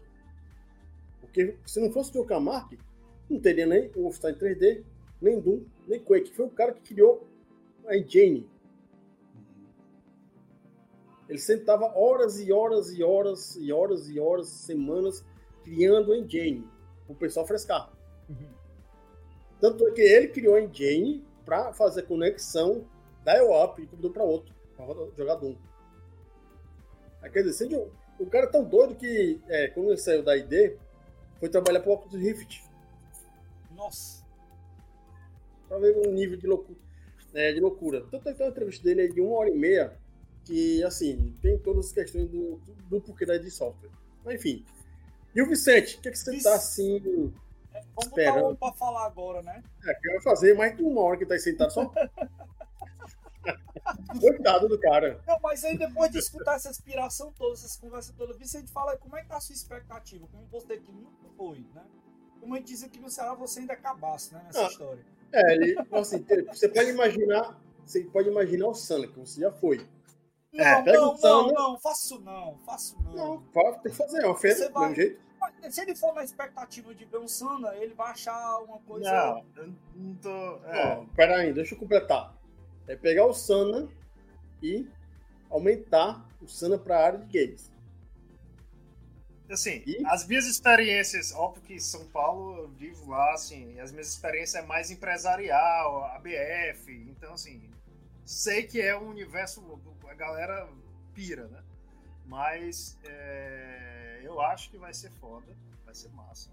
Porque 1.21 1.55
se 1.65 1.79
não 1.79 1.91
fosse 1.91 2.15
o 2.15 2.23
Carmack, 2.23 2.77
não 3.27 3.39
teria 3.39 3.65
nem 3.65 3.89
o 3.95 4.03
Wolfenstein 4.03 4.35
3D, 4.35 4.83
nem 5.19 5.39
Doom, 5.39 5.63
nem 5.87 5.99
Quake. 5.99 6.31
Foi 6.33 6.45
o 6.45 6.51
cara 6.51 6.71
que 6.71 6.81
criou 6.93 7.27
a 7.87 7.97
engine. 7.97 8.47
Ele 11.31 11.39
sentava 11.39 11.97
horas 11.97 12.41
e 12.41 12.51
horas 12.51 12.91
e 12.91 13.01
horas 13.01 13.55
e 13.55 13.71
horas 13.71 14.09
e 14.09 14.19
horas, 14.19 14.47
semanas, 14.49 15.23
criando 15.63 16.13
engine, 16.13 16.69
o 17.07 17.15
pessoal 17.15 17.47
frescar. 17.47 17.89
Tanto 19.61 19.87
é 19.87 19.91
que 19.91 20.01
ele 20.01 20.27
criou 20.27 20.55
a 20.55 20.61
engine 20.61 21.25
para 21.45 21.71
fazer 21.71 22.01
conexão 22.01 22.85
da 23.23 23.35
IOAP 23.35 23.85
de 23.85 24.07
um 24.07 24.11
para 24.11 24.23
outro, 24.25 24.53
para 24.75 24.85
jogar 25.15 25.35
Doom. 25.35 25.55
Aí, 27.21 27.31
quer 27.31 27.43
dizer, 27.43 27.89
o 28.19 28.25
cara 28.25 28.47
é 28.47 28.49
tão 28.49 28.65
doido 28.65 28.93
que, 28.95 29.39
é, 29.47 29.69
quando 29.69 29.87
ele 29.87 29.97
saiu 29.99 30.23
da 30.23 30.35
ID, 30.35 30.75
foi 31.39 31.47
trabalhar 31.47 31.79
para 31.79 31.91
o 31.91 31.93
Oculus 31.93 32.21
Rift. 32.21 32.61
Nossa. 33.73 34.21
Pra 35.69 35.79
ver 35.79 35.95
um 36.05 36.11
nível 36.11 36.37
de 36.37 36.45
loucura. 36.45 36.79
É, 37.33 37.53
de 37.53 37.61
loucura. 37.61 38.05
Tanto 38.11 38.27
é 38.27 38.33
que 38.33 38.43
a 38.43 38.49
entrevista 38.49 38.83
dele 38.83 39.05
é 39.05 39.07
de 39.07 39.21
uma 39.21 39.37
hora 39.37 39.49
e 39.49 39.57
meia, 39.57 39.97
que, 40.45 40.83
assim, 40.83 41.35
tem 41.41 41.57
todas 41.59 41.87
as 41.87 41.91
questões 41.91 42.27
do, 42.29 42.57
do, 42.57 42.73
do 42.89 43.01
porquê 43.01 43.25
da 43.25 43.35
ID 43.35 43.49
Software. 43.49 43.89
Mas, 44.23 44.35
enfim. 44.35 44.65
E 45.35 45.41
o 45.41 45.47
Vicente, 45.47 45.97
o 45.97 46.01
que, 46.01 46.09
é 46.09 46.11
que 46.11 46.17
você 46.17 46.31
Vic- 46.31 46.43
tá, 46.43 46.55
assim, 46.55 46.97
É, 46.97 47.01
vamos 47.01 47.33
botar 47.95 48.01
Esperando. 48.07 48.47
um 48.49 48.55
pra 48.55 48.71
falar 48.73 49.05
agora, 49.05 49.41
né? 49.41 49.63
É, 49.87 49.93
que 49.93 50.09
vai 50.11 50.21
fazer 50.21 50.53
mais 50.55 50.75
de 50.75 50.83
uma 50.83 51.01
hora 51.01 51.17
que 51.17 51.25
tá 51.25 51.35
aí 51.35 51.39
sentado 51.39 51.71
só. 51.71 51.91
Coitado 54.19 54.67
do 54.67 54.79
cara. 54.79 55.21
Não, 55.27 55.39
mas 55.41 55.63
aí 55.63 55.77
depois 55.77 56.11
de 56.11 56.19
escutar 56.19 56.55
essa 56.55 56.69
inspiração 56.69 57.31
toda, 57.33 57.53
essas 57.53 57.75
conversas 57.77 58.13
todas, 58.15 58.37
Vicente, 58.37 58.71
fala 58.71 58.91
aí 58.91 58.97
como 58.97 59.17
é 59.17 59.21
que 59.21 59.27
tá 59.29 59.37
a 59.37 59.41
sua 59.41 59.53
expectativa? 59.55 60.27
Como 60.31 60.45
você 60.47 60.77
que 60.77 60.91
nunca 60.91 61.27
foi, 61.35 61.59
né? 61.73 61.83
Como 62.39 62.53
a 62.53 62.57
gente 62.57 62.67
diz 62.67 62.83
aqui 62.83 62.99
no 62.99 63.09
Ceará, 63.09 63.33
você 63.33 63.59
ainda 63.61 63.73
acabasse, 63.73 64.33
né? 64.33 64.41
Nessa 64.45 64.65
Ah. 64.65 64.67
história. 64.67 65.05
É, 65.33 65.53
ele, 65.53 65.75
assim, 65.93 66.25
você 66.49 66.67
pode 66.69 66.89
imaginar, 66.89 67.59
você 67.85 68.03
pode 68.03 68.29
imaginar 68.29 68.67
o 68.67 68.73
Sana, 68.75 69.07
que 69.07 69.17
você 69.19 69.39
já 69.41 69.51
foi. 69.51 69.87
Não, 70.53 70.65
É, 70.65 70.83
não, 70.83 71.11
não, 71.11 71.17
Sandro. 71.17 71.53
não, 71.53 71.79
faço 71.79 72.19
não, 72.19 72.57
faço 72.65 72.97
não. 73.03 73.13
Não, 73.13 73.43
fala, 73.53 73.73
tem 73.79 73.91
que 73.91 73.97
fazer, 73.97 74.21
Você 74.27 74.69
do 74.69 74.79
mesmo 74.79 74.95
jeito. 74.95 75.21
Se 75.71 75.81
ele 75.81 75.95
for 75.95 76.13
na 76.13 76.23
expectativa 76.23 76.93
de 76.93 77.05
ver 77.05 77.17
um 77.17 77.27
Sana, 77.27 77.73
ele 77.75 77.93
vai 77.93 78.11
achar 78.11 78.59
uma 78.59 78.77
coisa. 78.79 79.09
Não, 79.11 79.45
eu 79.55 79.73
não 79.95 80.15
tô. 80.15 80.29
É, 80.67 80.97
Ó, 80.97 81.05
pera 81.15 81.37
aí, 81.37 81.53
deixa 81.53 81.73
eu 81.73 81.79
completar. 81.79 82.35
É 82.87 82.95
pegar 82.95 83.25
o 83.25 83.33
Sana 83.33 83.87
e 84.61 84.85
aumentar 85.49 86.23
o 86.41 86.47
Sana 86.47 86.77
para 86.77 86.97
a 86.99 87.05
área 87.05 87.19
de 87.19 87.25
games. 87.45 87.71
assim, 89.49 89.83
E? 89.85 90.01
as 90.05 90.25
minhas 90.27 90.45
experiências, 90.45 91.33
óbvio 91.33 91.61
que 91.63 91.73
em 91.73 91.79
São 91.79 92.05
Paulo 92.07 92.57
eu 92.57 92.67
vivo 92.69 93.09
lá, 93.09 93.33
assim, 93.33 93.79
as 93.79 93.91
minhas 93.91 94.07
experiências 94.09 94.63
é 94.63 94.65
mais 94.65 94.91
empresarial, 94.91 96.05
ABF, 96.15 96.89
então 97.09 97.33
assim, 97.33 97.69
sei 98.25 98.63
que 98.63 98.79
é 98.79 98.97
um 98.97 99.09
universo, 99.09 99.61
a 100.11 100.13
galera 100.13 100.67
pira, 101.13 101.47
né? 101.47 101.63
Mas 102.25 102.97
é, 103.03 104.19
eu 104.23 104.41
acho 104.41 104.69
que 104.69 104.77
vai 104.77 104.93
ser 104.93 105.09
foda, 105.11 105.55
vai 105.85 105.95
ser 105.95 106.09
massa. 106.09 106.49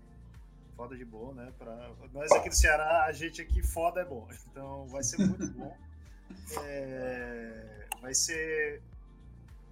Foda 0.77 0.97
de 0.97 1.05
boa, 1.05 1.35
né? 1.35 1.53
Pra, 1.59 1.91
nós 2.13 2.31
aqui 2.31 2.49
do 2.49 2.55
Ceará, 2.55 3.05
a 3.05 3.13
gente 3.13 3.43
aqui 3.43 3.63
foda 3.63 4.01
é 4.01 4.05
bom. 4.05 4.29
Então 4.51 4.87
vai 4.87 5.03
ser 5.03 5.19
muito 5.19 5.47
bom. 5.53 5.77
É, 6.63 7.87
vai 8.01 8.15
ser 8.15 8.81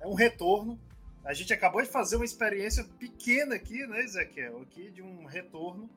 é 0.01 0.07
um 0.07 0.15
retorno. 0.15 0.79
A 1.25 1.33
gente 1.33 1.53
acabou 1.53 1.83
de 1.83 1.89
fazer 1.89 2.17
uma 2.17 2.25
experiência 2.25 2.85
pequena 2.85 3.55
aqui, 3.55 3.87
né, 3.87 4.01
Ezequiel? 4.01 4.63
Aqui 4.63 4.91
de 4.91 5.03
um 5.03 5.25
retorno. 5.25 5.89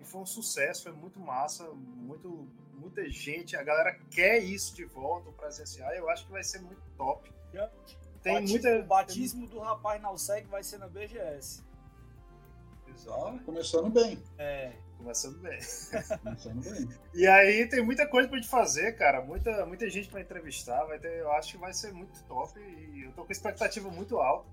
E 0.00 0.04
foi 0.04 0.22
um 0.22 0.26
sucesso, 0.26 0.84
foi 0.84 0.92
muito 0.92 1.20
massa, 1.20 1.68
muito, 1.72 2.48
muita 2.74 3.08
gente. 3.10 3.56
A 3.56 3.62
galera 3.62 3.94
quer 4.10 4.38
isso 4.38 4.74
de 4.74 4.84
volta, 4.84 5.28
o 5.28 5.32
presencial. 5.32 5.92
Eu 5.92 6.08
acho 6.08 6.24
que 6.24 6.32
vai 6.32 6.42
ser 6.42 6.60
muito 6.62 6.82
top. 6.96 7.30
Tem 8.22 8.34
batismo, 8.34 8.50
muita. 8.50 8.78
O 8.78 8.86
batismo 8.86 9.46
do 9.46 9.58
rapaz 9.60 10.00
na 10.00 10.10
USEG 10.10 10.46
vai 10.46 10.62
ser 10.62 10.78
na 10.78 10.88
BGS. 10.88 11.62
Tá 13.04 13.38
começando 13.44 13.90
bem. 13.90 14.22
É. 14.38 14.72
Começando 14.98 15.38
bem. 15.38 15.58
Começando 16.22 16.62
bem. 16.62 16.88
E 17.14 17.26
aí 17.26 17.66
tem 17.66 17.82
muita 17.82 18.06
coisa 18.06 18.28
pra 18.28 18.36
gente 18.36 18.48
fazer, 18.48 18.92
cara. 18.92 19.22
Muita, 19.22 19.64
muita 19.64 19.88
gente 19.88 20.08
pra 20.08 20.20
entrevistar. 20.20 20.84
Vai 20.84 20.98
ter, 20.98 21.20
eu 21.20 21.32
acho 21.32 21.52
que 21.52 21.58
vai 21.58 21.72
ser 21.72 21.92
muito 21.92 22.22
top. 22.24 22.60
E 22.60 23.04
eu 23.04 23.12
tô 23.12 23.24
com 23.24 23.32
expectativa 23.32 23.88
muito 23.90 24.18
alta. 24.18 24.48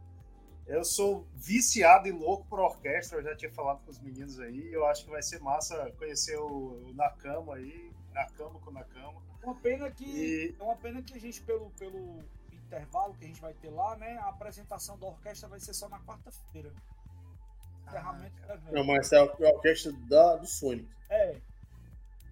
Eu 0.68 0.84
sou 0.84 1.26
viciado 1.34 2.08
e 2.08 2.12
louco 2.12 2.46
por 2.50 2.60
orquestra. 2.60 3.20
Eu 3.20 3.24
já 3.24 3.36
tinha 3.36 3.52
falado 3.52 3.80
com 3.86 3.90
os 3.92 4.00
meninos 4.00 4.40
aí. 4.40 4.72
Eu 4.72 4.86
acho 4.86 5.06
que 5.06 5.10
vai 5.12 5.24
ser 5.24 5.40
massa 5.40 5.92
conhecer 5.98 6.38
o, 6.38 6.84
o 6.88 6.94
Nakama 6.94 7.56
aí. 7.56 7.92
Nakama 8.14 8.60
com 8.60 8.72
Nakama. 8.72 9.22
Uma 9.44 9.56
pena 9.56 9.90
que. 9.90 10.04
E 10.06 10.56
É 10.60 10.64
uma 10.64 10.76
pena 10.76 11.02
que 11.02 11.14
a 11.14 11.20
gente, 11.20 11.42
pelo, 11.44 11.70
pelo 11.72 12.22
intervalo 12.52 13.14
que 13.14 13.24
a 13.24 13.28
gente 13.28 13.40
vai 13.40 13.54
ter 13.54 13.70
lá, 13.70 13.96
né? 13.96 14.18
A 14.18 14.28
apresentação 14.30 14.98
da 15.00 15.08
orquestra 15.08 15.48
vai 15.48 15.60
ser 15.60 15.74
só 15.74 15.88
na 15.88 16.00
quarta-feira. 16.02 16.72
Encerramento 17.88 18.36
evento. 18.44 18.74
Não, 18.74 18.84
mas 18.84 19.12
é 19.14 19.18
a 19.18 19.22
a 19.22 19.24
orquestra 19.54 19.94
da, 20.10 20.36
do 20.36 20.48
Sonic. 20.48 20.90
É. 21.10 21.32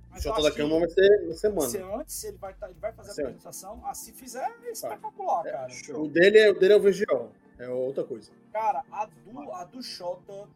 O 0.09 0.11
Mas 0.11 0.23
Jota 0.23 0.41
da 0.43 0.51
Cama 0.51 0.79
vai 0.79 0.89
ser 0.89 1.27
na 1.27 1.33
semana. 1.35 1.69
se 1.69 1.77
antes, 1.77 2.23
ele 2.25 2.37
vai, 2.37 2.53
tá- 2.53 2.69
ele 2.69 2.79
vai 2.79 2.91
fazer 2.91 3.11
a 3.11 3.13
Se 3.13 3.21
antes. 3.21 3.29
apresentação. 3.45 3.81
Ah, 3.85 3.93
se 3.93 4.11
fizer, 4.11 4.49
é 4.63 4.71
espetacular, 4.71 5.45
É, 5.47 5.51
cara. 5.51 5.71
O 5.97 6.07
dele, 6.09 6.37
é- 6.39 6.51
o 6.51 6.59
dele 6.59 6.73
é 6.73 6.75
o 6.75 6.81
VGO. 6.81 7.31
É 7.57 7.69
outra 7.69 8.03
coisa. 8.03 8.31
Cara, 8.51 8.83
a 8.91 9.05
do, 9.05 9.51
a 9.51 9.63
do 9.65 9.81
Xota 9.81 10.47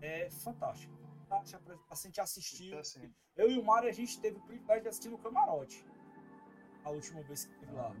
é 0.00 0.28
fantástica. 0.30 0.92
Fantástica, 1.28 1.78
A 1.90 1.94
gente 1.94 2.20
assistiu. 2.20 2.66
então, 2.68 2.78
assim, 2.80 3.10
Eu 3.36 3.50
e 3.50 3.58
o 3.58 3.64
Mário, 3.64 3.88
a 3.88 3.92
gente 3.92 4.18
teve 4.20 4.36
o 4.38 4.40
privilégio 4.42 4.82
de 4.84 4.88
assistir 4.88 5.08
no 5.08 5.18
camarote. 5.18 5.84
A 6.84 6.90
última 6.90 7.20
vez 7.22 7.44
que 7.44 7.52
estive 7.52 7.72
lá. 7.72 7.92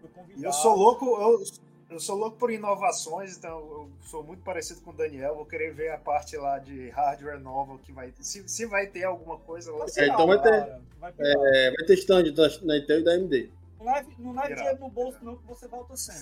Foi 0.00 0.10
convidado. 0.10 0.44
eu 0.46 0.52
sou 0.52 0.76
louco, 0.76 1.04
eu, 1.06 1.42
eu 1.90 2.00
sou 2.00 2.16
louco 2.16 2.36
por 2.38 2.50
inovações, 2.50 3.36
então 3.36 3.58
eu 3.58 3.90
sou 4.02 4.22
muito 4.22 4.42
parecido 4.44 4.80
com 4.82 4.90
o 4.90 4.94
Daniel. 4.94 5.34
Vou 5.34 5.44
querer 5.46 5.74
ver 5.74 5.90
a 5.90 5.98
parte 5.98 6.36
lá 6.36 6.58
de 6.58 6.88
hardware 6.90 7.40
nova 7.40 7.76
que 7.78 7.92
vai. 7.92 8.12
Se, 8.20 8.48
se 8.48 8.64
vai 8.66 8.86
ter 8.86 9.04
alguma 9.04 9.38
coisa 9.38 9.72
lá. 9.72 9.86
Vai 9.86 10.04
É, 10.04 10.06
então 10.08 10.26
vai 10.26 10.40
ter- 10.40 10.80
vai. 10.98 11.14
É, 11.18 11.70
vai 11.72 11.86
ter 11.86 11.94
stand 11.94 12.32
da, 12.32 12.46
da 12.48 12.78
Intel 12.78 13.00
e 13.00 13.04
da 13.04 13.12
AMD. 13.12 13.52
Não 13.84 13.92
leve, 13.92 14.14
não 14.18 14.32
leve 14.32 14.46
Irado, 14.46 14.56
dinheiro 14.56 14.80
no 14.80 14.88
bolso, 14.90 15.18
não, 15.22 15.36
que 15.36 15.46
você 15.46 15.68
volta 15.68 15.94
sem. 15.96 16.14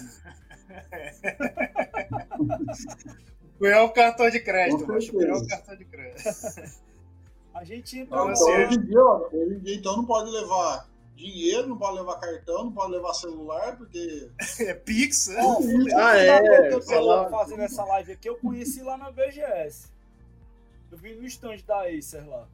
Ganhar 3.61 3.85
o 3.85 3.91
cartão 3.93 4.29
de 4.29 4.41
crédito, 4.41 4.87
macho. 4.89 5.13
Ganhar 5.17 5.37
o 5.37 5.47
cartão 5.47 5.77
de 5.77 5.85
crédito. 5.85 6.23
A 7.55 7.65
gente 7.65 7.99
entra 7.99 8.17
Não, 8.17 8.25
no- 8.25 8.31
assim, 8.33 8.45
Então, 8.51 8.65
hoje 8.65 8.75
em 8.75 8.81
dia, 8.87 9.05
hoje 9.05 9.55
em 9.55 9.59
dia, 9.59 9.75
então 9.77 9.97
não 9.99 10.07
pode 10.07 10.31
levar 10.31 10.89
dinheiro, 11.15 11.69
não 11.69 11.77
pode 11.77 11.97
levar 11.99 12.19
cartão, 12.19 12.65
não 12.65 12.73
pode 12.73 12.93
levar 12.93 13.13
celular, 13.13 13.77
porque 13.77 14.31
É 14.59 14.73
Pix, 14.75 15.29
né? 15.29 15.37
Ó, 15.39 15.59
o 15.59 15.63
fundador 15.63 16.01
Ah, 16.03 16.17
é, 16.17 16.69
que 16.69 16.75
eu 16.75 16.81
tô 16.87 17.31
fazendo 17.31 17.61
essa 17.63 17.85
live 17.85 18.13
aqui, 18.13 18.29
eu 18.29 18.37
conheci 18.39 18.83
lá 18.83 18.97
na 18.97 19.11
BGS. 19.13 19.93
Eu 20.91 20.97
vi 20.97 21.15
no 21.15 21.27
stand 21.27 21.59
da 21.67 21.83
Acer 21.87 22.27
lá. 22.27 22.49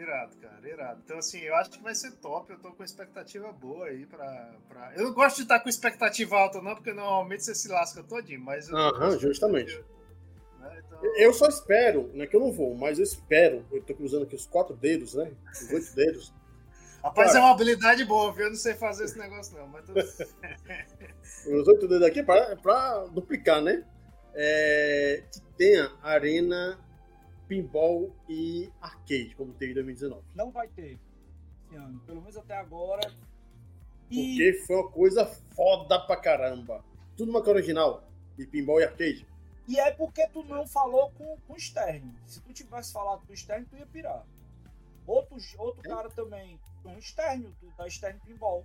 Irado, 0.00 0.34
cara, 0.38 0.66
irado. 0.66 1.02
Então, 1.04 1.18
assim, 1.18 1.40
eu 1.40 1.54
acho 1.56 1.70
que 1.70 1.82
vai 1.82 1.94
ser 1.94 2.12
top. 2.12 2.50
Eu 2.50 2.58
tô 2.58 2.72
com 2.72 2.82
expectativa 2.82 3.52
boa 3.52 3.86
aí 3.86 4.06
pra. 4.06 4.54
pra... 4.66 4.94
Eu 4.96 5.04
não 5.04 5.12
gosto 5.12 5.36
de 5.36 5.42
estar 5.42 5.60
com 5.60 5.68
expectativa 5.68 6.36
alta, 6.38 6.62
não, 6.62 6.74
porque 6.74 6.92
normalmente 6.92 7.44
você 7.44 7.54
se 7.54 7.68
lasca 7.68 8.02
todinho, 8.02 8.40
mas. 8.40 8.72
Aham, 8.72 9.18
justamente. 9.18 9.78
né? 10.58 10.82
Então, 10.86 11.16
Eu 11.16 11.34
só 11.34 11.46
espero, 11.48 12.10
não 12.14 12.24
é 12.24 12.26
que 12.26 12.34
eu 12.34 12.40
não 12.40 12.50
vou, 12.50 12.74
mas 12.74 12.98
eu 12.98 13.04
espero, 13.04 13.62
eu 13.70 13.82
tô 13.82 13.94
cruzando 13.94 14.22
aqui 14.22 14.34
os 14.34 14.46
quatro 14.46 14.74
dedos, 14.74 15.14
né? 15.14 15.32
Os 15.52 15.70
oito 15.70 15.92
dedos. 15.94 16.32
Rapaz, 17.02 17.28
Cara. 17.28 17.38
é 17.38 17.42
uma 17.42 17.52
habilidade 17.52 18.04
boa, 18.06 18.32
viu? 18.32 18.44
Eu 18.44 18.50
não 18.50 18.56
sei 18.56 18.74
fazer 18.74 19.04
esse 19.04 19.18
negócio, 19.18 19.54
não. 19.58 19.66
Mas 19.68 19.84
tudo... 19.84 20.00
Os 20.00 21.68
oito 21.68 21.88
dedos 21.88 22.06
aqui 22.06 22.22
para 22.22 22.56
pra 22.56 23.06
duplicar, 23.06 23.60
né? 23.60 23.84
É, 24.34 25.24
que 25.32 25.40
tenha 25.56 25.90
arena, 26.02 26.78
pinball 27.50 28.14
e 28.28 28.70
arcade, 28.80 29.34
como 29.36 29.52
teve 29.54 29.72
em 29.72 29.74
2019. 29.74 30.22
Não 30.36 30.52
vai 30.52 30.68
ter 30.68 30.96
esse 31.66 31.74
ano, 31.76 31.98
pelo 32.06 32.20
menos 32.20 32.36
até 32.36 32.56
agora. 32.56 33.12
E 34.08 34.24
Porque 34.28 34.52
foi 34.66 34.76
uma 34.76 34.88
coisa 34.90 35.26
foda 35.26 35.98
pra 35.98 36.16
caramba. 36.16 36.84
Tudo 37.16 37.30
uma 37.30 37.40
coisa 37.42 37.58
original. 37.58 38.04
E 38.38 38.46
pinball 38.46 38.80
e 38.80 38.84
arcade. 38.84 39.26
E 39.66 39.78
é 39.80 39.90
porque 39.90 40.26
tu 40.28 40.44
não 40.44 40.64
falou 40.66 41.10
com, 41.10 41.36
com 41.46 41.52
o 41.54 41.60
Stern. 41.60 42.14
Se 42.24 42.40
tu 42.40 42.52
tivesse 42.52 42.92
falado 42.92 43.26
com 43.26 43.32
o 43.32 43.36
Stern, 43.36 43.66
tu 43.66 43.76
ia 43.76 43.86
pirar. 43.86 44.24
Outro, 45.06 45.36
outro 45.58 45.80
É? 45.84 45.88
cara 45.88 46.08
também, 46.10 46.58
um 46.84 47.00
Stern, 47.00 47.52
da 47.76 47.88
Stern 47.90 48.18
Pinball. 48.24 48.64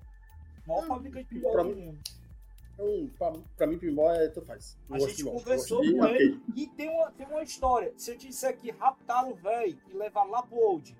Maior 0.67 0.83
Hum, 0.83 0.87
fabricante 0.87 1.25
de 1.29 1.35
pinball 1.35 1.51
pra 1.53 1.63
do 1.63 1.75
mundo. 1.75 1.99
Então, 2.77 3.09
pra, 3.17 3.33
pra 3.55 3.67
mim, 3.67 3.77
pinball 3.79 4.11
é 4.13 4.27
tanto 4.27 4.45
faz. 4.47 4.77
Não 4.89 4.97
A 4.97 4.99
gente 4.99 5.23
conversou 5.23 5.79
com 5.79 6.05
ele 6.07 6.41
e 6.55 6.67
tem 6.67 6.89
uma, 6.89 7.09
tem 7.11 7.25
uma 7.25 7.41
história. 7.41 7.93
Se 7.97 8.11
eu 8.11 8.17
te 8.17 8.27
disser 8.27 8.57
que 8.57 8.69
raptaram 8.71 9.31
o 9.31 9.35
velho 9.35 9.79
e 9.89 9.93
levaram 9.93 10.29
lá 10.29 10.43
pro 10.43 10.57
Old, 10.57 10.95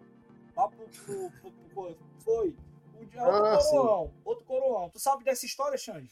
lá 0.56 0.68
pro. 0.69 0.85
pro, 0.88 1.31
pro, 1.41 1.52
pro- 1.73 1.97
foi. 2.19 2.56
O 3.02 3.06
dia- 3.06 3.22
outro 3.26 3.45
Ah, 3.45 3.60
sim. 3.60 3.72
coroão. 3.72 4.14
Outro 4.23 4.45
coroão. 4.45 4.89
Tu 4.89 4.99
sabe 4.99 5.23
dessa 5.26 5.45
história, 5.45 5.77
Xande? 5.77 6.10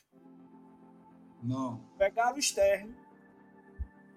não. 1.41 1.79
Pegaram 1.97 2.37
o 2.37 2.41
Stern. 2.41 2.93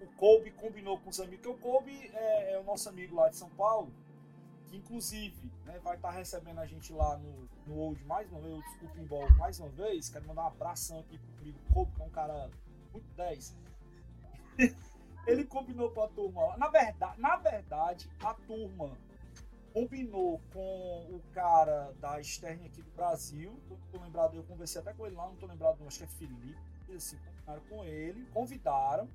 O 0.01 0.05
Kobe 0.17 0.51
combinou 0.51 0.97
com 0.99 1.09
os 1.09 1.19
amigos, 1.19 1.41
que 1.41 1.47
o 1.49 1.57
Kobe 1.57 2.11
é, 2.13 2.53
é 2.53 2.59
o 2.59 2.63
nosso 2.63 2.87
amigo 2.89 3.15
lá 3.15 3.29
de 3.29 3.35
São 3.37 3.49
Paulo, 3.51 3.91
inclusive 4.73 5.51
né, 5.65 5.79
vai 5.79 5.95
estar 5.95 6.11
recebendo 6.11 6.59
a 6.59 6.65
gente 6.65 6.91
lá 6.93 7.17
no, 7.17 7.47
no 7.65 7.77
Old 7.77 8.03
mais 8.05 8.29
uma 8.31 8.41
vez, 8.41 8.57
o 8.57 8.61
Desculpa 8.61 8.93
Pinball 8.95 9.31
mais 9.37 9.59
uma 9.59 9.69
vez. 9.69 10.09
Quero 10.09 10.27
mandar 10.27 10.43
um 10.43 10.47
abração 10.47 10.99
aqui 10.99 11.17
pro 11.17 11.41
amigo 11.41 11.59
Kobe, 11.73 11.91
que 11.93 12.01
é 12.01 12.05
um 12.05 12.09
cara 12.09 12.49
muito 12.91 13.07
10. 13.15 13.55
Ele 15.27 15.43
combinou 15.43 15.91
com 15.91 16.03
a 16.03 16.07
turma 16.07 16.41
lá. 16.47 16.57
Na 16.57 16.69
verdade, 16.69 17.19
na 17.19 17.35
verdade, 17.35 18.09
a 18.23 18.33
turma 18.33 18.97
combinou 19.73 20.41
com 20.51 21.05
o 21.11 21.21
cara 21.33 21.93
da 21.99 22.21
Stern 22.23 22.65
aqui 22.65 22.81
do 22.81 22.91
Brasil. 22.91 23.59
Tô, 23.91 23.99
lembrado, 23.99 24.35
eu 24.35 24.43
conversei 24.43 24.81
até 24.81 24.93
com 24.93 25.05
ele 25.05 25.15
lá, 25.15 25.27
não 25.27 25.35
tô 25.35 25.45
lembrado, 25.45 25.85
acho 25.85 25.99
que 25.99 26.03
é 26.05 26.07
Felipe. 26.07 26.57
Assim, 26.95 27.17
combinaram 27.17 27.61
com 27.69 27.83
ele, 27.83 28.25
convidaram, 28.33 29.09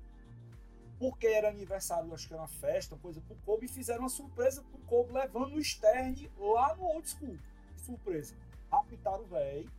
porque 0.99 1.27
era 1.27 1.49
aniversário, 1.49 2.13
acho 2.13 2.27
que 2.27 2.33
era 2.33 2.41
uma 2.43 2.47
festa, 2.47 2.95
coisa 2.97 3.21
pro 3.21 3.35
Kobe, 3.45 3.65
e 3.65 3.69
fizeram 3.69 4.01
uma 4.01 4.09
surpresa 4.09 4.63
pro 4.63 4.79
Kobe 4.79 5.13
levando 5.13 5.55
o 5.55 5.63
Stern 5.63 6.31
lá 6.37 6.75
no 6.75 6.83
old 6.83 7.09
school. 7.09 7.37
Surpresa. 7.77 8.35
Raptaram 8.71 9.23
o 9.23 9.27
velho 9.27 9.69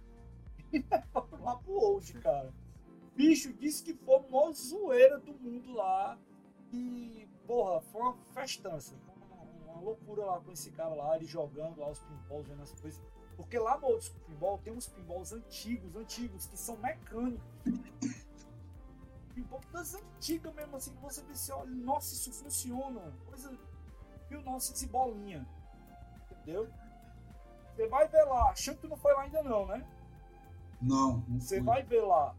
e 0.72 0.78
levaram 0.78 1.44
lá 1.44 1.56
pro 1.56 1.72
old, 1.72 2.12
cara. 2.14 2.52
Bicho 3.14 3.52
disse 3.52 3.82
que 3.84 3.94
foi 3.94 4.16
a 4.16 4.20
maior 4.30 4.52
zoeira 4.52 5.18
do 5.18 5.32
mundo 5.34 5.72
lá. 5.72 6.18
E, 6.72 7.28
porra, 7.46 7.80
foi 7.80 8.02
uma 8.02 8.16
festança. 8.34 8.94
Uma 9.66 9.80
loucura 9.80 10.24
lá 10.24 10.40
com 10.40 10.50
esse 10.52 10.70
cara 10.72 10.94
lá, 10.94 11.16
ele 11.16 11.24
jogando 11.24 11.78
lá 11.78 11.90
os 11.90 12.00
pinballs, 12.00 12.46
vendo 12.48 12.62
as 12.62 12.72
coisas. 12.80 13.00
Porque 13.36 13.58
lá 13.58 13.78
no 13.78 13.86
outro 13.86 14.12
pinball 14.26 14.58
tem 14.58 14.72
uns 14.72 14.88
pinballs 14.88 15.32
antigos, 15.32 15.96
antigos, 15.96 16.46
que 16.46 16.56
são 16.56 16.76
mecânicos. 16.76 17.42
Pinball 19.34 19.60
das 19.72 19.94
antigas 19.94 20.54
mesmo, 20.54 20.76
assim, 20.76 20.94
que 20.94 21.02
você 21.02 21.22
vê 21.22 21.32
assim, 21.32 21.52
olha, 21.52 21.70
nossa, 21.70 22.14
isso 22.14 22.32
funciona. 22.32 23.12
Coisa 23.26 23.52
1900 24.30 24.82
e 24.82 24.86
bolinha. 24.86 25.46
Entendeu? 26.30 26.68
Você 27.74 27.88
vai 27.88 28.06
ver 28.08 28.24
lá, 28.24 28.50
achando 28.50 28.76
que 28.76 28.82
tu 28.82 28.88
não 28.88 28.96
foi 28.96 29.12
lá 29.14 29.22
ainda 29.22 29.42
não, 29.42 29.66
né? 29.66 29.84
Não. 30.80 31.24
não 31.28 31.40
Você 31.40 31.60
vai 31.60 31.82
ver 31.82 32.02
lá. 32.02 32.34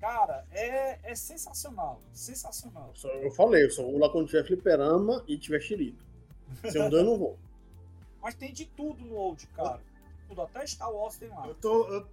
Cara, 0.00 0.44
é, 0.50 1.10
é 1.10 1.14
sensacional. 1.14 2.00
Sensacional. 2.12 2.90
Só- 2.94 3.08
Eu 3.08 3.30
falei, 3.30 3.64
eu 3.64 3.70
só 3.70 3.82
vou 3.82 3.98
lá 3.98 4.10
quando 4.10 4.26
tiver 4.26 4.44
fliperama 4.44 5.24
e 5.26 5.38
tiver 5.38 5.60
xerito. 5.60 6.04
Se 6.70 6.76
eu 6.76 6.90
não, 6.90 6.98
eu 6.98 7.04
não 7.04 7.18
vou. 7.18 7.38
Mas 8.20 8.34
tem 8.34 8.52
de 8.52 8.66
tudo 8.66 9.04
no 9.04 9.14
Old, 9.16 9.46
cara. 9.48 9.80
Tudo, 10.28 10.42
até 10.42 10.66
Star 10.66 10.90
Wars 10.92 11.16
tem 11.16 11.28
lá. 11.28 11.46
Eu 11.46 11.54
tô. 11.54 11.86
Eu, 11.88 12.06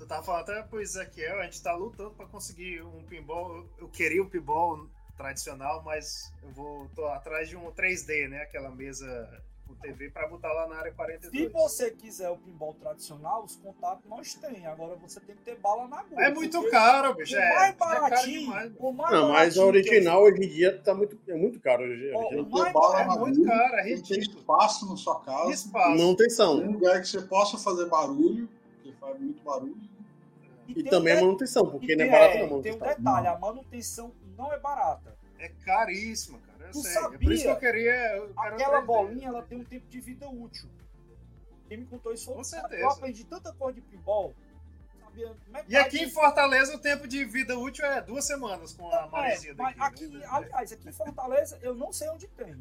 eu 0.00 0.06
tava 0.06 0.22
falando 0.22 0.42
até 0.50 0.62
pro 0.62 0.80
Ezequiel, 0.80 1.40
a 1.40 1.44
gente 1.44 1.62
tá 1.62 1.74
lutando 1.74 2.10
pra 2.12 2.26
conseguir 2.26 2.82
um 2.82 3.02
pinball. 3.04 3.64
Eu, 3.78 3.88
queria 3.88 4.22
um 4.22 4.28
pinball 4.28 4.86
tradicional, 5.16 5.82
mas 5.84 6.32
eu 6.42 6.50
vou. 6.50 6.88
tô 6.94 7.06
atrás 7.06 7.48
de 7.48 7.56
um 7.56 7.70
3D, 7.72 8.28
né? 8.28 8.42
Aquela 8.42 8.70
mesa 8.70 9.28
com 9.66 9.74
TV 9.74 10.10
pra 10.10 10.26
botar 10.26 10.52
lá 10.52 10.66
na 10.66 10.76
área 10.76 10.92
42. 10.92 11.30
Se 11.44 11.48
você 11.52 11.90
quiser 11.92 12.28
o 12.30 12.36
pinball 12.38 12.74
tradicional, 12.74 13.44
os 13.44 13.54
contatos 13.56 14.04
nós 14.08 14.34
tem. 14.34 14.66
Agora 14.66 14.96
você 14.96 15.20
tem 15.20 15.36
que 15.36 15.42
ter 15.42 15.56
bala 15.58 15.86
na 15.86 16.00
agulha. 16.00 16.24
É 16.24 16.34
muito 16.34 16.68
caro, 16.70 17.14
bicho. 17.14 17.36
O 17.36 17.38
É, 17.38 17.54
mais 17.54 17.70
é 17.70 17.72
caro 17.74 18.00
baratinho, 18.00 18.40
demais. 18.40 18.72
o 18.78 18.92
mais 18.92 19.12
Não, 19.12 19.28
mas 19.28 19.58
a 19.58 19.64
original 19.64 20.22
hoje 20.22 20.42
em 20.44 20.48
dia 20.48 20.78
tá 20.82 20.92
muito, 20.94 21.16
é 21.28 21.34
muito 21.34 21.60
caro. 21.60 21.84
hoje- 21.84 22.12
Ó, 22.14 22.26
hoje. 22.28 22.36
o 22.40 22.44
Tem 22.64 22.72
bala 22.72 23.00
É 23.02 23.04
na 23.06 23.16
muito 23.16 23.40
agulha, 23.42 23.46
caro, 23.58 23.74
é 23.76 23.82
tem 23.84 23.94
ridículo. 23.96 24.38
espaço 24.40 24.88
na 24.88 24.96
sua 24.96 25.20
casa. 25.20 25.50
Espaço. 25.52 25.90
Manutenção. 25.90 26.56
Um 26.56 26.72
lugar 26.72 27.00
que 27.00 27.06
você 27.08 27.22
possa 27.22 27.56
fazer 27.58 27.86
barulho, 27.86 28.48
porque 28.74 28.92
faz 28.98 29.20
muito 29.20 29.40
barulho. 29.44 29.89
E 30.70 30.82
tem 30.82 30.90
também 30.90 31.16
um 31.18 31.20
manutenção, 31.26 31.70
porque 31.70 31.92
e 31.92 31.96
não 31.96 32.04
é 32.04 32.08
barato 32.10 32.36
é, 32.38 32.46
não. 32.50 32.62
Tem 32.62 32.72
um 32.74 32.78
detalhe, 32.78 33.26
a 33.28 33.38
manutenção 33.38 34.12
não 34.36 34.52
é 34.52 34.58
barata. 34.58 35.16
É 35.38 35.48
caríssima, 35.48 36.38
cara. 36.40 36.66
Eu 36.66 36.72
Tu 36.72 36.82
sei. 36.82 36.90
É 36.90 36.94
por 36.94 37.12
sabia? 37.12 37.34
isso 37.34 37.42
que 37.44 37.48
eu 37.50 37.56
queria. 37.58 38.16
Eu 38.16 38.32
Aquela 38.36 38.82
3D. 38.82 38.86
bolinha, 38.86 39.28
ela 39.28 39.42
tem 39.42 39.58
um 39.58 39.64
tempo 39.64 39.86
de 39.88 40.00
vida 40.00 40.28
útil. 40.28 40.68
Quem 41.68 41.78
me 41.78 41.86
contou 41.86 42.12
isso 42.12 42.26
foi. 42.34 42.58
Eu 42.80 42.90
aprendi 42.90 43.24
tanta 43.24 43.52
coisa 43.52 43.80
de 43.80 43.86
pinball. 43.86 44.34
Sabia 45.00 45.36
metade 45.48 45.66
E 45.72 45.76
aqui 45.76 45.98
em 46.04 46.10
Fortaleza 46.10 46.74
o 46.76 46.78
tempo 46.78 47.06
de 47.08 47.24
vida 47.24 47.58
útil 47.58 47.84
é 47.84 48.00
duas 48.02 48.24
semanas 48.26 48.72
com 48.72 48.88
a 48.92 49.06
É, 49.06 49.08
maresia 49.08 49.54
mas 49.56 49.76
daqui. 49.76 50.04
aqui, 50.04 50.08
né? 50.08 50.26
aliás, 50.28 50.72
aqui 50.72 50.88
em 50.88 50.92
Fortaleza 50.92 51.58
eu 51.62 51.74
não 51.74 51.92
sei 51.92 52.08
onde 52.10 52.26
tem. 52.28 52.54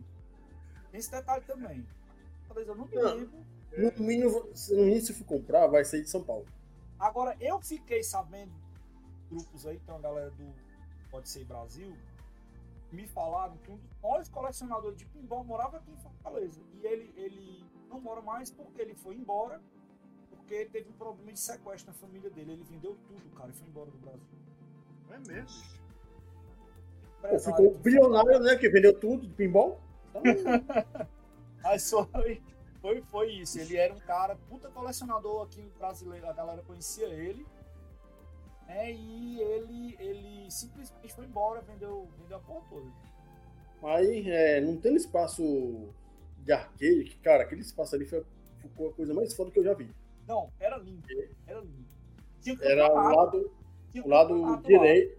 Tem 0.91 0.99
esse 0.99 1.11
detalhe 1.11 1.43
também. 1.45 1.85
Fortaleza 2.47 2.71
eu 2.71 2.75
não 2.75 2.85
me 2.87 2.95
lembro. 2.95 3.45
No 3.77 4.03
mínimo, 4.03 4.49
se 4.55 4.73
no 4.75 4.83
mínimo, 4.83 5.01
se 5.01 5.13
for 5.13 5.25
comprar, 5.25 5.67
vai 5.67 5.85
ser 5.85 6.01
de 6.01 6.09
São 6.09 6.23
Paulo. 6.23 6.45
Agora, 6.99 7.35
eu 7.39 7.59
fiquei 7.61 8.03
sabendo, 8.03 8.51
grupos 9.29 9.65
aí, 9.65 9.79
tem 9.79 9.93
uma 9.93 10.01
galera 10.01 10.29
do 10.31 10.53
Pode 11.09 11.29
Ser 11.29 11.45
Brasil, 11.45 11.95
me 12.91 13.07
falaram 13.07 13.55
que 13.57 13.71
um 13.71 13.77
dos 13.77 13.89
maiores 14.01 14.29
colecionadores 14.29 14.97
de 14.97 15.05
pinball 15.05 15.43
morava 15.43 15.77
aqui 15.77 15.91
em 15.91 15.97
Fortaleza. 15.97 16.59
E 16.73 16.85
ele, 16.85 17.13
ele 17.15 17.63
não 17.87 18.01
mora 18.01 18.21
mais 18.21 18.49
porque 18.51 18.81
ele 18.81 18.95
foi 18.95 19.15
embora, 19.15 19.61
porque 20.29 20.65
teve 20.65 20.89
um 20.89 20.93
problema 20.93 21.31
de 21.31 21.39
sequestro 21.39 21.91
na 21.91 21.97
família 21.97 22.29
dele. 22.29 22.53
Ele 22.53 22.63
vendeu 22.63 22.97
tudo, 23.07 23.29
cara, 23.35 23.49
e 23.49 23.53
foi 23.53 23.67
embora 23.67 23.91
do 23.91 23.97
Brasil. 23.97 24.39
É 25.11 25.19
mesmo. 25.19 25.79
Pô, 27.21 27.39
ficou 27.39 27.73
bilionário, 27.75 28.39
né? 28.39 28.55
Que 28.55 28.69
vendeu 28.69 28.97
tudo 28.99 29.27
de 29.27 29.33
pinball. 29.33 29.79
Então, 30.09 30.21
Mas 31.61 31.89
foi, 31.89 32.41
foi, 32.81 33.01
foi 33.03 33.31
isso. 33.33 33.59
Ele 33.59 33.77
era 33.77 33.93
um 33.93 33.99
cara, 33.99 34.35
puta 34.49 34.69
colecionador 34.69 35.45
aqui 35.45 35.61
no 35.61 35.69
brasileiro, 35.71 36.27
a 36.27 36.33
galera 36.33 36.61
conhecia 36.61 37.07
ele. 37.07 37.45
Né, 38.67 38.91
e 38.91 39.41
ele, 39.41 39.95
ele 39.99 40.51
simplesmente 40.51 41.13
foi 41.13 41.25
embora, 41.25 41.61
vendeu, 41.61 42.07
vendeu 42.19 42.37
a 42.37 42.39
porra 42.39 42.61
toda. 42.69 42.87
Aí, 43.81 44.29
é, 44.29 44.61
não 44.61 44.77
tendo 44.77 44.97
espaço 44.97 45.89
de 46.39 46.51
arcade, 46.51 47.03
que, 47.05 47.17
cara, 47.19 47.43
aquele 47.43 47.61
espaço 47.61 47.95
ali 47.95 48.05
foi, 48.05 48.23
ficou 48.61 48.89
a 48.89 48.93
coisa 48.93 49.13
mais 49.13 49.33
foda 49.33 49.51
que 49.51 49.59
eu 49.59 49.63
já 49.63 49.73
vi. 49.73 49.89
Não, 50.27 50.51
era 50.59 50.77
lindo. 50.77 51.03
Era 51.47 51.59
lindo. 51.61 51.85
Tinha 52.41 52.57
Era 52.61 52.91
o 52.91 53.15
lado, 53.15 53.51
o 53.95 54.07
lado 54.07 54.57
direito, 54.61 55.17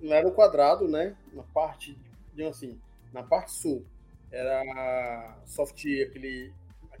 não 0.00 0.12
era 0.12 0.28
o 0.28 0.32
quadrado, 0.32 0.86
né? 0.86 1.16
Na 1.32 1.42
parte, 1.42 1.96
digamos 2.34 2.56
assim, 2.56 2.78
na 3.12 3.22
parte 3.22 3.52
sul, 3.52 3.84
era 4.30 5.38
soft, 5.46 5.84
aquele, 6.02 6.52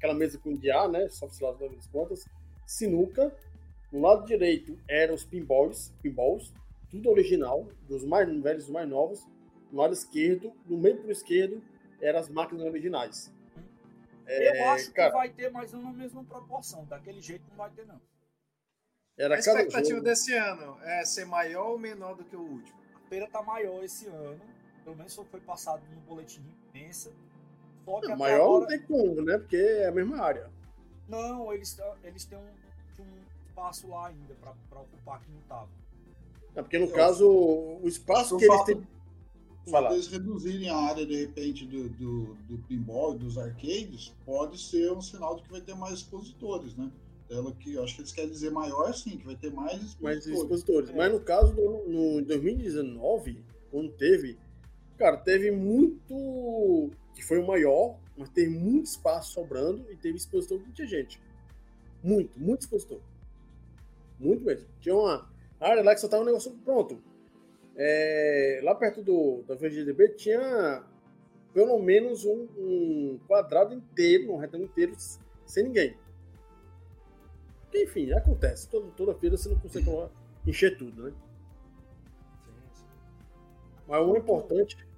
aquela 0.02 0.14
mesa 0.14 0.36
com 0.38 0.56
diá, 0.56 0.88
né? 0.88 1.08
Soft 1.08 1.40
lá 1.40 1.52
das 1.52 1.86
pontas, 1.86 2.28
sinuca. 2.66 3.32
No 3.92 4.00
lado 4.00 4.26
direito 4.26 4.76
eram 4.88 5.14
os 5.14 5.24
pinballs, 5.24 5.92
pinballs, 6.02 6.52
tudo 6.90 7.08
original, 7.08 7.68
dos 7.88 8.04
mais 8.04 8.28
velhos, 8.42 8.64
dos 8.64 8.72
mais 8.72 8.88
novos. 8.88 9.24
No 9.70 9.80
lado 9.80 9.94
esquerdo, 9.94 10.52
no 10.66 10.76
meio 10.76 11.00
pro 11.00 11.12
esquerdo, 11.12 11.62
eram 12.00 12.18
as 12.18 12.28
máquinas 12.28 12.64
originais. 12.64 13.32
Eu 14.26 14.64
acho 14.70 14.86
que 14.86 14.94
cara. 14.94 15.12
vai 15.12 15.30
ter, 15.30 15.50
mas 15.50 15.72
não 15.72 15.82
na 15.82 15.92
mesma 15.92 16.24
proporção. 16.24 16.84
Daquele 16.86 17.20
jeito 17.20 17.44
não 17.48 17.56
vai 17.56 17.70
ter, 17.70 17.86
não. 17.86 18.00
Era 19.16 19.36
A 19.36 19.38
expectativa 19.38 19.96
jogo. 19.96 20.02
desse 20.02 20.34
ano 20.34 20.78
é 20.82 21.04
ser 21.04 21.26
maior 21.26 21.70
ou 21.70 21.78
menor 21.78 22.16
do 22.16 22.24
que 22.24 22.34
o 22.34 22.40
último? 22.40 22.78
A 22.94 23.08
feira 23.08 23.28
tá 23.28 23.42
maior 23.42 23.84
esse 23.84 24.06
ano. 24.08 24.40
Pelo 24.84 24.96
menos 24.96 25.14
foi 25.14 25.40
passado 25.40 25.82
no 25.94 26.00
boletim 26.00 26.40
de 26.42 26.50
imprensa. 26.50 27.12
Só 27.84 28.00
que 28.00 28.08
Não, 28.08 28.16
maior 28.16 28.38
não 28.38 28.56
agora... 28.56 28.66
tem 28.68 28.82
como, 28.82 29.22
né? 29.22 29.38
Porque 29.38 29.56
é 29.56 29.88
a 29.88 29.92
mesma 29.92 30.18
área. 30.20 30.50
Não, 31.08 31.52
eles, 31.52 31.76
eles 32.04 32.24
têm 32.24 32.38
um, 32.38 33.02
um 33.02 33.06
espaço 33.48 33.88
lá 33.88 34.06
ainda 34.08 34.34
pra, 34.40 34.52
pra 34.70 34.80
ocupar 34.80 35.20
que 35.20 35.30
não 35.30 35.40
tava. 35.48 35.68
É 36.54 36.62
porque 36.62 36.78
no 36.78 36.86
Eu- 36.86 36.92
caso, 36.92 37.28
o 37.28 37.82
espaço 37.86 38.36
que 38.36 38.44
eles 38.44 38.64
têm. 38.64 38.86
Lá. 39.68 39.88
deles 39.90 40.08
reduzirem 40.08 40.68
a 40.70 40.76
área, 40.76 41.06
de 41.06 41.14
repente, 41.14 41.64
do, 41.64 41.88
do, 41.90 42.34
do 42.48 42.58
pinball 42.66 43.14
e 43.14 43.18
dos 43.18 43.38
arcades, 43.38 44.12
pode 44.26 44.60
ser 44.60 44.90
um 44.90 45.00
sinal 45.00 45.36
de 45.36 45.42
que 45.42 45.52
vai 45.52 45.60
ter 45.60 45.74
mais 45.76 45.94
expositores, 45.94 46.74
né? 46.74 46.90
Ela 47.30 47.52
que, 47.52 47.74
eu 47.74 47.84
acho 47.84 47.94
que 47.94 48.00
eles 48.00 48.12
querem 48.12 48.30
dizer 48.30 48.50
maior, 48.50 48.92
sim, 48.92 49.16
que 49.16 49.24
vai 49.24 49.36
ter 49.36 49.52
mais 49.52 49.96
mais 50.00 50.18
expositores. 50.26 50.40
expositores. 50.60 50.90
É. 50.90 50.94
Mas 50.96 51.12
no 51.12 51.20
caso, 51.20 51.54
do, 51.54 51.88
no 51.88 52.24
2019, 52.24 53.38
quando 53.70 53.92
teve, 53.92 54.36
cara, 55.02 55.16
teve 55.16 55.50
muito. 55.50 56.90
que 57.12 57.22
foi 57.22 57.38
o 57.38 57.46
maior, 57.46 57.98
mas 58.16 58.28
teve 58.28 58.50
muito 58.50 58.86
espaço 58.86 59.32
sobrando 59.32 59.84
e 59.90 59.96
teve 59.96 60.16
expositor 60.16 60.60
que 60.60 60.72
tinha 60.72 60.86
gente. 60.86 61.20
Muito, 62.02 62.38
muito 62.38 62.60
expositor. 62.60 63.00
Muito 64.18 64.44
mesmo. 64.44 64.68
Tinha 64.80 64.94
uma 64.94 65.28
área 65.60 65.82
lá 65.82 65.94
que 65.94 66.00
só 66.00 66.08
tava 66.08 66.22
um 66.22 66.26
negócio 66.26 66.52
pronto. 66.64 67.02
É, 67.74 68.60
lá 68.62 68.74
perto 68.74 69.02
do, 69.02 69.42
da 69.42 69.54
VGDB 69.56 70.10
tinha 70.10 70.84
pelo 71.52 71.78
menos 71.80 72.24
um, 72.24 72.46
um 72.56 73.20
quadrado 73.26 73.74
inteiro, 73.74 74.32
um 74.32 74.36
retângulo 74.36 74.70
inteiro, 74.70 74.94
sem 75.44 75.64
ninguém. 75.64 75.96
Porque, 77.62 77.84
enfim, 77.84 78.12
acontece. 78.12 78.68
Toda, 78.68 78.90
toda 78.92 79.14
feira 79.14 79.36
você 79.36 79.48
não 79.48 79.58
consegue 79.58 79.90
encher 80.46 80.78
tudo, 80.78 81.04
né? 81.04 81.12
Mas 83.86 84.06
o 84.06 84.16
importante. 84.16 84.91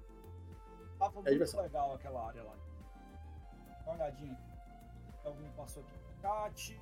Tava 1.05 1.19
É 1.19 1.21
muito 1.21 1.31
diversão. 1.31 1.61
legal 1.61 1.93
aquela 1.93 2.27
área 2.27 2.43
lá. 2.43 2.55
Dá 3.85 3.91
uma 3.91 3.93
olhadinha 3.93 4.33
aqui. 4.33 5.27
Alguém 5.27 5.51
passou 5.51 5.83
aqui 5.83 5.93
no 5.97 6.21
chat. 6.21 6.81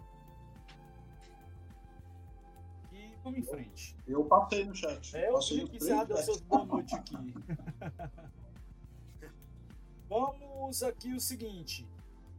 E 2.91 3.15
vamos 3.23 3.39
em 3.39 3.43
frente. 3.43 3.97
Eu 4.07 4.25
passei 4.25 4.65
no 4.65 4.75
chat. 4.75 5.17
É, 5.17 5.29
eu 5.29 5.33
no 5.33 5.69
que 5.69 5.85
já 5.85 6.03
deu 6.03 6.17
seus 6.17 6.39
boa 6.41 6.65
noite 6.65 6.95
aqui. 6.95 7.15
Vamos 10.07 10.83
aqui 10.83 11.11
o 11.13 11.19
seguinte. 11.19 11.87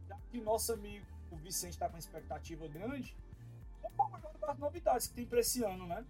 Já 0.07 0.17
que 0.31 0.39
nosso 0.39 0.71
amigo 0.71 1.05
o 1.29 1.35
Vicente 1.35 1.73
está 1.73 1.89
com 1.89 1.97
expectativa 1.97 2.67
grande, 2.69 3.15
vamos 3.81 3.97
falar 3.97 4.17
agora 4.17 4.37
das 4.47 4.57
novidades 4.57 5.07
que 5.07 5.13
tem 5.13 5.25
para 5.25 5.41
esse 5.41 5.61
ano, 5.63 5.85
né? 5.85 6.05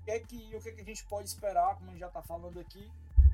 O 0.00 0.04
que 0.04 0.10
é 0.12 0.20
que, 0.20 0.54
o 0.54 0.60
que, 0.60 0.68
é 0.68 0.72
que 0.72 0.80
a 0.80 0.84
gente 0.84 1.04
pode 1.06 1.28
esperar, 1.28 1.74
como 1.74 1.88
a 1.88 1.92
gente 1.92 2.00
já 2.00 2.06
está 2.06 2.22
falando 2.22 2.60
aqui, 2.60 2.88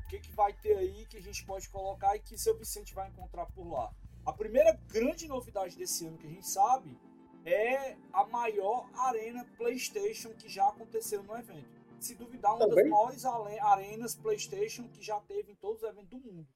O 0.05 0.07
que, 0.07 0.19
que 0.19 0.31
vai 0.33 0.53
ter 0.53 0.77
aí 0.77 1.05
que 1.07 1.17
a 1.17 1.21
gente 1.21 1.43
pode 1.45 1.67
colocar 1.69 2.15
e 2.15 2.19
que 2.19 2.37
seu 2.37 2.55
Vicente 2.55 2.93
vai 2.93 3.09
encontrar 3.09 3.47
por 3.47 3.67
lá? 3.67 3.91
A 4.23 4.31
primeira 4.31 4.79
grande 4.87 5.27
novidade 5.27 5.75
desse 5.75 6.05
ano 6.05 6.15
que 6.17 6.27
a 6.27 6.29
gente 6.29 6.47
sabe 6.47 6.95
é 7.43 7.95
a 8.13 8.23
maior 8.25 8.87
arena 8.95 9.43
PlayStation 9.57 10.29
que 10.29 10.47
já 10.47 10.67
aconteceu 10.67 11.23
no 11.23 11.35
evento. 11.35 11.67
Se 11.99 12.13
duvidar, 12.13 12.55
uma 12.55 12.67
Também? 12.67 12.83
das 12.83 12.91
maiores 12.91 13.25
arenas 13.25 14.15
PlayStation 14.15 14.87
que 14.89 15.01
já 15.01 15.19
teve 15.21 15.51
em 15.51 15.55
todos 15.55 15.81
os 15.81 15.89
eventos 15.89 16.09
do 16.09 16.19
mundo. 16.19 16.47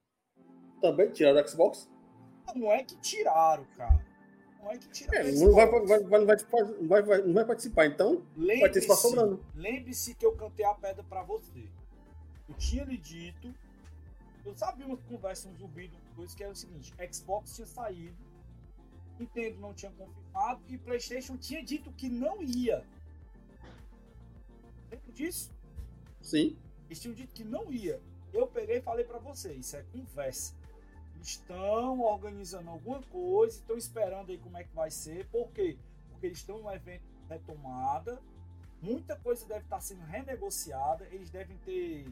Também 0.79 1.09
tiraram 1.11 1.41
o 1.41 1.47
Xbox. 1.47 1.89
Não 2.55 2.71
é 2.71 2.83
que 2.83 2.95
tiraram, 2.97 3.65
cara. 3.75 4.05
Não 4.61 4.71
é 4.71 4.77
que 4.77 4.89
tiraram. 4.89 5.27
É, 5.27 5.31
não, 5.31 5.53
vai, 5.53 5.65
vai, 5.65 5.85
vai, 5.85 6.19
não, 6.19 7.33
vai, 7.33 7.45
participar, 7.45 7.85
então 7.87 8.23
vai 8.35 8.69
ter 8.69 8.79
espaço 8.79 9.07
Lembre-se, 9.07 9.17
sobrando. 9.17 9.45
lembre-se 9.55 10.13
que 10.15 10.25
eu 10.25 10.35
cantei 10.35 10.65
a 10.65 10.73
pedra 10.75 11.03
pra 11.03 11.23
você. 11.23 11.67
Eu 12.49 12.55
tinha 12.55 12.83
lhe 12.83 12.97
dito, 12.97 13.53
eu 14.43 14.57
sabia 14.57 14.85
uma 14.85 14.97
conversa, 14.97 15.47
um 15.47 15.55
zumbido, 15.55 15.95
coisa 16.15 16.35
que 16.35 16.43
era 16.43 16.51
o 16.51 16.55
seguinte: 16.55 16.93
Xbox 17.13 17.55
tinha 17.55 17.67
saído, 17.67 18.17
Nintendo 19.19 19.59
não 19.59 19.73
tinha 19.73 19.91
confirmado 19.91 20.61
e 20.67 20.77
PlayStation 20.77 21.37
tinha 21.37 21.63
dito 21.63 21.91
que 21.91 22.09
não 22.09 22.41
ia. 22.41 22.83
Lembra 24.89 25.11
disso? 25.13 25.51
Sim. 26.21 26.57
Eles 26.87 26.99
tinham 26.99 27.13
dito 27.13 27.33
que 27.33 27.43
não 27.43 27.71
ia. 27.71 28.01
Eu 28.33 28.47
peguei 28.47 28.77
e 28.77 28.81
falei 28.81 29.05
pra 29.05 29.19
você, 29.19 29.53
isso 29.53 29.75
é 29.75 29.83
conversa. 29.91 30.55
Eles 31.15 31.27
estão 31.27 31.99
organizando 31.99 32.69
alguma 32.69 33.01
coisa, 33.03 33.57
estão 33.57 33.77
esperando 33.77 34.31
aí 34.31 34.37
como 34.37 34.57
é 34.57 34.63
que 34.63 34.73
vai 34.73 34.89
ser. 34.89 35.27
Por 35.27 35.51
quê? 35.51 35.77
Porque 36.09 36.27
eles 36.27 36.39
estão 36.39 36.59
num 36.59 36.71
evento 36.71 37.03
retomada. 37.29 38.19
Muita 38.81 39.15
coisa 39.17 39.45
deve 39.45 39.65
estar 39.65 39.81
sendo 39.81 40.03
renegociada. 40.05 41.05
Eles 41.11 41.29
devem 41.29 41.57
ter 41.57 42.07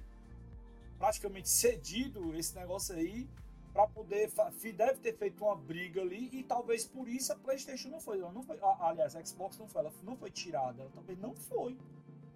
praticamente 0.97 1.49
cedido 1.49 2.35
esse 2.35 2.55
negócio 2.55 2.95
aí 2.95 3.29
para 3.73 3.87
poder 3.87 4.31
deve 4.75 4.99
ter 4.99 5.15
feito 5.15 5.43
uma 5.43 5.55
briga 5.55 6.01
ali 6.01 6.29
e 6.33 6.43
talvez 6.43 6.85
por 6.85 7.07
isso 7.07 7.31
a 7.31 7.35
PlayStation 7.35 7.89
não 7.89 7.99
foi, 7.99 8.19
ela 8.19 8.31
não 8.31 8.41
foi, 8.41 8.57
aliás, 8.61 9.15
a 9.15 9.23
Xbox 9.23 9.57
não 9.57 9.67
foi, 9.67 9.81
ela 9.81 9.93
não 10.03 10.15
foi 10.15 10.31
tirada, 10.31 10.81
ela 10.81 10.91
talvez 10.93 11.19
não 11.19 11.35
foi 11.35 11.77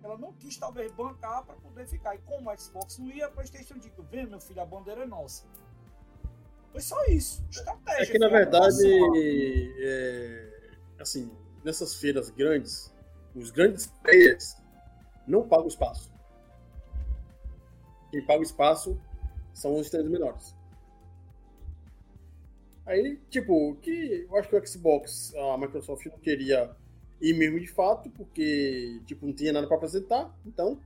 ela 0.03 0.17
não 0.17 0.33
quis 0.33 0.57
talvez 0.57 0.91
bancar 0.91 1.45
para 1.45 1.55
poder 1.55 1.87
ficar. 1.87 2.15
E 2.15 2.19
como 2.19 2.49
a 2.49 2.57
Xbox 2.57 2.97
não 2.97 3.07
ia, 3.11 3.27
a 3.27 3.29
PlayStation 3.29 3.75
disse: 3.75 3.91
vem, 4.09 4.25
meu 4.25 4.39
filho, 4.39 4.61
a 4.61 4.65
bandeira 4.65 5.03
é 5.03 5.05
nossa. 5.05 5.45
Foi 6.71 6.81
só 6.81 7.03
isso. 7.05 7.43
Estratégia. 7.49 8.03
É 8.03 8.05
que 8.05 8.17
na 8.17 8.29
verdade, 8.29 8.83
é, 9.79 10.71
assim, 10.99 11.31
nessas 11.63 11.95
feiras 11.95 12.29
grandes, 12.29 12.93
os 13.35 13.51
grandes 13.51 13.87
players 14.01 14.55
não 15.27 15.47
pagam 15.47 15.67
espaço. 15.67 16.10
Quem 18.11 18.25
paga 18.25 18.41
o 18.41 18.43
espaço 18.43 18.99
são 19.53 19.75
os 19.75 19.87
stands 19.87 20.11
menores. 20.11 20.55
Aí, 22.85 23.17
tipo, 23.29 23.75
que 23.75 24.27
eu 24.29 24.35
acho 24.37 24.49
que 24.49 24.55
o 24.55 24.67
Xbox, 24.67 25.33
a 25.35 25.57
Microsoft 25.57 26.05
não 26.07 26.19
queria 26.19 26.75
ir 27.21 27.33
mesmo 27.33 27.59
de 27.59 27.67
fato, 27.67 28.09
porque 28.09 29.01
tipo, 29.05 29.25
não 29.25 29.33
tinha 29.33 29.53
nada 29.53 29.67
para 29.67 29.77
apresentar. 29.77 30.35
Então, 30.45 30.79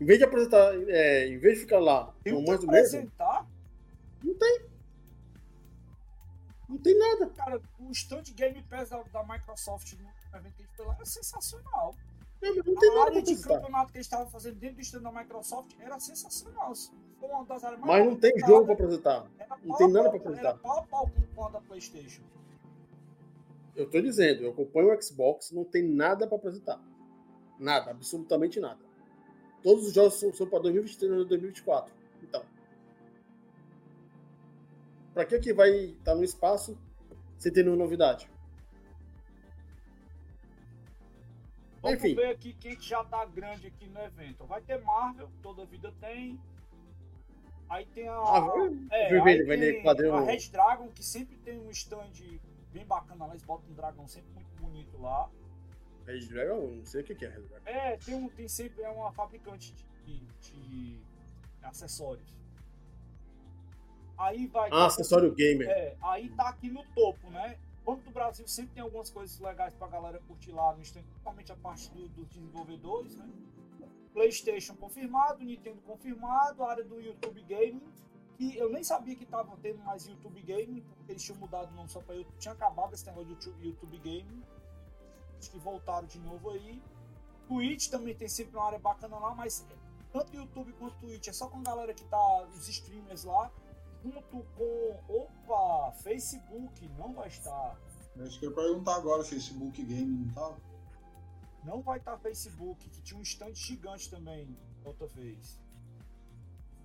em 0.00 0.04
vez 0.04 0.18
de 0.18 0.24
apresentar, 0.24 0.74
é, 0.88 1.28
em 1.28 1.38
vez 1.38 1.54
de 1.54 1.60
ficar 1.60 1.78
lá 1.78 2.12
Tem 2.22 2.34
que 2.34 2.46
mais 2.46 2.60
do 2.60 2.66
mesmo, 2.66 2.98
apresentar, 2.98 3.46
não 6.74 6.78
tem 6.78 6.98
nada. 6.98 7.30
cara, 7.30 7.60
o 7.78 7.90
stand 7.92 8.24
Game 8.34 8.62
Pass 8.64 8.88
da, 8.88 9.02
da 9.02 9.22
Microsoft 9.22 9.92
no 9.92 10.38
evento 10.38 10.54
que 10.56 10.62
a 10.62 10.66
gente 10.66 10.76
foi 10.76 10.86
lá 10.86 10.94
era 10.94 11.06
sensacional. 11.06 11.94
Não, 12.42 12.54
não 12.54 12.62
tem 12.62 12.72
A 12.72 12.76
nada 12.76 12.92
para 12.92 13.00
área 13.02 13.12
de 13.22 13.30
apresentar. 13.32 13.54
campeonato 13.54 13.92
que 13.92 13.96
eles 13.98 14.06
estavam 14.06 14.26
fazendo 14.28 14.56
dentro 14.56 14.76
do 14.76 14.82
stand 14.82 15.00
da 15.02 15.12
Microsoft 15.12 15.72
era 15.80 15.98
sensacional. 15.98 16.72
Foi 17.18 17.28
uma 17.28 17.44
das 17.46 17.64
áreas 17.64 17.80
mais 17.80 17.92
Mas 18.04 18.06
não 18.12 18.20
tem 18.20 18.38
jogo 18.40 18.64
para 18.66 18.74
apresentar. 18.74 19.26
Não 19.62 19.76
tem 19.76 19.90
nada 19.90 20.10
pau- 20.10 20.20
pra 20.20 20.30
Era 20.32 20.50
apresentar. 20.50 20.54
pau 20.58 20.78
a 20.78 20.82
pau 20.86 21.10
com 21.34 21.50
da 21.52 21.60
PlayStation. 21.60 22.22
Eu 23.74 23.90
tô 23.90 24.00
dizendo, 24.00 24.42
eu 24.44 24.50
acompanho 24.50 24.92
o 24.96 25.02
Xbox, 25.02 25.50
não 25.50 25.64
tem 25.64 25.82
nada 25.82 26.26
para 26.26 26.36
apresentar. 26.36 26.80
Nada, 27.58 27.90
absolutamente 27.92 28.60
nada. 28.60 28.80
Todos 29.62 29.86
os 29.86 29.94
jogos 29.94 30.14
são, 30.20 30.32
são 30.32 30.46
para 30.46 30.58
2023 30.60 31.10
e 31.12 31.24
2024. 31.24 31.92
Então. 32.22 32.44
Pra 35.14 35.24
que 35.24 35.38
que 35.38 35.52
vai 35.54 35.70
estar 35.70 36.14
no 36.14 36.22
espaço 36.24 36.76
sem 37.38 37.52
ter 37.52 37.62
nenhuma 37.62 37.82
novidade? 37.82 38.28
Vamos 41.84 41.98
Enfim. 41.98 42.14
ver 42.14 42.28
aqui 42.30 42.54
quem 42.54 42.74
que 42.76 42.82
já 42.88 43.04
tá 43.04 43.26
grande 43.26 43.66
aqui 43.66 43.86
no 43.88 44.00
evento. 44.00 44.46
Vai 44.46 44.62
ter 44.62 44.80
Marvel, 44.82 45.28
toda 45.42 45.66
vida 45.66 45.92
tem. 46.00 46.40
Aí 47.68 47.84
tem 47.84 48.08
a. 48.08 48.14
Ah, 48.14 48.46
é, 48.90 49.18
vai 49.20 49.34
aí 49.34 49.46
tem 49.46 49.82
quadrinho- 49.82 50.14
a 50.14 50.22
Red 50.22 50.48
Dragon, 50.50 50.88
que 50.88 51.04
sempre 51.04 51.36
tem 51.36 51.58
um 51.60 51.68
stand 51.70 52.10
bem 52.72 52.86
bacana 52.86 53.26
lá. 53.26 53.34
Eles 53.34 53.44
botam 53.44 53.68
um 53.70 53.74
dragão 53.74 54.08
sempre 54.08 54.32
muito 54.32 54.48
bonito 54.58 54.98
lá. 54.98 55.28
Red 56.06 56.20
Dragon, 56.26 56.70
não 56.70 56.86
sei 56.86 57.02
o 57.02 57.04
que 57.04 57.22
é 57.22 57.28
Red 57.28 57.42
Dragon. 57.42 57.66
É, 57.66 57.96
tem, 57.98 58.14
um, 58.14 58.28
tem 58.30 58.48
sempre 58.48 58.82
é 58.82 58.88
uma 58.88 59.12
fabricante 59.12 59.74
de, 60.06 60.20
de 60.40 60.98
acessórios. 61.62 62.32
Aí 64.16 64.46
vai. 64.46 64.70
Ah, 64.72 64.86
acessório 64.86 65.34
gamer. 65.34 65.68
É, 65.68 65.96
aí 66.00 66.30
tá 66.30 66.48
aqui 66.48 66.70
no 66.70 66.82
topo, 66.94 67.28
né? 67.28 67.58
Banco 67.84 68.02
do 68.02 68.10
Brasil 68.10 68.46
sempre 68.48 68.74
tem 68.74 68.82
algumas 68.82 69.10
coisas 69.10 69.38
legais 69.38 69.74
pra 69.74 69.86
galera 69.88 70.18
curtir 70.26 70.52
lá 70.52 70.74
no 70.74 70.80
stand, 70.82 71.02
principalmente 71.02 71.52
a 71.52 71.56
parte 71.56 71.90
do- 71.90 72.08
dos 72.08 72.26
desenvolvedores, 72.28 73.14
né? 73.16 73.28
PlayStation 74.12 74.74
confirmado, 74.76 75.44
Nintendo 75.44 75.80
confirmado, 75.82 76.62
a 76.62 76.70
área 76.70 76.84
do 76.84 77.00
YouTube 77.00 77.42
Gaming, 77.42 77.82
que 78.36 78.56
eu 78.56 78.70
nem 78.70 78.82
sabia 78.82 79.14
que 79.16 79.26
tava 79.26 79.56
tendo 79.60 79.78
mais 79.84 80.06
YouTube 80.06 80.40
Gaming, 80.42 80.80
porque 80.96 81.12
eles 81.12 81.22
tinham 81.22 81.38
mudado 81.38 81.70
o 81.72 81.74
nome 81.74 81.88
só 81.88 82.00
pra 82.00 82.14
YouTube, 82.14 82.38
tinha 82.38 82.54
acabado 82.54 82.94
esse 82.94 83.04
negócio 83.06 83.26
de 83.26 83.32
YouTube, 83.34 83.66
YouTube 83.66 83.98
Gaming. 83.98 84.42
Acho 85.38 85.50
que 85.50 85.58
voltaram 85.58 86.06
de 86.06 86.18
novo 86.20 86.50
aí. 86.50 86.80
Twitch 87.48 87.88
também 87.90 88.14
tem 88.14 88.28
sempre 88.28 88.56
uma 88.56 88.66
área 88.66 88.78
bacana 88.78 89.18
lá, 89.18 89.34
mas 89.34 89.66
tanto 90.12 90.34
YouTube 90.34 90.72
quanto 90.74 90.96
Twitch 91.00 91.28
é 91.28 91.32
só 91.32 91.48
com 91.48 91.58
a 91.58 91.62
galera 91.62 91.92
que 91.92 92.04
tá, 92.04 92.42
os 92.54 92.68
streamers 92.68 93.24
lá, 93.24 93.50
junto 94.04 94.44
com. 94.56 95.00
Opa! 95.08 95.92
Facebook 96.02 96.88
não 96.98 97.14
vai 97.14 97.28
estar. 97.28 97.78
Acho 98.20 98.38
que 98.38 98.46
eu 98.46 98.50
ia 98.50 98.56
perguntar 98.56 98.96
agora, 98.96 99.24
Facebook 99.24 99.82
Game 99.82 100.26
não 100.26 100.34
tá? 100.34 100.56
Não 101.64 101.80
vai 101.80 101.98
estar 101.98 102.18
Facebook, 102.18 102.88
que 102.90 103.00
tinha 103.00 103.18
um 103.18 103.22
stand 103.22 103.54
gigante 103.54 104.10
também 104.10 104.56
outra 104.84 105.06
vez. 105.06 105.58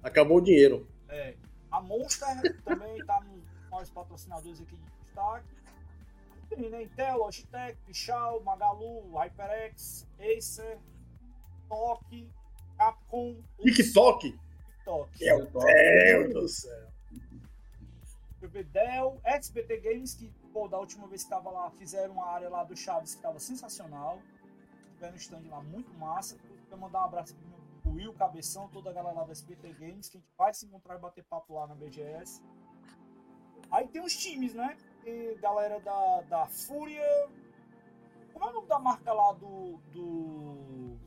Acabou 0.01 0.37
o 0.37 0.41
dinheiro. 0.41 0.87
É. 1.09 1.35
A 1.69 1.81
Monster 1.81 2.63
também 2.63 3.05
tá 3.05 3.21
nos 3.21 3.43
maiores 3.69 3.89
patrocinadores 3.91 4.61
aqui 4.61 4.77
de 4.77 4.89
destaque. 5.03 5.47
Tem, 6.49 6.69
né? 6.69 6.83
Intel, 6.83 7.17
Logitech, 7.17 7.77
Pichal, 7.85 8.41
Magalu, 8.41 9.11
HyperX, 9.11 10.07
Acer, 10.17 10.79
TOC, 11.67 12.31
Capcom, 12.77 13.43
TikTok? 13.61 14.31
TikTok. 14.31 15.19
Meu 15.19 15.45
Deus 15.49 16.33
do 16.33 16.47
céu. 16.47 16.89
Deixa 18.40 18.45
eu 18.45 18.49
ver, 18.49 18.64
Dell, 18.66 19.20
XBT 19.41 19.78
Games, 19.82 20.14
que, 20.16 20.30
pô, 20.53 20.68
da 20.70 20.80
última 20.80 21.07
vez 21.07 21.24
que 21.26 21.30
tava 21.30 21.49
lá, 21.52 21.70
fizeram 21.72 22.14
uma 22.14 22.28
área 22.28 22.49
lá 22.49 22.64
do 22.64 22.76
Chaves 22.76 23.16
que 23.16 23.22
tava 23.22 23.38
sensacional. 23.38 24.20
Tiveram 24.94 25.14
um 25.14 25.18
stand 25.18 25.44
lá 25.49 25.61
muito 25.61 25.94
massa. 25.95 26.38
Quero 26.70 26.80
mandar 26.80 27.02
um 27.02 27.06
abraço 27.06 27.36
pro 27.36 27.48
meu- 27.48 27.60
pro 27.82 27.91
Will 27.91 28.14
Cabeção, 28.14 28.70
toda 28.70 28.90
a 28.91 28.94
galera 28.94 29.16
lá 29.16 29.26
da 29.26 29.32
SBT 29.34 29.74
Games, 29.74 30.07
que 30.07 30.18
a 30.18 30.20
gente 30.22 30.32
vai 30.38 30.53
se 30.53 30.66
encontrar 30.66 30.95
e 30.95 30.99
bater 30.99 31.24
papo 31.26 31.53
lá 31.53 31.68
na 31.68 31.76
BGS. 31.76 32.41
Aí 33.72 33.88
tem 33.90 34.02
os 34.02 34.16
times, 34.16 34.53
né? 34.53 34.78
Tem 35.03 35.38
galera 35.40 35.80
da, 35.82 36.22
da 36.22 36.48
Fúria. 36.48 37.03
Como 38.32 38.45
é 38.45 38.49
o 38.49 38.53
nome 38.53 38.68
da 38.68 38.80
marca 38.80 39.11
lá 39.11 39.34
do. 39.34 39.78
do. 39.91 40.98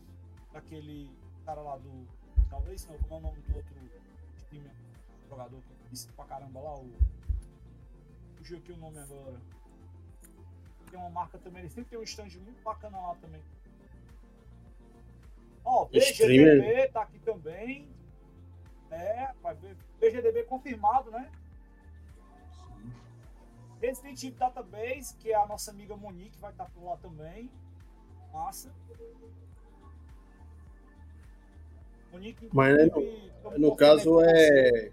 daquele 0.53 1.09
cara 1.47 1.63
lá 1.63 1.79
do. 1.79 2.07
Talvez 2.51 2.87
não, 2.87 2.99
como 2.99 3.15
é 3.15 3.19
o 3.19 3.21
nome 3.21 3.41
do 3.41 3.57
outro 3.57 3.75
time, 4.51 4.71
jogador 5.29 5.63
que 5.63 5.89
disse 5.91 6.09
pra 6.13 6.27
caramba 6.27 6.61
lá, 6.61 6.77
o. 6.77 6.91
Fugiu 8.43 8.59
aqui 8.59 8.73
o 8.73 8.77
nome 8.77 8.99
agora. 8.99 9.41
Tem 10.91 10.99
uma 10.99 11.11
marca 11.11 11.39
também, 11.39 11.61
ele 11.63 11.71
sempre 11.71 11.91
tem 11.91 11.99
um 11.99 12.03
stand 12.03 12.31
muito 12.41 12.61
bacana 12.65 12.99
lá 12.99 13.15
também. 13.15 13.41
Ó, 15.65 15.89
Streamer. 15.93 16.61
BGDB 16.61 16.89
tá 16.89 17.03
aqui 17.03 17.21
também. 17.21 17.89
É, 18.91 19.31
vai 19.41 19.55
ver. 19.55 19.77
BGDB 20.01 20.43
confirmado, 20.43 21.13
né? 21.13 21.31
Sim. 22.51 22.93
Resident 23.81 24.21
Evil 24.25 24.39
Database, 24.39 25.17
que 25.19 25.31
é 25.31 25.37
a 25.37 25.47
nossa 25.47 25.71
amiga 25.71 25.97
Monique, 25.97 26.41
vai 26.41 26.51
estar 26.51 26.69
por 26.71 26.83
lá 26.83 26.97
também. 26.97 27.49
Massa. 28.33 28.75
Monique, 32.11 32.51
Mas, 32.53 32.77
né, 32.77 32.85
No 32.87 32.91
torcendo 33.41 33.77
caso, 33.77 34.15
você. 34.15 34.93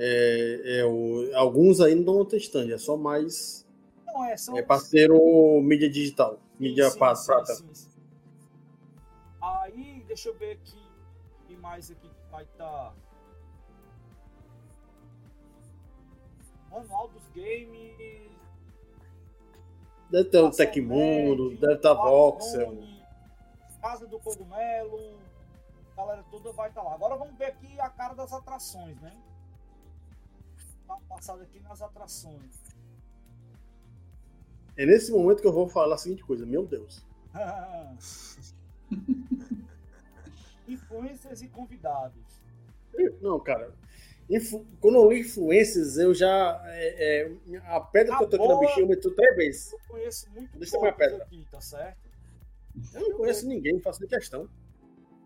É, 0.00 0.78
é 0.78 0.84
o, 0.84 1.28
alguns 1.34 1.80
ainda 1.80 2.04
não 2.04 2.22
estão 2.22 2.38
testando 2.38 2.72
é 2.72 2.78
só 2.78 2.96
mais. 2.96 3.66
Não, 4.06 4.24
é, 4.24 4.36
são... 4.36 4.56
é 4.56 4.62
parceiro 4.62 5.60
mídia 5.60 5.90
digital, 5.90 6.38
mídia 6.58 6.88
sim, 6.88 6.98
prata. 6.98 7.20
Tá? 7.26 7.44
Sim, 7.46 7.68
sim, 7.74 7.88
Aí, 9.42 10.04
deixa 10.06 10.28
eu 10.28 10.34
ver 10.34 10.52
aqui. 10.52 10.78
que 11.48 11.56
mais 11.56 11.90
aqui 11.90 12.08
que 12.08 12.30
vai 12.30 12.44
estar. 12.44 12.64
Tá... 12.64 12.94
Ronaldo's 16.70 17.28
Games. 17.34 18.28
Deve 20.10 20.30
ter 20.30 20.38
o 20.38 20.50
Tecmundo, 20.50 21.50
deve 21.50 21.66
tá 21.78 21.92
estar 21.92 21.94
Voxel. 21.94 22.78
Casa 23.82 24.06
do 24.06 24.18
Cogumelo. 24.20 25.18
A 25.92 25.96
galera 25.96 26.24
toda 26.30 26.52
vai 26.52 26.68
estar 26.68 26.82
tá 26.82 26.88
lá. 26.88 26.94
Agora 26.94 27.16
vamos 27.16 27.36
ver 27.36 27.46
aqui 27.46 27.80
a 27.80 27.88
cara 27.88 28.14
das 28.14 28.32
atrações, 28.32 29.00
né? 29.00 29.12
Uma 30.88 31.00
passada 31.02 31.42
aqui 31.42 31.60
nas 31.60 31.82
atrações. 31.82 32.54
É 34.76 34.86
nesse 34.86 35.12
momento 35.12 35.40
que 35.42 35.46
eu 35.46 35.52
vou 35.52 35.68
falar 35.68 35.94
a 35.96 35.98
seguinte 35.98 36.24
coisa, 36.24 36.46
meu 36.46 36.64
Deus. 36.66 37.04
Influencers 40.68 41.42
e 41.42 41.48
convidados. 41.48 42.40
Não, 43.20 43.38
cara. 43.40 43.72
influ- 44.28 44.66
Quando 44.80 44.96
eu 44.96 45.10
li 45.10 45.20
influências, 45.20 45.96
eu 45.98 46.14
já. 46.14 46.60
é, 46.66 47.30
é, 47.52 47.56
a 47.66 47.80
pedra 47.80 48.16
que 48.16 48.24
eu 48.24 48.28
tô 48.28 48.36
aqui 48.36 48.48
na 48.48 48.54
Boa. 48.54 48.66
bichinha 48.66 48.84
aumentou 48.84 49.14
três 49.14 49.36
vezes. 49.36 49.72
Eu 49.72 49.78
conheço 49.88 50.30
muito 50.30 50.58
Deixa 50.58 50.76
eu 50.76 50.84
a 50.84 50.92
pedra. 50.92 51.22
aqui, 51.24 51.46
tá 51.50 51.60
certo? 51.60 51.98
Eu 52.94 53.00
não 53.10 53.16
conheço 53.16 53.46
ninguém, 53.48 53.74
não 53.74 53.80
faço 53.80 54.00
nem 54.00 54.08
questão. 54.08 54.48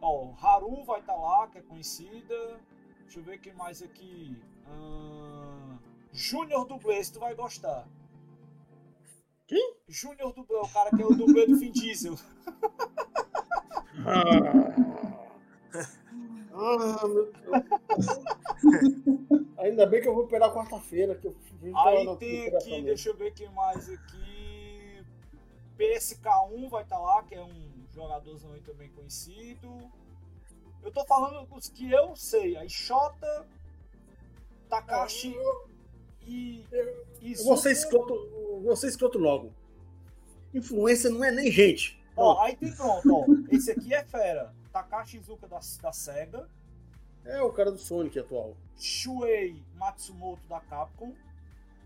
Ó, 0.00 0.32
Haru 0.40 0.84
vai 0.84 1.00
estar 1.00 1.14
lá, 1.14 1.48
que 1.48 1.58
é 1.58 1.62
conhecida. 1.62 2.60
Deixa 3.02 3.20
eu 3.20 3.24
ver 3.24 3.38
quem 3.38 3.52
mais 3.54 3.82
aqui. 3.82 4.36
Ahn, 4.66 5.78
Júnior 6.12 6.66
Dublê, 6.66 7.02
se 7.02 7.12
tu 7.12 7.20
vai 7.20 7.34
gostar. 7.34 7.86
Quem? 9.46 9.76
Júnior 9.88 10.32
Dublê, 10.32 10.56
o 10.56 10.68
cara 10.68 10.90
que 10.90 11.02
é 11.02 11.06
o 11.06 11.14
dublê 11.14 11.46
do 11.46 11.58
Vin 11.58 11.72
Diesel. 11.72 12.16
Ah, 16.54 17.08
meu 17.08 17.32
Deus. 17.32 17.58
Ainda 19.58 19.86
bem 19.86 20.00
que 20.02 20.08
eu 20.08 20.14
vou 20.14 20.26
pegar 20.26 20.52
quarta-feira. 20.52 21.14
Que 21.14 21.26
eu 21.28 21.36
Aí 21.62 22.04
falar 22.04 22.16
tem 22.16 22.48
aqui, 22.48 22.82
deixa 22.82 23.10
eu 23.10 23.16
ver 23.16 23.32
quem 23.32 23.48
mais 23.50 23.88
aqui. 23.88 25.04
PSK1 25.78 26.68
vai 26.68 26.82
estar 26.82 26.98
lá, 26.98 27.22
que 27.22 27.34
é 27.34 27.42
um 27.42 27.72
jogadorzão 27.92 28.52
aí 28.52 28.60
também 28.60 28.90
conhecido. 28.90 29.90
Eu 30.82 30.90
tô 30.90 31.04
falando 31.04 31.46
os 31.54 31.68
que 31.68 31.90
eu 31.90 32.16
sei. 32.16 32.56
Aí 32.56 32.68
Xota, 32.68 33.46
Takashi 34.72 35.36
e. 36.26 36.64
Zuko. 37.36 37.68
escroto, 37.68 38.76
ser 38.76 38.88
escroto 38.88 39.18
logo. 39.18 39.52
Influência 40.54 41.10
não 41.10 41.22
é 41.22 41.30
nem 41.30 41.52
gente. 41.52 42.02
Ó, 42.16 42.40
aí 42.40 42.56
tem 42.56 42.72
pronto, 42.74 43.06
ó. 43.12 43.26
Esse 43.50 43.70
aqui 43.70 43.92
é 43.92 44.02
fera. 44.02 44.54
Takashi 44.72 45.18
Izuka 45.18 45.46
da, 45.46 45.60
da 45.82 45.92
SEGA. 45.92 46.48
É 47.22 47.42
o 47.42 47.52
cara 47.52 47.70
do 47.70 47.76
Sonic 47.76 48.18
atual. 48.18 48.56
Shuei 48.78 49.62
Matsumoto 49.74 50.48
da 50.48 50.60
Capcom. 50.60 51.14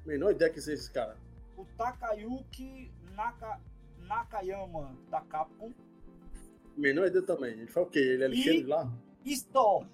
Menor 0.04 0.30
ideia 0.30 0.52
que 0.52 0.60
seja 0.60 0.80
esse 0.80 0.90
cara. 0.90 1.16
O 1.56 1.64
Takayuki 1.76 2.92
Naka, 3.16 3.60
Nakayama 3.98 4.96
da 5.10 5.20
Capcom. 5.22 5.72
Menor 6.76 7.08
ideia 7.08 7.24
também. 7.24 7.52
Ele 7.52 7.66
faz 7.66 7.86
o 7.86 7.90
quê? 7.90 7.98
Ele 7.98 8.24
é 8.24 8.28
lixeiro 8.28 8.62
de 8.62 8.66
lá? 8.68 8.88
Store. 9.24 9.86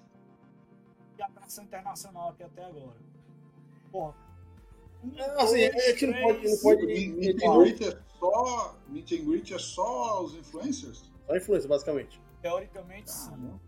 E 1.23 1.25
atração 1.25 1.63
internacional 1.63 2.29
aqui 2.29 2.43
até 2.43 2.65
agora. 2.65 2.97
Porra. 3.91 4.15
Um, 5.03 5.17
É, 5.19 5.41
assim, 5.41 5.69
dois, 5.69 5.75
a 5.75 5.79
gente 5.91 6.07
não 6.07 6.21
pode- 6.21 6.47
não 6.47 6.57
pode- 6.57 6.85
Meet 6.85 7.43
and 7.43 7.57
greet 7.59 7.83
é 7.83 7.99
só. 8.19 8.75
Meet 8.87 9.11
and 9.13 9.25
greet 9.25 9.53
é 9.53 9.59
só 9.59 10.23
os 10.23 10.35
influencers? 10.35 11.11
Só 11.27 11.35
influência, 11.35 11.69
basicamente. 11.69 12.21
Teoricamente, 12.41 13.11
sim. 13.11 13.59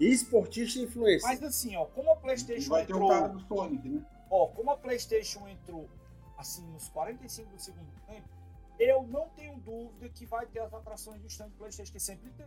E 0.00 0.06
esportista 0.08 0.78
e 0.80 0.82
influência. 0.84 1.28
Mas 1.28 1.42
assim, 1.42 1.76
ó, 1.76 1.84
como 1.86 2.10
a 2.10 2.16
PlayStation 2.16 2.68
vai 2.70 2.84
ter 2.86 2.92
o 2.92 2.96
entrou. 2.96 3.08
cara 3.10 3.28
do 3.28 3.40
Sonic, 3.40 3.88
né? 3.88 4.04
Ó, 4.30 4.46
como 4.48 4.70
a 4.70 4.76
PlayStation 4.76 5.46
entrou 5.46 5.88
assim 6.36 6.66
nos 6.72 6.88
45 6.88 7.50
do 7.50 7.58
segundo 7.60 7.92
tempo, 8.06 8.28
eu 8.78 9.02
não 9.04 9.28
tenho 9.30 9.56
dúvida 9.60 10.08
que 10.08 10.26
vai 10.26 10.46
ter 10.46 10.60
as 10.60 10.74
atrações 10.74 11.20
do 11.20 11.28
stand 11.28 11.48
do 11.50 11.56
PlayStation 11.56 11.92
que 11.92 12.00
sempre 12.00 12.30
tem. 12.32 12.46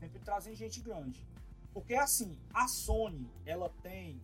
Sempre 0.00 0.18
trazem 0.20 0.54
gente 0.54 0.80
grande. 0.80 1.26
Porque 1.72 1.94
assim, 1.94 2.38
a 2.52 2.66
Sony, 2.66 3.30
ela 3.46 3.70
tem 3.82 4.20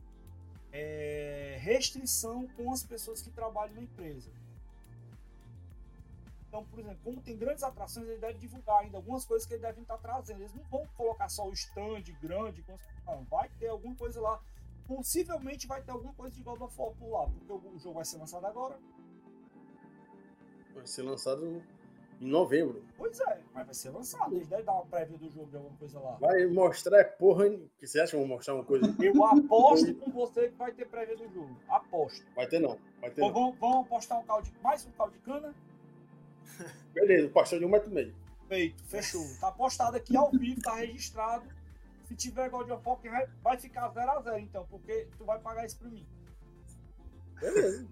é, 0.73 1.59
restrição 1.61 2.47
com 2.57 2.73
as 2.73 2.83
pessoas 2.83 3.23
que 3.23 3.31
trabalham 3.31 3.75
na 3.75 3.83
empresa. 3.83 4.31
Então, 6.49 6.65
por 6.67 6.79
exemplo, 6.79 6.99
como 7.03 7.21
tem 7.21 7.37
grandes 7.37 7.65
atrações, 7.65 8.07
ele 8.09 8.21
deve 8.21 8.39
divulgar 8.39 8.81
ainda 8.81 8.97
algumas 8.97 9.25
coisas 9.25 9.47
que 9.47 9.55
eles 9.55 9.63
devem 9.63 9.83
estar 9.83 9.99
trazendo. 9.99 10.41
Eles 10.41 10.55
não 10.55 10.63
vão 10.65 10.87
colocar 10.97 11.29
só 11.29 11.49
o 11.49 11.53
stand 11.53 12.05
grande, 12.23 12.65
não, 13.07 13.25
vai 13.25 13.49
ter 13.59 13.69
alguma 13.69 13.95
coisa 13.97 14.21
lá 14.21 14.41
possivelmente 14.87 15.67
vai 15.67 15.83
ter 15.83 15.91
alguma 15.91 16.13
coisa 16.15 16.35
de 16.35 16.43
God 16.43 16.61
of 16.61 16.75
War 16.79 16.93
por 16.93 17.11
lá, 17.11 17.27
porque 17.27 17.53
o 17.53 17.79
jogo 17.79 17.95
vai 17.95 18.05
ser 18.05 18.19
lançado 18.19 18.47
agora. 18.47 18.79
Vai 20.75 20.87
ser 20.87 21.03
lançado 21.03 21.63
em 22.25 22.31
novembro. 22.31 22.83
Pois 22.97 23.21
é, 23.21 23.41
mas 23.53 23.67
vai 23.67 23.75
ser 23.75 23.91
lançado. 23.91 24.35
Eles 24.35 24.49
devem 24.49 24.65
dar 24.65 24.73
uma 24.73 24.87
prévia 24.87 25.19
do 25.19 25.29
jogo 25.31 25.51
de 25.51 25.57
alguma 25.57 25.77
coisa 25.77 26.01
lá. 26.01 26.13
Vai 26.17 26.47
mostrar 26.47 27.01
é 27.01 27.05
porra. 27.05 27.45
Que 27.79 27.87
você 27.87 28.01
acha 28.01 28.13
que 28.13 28.17
vão 28.17 28.27
mostrar 28.27 28.55
uma 28.55 28.65
coisa? 28.65 28.87
Eu 29.01 29.25
aposto 29.25 29.95
com 29.95 30.11
você 30.11 30.49
que 30.49 30.57
vai 30.57 30.73
ter 30.73 30.87
prévia 30.87 31.17
do 31.17 31.29
jogo. 31.29 31.57
Aposto. 31.69 32.25
Vai 32.35 32.47
ter 32.47 32.61
não. 32.61 32.79
Vai 33.01 33.11
ter 33.11 33.23
Então 33.23 33.29
não. 33.29 33.35
vamos, 33.35 33.59
vamos 33.59 33.87
apostar 33.87 34.19
um 34.19 34.25
caldo 34.25 34.45
de, 34.45 34.59
mais 34.63 34.87
um 34.87 34.91
caldo 34.93 35.13
de 35.13 35.19
cana? 35.21 35.55
Beleza, 36.95 37.29
pastor 37.29 37.59
de 37.59 37.65
um 37.65 37.69
metro 37.69 37.91
e 37.91 37.95
meio. 37.95 38.15
Feito, 38.49 38.83
fechou. 38.85 39.25
Tá 39.41 39.49
apostado 39.49 39.97
aqui 39.97 40.17
ao 40.17 40.31
vivo, 40.31 40.61
tá 40.63 40.77
registrado. 40.77 41.45
Se 42.05 42.15
tiver 42.15 42.49
God 42.51 42.71
of 42.71 42.83
War, 42.87 43.31
vai 43.43 43.59
ficar 43.59 43.93
0x0 43.93 44.39
então, 44.39 44.67
porque 44.71 45.09
tu 45.19 45.25
vai 45.25 45.39
pagar 45.41 45.65
isso 45.65 45.79
pra 45.79 45.89
mim. 45.89 46.07
Beleza. 47.41 47.87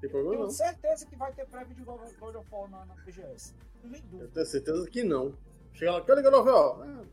Tem 0.00 0.10
problema 0.10 0.34
Tenho 0.36 0.44
não. 0.46 0.50
certeza 0.50 1.06
que 1.06 1.16
vai 1.16 1.32
ter 1.32 1.46
prévia 1.46 1.74
de 1.74 1.82
God 1.82 2.00
of 2.36 2.46
War 2.50 2.68
na, 2.70 2.84
na 2.86 2.94
PGS. 2.96 3.54
Não 3.82 3.90
tem 3.90 4.00
Eu 4.02 4.06
dúvida. 4.08 4.30
tenho 4.34 4.46
certeza 4.46 4.90
que 4.90 5.02
não. 5.02 5.34
Chega 5.72 5.92
lá, 5.92 6.00
que 6.02 6.14
liga 6.14 6.30
novela? 6.30 6.84
Ah, 6.84 7.04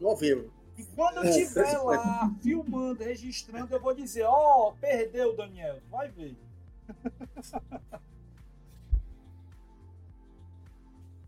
novembro. 0.00 0.52
E 0.78 0.84
quando 0.84 1.18
eu 1.18 1.24
estiver 1.24 1.78
lá, 1.78 2.30
filmando, 2.42 3.02
registrando, 3.02 3.74
eu 3.74 3.80
vou 3.80 3.94
dizer, 3.94 4.24
ó, 4.24 4.72
perdeu, 4.72 5.34
Daniel. 5.36 5.80
Vai 5.90 6.08
ver. 6.10 6.36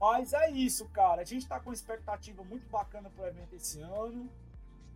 Mas 0.00 0.32
é 0.32 0.50
isso, 0.50 0.86
cara. 0.90 1.22
A 1.22 1.24
gente 1.24 1.46
tá 1.48 1.58
com 1.58 1.70
uma 1.70 1.74
expectativa 1.74 2.44
muito 2.44 2.68
bacana 2.68 3.10
pro 3.10 3.26
evento 3.26 3.54
esse 3.56 3.80
ano. 3.80 4.28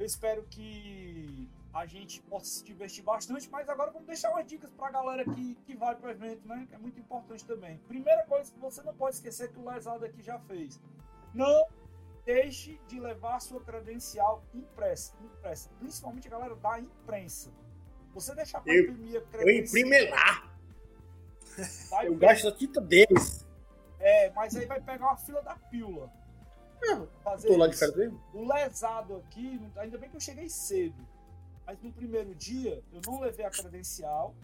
Eu 0.03 0.07
espero 0.07 0.43
que 0.51 1.49
a 1.73 1.87
gente 1.87 2.21
possa 2.23 2.47
se 2.47 2.65
divertir 2.65 3.05
bastante, 3.05 3.49
mas 3.49 3.69
agora 3.69 3.93
vamos 3.93 4.09
deixar 4.09 4.31
umas 4.31 4.45
dicas 4.45 4.69
pra 4.73 4.91
galera 4.91 5.25
que, 5.25 5.55
que 5.65 5.77
vai 5.77 5.95
pro 5.95 6.11
evento, 6.11 6.47
né? 6.49 6.67
Que 6.69 6.75
é 6.75 6.79
muito 6.79 6.99
importante 6.99 7.45
também. 7.45 7.79
Primeira 7.87 8.25
coisa 8.27 8.51
que 8.53 8.59
você 8.59 8.83
não 8.83 8.93
pode 8.93 9.15
esquecer 9.15 9.53
que 9.53 9.61
o 9.61 9.71
Lesado 9.71 10.05
aqui 10.05 10.21
já 10.21 10.41
fez. 10.41 10.81
Não 11.33 11.69
deixe 12.25 12.81
de 12.89 12.99
levar 12.99 13.39
sua 13.41 13.61
credencial 13.63 14.43
impressa, 14.53 15.15
impressa, 15.23 15.71
principalmente 15.79 16.27
a 16.27 16.31
galera 16.33 16.57
da 16.57 16.81
imprensa. 16.81 17.53
Você 18.13 18.35
deixar 18.35 18.61
para 18.61 18.75
Eu- 18.75 18.91
imprimir 18.91 19.15
a 19.15 19.19
Eu 19.19 19.27
credencial, 19.29 19.87
imprimo 19.87 20.11
lá. 20.11 20.53
vai 21.91 22.09
Eu 22.09 22.17
gasto 22.17 22.49
a 22.49 22.53
tinta 22.53 22.81
deles. 22.81 23.47
É, 24.01 24.31
mas 24.33 24.57
aí 24.57 24.67
vai 24.67 24.81
pegar 24.81 25.07
uma 25.07 25.17
fila 25.17 25.41
da 25.43 25.55
pílula. 25.55 26.13
Fazer 27.23 27.49
Tô 27.49 27.57
lá 27.57 27.69
de 27.69 27.77
férias 27.77 27.97
mesmo. 27.97 28.21
O 28.35 28.45
lesado 28.47 29.17
aqui, 29.17 29.61
ainda 29.77 29.99
bem 29.99 30.11
que 30.11 30.17
eu 30.17 30.21
cheguei 30.21 30.49
cedo. 30.49 31.07
Mas 31.67 31.81
no 31.81 31.93
primeiro 31.93 32.35
dia, 32.35 32.83
eu 32.93 33.01
não 33.07 33.21
levei 33.21 33.45
a 33.45 33.51
credencial. 33.51 34.35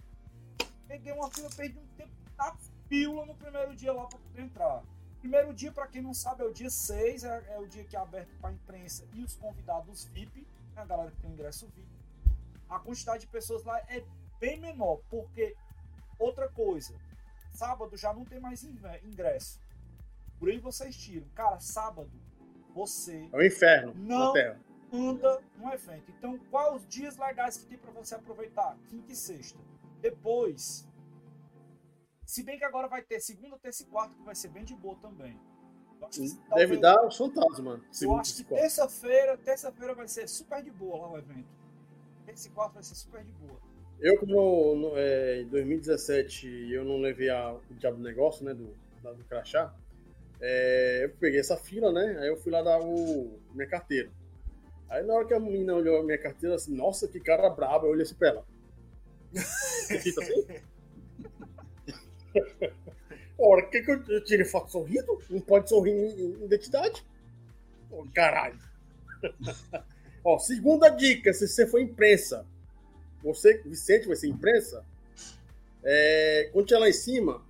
Peguei 0.86 1.12
uma 1.12 1.31
fila, 1.31 1.51
perdi 1.55 1.78
um 1.78 1.86
tempo 1.97 2.12
da 2.36 2.56
pílula 2.89 3.27
no 3.27 3.35
primeiro 3.35 3.74
dia 3.74 3.93
lá 3.93 4.06
para 4.06 4.19
poder 4.19 4.43
entrar. 4.43 4.82
Primeiro 5.20 5.52
dia, 5.52 5.73
para 5.73 5.86
quem 5.89 6.01
não 6.01 6.15
sabe, 6.15 6.43
é 6.43 6.47
o 6.47 6.52
dia 6.52 6.70
6, 6.70 7.24
é, 7.24 7.55
é 7.55 7.59
o 7.59 7.66
dia 7.66 7.85
que 7.85 7.97
é 7.97 7.98
aberto 7.98 8.31
para 8.40 8.51
a 8.51 8.52
imprensa 8.52 9.05
e 9.12 9.23
os 9.23 9.35
convidados 9.35 10.05
VIP, 10.05 10.47
né, 10.74 10.82
a 10.82 10.85
galera 10.85 11.10
que 11.10 11.20
tem 11.20 11.31
ingresso 11.32 11.66
VIP. 11.74 11.89
A 12.70 12.78
quantidade 12.78 13.23
de 13.23 13.27
pessoas 13.27 13.65
lá 13.65 13.78
é 13.89 14.05
bem 14.39 14.60
menor, 14.60 15.01
porque 15.10 15.56
outra 16.19 16.48
coisa, 16.48 16.94
sábado 17.52 17.97
já 17.97 18.12
não 18.15 18.24
tem 18.24 18.39
mais 18.39 18.62
inve- 18.62 19.01
ingresso. 19.05 19.60
Por 20.39 20.48
aí 20.48 20.59
vocês 20.60 20.97
tiram. 20.97 21.27
Cara, 21.35 21.59
sábado, 21.59 22.09
você 22.74 23.28
É 23.32 23.36
o 23.36 23.45
inferno 23.45 23.95
Não. 23.97 24.27
na 24.28 24.32
Terra. 24.32 24.61
anda 24.93 25.40
no 25.57 25.73
evento. 25.73 26.11
Então, 26.16 26.39
quais 26.51 26.77
os 26.77 26.89
dias 26.89 27.16
legais 27.16 27.57
que 27.59 27.66
tem 27.66 27.78
para 27.78 27.90
você 27.93 28.15
aproveitar? 28.15 28.77
Quinta 28.89 29.12
e 29.12 29.16
sexta. 29.16 29.59
Depois, 30.01 30.86
se 32.24 32.43
bem 32.43 32.59
que 32.59 32.65
agora 32.65 32.89
vai 32.89 33.03
ter 33.03 33.20
segunda, 33.20 33.59
terça 33.59 33.82
e 33.82 33.86
quarta, 33.86 34.15
que 34.15 34.23
vai 34.23 34.35
ser 34.35 34.49
bem 34.49 34.65
de 34.65 34.74
boa 34.74 34.97
também. 34.97 35.39
Que, 36.11 36.20
Deve 36.20 36.39
talvez- 36.49 36.81
dar 36.81 37.07
os 37.07 37.16
fantasmas, 37.16 37.59
mano. 37.61 37.85
Eu 38.01 38.15
acho 38.16 38.36
que 38.36 38.45
terça-feira, 38.45 39.36
terça-feira 39.36 39.95
vai 39.95 40.07
ser 40.07 40.28
super 40.28 40.62
de 40.62 40.70
boa 40.70 40.97
lá 41.07 41.11
o 41.12 41.19
evento. 41.19 41.49
Terça 42.24 42.47
e 42.49 42.51
quarta 42.53 42.74
vai 42.74 42.82
ser 42.85 42.95
super 42.95 43.24
de 43.24 43.32
boa. 43.32 43.59
Eu, 43.99 44.16
como 44.20 44.77
no- 44.77 44.97
é, 44.97 45.40
em 45.40 45.49
2017 45.49 46.47
eu 46.73 46.85
não 46.85 47.01
levei 47.01 47.28
a, 47.31 47.53
o 47.53 47.74
diabo 47.74 47.97
do 47.97 48.03
negócio, 48.05 48.45
né, 48.45 48.55
do, 48.55 48.66
do 49.03 49.24
crachá, 49.24 49.74
é, 50.40 51.05
eu 51.05 51.10
peguei 51.19 51.40
essa 51.40 51.56
fila, 51.56 51.93
né, 51.93 52.19
aí 52.20 52.28
eu 52.28 52.36
fui 52.36 52.52
lá 52.52 52.62
dar 52.62 52.81
o 52.81 53.39
minha 53.55 53.69
carteira. 53.69 54.10
Aí 54.89 55.05
na 55.05 55.15
hora 55.15 55.27
que 55.27 55.35
a 55.35 55.40
menina 55.40 55.74
olhou 55.74 56.01
a 56.01 56.02
minha 56.02 56.19
carteira, 56.19 56.55
assim, 56.55 56.74
nossa, 56.74 57.06
que 57.06 57.20
cara 57.20 57.51
braba, 57.51 57.86
eu 57.86 57.90
olhei 57.90 58.05
assim 58.05 58.15
pra 58.15 58.28
ela. 58.28 58.44
Fica 60.02 60.23
assim? 60.23 60.47
Ora, 63.39 63.62
quer 63.66 63.82
que 63.85 63.90
eu, 63.90 64.02
eu 64.09 64.24
tire 64.24 64.44
foto 64.44 64.70
sorrindo? 64.70 65.23
Não 65.31 65.40
pode 65.40 65.69
sorrir 65.69 65.93
em, 65.93 66.20
em 66.20 66.44
identidade? 66.44 67.05
Oh, 67.90 68.05
caralho. 68.15 68.59
Ó, 70.24 70.39
segunda 70.39 70.89
dica, 70.89 71.32
se 71.32 71.47
você 71.47 71.66
for 71.66 71.81
imprensa, 71.81 72.44
você, 73.23 73.59
Vicente, 73.59 74.06
vai 74.06 74.16
ser 74.16 74.28
imprensa, 74.28 74.85
é, 75.85 76.51
quando 76.52 76.66
tiver 76.66 76.81
lá 76.81 76.89
em 76.89 76.93
cima, 76.93 77.43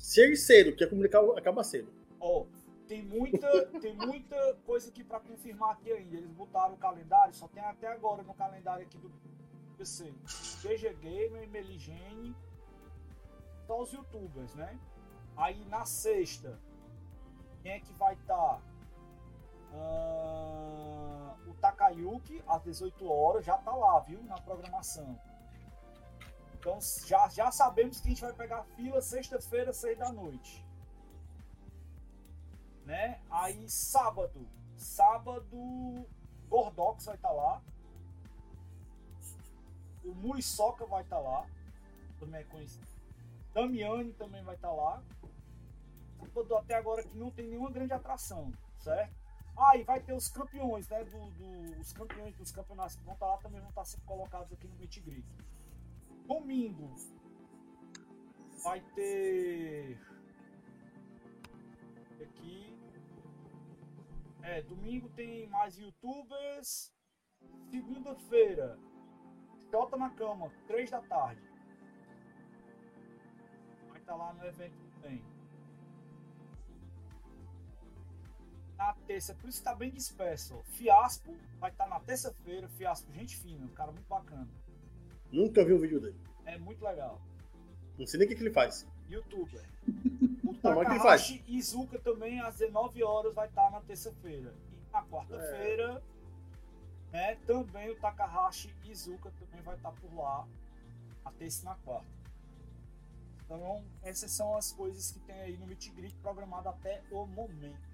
chegue 0.00 0.36
cedo, 0.36 0.74
que 0.74 0.82
a 0.82 0.88
comunicar 0.88 1.20
acaba 1.36 1.62
cedo. 1.62 1.92
Ó, 2.18 2.46
tem 2.88 3.02
muita, 3.02 3.66
tem 3.80 3.94
muita 3.94 4.54
coisa 4.66 4.88
aqui 4.88 5.04
pra 5.04 5.20
confirmar 5.20 5.72
aqui 5.72 5.92
ainda. 5.92 6.16
Eles 6.16 6.32
botaram 6.32 6.74
o 6.74 6.78
calendário, 6.78 7.34
só 7.34 7.46
tem 7.46 7.62
até 7.62 7.86
agora 7.86 8.22
no 8.22 8.34
calendário 8.34 8.84
aqui 8.84 8.98
do 8.98 9.10
PC. 9.76 10.12
BG 10.62 10.94
Gamer, 10.94 11.48
Meligene, 11.48 12.34
só 13.66 13.80
os 13.80 13.92
youtubers, 13.92 14.54
né? 14.54 14.78
Aí 15.36 15.64
na 15.66 15.84
sexta, 15.84 16.58
quem 17.62 17.72
é 17.72 17.80
que 17.80 17.92
vai 17.92 18.14
estar? 18.14 18.36
Tá? 18.36 18.62
Ah, 19.72 21.36
o 21.46 21.54
Takayuki, 21.54 22.42
às 22.48 22.62
18 22.62 23.06
horas, 23.06 23.44
já 23.44 23.56
tá 23.58 23.74
lá, 23.74 24.00
viu? 24.00 24.20
Na 24.24 24.40
programação. 24.40 25.16
Então 26.60 26.78
já, 27.06 27.26
já 27.28 27.50
sabemos 27.50 28.00
que 28.00 28.08
a 28.08 28.10
gente 28.10 28.20
vai 28.20 28.34
pegar 28.34 28.62
fila 28.76 29.00
sexta-feira, 29.00 29.72
6 29.72 29.98
da 29.98 30.12
noite. 30.12 30.62
Né? 32.84 33.18
Aí 33.30 33.68
sábado. 33.68 34.46
Sábado, 34.76 36.06
Gordox 36.48 37.06
vai 37.06 37.14
estar 37.14 37.28
tá 37.28 37.34
lá. 37.34 37.62
O 40.04 40.14
Muriçoca 40.14 40.84
vai 40.84 41.02
estar 41.02 41.16
tá 41.16 41.22
lá. 41.22 41.46
Também 42.18 42.42
é 42.42 42.44
conhecido. 42.44 42.86
Damiani 43.54 44.12
também 44.12 44.42
vai 44.44 44.54
estar 44.54 44.68
tá 44.68 44.74
lá. 44.74 45.02
Sábado 46.18 46.56
até 46.58 46.74
agora 46.74 47.02
que 47.02 47.16
não 47.16 47.30
tem 47.30 47.48
nenhuma 47.48 47.70
grande 47.70 47.94
atração, 47.94 48.52
certo? 48.80 49.14
Ah, 49.56 49.76
e 49.78 49.82
vai 49.82 50.00
ter 50.00 50.12
os 50.12 50.28
campeões, 50.28 50.86
né? 50.88 51.04
Do, 51.04 51.30
do 51.30 51.80
os 51.80 51.92
campeões 51.92 52.36
dos 52.36 52.52
campeonatos 52.52 52.96
que 52.96 53.04
vão 53.04 53.14
estar 53.14 53.26
lá 53.26 53.38
também 53.38 53.60
vão 53.60 53.70
estar 53.70 53.84
sendo 53.86 54.04
colocados 54.04 54.52
aqui 54.52 54.68
no 54.68 54.76
Meet 54.76 55.00
Domingo 56.30 56.94
vai 58.62 58.80
ter 58.94 60.00
aqui. 62.22 62.78
É, 64.40 64.62
domingo 64.62 65.08
tem 65.08 65.48
mais 65.48 65.76
youtubers. 65.76 66.94
Segunda-feira, 67.68 68.78
Jota 69.72 69.96
na 69.96 70.10
cama, 70.10 70.52
3 70.68 70.88
da 70.92 71.00
tarde. 71.02 71.42
Vai 73.88 73.98
estar 73.98 74.14
lá 74.14 74.32
no 74.32 74.44
evento 74.44 74.78
também. 74.94 75.24
na 78.78 78.94
terça, 79.06 79.34
por 79.34 79.48
isso 79.48 79.58
está 79.58 79.74
bem 79.74 79.90
disperso. 79.90 80.62
Fiasco 80.76 81.36
vai 81.58 81.72
estar 81.72 81.84
tá 81.84 81.90
na 81.90 82.00
terça-feira. 82.00 82.68
Fiasco, 82.68 83.12
gente 83.12 83.36
fina, 83.36 83.66
um 83.66 83.74
cara 83.74 83.90
muito 83.90 84.06
bacana. 84.06 84.48
Nunca 85.32 85.64
vi 85.64 85.72
um 85.72 85.78
vídeo 85.78 86.00
dele. 86.00 86.18
É 86.44 86.58
muito 86.58 86.84
legal. 86.84 87.20
Não 87.98 88.06
sei 88.06 88.18
nem 88.18 88.26
o 88.26 88.28
que, 88.28 88.36
que 88.36 88.42
ele 88.42 88.52
faz. 88.52 88.86
Youtuber. 89.08 89.62
O 90.42 90.54
Takahashi 90.54 91.42
Izuka 91.48 91.98
também 92.00 92.38
às 92.40 92.58
19 92.58 93.02
horas 93.02 93.34
vai 93.34 93.48
estar 93.48 93.70
na 93.70 93.80
terça-feira. 93.80 94.52
E 94.70 94.92
na 94.92 95.02
quarta-feira, 95.04 96.02
é. 97.12 97.16
né, 97.16 97.34
também 97.46 97.88
o 97.90 97.96
Takahashi 97.96 98.74
Izuka 98.84 99.32
também 99.40 99.62
vai 99.62 99.76
estar 99.76 99.92
por 99.92 100.14
lá. 100.14 100.46
A 101.24 101.30
terça 101.30 101.62
e 101.62 101.64
na 101.64 101.74
quarta. 101.76 102.06
Então, 103.44 103.82
essas 104.02 104.30
são 104.32 104.54
as 104.54 104.70
coisas 104.72 105.10
que 105.12 105.20
tem 105.20 105.40
aí 105.40 105.56
no 105.56 105.66
Meet 105.66 105.90
programado 106.22 106.68
até 106.68 107.02
o 107.10 107.26
momento. 107.26 107.88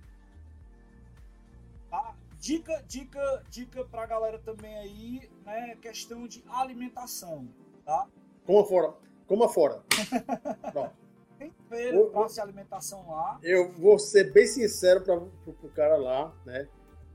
Tá? 1.89 2.15
Dica, 2.39 2.85
dica, 2.87 3.43
dica 3.51 3.85
pra 3.85 4.07
galera 4.07 4.39
também 4.39 4.77
aí, 4.77 5.31
né? 5.45 5.77
Questão 5.81 6.27
de 6.27 6.45
alimentação, 6.49 7.49
tá? 7.85 8.07
Como 8.45 8.65
fora. 8.65 8.95
Como 9.27 9.49
fora. 9.49 9.83
Tem 11.39 11.53
feira, 11.69 11.99
de 12.29 12.41
alimentação 12.41 13.07
lá. 13.11 13.39
Eu 13.43 13.71
vou 13.73 13.99
ser 13.99 14.33
bem 14.33 14.47
sincero 14.47 15.03
para 15.03 15.17
o 15.17 15.71
cara 15.75 15.97
lá, 15.97 16.33
né? 16.47 16.67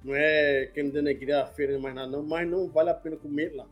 Não 0.03 0.13
é 0.15 0.69
querendo 0.73 0.93
denegrir 0.93 1.35
a 1.35 1.45
feira 1.45 1.77
mais 1.79 1.95
nada, 1.95 2.11
não, 2.11 2.23
mas 2.23 2.47
não 2.47 2.67
vale 2.67 2.89
a 2.89 2.93
pena 2.93 3.15
comer 3.17 3.55
lá. 3.55 3.67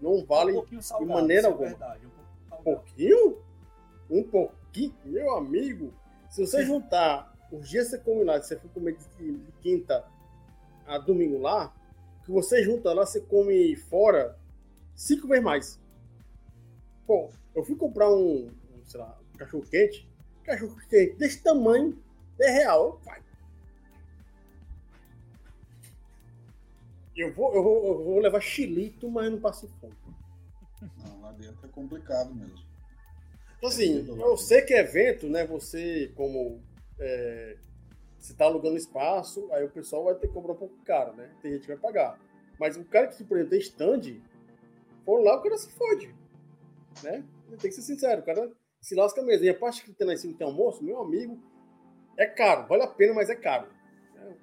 Não 0.00 0.24
vale 0.24 0.52
um 0.52 0.82
salgado, 0.82 1.08
de 1.08 1.14
maneira 1.14 1.46
é 1.46 1.50
alguma. 1.50 1.66
É 1.66 1.70
verdade, 1.70 2.06
um, 2.06 2.54
um 2.54 2.62
pouquinho? 2.62 3.38
Um 4.10 4.22
pouquinho? 4.24 4.94
Meu 5.04 5.36
amigo, 5.36 5.92
se 6.28 6.44
você 6.44 6.64
juntar 6.64 7.32
os 7.52 7.68
dias 7.68 7.86
que 7.86 7.96
você 7.96 7.98
combinado, 7.98 8.42
se 8.42 8.48
você 8.50 8.56
for 8.56 8.70
comer 8.70 8.96
de, 8.96 9.32
de 9.38 9.52
quinta 9.60 10.04
a 10.86 10.98
domingo 10.98 11.38
lá, 11.38 11.74
que 12.24 12.30
você 12.30 12.62
junta 12.62 12.92
lá, 12.92 13.04
você 13.04 13.20
come 13.20 13.76
fora 13.76 14.38
cinco 14.94 15.26
vezes 15.28 15.44
mais. 15.44 15.80
Pô, 17.06 17.30
eu 17.54 17.64
fui 17.64 17.76
comprar 17.76 18.10
um, 18.10 18.46
um 18.46 18.84
sei 18.84 19.00
lá, 19.00 19.18
um 19.34 19.38
cachorro 19.38 19.64
quente, 19.64 20.08
cachorro 20.44 20.76
quente 20.88 21.16
desse 21.16 21.42
tamanho, 21.42 21.98
é 22.40 22.50
real, 22.50 23.00
pai. 23.04 23.22
Eu 27.14 27.32
vou, 27.34 27.54
eu 27.54 27.62
vou, 27.62 27.84
eu 27.84 28.04
vou 28.04 28.18
levar 28.20 28.40
chilito, 28.40 29.10
mas 29.10 29.30
não 29.30 29.38
passo 29.38 29.68
fome. 29.80 29.94
Não, 31.04 31.20
lá 31.20 31.32
dentro 31.32 31.66
é 31.66 31.68
complicado 31.68 32.34
mesmo. 32.34 32.58
Então, 33.58 33.68
assim, 33.68 34.06
eu 34.08 34.36
sei 34.36 34.62
que 34.62 34.74
é 34.74 34.80
evento, 34.80 35.28
né? 35.28 35.46
Você, 35.46 36.10
como 36.16 36.60
é, 36.98 37.56
você 38.22 38.32
está 38.32 38.44
alugando 38.44 38.76
espaço, 38.76 39.48
aí 39.50 39.64
o 39.64 39.68
pessoal 39.68 40.04
vai 40.04 40.14
ter 40.14 40.28
que 40.28 40.32
cobrar 40.32 40.52
um 40.52 40.56
pouco 40.56 40.76
caro, 40.84 41.12
né? 41.14 41.28
Tem 41.42 41.52
gente 41.52 41.62
que 41.62 41.68
vai 41.68 41.76
pagar. 41.76 42.20
Mas 42.58 42.76
o 42.76 42.84
cara 42.84 43.08
que, 43.08 43.24
por 43.24 43.36
exemplo, 43.36 43.50
tem 43.50 43.58
stand, 43.58 44.20
for 45.04 45.20
lá, 45.24 45.36
o 45.36 45.42
cara 45.42 45.58
se 45.58 45.68
fode. 45.72 46.14
Né? 47.02 47.24
Tem 47.48 47.58
que 47.58 47.72
ser 47.72 47.82
sincero, 47.82 48.20
o 48.20 48.24
cara 48.24 48.52
se 48.80 48.94
lasca 48.94 49.20
mesmo. 49.22 49.44
E 49.44 49.48
a 49.48 49.58
parte 49.58 49.82
que 49.82 49.92
tem 49.92 50.06
lá 50.06 50.12
em 50.12 50.16
cima 50.16 50.38
tem 50.38 50.46
almoço, 50.46 50.84
meu 50.84 51.02
amigo, 51.02 51.36
é 52.16 52.24
caro. 52.24 52.68
Vale 52.68 52.84
a 52.84 52.86
pena, 52.86 53.12
mas 53.12 53.28
é 53.28 53.34
caro. 53.34 53.66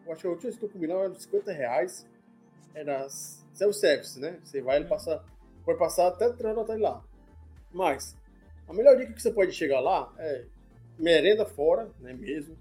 Eu 0.06 0.12
acho 0.12 0.22
que 0.22 0.28
a 0.28 0.32
última 0.32 0.50
vez 0.50 0.60
que 0.60 0.66
eu 0.66 0.70
comi 0.70 0.86
lá 0.86 0.96
era 0.96 1.16
50 1.16 1.52
reais. 1.54 2.06
Era 2.76 3.08
self-service, 3.10 4.20
né? 4.20 4.42
Você 4.44 4.62
vai, 4.62 4.76
ele 4.76 4.90
passa, 4.90 5.24
pode 5.64 5.80
passar 5.80 6.10
até 6.10 6.30
três 6.34 6.58
horas 6.58 6.80
lá. 6.80 7.02
Mas, 7.72 8.18
a 8.68 8.74
melhor 8.74 8.98
dica 8.98 9.14
que 9.14 9.22
você 9.22 9.32
pode 9.32 9.54
chegar 9.54 9.80
lá 9.80 10.14
é 10.18 10.46
merenda 10.98 11.46
fora, 11.46 11.90
né? 12.02 12.12
Mesmo 12.12 12.58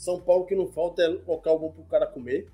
são 0.00 0.18
Paulo 0.18 0.46
que 0.46 0.56
não 0.56 0.66
falta 0.66 1.02
é 1.02 1.08
local 1.08 1.58
bom 1.58 1.70
para 1.70 1.82
o 1.82 1.84
cara 1.84 2.06
comer. 2.06 2.50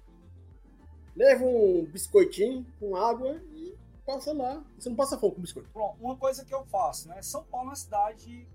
Leva 1.14 1.44
um 1.44 1.85
biscoitinho 1.85 2.66
com 2.81 2.97
água 2.97 3.40
e 3.52 3.73
passa 4.05 4.32
lá. 4.32 4.64
Você 4.77 4.89
não 4.89 4.97
passa 4.97 5.16
fome 5.16 5.36
com 5.36 5.43
biscoito. 5.43 5.70
Pronto, 5.70 5.97
uma 6.01 6.16
coisa 6.16 6.44
que 6.44 6.52
eu 6.52 6.64
faço, 6.64 7.09
né? 7.09 7.23
São 7.23 7.44
Paulo 7.44 7.66
é 7.66 7.70
uma 7.70 7.77
cidade 7.77 8.48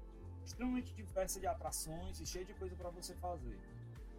extremamente 0.43 0.93
diversa 0.93 1.39
de 1.39 1.47
atrações 1.47 2.19
e 2.19 2.25
cheia 2.25 2.43
de 2.43 2.53
coisa 2.55 2.75
para 2.75 2.89
você 2.89 3.15
fazer. 3.15 3.57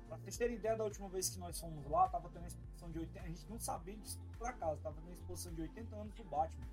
Pra 0.08 0.16
vocês 0.16 0.38
terem 0.38 0.56
ideia, 0.56 0.74
da 0.74 0.84
última 0.84 1.06
vez 1.10 1.28
que 1.28 1.38
nós 1.38 1.60
fomos 1.60 1.86
lá, 1.90 2.08
tava 2.08 2.30
tendo 2.30 2.44
a 2.44 2.48
exposição 2.48 2.90
de 2.90 2.98
80. 2.98 3.26
A 3.26 3.28
gente 3.28 3.50
não 3.50 3.60
sabia 3.60 3.96
disso 3.98 4.18
por 4.38 4.46
acaso, 4.46 4.80
tava 4.80 4.96
tendo 5.02 5.10
a 5.10 5.14
exposição 5.16 5.52
de 5.52 5.60
80 5.60 5.96
anos 5.96 6.14
do 6.14 6.24
Batman. 6.24 6.66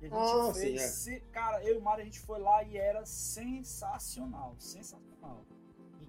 E 0.00 0.06
a 0.06 0.08
gente 0.08 0.16
ah, 0.16 0.54
fez. 0.54 0.80
Sim, 0.80 1.12
é. 1.12 1.20
Cara, 1.30 1.62
eu 1.62 1.74
e 1.74 1.78
o 1.78 1.82
Mário, 1.82 2.00
a 2.00 2.04
gente 2.06 2.20
foi 2.20 2.40
lá 2.40 2.62
e 2.62 2.78
era 2.78 3.04
sensacional. 3.04 4.54
Sensacional. 4.58 5.44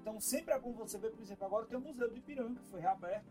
Então 0.03 0.19
sempre 0.19 0.53
é 0.53 0.59
bom 0.59 0.73
você 0.73 0.97
ver, 0.97 1.11
por 1.11 1.21
exemplo, 1.21 1.45
agora 1.45 1.65
tem 1.65 1.77
o 1.77 1.81
Museu 1.81 2.09
do 2.09 2.17
Ipiranga, 2.17 2.59
que 2.59 2.67
foi 2.67 2.81
reaberto, 2.81 3.25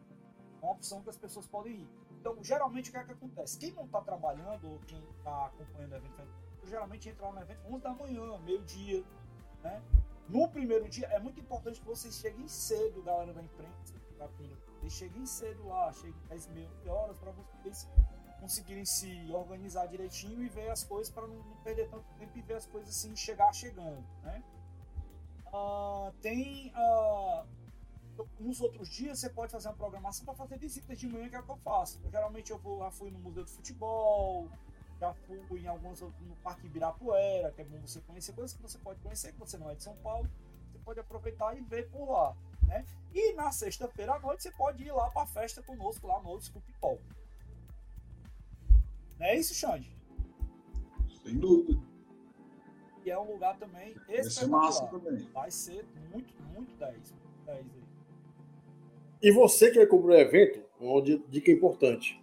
uma 0.62 0.72
opção 0.72 1.02
que 1.02 1.10
as 1.10 1.18
pessoas 1.18 1.46
podem 1.46 1.80
ir. 1.80 1.88
Então, 2.18 2.42
geralmente, 2.42 2.88
o 2.88 2.92
que 2.92 2.98
é 2.98 3.04
que 3.04 3.12
acontece? 3.12 3.58
Quem 3.58 3.72
não 3.72 3.84
está 3.84 4.00
trabalhando 4.00 4.70
ou 4.70 4.78
quem 4.86 4.98
está 5.18 5.46
acompanhando 5.46 5.92
o 5.92 5.96
evento, 5.96 6.26
geralmente 6.64 7.10
entra 7.10 7.26
lá 7.26 7.32
no 7.34 7.42
evento 7.42 7.60
11 7.68 7.82
da 7.82 7.92
manhã, 7.92 8.38
meio-dia, 8.38 9.04
né? 9.62 9.82
No 10.30 10.48
primeiro 10.48 10.88
dia, 10.88 11.06
é 11.08 11.18
muito 11.18 11.38
importante 11.38 11.78
que 11.78 11.86
vocês 11.86 12.14
cheguem 12.14 12.48
cedo, 12.48 13.02
galera 13.02 13.34
da 13.34 13.42
imprensa, 13.42 13.94
da 14.18 14.26
Vocês 14.78 14.92
cheguem 14.94 15.26
cedo 15.26 15.68
lá, 15.68 15.92
cheguem 15.92 16.14
às 16.30 16.46
meia 16.46 16.70
horas, 16.86 17.18
para 17.18 17.32
vocês 17.32 17.86
conseguirem 18.40 18.86
se 18.86 19.30
organizar 19.30 19.86
direitinho 19.88 20.42
e 20.42 20.48
ver 20.48 20.70
as 20.70 20.84
coisas, 20.84 21.12
para 21.12 21.26
não 21.26 21.38
perder 21.62 21.90
tanto 21.90 22.06
tempo 22.18 22.38
e 22.38 22.40
ver 22.40 22.54
as 22.54 22.64
coisas 22.66 22.88
assim, 22.88 23.14
chegar 23.14 23.52
chegando, 23.52 24.02
né? 24.22 24.42
Uh, 25.52 26.12
tem. 26.20 26.72
Uh, 26.76 27.46
nos 28.38 28.60
outros 28.60 28.88
dias 28.88 29.18
você 29.18 29.30
pode 29.30 29.50
fazer 29.50 29.68
uma 29.68 29.74
programação 29.74 30.24
para 30.24 30.34
fazer 30.34 30.58
visitas 30.58 30.98
de 30.98 31.06
manhã, 31.08 31.28
que 31.28 31.36
é 31.36 31.40
o 31.40 31.42
que 31.42 31.50
eu 31.50 31.56
faço. 31.56 32.00
Eu, 32.04 32.10
geralmente 32.10 32.50
eu 32.50 32.58
vou, 32.58 32.80
já 32.80 32.90
fui 32.90 33.10
no 33.10 33.18
Museu 33.18 33.44
de 33.44 33.50
Futebol, 33.50 34.48
já 35.00 35.12
fui 35.14 35.60
em 35.60 35.66
alguns 35.66 36.00
no 36.00 36.36
Parque 36.42 36.66
Ibirapuera, 36.66 37.50
que 37.52 37.62
é 37.62 37.64
bom 37.64 37.80
você 37.80 38.00
conhecer 38.00 38.32
coisas 38.32 38.54
que 38.56 38.62
você 38.62 38.78
pode 38.78 39.00
conhecer, 39.00 39.32
que 39.32 39.38
você 39.38 39.56
não 39.56 39.70
é 39.70 39.74
de 39.74 39.82
São 39.82 39.96
Paulo, 39.96 40.28
você 40.70 40.78
pode 40.78 41.00
aproveitar 41.00 41.56
e 41.56 41.60
ver 41.62 41.90
por 41.90 42.10
lá. 42.10 42.36
Né? 42.66 42.84
E 43.12 43.32
na 43.34 43.50
sexta-feira 43.50 44.14
à 44.14 44.20
noite 44.20 44.42
você 44.42 44.50
pode 44.52 44.82
ir 44.82 44.92
lá 44.92 45.10
para 45.10 45.22
a 45.22 45.26
festa 45.26 45.62
conosco 45.62 46.06
lá 46.06 46.20
no 46.20 46.40
Scoop 46.40 46.64
Não 49.18 49.26
é 49.26 49.36
isso, 49.36 49.54
Xande? 49.54 49.96
sem 51.22 51.38
dúvida. 51.38 51.91
E 53.04 53.10
é 53.10 53.18
um 53.18 53.32
lugar 53.32 53.58
também 53.58 53.94
Vai 54.06 54.22
ser 54.24 54.46
massa 54.46 54.84
espetacular. 54.84 55.04
também. 55.12 55.28
Vai 55.32 55.50
ser 55.50 55.84
muito, 56.12 56.34
muito 56.54 56.72
10. 56.76 57.14
10 57.46 57.58
aí. 57.58 57.64
E 59.22 59.30
você 59.32 59.70
que 59.70 59.76
vai 59.78 59.86
cobrir 59.86 60.12
o 60.14 60.18
evento, 60.18 60.60
uma 60.80 61.00
di- 61.02 61.22
dica 61.28 61.50
importante. 61.50 62.20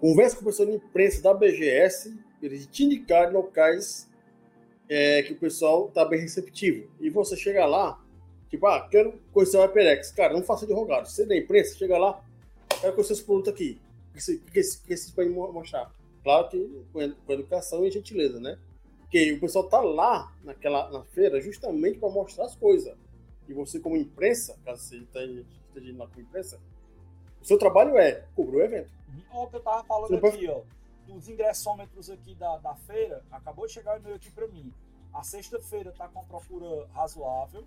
Converse 0.00 0.36
com 0.36 0.42
o 0.42 0.44
pessoal 0.44 0.68
da 0.68 0.74
imprensa 0.74 1.22
da 1.22 1.32
BGS, 1.34 2.18
eles 2.42 2.66
te 2.66 2.84
indicarem 2.84 3.32
locais 3.32 4.10
é, 4.88 5.22
que 5.22 5.32
o 5.32 5.36
pessoal 5.36 5.88
tá 5.88 6.04
bem 6.04 6.20
receptivo. 6.20 6.90
E 7.00 7.08
você 7.10 7.34
chega 7.36 7.64
lá, 7.66 7.98
tipo, 8.48 8.66
ah, 8.66 8.86
quero 8.90 9.18
conhecer 9.32 9.56
o 9.56 9.62
HyperX. 9.62 10.12
Cara, 10.12 10.34
não 10.34 10.42
faça 10.42 10.66
de 10.66 10.72
rogado. 10.72 11.08
Você 11.08 11.22
é 11.22 11.26
da 11.26 11.36
imprensa, 11.36 11.76
chega 11.76 11.96
lá, 11.98 12.22
quero 12.80 12.92
conhecer 12.94 13.14
esse 13.14 13.24
produto 13.24 13.50
aqui. 13.50 13.80
O 14.14 14.18
que 14.18 14.38
que 14.38 14.62
que 14.86 14.92
esse 14.92 15.14
vai 15.16 15.28
mo- 15.28 15.50
mostrar? 15.52 15.90
Claro 16.22 16.48
que 16.48 16.84
com 16.92 17.32
educação 17.32 17.84
e 17.86 17.90
gentileza, 17.90 18.38
né? 18.40 18.58
Porque 19.06 19.32
o 19.32 19.40
pessoal 19.40 19.68
tá 19.68 19.80
lá 19.80 20.32
naquela, 20.42 20.90
na 20.90 21.02
feira 21.04 21.40
justamente 21.40 21.98
para 21.98 22.10
mostrar 22.10 22.44
as 22.44 22.56
coisas. 22.56 22.96
E 23.48 23.54
você, 23.54 23.78
como 23.78 23.96
imprensa, 23.96 24.58
caso 24.64 24.82
você 24.82 24.96
esteja 24.98 25.46
esteja 25.68 25.90
indo 25.90 25.98
lá 25.98 26.08
como 26.08 26.20
imprensa, 26.20 26.60
o 27.40 27.44
seu 27.44 27.56
trabalho 27.58 27.96
é 27.96 28.26
cobrir 28.34 28.56
o 28.56 28.62
evento. 28.62 28.90
O 29.32 29.46
que 29.46 29.56
eu 29.56 29.60
tava 29.60 29.84
falando 29.84 30.08
Você 30.08 30.14
não 30.14 30.20
pode- 30.20 30.36
aqui, 30.36 30.48
ó. 30.48 30.62
Dos 31.06 31.28
ingressômetros 31.28 32.10
aqui 32.10 32.34
da, 32.34 32.56
da 32.58 32.74
feira, 32.74 33.22
acabou 33.30 33.66
de 33.66 33.72
chegar 33.74 33.94
o 33.96 34.00
e-mail 34.00 34.16
aqui 34.16 34.30
pra 34.32 34.48
mim. 34.48 34.72
A 35.14 35.22
sexta-feira 35.22 35.92
tá 35.92 36.08
com 36.08 36.18
a 36.18 36.22
procura 36.24 36.86
razoável. 36.92 37.64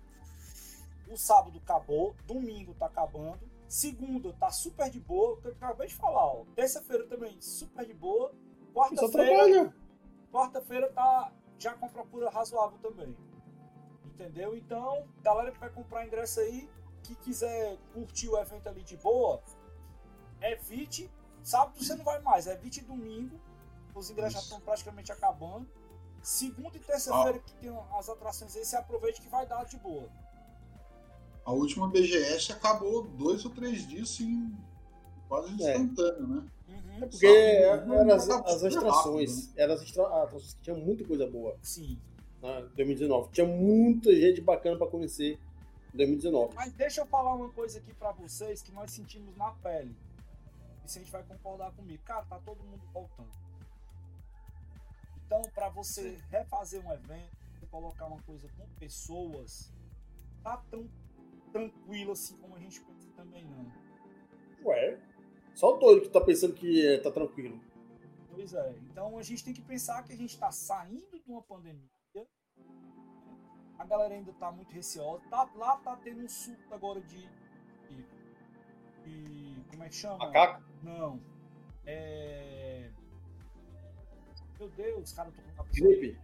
O 1.10 1.16
sábado 1.16 1.58
acabou. 1.64 2.14
Domingo 2.26 2.74
tá 2.74 2.86
acabando. 2.86 3.40
Segunda 3.66 4.32
tá 4.34 4.50
super 4.50 4.90
de 4.90 5.00
boa. 5.00 5.32
O 5.32 5.36
que 5.38 5.48
eu 5.48 5.52
acabei 5.52 5.88
de 5.88 5.94
falar, 5.94 6.26
ó. 6.26 6.44
Terça-feira 6.54 7.06
também 7.06 7.40
super 7.40 7.86
de 7.86 7.94
boa. 7.94 8.30
Quarta-feira. 8.74 9.72
Quarta-feira 10.32 10.90
tá 10.92 11.32
já 11.58 11.74
com 11.74 11.88
procura 11.88 12.30
razoável 12.30 12.78
também. 12.78 13.16
Entendeu? 14.06 14.56
Então, 14.56 15.06
galera 15.22 15.50
que 15.50 15.58
vai 15.58 15.70
comprar 15.70 16.06
ingresso 16.06 16.40
aí, 16.40 16.68
que 17.02 17.14
quiser 17.14 17.78
curtir 17.92 18.28
o 18.28 18.38
evento 18.38 18.68
ali 18.68 18.82
de 18.82 18.96
boa, 18.96 19.42
evite. 20.40 21.10
Sábado 21.42 21.82
você 21.82 21.94
não 21.94 22.04
vai 22.04 22.20
mais, 22.20 22.46
evite 22.46 22.82
domingo. 22.82 23.40
Os 23.94 24.10
ingressos 24.10 24.34
já 24.34 24.40
estão 24.40 24.60
praticamente 24.60 25.10
acabando. 25.10 25.66
Segunda 26.22 26.76
e 26.76 26.80
terça-feira 26.80 27.38
que 27.38 27.52
tem 27.54 27.74
as 27.98 28.08
atrações 28.08 28.54
aí, 28.56 28.64
você 28.64 28.76
aproveite 28.76 29.22
que 29.22 29.28
vai 29.28 29.46
dar 29.46 29.64
de 29.64 29.78
boa. 29.78 30.08
A 31.44 31.52
última 31.52 31.88
BGS 31.88 32.52
acabou 32.52 33.02
dois 33.02 33.44
ou 33.44 33.50
três 33.50 33.88
dias, 33.88 34.10
assim, 34.10 34.54
quase 35.28 35.48
É. 35.64 35.78
instantâneo, 35.78 36.26
né? 36.28 36.50
Uhum, 37.04 37.10
Porque 37.10 37.62
Sábado, 37.62 37.94
eram 37.94 38.14
as, 38.14 38.28
as 38.28 38.64
atrações. 38.64 39.46
rápido, 39.46 39.58
Eram 39.60 39.74
as 39.74 39.82
atrações 39.82 40.54
que 40.54 40.60
tinha 40.62 40.76
muita 40.76 41.04
coisa 41.04 41.26
boa 41.26 41.56
Sim. 41.62 41.98
na 42.42 42.60
2019. 42.60 43.30
Tinha 43.32 43.46
muita 43.46 44.14
gente 44.14 44.40
bacana 44.40 44.76
para 44.76 44.86
conhecer 44.86 45.38
em 45.92 45.96
2019. 45.96 46.54
Mas 46.54 46.72
deixa 46.72 47.00
eu 47.02 47.06
falar 47.06 47.34
uma 47.34 47.50
coisa 47.50 47.78
aqui 47.78 47.92
pra 47.94 48.12
vocês 48.12 48.62
que 48.62 48.72
nós 48.72 48.90
sentimos 48.90 49.36
na 49.36 49.50
pele. 49.52 49.96
Vicente 50.82 51.10
vai 51.10 51.22
concordar 51.22 51.72
comigo. 51.72 52.02
Cara, 52.04 52.24
tá 52.24 52.38
todo 52.44 52.62
mundo 52.64 52.82
voltando. 52.92 53.30
Então, 55.26 55.42
pra 55.54 55.68
você 55.68 56.18
refazer 56.30 56.84
um 56.84 56.92
evento, 56.92 57.30
colocar 57.70 58.06
uma 58.06 58.20
coisa 58.22 58.48
com 58.56 58.66
pessoas, 58.80 59.72
tá 60.42 60.56
tão 60.70 60.88
tranquilo 61.52 62.12
assim 62.12 62.36
como 62.38 62.56
a 62.56 62.58
gente 62.58 62.80
pensa 62.80 63.08
também 63.16 63.44
não. 63.44 63.70
Ué, 64.64 64.98
só 65.54 65.74
o 65.74 65.78
doido 65.78 66.02
que 66.02 66.08
tá 66.08 66.20
pensando 66.20 66.54
que 66.54 66.86
é, 66.86 66.98
tá 66.98 67.10
tranquilo. 67.10 67.60
Pois 68.32 68.54
é. 68.54 68.74
Então 68.90 69.18
a 69.18 69.22
gente 69.22 69.44
tem 69.44 69.52
que 69.54 69.60
pensar 69.62 70.02
que 70.04 70.12
a 70.12 70.16
gente 70.16 70.38
tá 70.38 70.50
saindo 70.50 71.18
de 71.18 71.30
uma 71.30 71.42
pandemia. 71.42 71.88
A 73.78 73.84
galera 73.84 74.14
ainda 74.14 74.32
tá 74.34 74.52
muito 74.52 74.70
receosa. 74.72 75.22
Tá, 75.30 75.48
lá 75.56 75.76
tá 75.78 75.96
tendo 75.96 76.22
um 76.22 76.28
surto 76.28 76.74
agora 76.74 77.00
de. 77.00 77.26
de, 77.88 78.04
de- 79.04 79.64
como 79.70 79.82
é 79.84 79.88
que 79.88 79.94
chama? 79.94 80.18
Macaco? 80.18 80.62
Não. 80.82 81.18
É. 81.86 82.90
Meu 84.58 84.68
Deus, 84.70 85.12
cara, 85.14 85.30
eu 85.30 85.32
tô 85.32 85.40
com 85.56 85.62
a. 85.62 85.64
Gripe, 85.72 86.18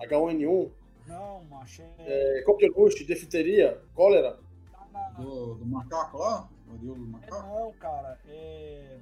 H1N1, 0.00 0.72
Não, 1.06 1.44
macho, 1.44 1.82
é. 1.82 2.40
é, 2.40 2.42
coqueluche, 2.42 3.04
defteria, 3.04 3.80
cólera. 3.94 4.40
Tá 4.72 4.86
na... 4.92 5.08
Do, 5.10 5.54
do 5.54 5.64
macaco 5.64 6.18
lá, 6.18 6.48
varíola 6.66 6.98
do 6.98 7.04
É 7.04 7.08
macaco. 7.08 7.42
não, 7.48 7.72
cara. 7.74 8.20
É. 8.26 8.98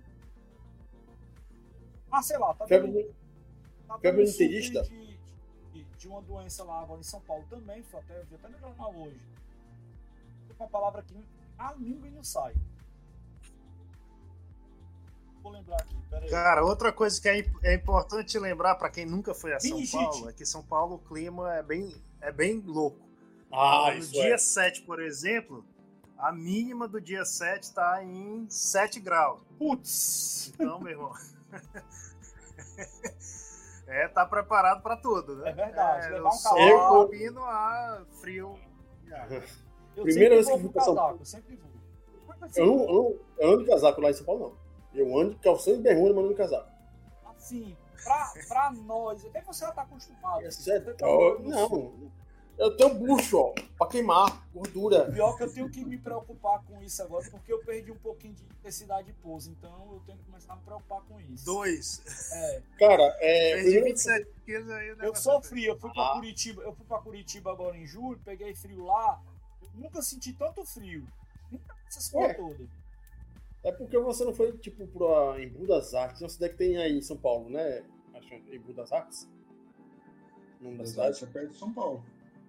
Ah, 2.11 2.23
sei 2.23 2.39
lá, 2.39 2.55
tá 2.55 2.66
Febre, 2.66 2.93
dando- 2.93 3.15
Tá 3.89 3.99
Febre 3.99 4.24
dando? 4.24 4.82
De, 4.82 5.19
de, 5.73 5.85
de 5.85 6.09
uma 6.09 6.23
doença 6.23 6.62
lá 6.65 6.81
agora 6.82 7.01
em 7.01 7.05
São 7.05 7.20
Paulo 7.20 7.45
também, 7.51 7.82
foi 7.82 8.01
até, 8.01 8.23
vi 8.24 8.35
até 8.36 8.49
no 8.49 8.59
jornal 8.59 8.95
hoje. 8.95 9.20
Uma 10.59 10.69
palavra 10.69 11.01
aqui, 11.01 11.27
a 11.59 11.73
língua 11.74 12.09
não 12.11 12.23
sai. 12.23 12.55
Vou 15.43 15.53
lembrar 15.53 15.77
aqui, 15.82 15.97
peraí. 16.09 16.31
Cara, 16.31 16.65
outra 16.65 16.93
coisa 16.93 17.20
que 17.20 17.28
é, 17.28 17.45
é 17.62 17.74
importante 17.74 18.39
lembrar 18.39 18.77
para 18.77 18.89
quem 18.89 19.05
nunca 19.05 19.35
foi 19.35 19.53
a 19.53 19.61
São. 19.61 19.85
Paulo 19.86 20.28
é 20.31 20.32
que 20.32 20.47
São 20.47 20.62
Paulo 20.62 20.95
o 20.95 20.99
clima 20.99 21.55
é 21.55 21.62
bem, 21.62 21.95
é 22.20 22.32
bem 22.32 22.61
louco. 22.61 23.05
Ah, 23.53 23.91
no 23.93 23.99
isso 23.99 24.12
dia 24.12 24.35
é. 24.35 24.39
7, 24.39 24.82
por 24.82 25.03
exemplo, 25.03 25.65
a 26.24 26.32
mínima 26.32 26.88
do 26.88 27.02
dia 27.02 27.22
7 27.22 27.64
está 27.64 28.02
em 28.02 28.46
7 28.48 28.98
graus. 28.98 29.40
Putz! 29.59 30.51
Então, 30.55 30.80
meu 30.80 30.92
irmão. 30.92 31.12
é, 33.86 34.09
tá 34.09 34.24
preparado 34.24 34.82
para 34.82 34.96
tudo, 34.96 35.36
né? 35.36 35.51
É 35.51 35.52
verdade, 35.52 36.06
É, 36.06 36.10
levar 36.12 36.30
um 36.30 36.32
eu 36.32 36.78
casaco. 36.78 37.09
vindo 37.09 37.40
a 37.40 38.06
frio. 38.22 38.59
Eu 39.96 40.02
Primeira 40.02 40.34
vez 40.34 40.48
que 40.48 40.52
eu 40.52 40.59
fui 40.59 40.66
com 40.66 40.72
pra 40.72 40.82
São 40.82 40.96
casaco, 40.96 41.18
eu 41.20 41.24
sempre 41.24 41.55
vou. 41.55 41.70
Mas, 42.26 42.56
Eu 42.56 42.66
não, 42.66 42.80
eu 42.80 42.92
não 42.92 43.14
eu 43.38 43.52
ando 43.52 43.62
de 43.62 43.70
casaco 43.70 44.01
lá 44.01 44.10
em 44.10 44.12
São 44.12 44.26
Paulo, 44.26 44.59
não. 44.92 45.01
Eu 45.01 45.20
ando 45.20 45.34
de 45.34 45.40
calção 45.40 45.74
e 45.74 45.78
bermuda, 45.78 46.14
mas 46.14 46.24
não 46.24 46.30
de 46.30 46.36
casaco. 46.36 46.68
Assim, 47.26 47.76
pra, 48.02 48.32
pra 48.48 48.72
nós, 48.72 49.24
até 49.24 49.40
você 49.42 49.64
já 49.64 49.70
tá 49.70 49.82
acostumado. 49.82 50.44
Isso 50.44 50.68
é 50.68 50.80
tá 50.80 51.06
sul. 51.06 51.40
Não. 51.42 52.10
Eu 52.56 52.76
tenho 52.76 52.94
bucho, 52.94 53.36
ó, 53.39 53.55
pra 53.76 53.89
queimar, 53.89 54.47
gordura. 54.55 55.10
Pior 55.10 55.36
que 55.36 55.43
eu 55.43 55.52
tenho 55.52 55.68
que 55.68 55.85
me 55.85 55.98
preocupar 55.98 56.62
com 56.64 56.81
isso 56.82 57.02
agora, 57.02 57.28
porque 57.31 57.52
eu 57.52 57.59
perdi 57.64 57.90
um 57.90 57.97
pouquinho 57.98 58.32
de 58.35 58.44
intensidade 58.44 59.09
de 59.09 59.12
pouso, 59.14 59.51
então 59.51 59.70
eu 59.93 60.01
tenho 60.06 60.18
que 60.18 60.24
começar 60.24 60.52
a 60.52 60.56
me 60.56 60.62
preocupar 60.62 61.01
com 61.02 61.20
isso. 61.20 61.44
Dois. 61.44 62.31
É, 62.32 62.62
Cara, 62.78 63.02
é. 63.20 63.55
Perdi 63.55 63.62
primeiro- 63.64 63.85
27 63.86 64.28
quilos 64.47 64.70
aí. 64.70 64.93
o 64.93 65.02
eu 65.02 65.14
sofri, 65.16 65.64
eu 65.64 65.76
fui 65.78 65.90
pra 65.93 66.10
Ah. 66.10 66.14
Curitiba, 66.14 66.62
eu 66.62 66.72
fui 66.74 66.86
para 66.86 66.98
Curitiba 67.02 67.51
agora 67.51 67.76
em 67.76 67.86
julho, 67.86 68.20
peguei 68.24 68.55
frio 68.55 68.85
lá, 68.85 69.20
eu 69.60 69.68
nunca 69.74 70.01
senti 70.01 70.32
tanto 70.32 70.64
frio. 70.64 71.05
Nunca 71.51 71.74
essas 71.89 72.09
coisas 72.09 72.31
Ué. 72.31 72.35
todas. 72.35 72.68
É 73.64 73.72
porque 73.72 73.98
você 73.98 74.24
não 74.24 74.32
foi, 74.35 74.52
tipo, 74.59 74.86
pra 74.86 75.43
Embu 75.43 75.66
das 75.66 75.93
Artes, 75.94 76.20
uma 76.22 76.28
cidade 76.28 76.52
que 76.52 76.59
tem 76.59 76.76
aí 76.76 76.97
em 76.97 77.02
São 77.02 77.16
Paulo, 77.16 77.48
né? 77.51 77.82
Acho 78.14 78.28
que 78.28 78.35
é 78.35 78.55
Embu 78.55 78.72
das 78.74 78.93
Artes. 78.93 79.26
O 80.60 80.64
nome 80.64 80.78
da 80.78 80.86
cidade. 80.86 81.18
Você 81.18 81.24
é 81.24 81.28
perto 81.28 81.51
de 81.52 81.59
São 81.59 81.72
Paulo. 81.72 82.05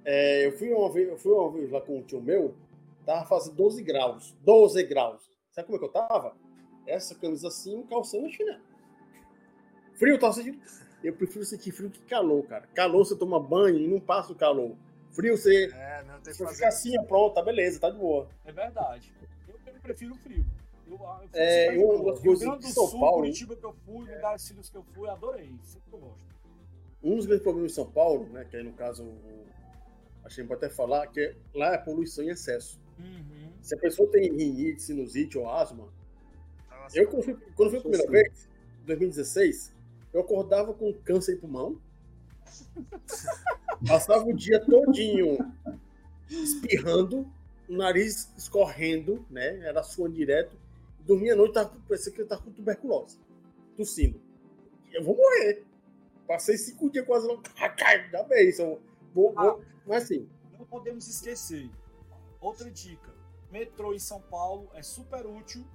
É, 0.05 0.45
eu, 0.45 0.51
fui 0.51 0.71
uma 0.71 0.89
vez, 0.91 1.09
eu 1.09 1.17
fui 1.17 1.31
uma 1.33 1.51
vez 1.51 1.71
lá 1.71 1.81
com 1.81 1.97
um 1.97 2.01
tio 2.03 2.21
meu, 2.21 2.53
tava 3.05 3.25
fazendo 3.25 3.55
12 3.55 3.81
graus. 3.83 4.35
12 4.41 4.83
graus. 4.83 5.29
Sabe 5.51 5.65
como 5.65 5.77
é 5.77 5.79
que 5.79 5.85
eu 5.85 5.89
tava? 5.91 6.35
Essa 6.85 7.15
camisa 7.15 7.47
assim, 7.47 7.75
um 7.75 7.83
calção 7.87 8.27
e 8.27 8.31
chinelo. 8.31 8.61
Frio, 9.95 10.13
eu 10.15 10.19
tava 10.19 10.33
sentindo. 10.33 10.59
Eu 11.03 11.13
prefiro 11.13 11.45
sentir 11.45 11.71
frio 11.71 11.89
que 11.89 12.01
calor, 12.01 12.43
cara. 12.45 12.67
Calor 12.73 13.05
você 13.05 13.15
toma 13.15 13.39
banho 13.39 13.77
e 13.79 13.87
não 13.87 13.99
passa 13.99 14.31
o 14.31 14.35
calor. 14.35 14.75
Frio 15.11 15.37
você, 15.37 15.71
É, 15.73 16.03
não 16.03 16.15
tem 16.15 16.23
que 16.23 16.33
você 16.33 16.43
fazer. 16.43 16.55
fica 16.55 16.67
assim, 16.67 16.99
ó, 16.99 17.03
pronto, 17.03 17.33
tá 17.35 17.41
beleza, 17.41 17.79
tá 17.79 17.89
de 17.89 17.97
boa. 17.97 18.27
É 18.43 18.51
verdade. 18.51 19.13
Eu, 19.47 19.55
eu 19.73 19.79
prefiro 19.81 20.13
o 20.13 20.17
frio. 20.17 20.45
Eu, 20.87 20.97
eu 20.99 21.29
É, 21.33 21.75
boa. 21.77 22.11
das 22.11 22.21
Rio 22.21 22.33
coisas 22.37 22.59
de 22.59 22.71
São 22.73 22.87
Sul, 22.87 22.99
Paulo- 22.99 23.17
Curitiba 23.21 23.55
que 23.55 23.63
eu 23.65 23.73
fui, 23.85 23.99
lugares 24.13 24.47
filhos 24.47 24.69
que 24.69 24.77
eu 24.77 24.83
fui, 24.93 25.09
adorei. 25.09 25.51
Sempre 25.63 25.89
que 25.89 25.95
eu 25.95 25.99
gosto. 25.99 26.25
Um 27.03 27.15
dos 27.15 27.25
grandes 27.25 27.43
problemas 27.43 27.71
de 27.71 27.75
São 27.75 27.89
Paulo, 27.89 28.25
né, 28.29 28.45
que 28.49 28.57
aí 28.57 28.63
no 28.63 28.73
caso, 28.73 29.03
o- 29.03 29.45
a 30.25 30.29
gente 30.29 30.47
pode 30.47 30.65
até 30.65 30.73
falar, 30.73 31.05
que 31.07 31.35
lá 31.53 31.73
é 31.73 31.77
poluição 31.77 32.23
em 32.23 32.29
excesso. 32.29 32.79
Uhum. 32.99 33.51
Se 33.61 33.75
a 33.75 33.77
pessoa 33.77 34.09
tem 34.09 34.35
rinite, 34.35 34.81
sinusite 34.81 35.37
ou 35.37 35.47
asma, 35.47 35.87
Nossa, 36.69 36.97
eu 36.97 37.07
quando 37.07 37.23
fui, 37.23 37.37
quando 37.55 37.69
fui 37.69 37.77
a 37.77 37.81
primeira 37.81 38.05
sim. 38.05 38.11
vez, 38.11 38.49
em 38.81 38.85
2016, 38.87 39.73
eu 40.11 40.21
acordava 40.21 40.73
com 40.73 40.91
câncer 40.93 41.35
de 41.35 41.41
pulmão, 41.41 41.79
passava 43.87 44.25
o 44.25 44.33
dia 44.33 44.59
todinho 44.65 45.37
espirrando, 46.27 47.31
o 47.69 47.75
nariz 47.75 48.33
escorrendo, 48.35 49.23
né, 49.29 49.59
era 49.59 49.83
suando 49.83 50.15
direto, 50.15 50.55
dormia 51.01 51.33
à 51.33 51.35
noite, 51.35 51.53
tava, 51.53 51.71
parecia 51.87 52.11
que 52.11 52.21
eu 52.21 52.27
tava 52.27 52.41
com 52.41 52.51
tuberculose, 52.51 53.19
tossindo. 53.77 54.19
Eu 54.91 55.03
vou 55.03 55.15
morrer. 55.15 55.63
Passei 56.27 56.57
cinco 56.57 56.89
dias 56.89 57.05
quase 57.05 57.27
não. 57.27 57.39
Já 57.55 58.23
bem, 58.27 58.51
só 58.51 58.79
vou, 59.15 59.33
vou, 59.33 59.63
mas 59.87 60.03
assim, 60.03 60.29
Não 60.59 60.65
podemos 60.65 61.07
esquecer. 61.07 61.71
Outra 62.41 62.69
dica. 62.69 63.13
Metrô 63.49 63.93
em 63.93 63.99
São 63.99 64.21
Paulo 64.21 64.69
é 64.73 64.83
super 64.83 65.25
útil, 65.25 65.65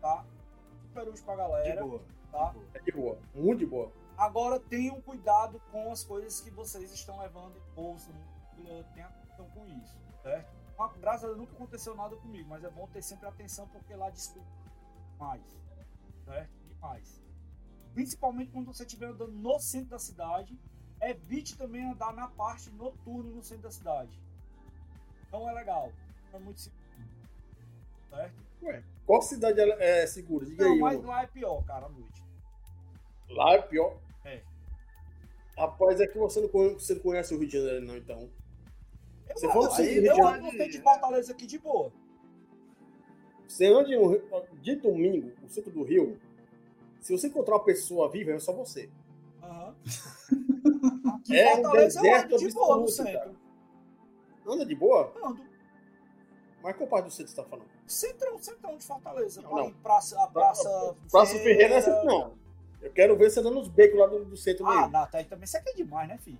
tá? 0.00 0.26
Super 0.82 1.08
útil 1.08 1.24
pra 1.24 1.34
de 1.34 1.40
galera, 1.40 1.86
boa. 1.86 2.02
tá? 2.32 2.54
é 2.74 2.80
de 2.80 2.92
boa, 2.92 3.18
muito 3.32 3.60
de 3.60 3.66
boa. 3.66 3.92
Agora 4.18 4.58
tenham 4.58 5.00
cuidado 5.00 5.60
com 5.70 5.92
as 5.92 6.02
coisas 6.02 6.40
que 6.40 6.50
vocês 6.50 6.92
estão 6.92 7.20
levando 7.20 7.56
em 7.56 7.74
bolsa. 7.74 8.10
Tenham 8.94 9.08
atenção 9.08 9.48
com 9.50 9.66
isso, 9.66 9.96
certo? 10.22 10.56
Graças 11.00 11.24
a 11.24 11.26
Deus 11.28 11.38
nunca 11.38 11.52
aconteceu 11.52 11.94
nada 11.94 12.16
comigo, 12.16 12.48
mas 12.48 12.64
é 12.64 12.70
bom 12.70 12.86
ter 12.88 13.02
sempre 13.02 13.28
atenção 13.28 13.68
porque 13.68 13.94
lá 13.94 14.10
desculpa 14.10 14.48
mais, 15.18 15.42
certo? 16.24 16.50
Demais. 16.68 17.22
Principalmente 17.94 18.50
quando 18.50 18.66
você 18.66 18.84
estiver 18.84 19.06
andando 19.06 19.32
no 19.32 19.58
centro 19.58 19.90
da 19.90 19.98
cidade, 19.98 20.58
evite 21.00 21.56
também 21.56 21.84
andar 21.84 22.12
na 22.14 22.28
parte 22.28 22.70
noturna 22.70 23.30
no 23.30 23.42
centro 23.42 23.64
da 23.64 23.70
cidade. 23.70 24.20
Não 25.32 25.48
é 25.48 25.52
legal, 25.52 25.92
é 26.32 26.38
muito 26.38 26.60
seguro, 26.60 26.82
certo? 28.10 28.46
Ué, 28.62 28.82
qual 29.04 29.22
cidade 29.22 29.60
é 29.60 30.06
segura? 30.06 30.46
Diga 30.46 30.64
não, 30.64 30.72
aí. 30.72 30.80
mas 30.80 31.04
lá 31.04 31.22
é 31.22 31.26
pior, 31.26 31.64
cara, 31.64 31.86
à 31.86 31.88
noite. 31.88 32.24
Lá 33.28 33.54
é 33.54 33.62
pior? 33.62 33.98
É. 34.24 34.42
Rapaz, 35.56 36.00
é 36.00 36.06
que 36.06 36.18
você 36.18 36.40
não 36.40 36.48
conhece, 36.48 36.74
você 36.74 36.94
não 36.94 37.00
conhece 37.02 37.34
o 37.34 37.38
Rio 37.38 37.48
de 37.48 37.58
Janeiro, 37.58 37.84
não, 37.84 37.96
então. 37.96 38.30
Eu, 39.28 39.34
Você 39.34 39.48
falou 39.48 39.64
eu, 39.64 39.74
que 39.74 39.82
eu, 39.82 40.16
eu 40.16 40.26
ando 40.26 40.42
no 40.44 40.50
centro 40.52 40.70
de 40.70 40.80
Fortaleza 40.80 41.32
aqui 41.32 41.46
de 41.46 41.58
boa. 41.58 41.92
Você 43.46 43.66
anda 43.66 43.88
um 43.88 44.60
de 44.60 44.76
domingo, 44.76 45.32
no 45.40 45.48
centro 45.48 45.70
do 45.70 45.82
Rio, 45.82 46.18
se 47.00 47.12
você 47.12 47.28
encontrar 47.28 47.54
uma 47.54 47.64
pessoa 47.64 48.10
viva, 48.10 48.32
é 48.32 48.38
só 48.40 48.52
você. 48.52 48.90
Aham. 49.42 49.74
Aqui 49.84 50.45
É 51.34 51.52
um 51.52 51.62
Fortaleza 51.62 51.98
eu 51.98 52.02
deserto 52.02 52.34
ando 52.34 52.38
de 52.48 52.54
boa 52.54 52.76
no 52.78 52.88
centro. 52.88 53.36
Anda 54.46 54.66
de 54.66 54.74
boa? 54.74 55.12
Ando. 55.24 55.44
Mas 56.62 56.76
qual 56.76 56.88
parte 56.88 57.04
do 57.06 57.10
centro 57.10 57.30
você 57.32 57.36
tá 57.36 57.44
falando? 57.44 57.68
Centrão, 57.86 58.38
centrão 58.38 58.76
de 58.76 58.84
Fortaleza. 58.84 59.40
Não, 59.42 59.54
não. 59.54 59.72
praça, 59.74 60.20
a 60.22 60.26
praça. 60.26 60.96
Praça 61.10 61.38
Ferreira 61.38 61.68
não 61.70 61.76
é 61.76 61.80
centro, 61.80 62.04
não. 62.04 62.32
Eu 62.82 62.92
quero 62.92 63.16
ver 63.16 63.30
você 63.30 63.40
andando 63.40 63.54
nos 63.54 63.68
becos 63.68 63.98
lá 63.98 64.06
do, 64.06 64.24
do 64.24 64.36
centro 64.36 64.66
Ah, 64.66 64.76
mesmo. 64.82 64.92
não, 64.92 65.06
tá 65.06 65.18
aí 65.18 65.24
também 65.24 65.46
você 65.46 65.60
quer 65.60 65.72
demais, 65.74 66.08
né, 66.08 66.18
filho? 66.18 66.38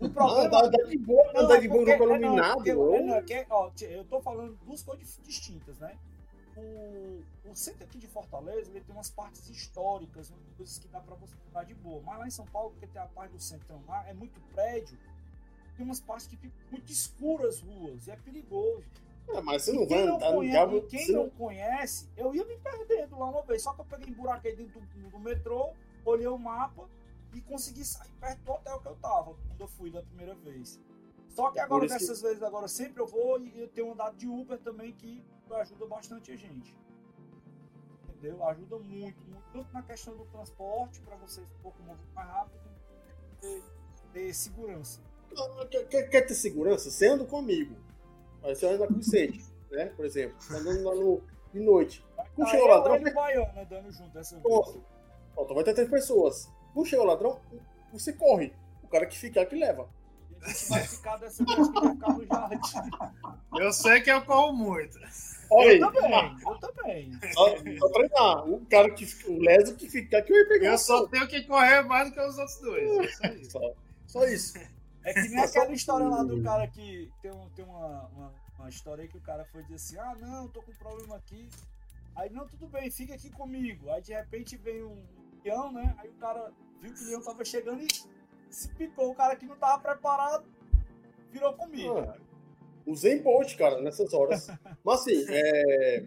O 0.00 0.06
Ah, 0.06 0.10
problema. 0.10 0.44
Andar 0.46 0.64
andar 0.64 0.84
de 0.84 0.98
boa, 0.98 1.32
Não, 1.32 1.52
é 1.54 1.60
de 1.60 1.68
boa 1.68 1.80
porque- 1.80 1.96
grupo 1.96 2.04
é, 2.04 2.06
não, 2.06 2.14
é 2.14 2.18
iluminado. 2.18 2.54
porque- 2.56 2.70
é, 2.70 2.74
não, 2.74 3.14
é 3.14 3.46
ó, 3.50 3.70
eu 3.82 4.04
tô 4.04 4.20
falando 4.20 4.58
duas 4.64 4.82
coisas 4.82 5.18
distintas, 5.22 5.78
né? 5.78 5.96
O, 6.56 7.22
o 7.50 7.54
centro 7.54 7.84
aqui 7.84 7.98
de 7.98 8.06
Fortaleza 8.06 8.70
ele 8.70 8.80
tem 8.80 8.94
umas 8.94 9.10
partes 9.10 9.48
históricas, 9.48 10.30
umas 10.30 10.56
coisas 10.56 10.78
que 10.78 10.88
dá 10.88 11.00
pra 11.00 11.14
você 11.16 11.34
andar 11.50 11.64
de 11.64 11.74
boa. 11.74 12.00
Mas 12.02 12.18
lá 12.18 12.26
em 12.26 12.30
São 12.30 12.46
Paulo, 12.46 12.70
porque 12.70 12.86
tem 12.86 13.00
a 13.02 13.06
parte 13.06 13.32
do 13.32 13.40
centrão 13.40 13.82
lá, 13.88 14.08
é 14.08 14.14
muito 14.14 14.40
prédio, 14.54 14.96
tem 15.76 15.84
umas 15.84 16.00
partes 16.00 16.26
que 16.26 16.36
ficam 16.36 16.56
muito 16.70 16.90
escuras 16.92 17.56
as 17.56 17.60
ruas, 17.60 18.06
e 18.06 18.10
é 18.10 18.16
perigoso. 18.16 18.84
É, 19.28 19.40
mas 19.40 19.62
você 19.62 19.72
não 19.72 19.86
vai 19.86 20.02
andar 20.02 20.32
no 20.32 20.52
cabo. 20.52 20.82
quem 20.82 21.08
não 21.08 21.24
não- 21.24 21.30
conhece, 21.30 22.08
eu 22.16 22.34
ia 22.34 22.44
me 22.44 22.56
perdendo 22.58 23.18
lá 23.18 23.26
uma 23.30 23.42
vez. 23.42 23.62
Só 23.62 23.72
que 23.72 23.80
eu 23.80 23.84
peguei 23.86 24.08
emburaquei 24.10 24.54
dentro 24.54 24.80
do, 24.80 25.10
do 25.10 25.18
metrô, 25.18 25.72
olhei 26.04 26.26
o 26.26 26.38
mapa 26.38 26.86
e 27.32 27.40
consegui 27.40 27.84
sair 27.84 28.10
perto 28.20 28.40
do 28.42 28.52
hotel 28.52 28.80
que 28.80 28.88
eu 28.88 28.96
tava 28.96 29.34
quando 29.34 29.60
eu 29.60 29.66
fui 29.66 29.90
da 29.90 30.02
primeira 30.02 30.34
vez. 30.34 30.78
Só 31.34 31.50
que 31.50 31.58
É 31.58 31.62
agora, 31.62 31.84
isso 31.86 31.98
que- 31.98 32.22
vezes, 32.22 32.42
agora 32.42 32.68
sempre 32.68 33.02
eu 33.02 33.06
vou 33.06 33.40
e 33.40 33.60
eu 33.60 33.68
tenho 33.68 33.92
andado 33.92 34.16
de 34.16 34.26
Uber 34.28 34.58
também 34.60 34.92
que 34.92 35.22
ajuda 35.50 35.86
bastante 35.86 36.30
a 36.32 36.36
gente. 36.36 36.76
Entendeu? 38.08 38.42
Ajuda 38.46 38.78
muito, 38.78 39.20
muito. 39.26 39.44
Tanto 39.52 39.72
na 39.72 39.82
questão 39.82 40.16
do 40.16 40.24
transporte, 40.26 41.00
para 41.02 41.16
vocês 41.16 41.46
um 41.58 41.62
pouco 41.62 41.82
mais 41.82 41.98
rápido, 42.14 42.58
ter, 43.40 43.62
ter 44.12 44.32
segurança. 44.34 45.00
Ah, 45.36 45.66
Quer, 45.66 45.88
quer- 45.88 46.08
quer 46.08 46.20
ter 46.22 46.34
segurança? 46.34 46.90
Você 46.90 47.06
anda 47.08 47.24
comigo. 47.24 47.74
Aí 48.42 48.54
você 48.54 48.66
anda 48.66 48.86
com 48.86 48.94
o 48.94 48.96
Vicente, 48.96 49.44
né? 49.70 49.86
Por 49.86 50.04
exemplo. 50.04 50.36
Tá 50.48 50.56
andando 50.56 50.82
lá 50.84 50.94
no, 50.94 51.22
de 51.52 51.60
noite. 51.60 52.04
Não 52.36 52.46
chegou 52.46 52.66
o 52.66 52.70
ladrão, 52.70 52.96
ele 52.96 53.10
o 53.10 53.14
Baiano 53.14 53.60
andando 53.60 53.90
junto 53.92 54.10
dessa 54.12 54.36
vez. 54.38 54.42
Pronto. 54.42 54.84
Pronto, 55.34 55.54
vai 55.54 55.64
ter 55.64 55.74
três 55.74 55.90
pessoas. 55.90 56.48
Não 56.76 56.84
chegou 56.84 57.04
o 57.04 57.08
ladrão, 57.08 57.40
você 57.92 58.12
corre. 58.12 58.52
O 58.82 58.88
cara 58.88 59.06
que 59.06 59.18
ficar 59.18 59.44
que 59.46 59.56
leva. 59.56 59.88
E 60.46 60.50
a 60.50 60.52
gente 60.52 60.68
vai 60.68 60.82
ficar 60.82 61.16
dessa 61.16 61.44
vez 61.44 61.68
que 61.68 61.80
vai 61.80 61.92
ficar 61.92 62.12
no 62.12 62.26
jardim. 62.26 62.90
Eu 63.58 63.72
sei 63.72 64.00
que 64.00 64.10
eu 64.10 64.22
corro 64.24 64.52
muito. 64.52 64.98
Olha 65.50 65.70
aí. 65.70 65.80
Eu 65.80 65.92
também, 65.92 66.36
eu 66.46 66.58
também. 66.58 67.20
Só, 67.32 67.48
só 67.78 67.88
treinar. 67.88 68.48
O 68.48 68.66
cara 68.66 68.90
que 68.90 69.06
o 69.26 69.38
leso 69.38 69.76
que 69.76 69.88
ficar 69.88 70.22
que 70.22 70.32
vai 70.32 70.44
pegar. 70.44 70.72
Eu 70.72 70.78
só 70.78 71.06
tenho 71.06 71.26
que 71.28 71.42
correr 71.42 71.82
mais 71.82 72.08
do 72.08 72.14
que 72.14 72.20
os 72.20 72.38
outros 72.38 72.60
dois. 72.60 72.84
É 72.90 73.12
só 73.12 73.34
isso. 73.34 73.50
Só, 73.50 73.74
só 74.06 74.24
isso. 74.26 74.58
É 75.04 75.12
que 75.12 75.28
nem 75.28 75.38
aquela 75.38 75.72
história 75.72 76.08
lá 76.08 76.22
do 76.22 76.42
cara 76.42 76.66
que 76.66 77.10
tem, 77.20 77.30
um, 77.30 77.48
tem 77.50 77.64
uma, 77.64 78.06
uma, 78.08 78.34
uma 78.58 78.68
história 78.68 79.02
aí 79.02 79.08
que 79.08 79.18
o 79.18 79.20
cara 79.20 79.44
foi 79.46 79.62
dizer 79.62 79.74
assim: 79.74 79.98
ah, 79.98 80.14
não, 80.18 80.48
tô 80.48 80.62
com 80.62 80.72
um 80.72 80.76
problema 80.76 81.16
aqui. 81.16 81.48
Aí, 82.16 82.30
não, 82.30 82.46
tudo 82.46 82.68
bem, 82.68 82.90
fica 82.90 83.14
aqui 83.14 83.30
comigo. 83.30 83.90
Aí 83.90 84.00
de 84.00 84.12
repente 84.12 84.56
vem 84.56 84.82
um 84.82 85.04
leão, 85.44 85.72
né? 85.72 85.94
Aí 85.98 86.08
o 86.08 86.14
cara 86.14 86.52
viu 86.80 86.92
que 86.92 87.02
o 87.02 87.06
leão 87.06 87.22
tava 87.22 87.44
chegando 87.44 87.82
e 87.82 87.88
se 88.54 88.68
picou. 88.70 89.10
O 89.10 89.14
cara 89.14 89.36
que 89.36 89.46
não 89.46 89.56
tava 89.56 89.82
preparado 89.82 90.44
virou 91.32 91.52
comigo. 91.54 91.98
Ah, 91.98 92.16
usei 92.86 93.20
Bolt, 93.20 93.56
cara, 93.56 93.80
nessas 93.80 94.12
horas. 94.14 94.48
Mas 94.84 95.00
assim, 95.00 95.24
é, 95.28 96.04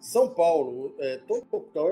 São 0.00 0.28
Paulo 0.32 0.94
é, 0.98 1.18
todo- 1.18 1.46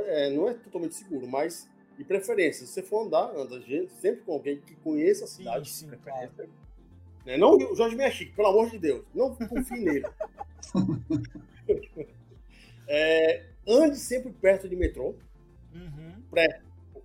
é, 0.07 0.31
não 0.31 0.49
é 0.49 0.55
totalmente 0.55 0.95
seguro, 0.95 1.27
mas 1.27 1.69
de 1.97 2.05
preferência, 2.05 2.67
se 2.67 2.73
você 2.73 2.83
for 2.83 3.07
andar, 3.07 3.35
anda 3.35 3.61
sempre 4.01 4.21
com 4.23 4.33
alguém 4.33 4.61
que 4.61 4.75
conheça 4.77 5.25
a 5.25 5.29
cidade. 5.29 5.71
sim, 5.71 5.89
de 5.89 5.97
preferência. 5.97 6.49
Né? 7.25 7.37
Não 7.39 7.57
o 7.57 7.75
Jorge 7.75 7.97
Mexique, 7.97 8.33
pelo 8.37 8.49
amor 8.49 8.71
de 8.71 8.79
Deus. 8.79 9.05
Não 9.15 9.35
confie 9.35 9.81
nele. 9.81 10.07
É, 12.89 13.45
ande 13.67 13.97
sempre 13.99 14.33
perto 14.33 14.69
de 14.69 14.77
metrô, 14.77 15.15
Uhum. 15.75 16.23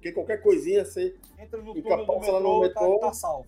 Porque 0.02 0.12
qualquer 0.12 0.42
coisinha 0.42 0.84
você 0.84 1.16
Entra 1.38 1.62
no 1.62 1.76
do 1.76 1.84
pausa 1.84 2.32
lá 2.32 2.40
no 2.40 2.62
metrô. 2.62 2.98
Tá, 2.98 3.08
tá 3.08 3.14
salvo. 3.14 3.46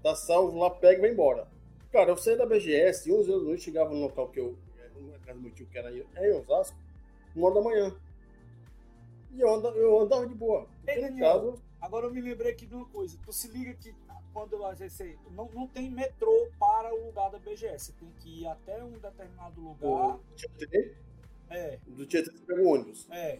tá 0.00 0.14
salvo 0.14 0.58
lá, 0.58 0.70
pega 0.70 0.98
e 0.98 1.00
vai 1.00 1.10
embora. 1.10 1.48
Cara, 1.90 2.10
eu 2.10 2.16
saí 2.16 2.36
da 2.36 2.46
BGS, 2.46 3.12
11 3.12 3.30
horas 3.30 3.42
da 3.42 3.48
noite, 3.48 3.64
chegava 3.64 3.90
no 3.90 4.00
local 4.00 4.28
que 4.28 4.38
eu. 4.38 4.56
Na 5.10 5.18
casa 5.18 5.34
do 5.34 5.42
meu 5.42 5.50
tio, 5.52 5.66
que 5.66 5.76
era 5.76 5.92
em 5.92 6.04
é 6.14 6.30
em 6.30 6.38
Osasco, 6.38 6.76
uma 7.34 7.46
hora 7.46 7.54
da 7.56 7.62
manhã. 7.62 7.96
E 9.32 9.40
eu 9.40 9.52
andava, 9.52 9.76
eu 9.76 10.00
andava 10.00 10.26
de 10.26 10.34
boa. 10.34 10.66
Ei, 10.86 11.00
Daniel, 11.00 11.40
caso, 11.40 11.62
Agora 11.80 12.06
eu 12.06 12.14
me 12.14 12.20
lembrei 12.20 12.52
aqui 12.52 12.64
de 12.64 12.74
uma 12.74 12.86
coisa. 12.86 13.18
Tu 13.24 13.32
se 13.32 13.48
liga 13.48 13.74
que 13.74 13.92
quando 14.32 14.64
a 14.64 14.74
gente 14.74 15.18
não, 15.32 15.50
não 15.52 15.66
tem 15.66 15.90
metrô 15.90 16.48
para 16.58 16.94
o 16.94 17.06
lugar 17.06 17.30
da 17.30 17.38
BGS. 17.38 17.86
Você 17.86 17.92
tem 17.92 18.10
que 18.20 18.42
ir 18.42 18.46
até 18.46 18.82
um 18.84 18.92
determinado 18.92 19.60
lugar. 19.60 20.16
o 20.16 20.20
Tietê, 20.36 20.94
É, 21.50 21.78
do 21.86 22.06
Tietê 22.06 22.30
você 22.30 22.44
pega 22.44 22.62
o 22.62 22.68
ônibus. 22.68 23.06
é. 23.10 23.38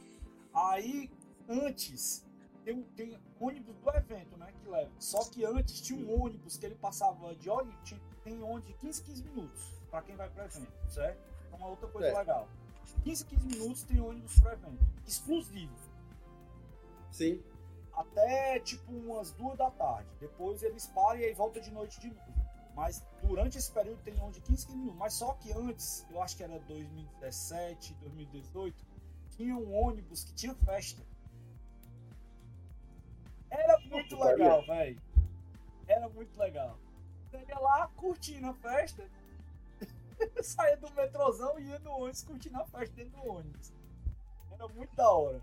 Aí, 0.52 1.10
antes, 1.48 2.24
tem, 2.64 2.82
tem 2.96 3.18
ônibus 3.40 3.76
do 3.76 3.90
evento, 3.90 4.36
né? 4.36 4.52
Que 4.62 4.68
leva. 4.68 4.90
Só 4.98 5.24
que 5.24 5.44
antes 5.44 5.80
tinha 5.80 5.98
um 6.04 6.22
ônibus 6.22 6.56
que 6.56 6.66
ele 6.66 6.74
passava 6.74 7.34
de 7.34 7.48
e 7.48 7.76
tinha- 7.84 8.00
Tem 8.24 8.42
onde 8.42 8.72
15, 8.74 9.02
15 9.02 9.22
minutos 9.22 9.72
para 9.88 10.02
quem 10.02 10.16
vai 10.16 10.28
para 10.28 10.46
evento, 10.46 10.72
certo? 10.90 11.18
É 11.52 11.56
uma 11.56 11.68
outra 11.68 11.86
coisa 11.86 12.08
Certo. 12.08 12.18
legal. 12.18 12.48
15, 13.04 13.24
15 13.24 13.46
minutos 13.46 13.82
tem 13.84 14.00
ônibus 14.00 14.40
para 14.40 14.52
evento. 14.54 14.84
Exclusivo. 15.06 15.72
Sim. 17.10 17.42
até 17.94 18.58
tipo 18.60 18.92
umas 18.92 19.30
duas 19.32 19.56
da 19.56 19.70
tarde. 19.70 20.06
Depois 20.20 20.62
eles 20.62 20.86
param 20.88 21.18
e 21.18 21.24
aí 21.24 21.32
volta 21.32 21.58
de 21.62 21.70
noite 21.70 21.98
de 21.98 22.08
novo. 22.08 22.20
Mas 22.74 23.02
durante 23.22 23.56
esse 23.56 23.72
período 23.72 24.02
tem 24.02 24.20
onde 24.20 24.38
15, 24.42 24.66
15 24.66 24.76
minutos. 24.76 24.98
Mas 24.98 25.14
só 25.14 25.32
que 25.32 25.50
antes, 25.52 26.04
eu 26.10 26.20
acho 26.20 26.36
que 26.36 26.42
era 26.42 26.58
2017, 26.58 27.94
2018, 27.94 28.84
tinha 29.30 29.56
um 29.56 29.74
ônibus 29.74 30.24
que 30.24 30.34
tinha 30.34 30.54
festa. 30.56 31.02
Era 33.50 33.78
muito 33.80 34.18
legal, 34.18 34.64
velho. 34.66 35.00
Era 35.86 36.08
muito 36.08 36.38
legal. 36.38 36.78
Você 37.30 37.44
ia 37.48 37.58
lá 37.58 37.88
curtindo 37.96 38.48
a 38.48 38.54
festa, 38.54 39.08
saía 40.42 40.76
do 40.76 40.90
metrozão 40.92 41.58
e 41.58 41.64
ia 41.64 41.78
no 41.80 41.92
ônibus 41.92 42.22
curtindo 42.22 42.60
a 42.60 42.66
festa 42.66 42.94
dentro 42.94 43.20
do 43.20 43.28
ônibus. 43.28 43.72
Era 44.52 44.68
muito 44.68 44.94
da 44.94 45.10
hora. 45.10 45.42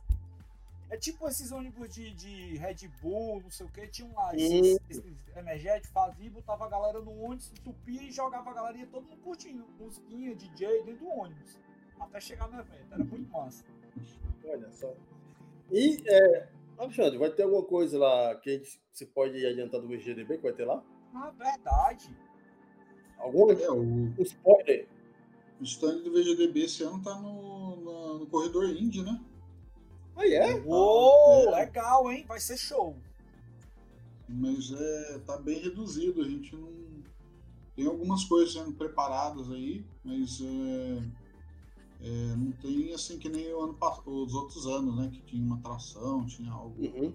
É 0.89 0.97
tipo 0.97 1.27
esses 1.27 1.51
ônibus 1.51 1.89
de, 1.89 2.13
de 2.13 2.57
Red 2.57 2.87
Bull, 3.01 3.41
não 3.41 3.49
sei 3.49 3.65
o 3.65 3.69
que, 3.69 3.87
tinham 3.87 4.13
lá 4.13 4.35
esses, 4.35 4.79
esses 4.89 5.03
energéticos, 5.35 5.89
fazia, 5.89 6.29
botava 6.29 6.65
a 6.65 6.69
galera 6.69 6.99
no 6.99 7.19
ônibus, 7.19 7.51
entupia 7.51 8.03
e 8.03 8.11
jogava 8.11 8.51
a 8.51 8.53
galera 8.53 8.77
ia 8.77 8.85
todo 8.87 9.07
mundo 9.07 9.21
curtindo. 9.21 9.65
Musiquinha, 9.79 10.35
DJ 10.35 10.83
dentro 10.83 11.05
do 11.05 11.09
ônibus. 11.09 11.57
Até 11.99 12.19
chegar 12.19 12.47
no 12.47 12.59
evento. 12.59 12.93
Era 12.93 13.03
muito 13.03 13.31
massa. 13.31 13.63
Olha 14.45 14.71
só. 14.71 14.93
E, 15.71 16.03
é, 16.07 16.47
Alexandre, 16.77 17.17
vai 17.17 17.29
ter 17.31 17.43
alguma 17.43 17.63
coisa 17.63 17.97
lá 17.97 18.35
que 18.35 18.49
a 18.49 18.53
gente, 18.53 18.81
você 18.91 19.05
pode 19.05 19.45
adiantar 19.45 19.79
do 19.81 19.87
VGDB 19.87 20.37
que 20.37 20.43
vai 20.43 20.53
ter 20.53 20.65
lá? 20.65 20.83
Na 21.13 21.29
verdade, 21.31 22.09
Alguma? 23.19 23.53
É, 23.53 23.69
o, 23.71 23.81
Um 23.81 24.13
spoiler? 24.19 24.87
o 25.61 25.63
stand 25.63 25.99
do 25.99 26.11
VGDB 26.11 26.65
esse 26.65 26.83
ano 26.83 27.01
tá 27.01 27.15
no, 27.19 27.75
na- 27.77 28.19
no 28.19 28.25
corredor 28.27 28.65
Indy, 28.69 29.01
né? 29.03 29.21
Aí 30.15 30.33
é? 30.33 30.55
uou, 30.65 31.47
é. 31.55 31.59
legal, 31.65 32.11
hein? 32.11 32.25
Vai 32.27 32.39
ser 32.39 32.57
show. 32.57 32.95
Mas 34.27 34.71
é, 34.73 35.19
tá 35.25 35.37
bem 35.37 35.59
reduzido, 35.59 36.21
a 36.21 36.25
gente 36.25 36.55
não. 36.55 36.71
Tem 37.75 37.87
algumas 37.87 38.23
coisas 38.25 38.53
sendo 38.53 38.71
preparadas 38.73 39.49
aí, 39.51 39.83
mas 40.03 40.39
é, 40.41 41.03
é, 42.03 42.35
não 42.35 42.51
tem 42.51 42.93
assim 42.93 43.17
que 43.17 43.29
nem 43.29 43.53
o 43.53 43.61
ano, 43.61 43.77
os 44.05 44.33
outros 44.33 44.67
anos, 44.67 44.95
né? 44.97 45.09
Que 45.09 45.21
tinha 45.21 45.43
uma 45.43 45.55
atração, 45.55 46.25
tinha 46.25 46.51
algo 46.51 46.75
Uhum. 46.81 47.13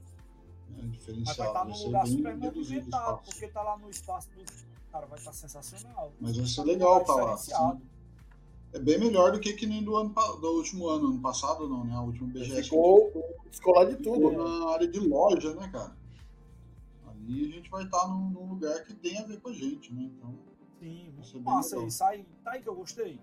É 0.78 0.82
Mas 0.82 0.92
diferenciado. 0.92 1.38
vai 1.38 1.46
estar 1.48 1.64
vai 1.64 1.72
num 1.72 1.84
lugar 1.84 2.06
super 2.06 2.36
movimentado, 2.36 3.20
porque 3.24 3.48
tá 3.48 3.62
lá 3.62 3.76
no 3.78 3.90
espaço 3.90 4.28
do. 4.30 4.44
Cara, 4.90 5.06
vai 5.06 5.18
estar 5.18 5.32
sensacional. 5.32 6.12
Mas 6.20 6.36
vai 6.36 6.46
ser 6.46 6.56
Tá 6.56 6.62
legal 6.64 6.92
lugar 7.00 7.06
tá 7.06 7.14
lá. 7.14 7.34
diferenciado. 7.34 7.78
sim. 7.78 7.86
É 8.72 8.78
bem 8.78 8.98
melhor 8.98 9.32
do 9.32 9.40
que 9.40 9.54
que 9.54 9.66
nem 9.66 9.82
do, 9.82 9.96
ano, 9.96 10.10
do 10.40 10.46
último 10.56 10.88
ano. 10.88 11.08
Ano 11.08 11.20
passado 11.20 11.68
não, 11.68 11.84
né? 11.84 11.98
O 11.98 12.04
último 12.04 12.28
BGS. 12.28 12.64
Ficou 12.64 13.10
descolado 13.50 13.90
de 13.90 13.96
ficou 13.96 14.30
tudo. 14.30 14.36
na 14.36 14.70
área 14.70 14.86
de 14.88 15.00
loja, 15.00 15.54
né, 15.54 15.68
cara? 15.68 15.96
Ali 17.06 17.46
a 17.46 17.48
gente 17.56 17.70
vai 17.70 17.84
estar 17.84 18.06
num, 18.08 18.30
num 18.30 18.48
lugar 18.50 18.84
que 18.84 18.94
tem 18.94 19.18
a 19.18 19.24
ver 19.24 19.40
com 19.40 19.48
a 19.48 19.52
gente, 19.52 19.92
né? 19.92 20.02
Então, 20.02 20.34
Sim, 20.80 21.12
massa. 21.40 21.76
Aí, 22.06 22.24
tá 22.44 22.52
aí 22.52 22.62
que 22.62 22.68
eu 22.68 22.74
gostei. 22.74 23.18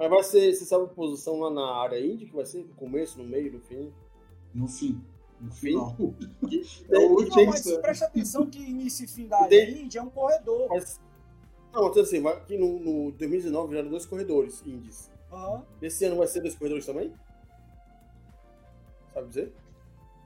Mas 0.00 0.08
vai 0.10 0.22
ser, 0.24 0.54
você 0.54 0.64
sabe 0.64 0.84
a 0.84 0.88
posição 0.88 1.38
lá 1.40 1.50
na 1.50 1.74
área 1.76 2.00
indie, 2.00 2.24
que 2.26 2.34
vai 2.34 2.46
ser 2.46 2.64
no 2.64 2.74
começo, 2.74 3.18
no 3.18 3.24
meio, 3.24 3.52
no 3.52 3.60
fim? 3.60 3.92
no 4.54 4.66
fim. 4.66 5.00
No 5.40 5.50
Fim? 5.52 5.68
final. 5.72 5.96
Que- 6.48 6.62
É 6.90 6.98
o 6.98 7.10
último. 7.12 7.36
Não, 7.36 7.46
mas 7.46 7.60
ser. 7.60 7.80
presta 7.80 8.06
atenção 8.06 8.46
que 8.46 8.58
início 8.58 9.04
e 9.04 9.08
fim 9.08 9.26
da 9.28 9.36
área 9.36 9.48
tem- 9.50 9.82
indie 9.84 9.98
é 9.98 10.02
um 10.02 10.08
corredor. 10.10 10.68
Mas, 10.70 10.98
não, 11.72 11.88
então 11.88 12.02
assim, 12.02 12.20
vai, 12.22 12.42
que 12.44 12.56
no, 12.58 12.78
no 12.80 13.12
2019 13.12 13.72
já 13.74 13.78
eram 13.80 13.90
dois 13.90 14.04
corredores 14.06 14.62
indies. 14.66 15.10
Aham. 15.30 15.64
Esse 15.82 16.04
ano 16.06 16.16
vai 16.16 16.26
ser 16.26 16.40
dois 16.40 16.54
corredores 16.56 16.84
também? 16.86 17.12
Sabe 19.14 19.28
dizer? 19.28 19.54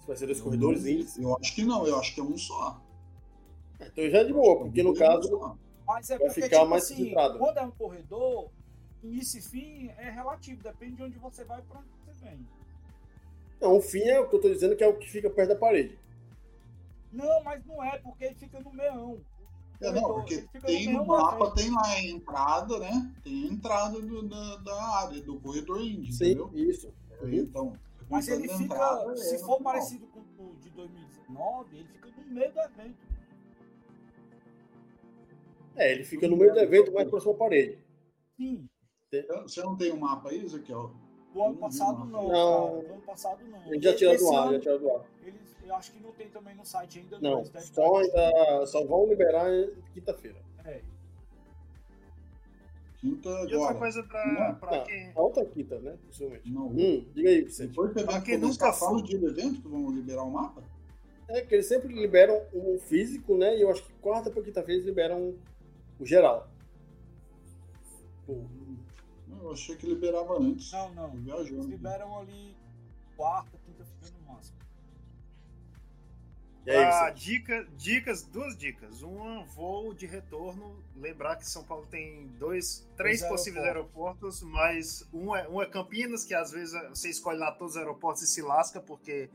Vai 0.07 0.17
ser 0.17 0.27
dois 0.27 0.41
corredores 0.41 0.87
indies? 0.87 1.17
Eu 1.19 1.37
acho 1.37 1.55
que 1.55 1.65
não, 1.65 1.87
eu 1.87 1.99
acho 1.99 2.15
que 2.15 2.21
é 2.21 2.25
um 2.25 2.37
só. 2.39 2.81
Então 3.81 4.09
já 4.09 4.19
é 4.19 4.25
de 4.25 4.33
boa, 4.33 4.59
porque 4.65 4.83
no 4.83 4.91
Um 4.91 4.95
caso. 4.95 5.57
Mas 5.87 6.09
é 6.11 6.17
Vai 6.19 6.27
porque, 6.29 6.43
ficar 6.43 6.59
tipo 6.61 6.71
mais 6.71 6.85
assim, 6.85 6.95
concentrado. 6.97 7.39
quando 7.39 7.59
é 7.59 7.63
um 7.63 7.71
corredor, 7.71 8.51
e 9.05 9.43
fim 9.43 9.89
é 9.99 10.11
relativo, 10.11 10.63
depende 10.63 10.97
de 10.97 11.03
onde 11.03 11.19
você 11.19 11.45
vai 11.45 11.61
e 11.61 11.63
pra 11.63 11.79
onde 11.79 11.89
você 12.07 12.25
vem. 12.25 12.47
não, 13.61 13.77
o 13.77 13.81
fim 13.81 14.01
é 14.03 14.19
o 14.21 14.29
que 14.29 14.37
eu 14.37 14.41
tô 14.41 14.49
dizendo 14.49 14.77
que 14.77 14.85
é 14.85 14.89
o 14.89 14.97
que 14.99 15.11
fica 15.11 15.29
perto 15.31 15.51
da 15.51 15.57
parede. 15.57 15.99
Não, 17.13 17.43
mas 17.45 17.65
não 17.65 17.83
é, 17.83 17.99
porque 17.99 18.25
ele 18.25 18.35
fica 18.35 18.61
no 18.61 18.73
meião. 18.73 19.21
É, 19.81 19.93
não, 19.93 20.03
corredor, 20.03 20.43
porque 20.49 20.61
tem 20.61 20.93
no 20.93 21.05
mapa, 21.05 21.51
tem 21.55 21.71
lá 21.71 21.85
a 21.87 22.03
entrada, 22.03 22.79
né? 22.79 23.15
Tem 23.23 23.45
a 23.45 23.53
entrada 23.53 24.01
do- 24.01 24.23
da, 24.29 24.57
da 24.57 24.83
área, 24.99 25.21
do 25.21 25.39
corredor 25.41 25.81
índio, 25.81 26.13
Sim, 26.13 26.25
entendeu? 26.31 26.51
isso. 26.55 26.93
Uhum. 27.21 27.35
Então, 27.35 27.79
Mas 28.09 28.29
ele 28.29 28.49
fica, 28.49 28.63
entrada, 28.65 29.17
se 29.17 29.35
é 29.35 29.39
for 29.39 29.61
parecido 29.63 30.07
com 30.09 30.21
o 30.21 30.57
de 30.57 30.71
2019, 30.71 31.77
ele 31.77 31.89
fica 31.89 32.09
no 32.09 32.35
meio 32.35 32.53
do 32.53 32.61
evento. 32.61 32.99
É, 35.77 35.93
ele 35.93 36.05
fica 36.05 36.29
no 36.29 36.37
meio 36.37 36.53
do 36.53 36.61
evento, 36.61 36.93
mais 36.93 37.09
próximo 37.09 37.33
à 37.33 37.37
parede. 37.37 37.79
Sim, 38.37 38.69
Você 39.23 39.63
não 39.63 39.77
tem 39.77 39.91
o 39.93 39.97
mapa 39.97 40.31
aí, 40.31 40.45
Ezequiel? 40.45 40.91
do 41.33 41.43
ano 41.43 41.51
Não, 41.55 41.57
passado 41.57 41.99
não. 42.05 42.07
não, 42.07 42.29
Não. 42.29 42.81
Do 42.85 42.93
ano 42.93 43.03
passado 43.03 43.45
não. 43.49 43.67
Ele 43.73 43.83
já 43.83 43.95
tirou 43.97 44.17
do 44.17 44.33
ar, 44.37 44.43
ano, 44.45 44.53
já 44.55 44.61
tirou 44.61 44.79
do 44.79 44.91
ar. 44.93 45.05
Eles, 45.25 45.57
eu 45.65 45.75
acho 45.75 45.93
que 45.93 46.01
não 46.01 46.13
tem 46.13 46.29
também 46.29 46.55
no 46.55 46.65
site 46.65 47.01
ainda. 47.01 47.19
Não, 47.21 47.43
devem 47.43 47.61
só, 47.63 47.97
ainda, 47.97 48.67
só 48.67 48.85
vão 48.87 49.07
liberar 49.09 49.47
quinta-feira. 49.93 50.39
É. 50.65 50.81
Quinta 53.01 53.29
E 53.29 53.33
outra 53.33 53.57
agora. 53.57 53.75
coisa 53.79 54.03
pra, 54.05 54.27
Não, 54.27 54.55
pra 54.55 54.69
tá. 54.71 54.81
quem. 54.85 55.13
A 55.15 55.21
outra 55.21 55.45
quinta, 55.45 55.79
né? 55.81 55.99
Possivelmente. 56.07 56.51
Não, 56.51 56.67
Hum, 56.69 57.05
diga 57.13 57.29
aí, 57.29 57.43
Vicente. 57.43 57.79
o 57.81 57.89
Pra 57.89 58.21
quem 58.23 58.39
nunca 58.39 58.73
foi. 58.73 59.03
dia 59.03 59.19
do 59.19 59.29
evento 59.29 59.61
que 59.61 59.69
vão 59.69 59.91
liberar 59.91 60.23
o 60.23 60.31
mapa? 60.31 60.63
É 61.29 61.41
que 61.41 61.55
eles 61.55 61.67
sempre 61.67 61.93
liberam 61.93 62.41
o 62.53 62.79
físico, 62.79 63.37
né? 63.37 63.57
E 63.57 63.63
eu 63.63 63.71
acho 63.71 63.83
que 63.85 63.93
quarta 63.95 64.31
pra 64.31 64.43
quinta-feira 64.43 64.75
eles 64.75 64.87
liberam 64.87 65.35
o 65.99 66.07
geral. 66.07 66.49
Eu 69.45 69.53
achei 69.53 69.77
que 69.77 69.87
liberava 69.87 70.39
antes. 70.41 70.73
Não, 70.73 70.95
não. 70.95 71.11
Tô 71.11 71.17
Eles 71.17 71.25
viajando. 71.49 71.69
liberam 71.69 72.19
ali 72.19 72.57
quarta, 73.17 73.59
quinta-feira 73.59 74.15
no 74.19 74.33
máximo. 74.35 74.57
E 76.67 76.71
aí, 76.71 76.83
Ah, 76.83 77.11
dica, 77.11 77.67
dicas, 77.77 78.23
duas 78.23 78.57
dicas. 78.57 79.03
Uma, 79.03 79.45
voo 79.45 79.93
de 79.93 80.07
retorno. 80.07 80.83
Lembrar 80.97 81.37
que 81.37 81.47
São 81.47 81.63
Paulo 81.63 81.87
tem 81.87 82.27
dois, 82.39 82.89
três 82.97 83.21
Dois 83.21 83.31
possíveis 83.31 83.67
aeroportos, 83.67 84.43
mas 84.43 85.07
um 85.13 85.37
é, 85.37 85.47
um 85.47 85.61
é 85.61 85.67
Campinas, 85.67 86.25
que 86.25 86.35
às 86.35 86.51
vezes 86.51 86.73
você 86.89 87.11
escolhe 87.11 87.39
lá 87.39 87.53
todos 87.53 87.75
os 87.75 87.77
aeroportos 87.79 88.23
e 88.23 88.27
se 88.27 88.41
lasca, 88.41 88.81
porque 88.81 89.29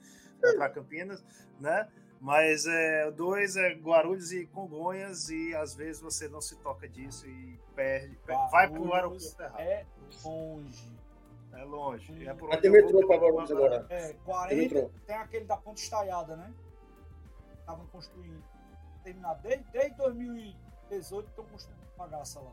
é 0.43 0.53
para 0.53 0.69
Campinas, 0.69 1.23
né? 1.59 1.87
Mas 2.19 2.65
é, 2.65 3.11
dois 3.11 3.55
é 3.55 3.75
Guarulhos 3.75 4.33
e 4.33 4.45
Congonhas, 4.47 5.29
e 5.29 5.53
às 5.55 5.75
vezes 5.75 6.01
você 6.01 6.27
não 6.27 6.41
se 6.41 6.55
toca 6.57 6.89
disso 6.89 7.27
e 7.27 7.57
perde. 7.75 8.17
vai 8.51 8.67
para 8.67 8.81
o 8.81 8.87
Guarulhos 8.87 9.23
aeroporto 9.39 9.41
errado. 9.43 9.59
É 9.61 9.85
longe. 10.23 10.99
É 11.53 11.63
longe. 11.63 12.27
É 12.27 12.33
por 12.33 12.49
vou, 12.69 12.71
metrô 12.71 12.99
uma 12.99 13.17
Guarulhos 13.17 13.51
agora. 13.51 13.85
É, 13.89 14.07
Tem 14.09 14.17
40. 14.23 14.55
metrô. 14.55 14.91
Tem 15.05 15.15
aquele 15.15 15.45
da 15.45 15.57
Ponte 15.57 15.81
Estaiada, 15.83 16.35
né? 16.35 16.53
Estavam 17.59 17.85
construindo. 17.87 18.43
Terminado 19.03 19.41
desde, 19.41 19.63
desde 19.71 19.95
2018 19.97 21.29
estão 21.29 21.45
construindo 21.45 21.79
bagaça 21.97 22.39
lá. 22.39 22.51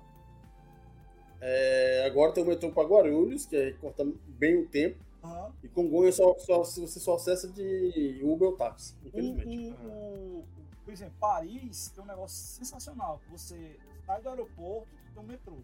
É, 1.41 2.05
agora 2.07 2.33
tem 2.33 2.43
o 2.43 2.47
metrô 2.47 2.71
pra 2.73 2.85
Guarulhos, 2.85 3.45
que 3.45 3.57
aí 3.57 3.75
corta 3.75 4.05
bem 4.27 4.57
o 4.57 4.67
tempo. 4.69 5.05
Aham. 5.23 5.53
E 5.63 5.69
Congonhas 5.69 6.15
só, 6.17 6.35
só, 6.39 6.59
você 6.65 6.87
só 7.01 7.17
acessa 7.17 7.49
de 7.49 8.21
Uber 8.23 8.49
ou 8.49 8.57
táxi, 8.57 8.95
infelizmente. 9.05 9.75
o- 9.85 9.89
o- 9.89 10.45
por 10.85 10.93
exemplo, 10.93 11.15
Paris 11.19 11.91
tem 11.95 12.03
um 12.03 12.07
negócio 12.07 12.37
sensacional. 12.57 13.21
Você 13.31 13.77
sai 14.07 14.23
do 14.23 14.29
aeroporto 14.31 14.89
e 15.09 15.13
tem 15.13 15.23
um 15.23 15.27
metrô. 15.27 15.57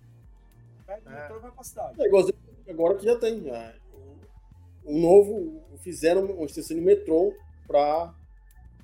Pega 0.86 1.08
o 1.08 1.12
É. 1.12 1.20
metrô 1.22 1.36
e 1.36 1.40
vai 1.40 1.50
pra 1.52 1.62
cidade. 1.64 2.02
É 2.02 2.06
igual 2.06 2.24
agora 2.68 2.94
que 2.98 3.04
já 3.04 3.18
tem. 3.18 3.42
já. 3.44 3.74
O, 3.92 4.16
o 4.92 4.98
novo, 4.98 5.62
fizeram 5.78 6.24
uma 6.26 6.44
extensão 6.46 6.76
de 6.76 6.82
metrô 6.82 7.34
pra, 7.66 8.14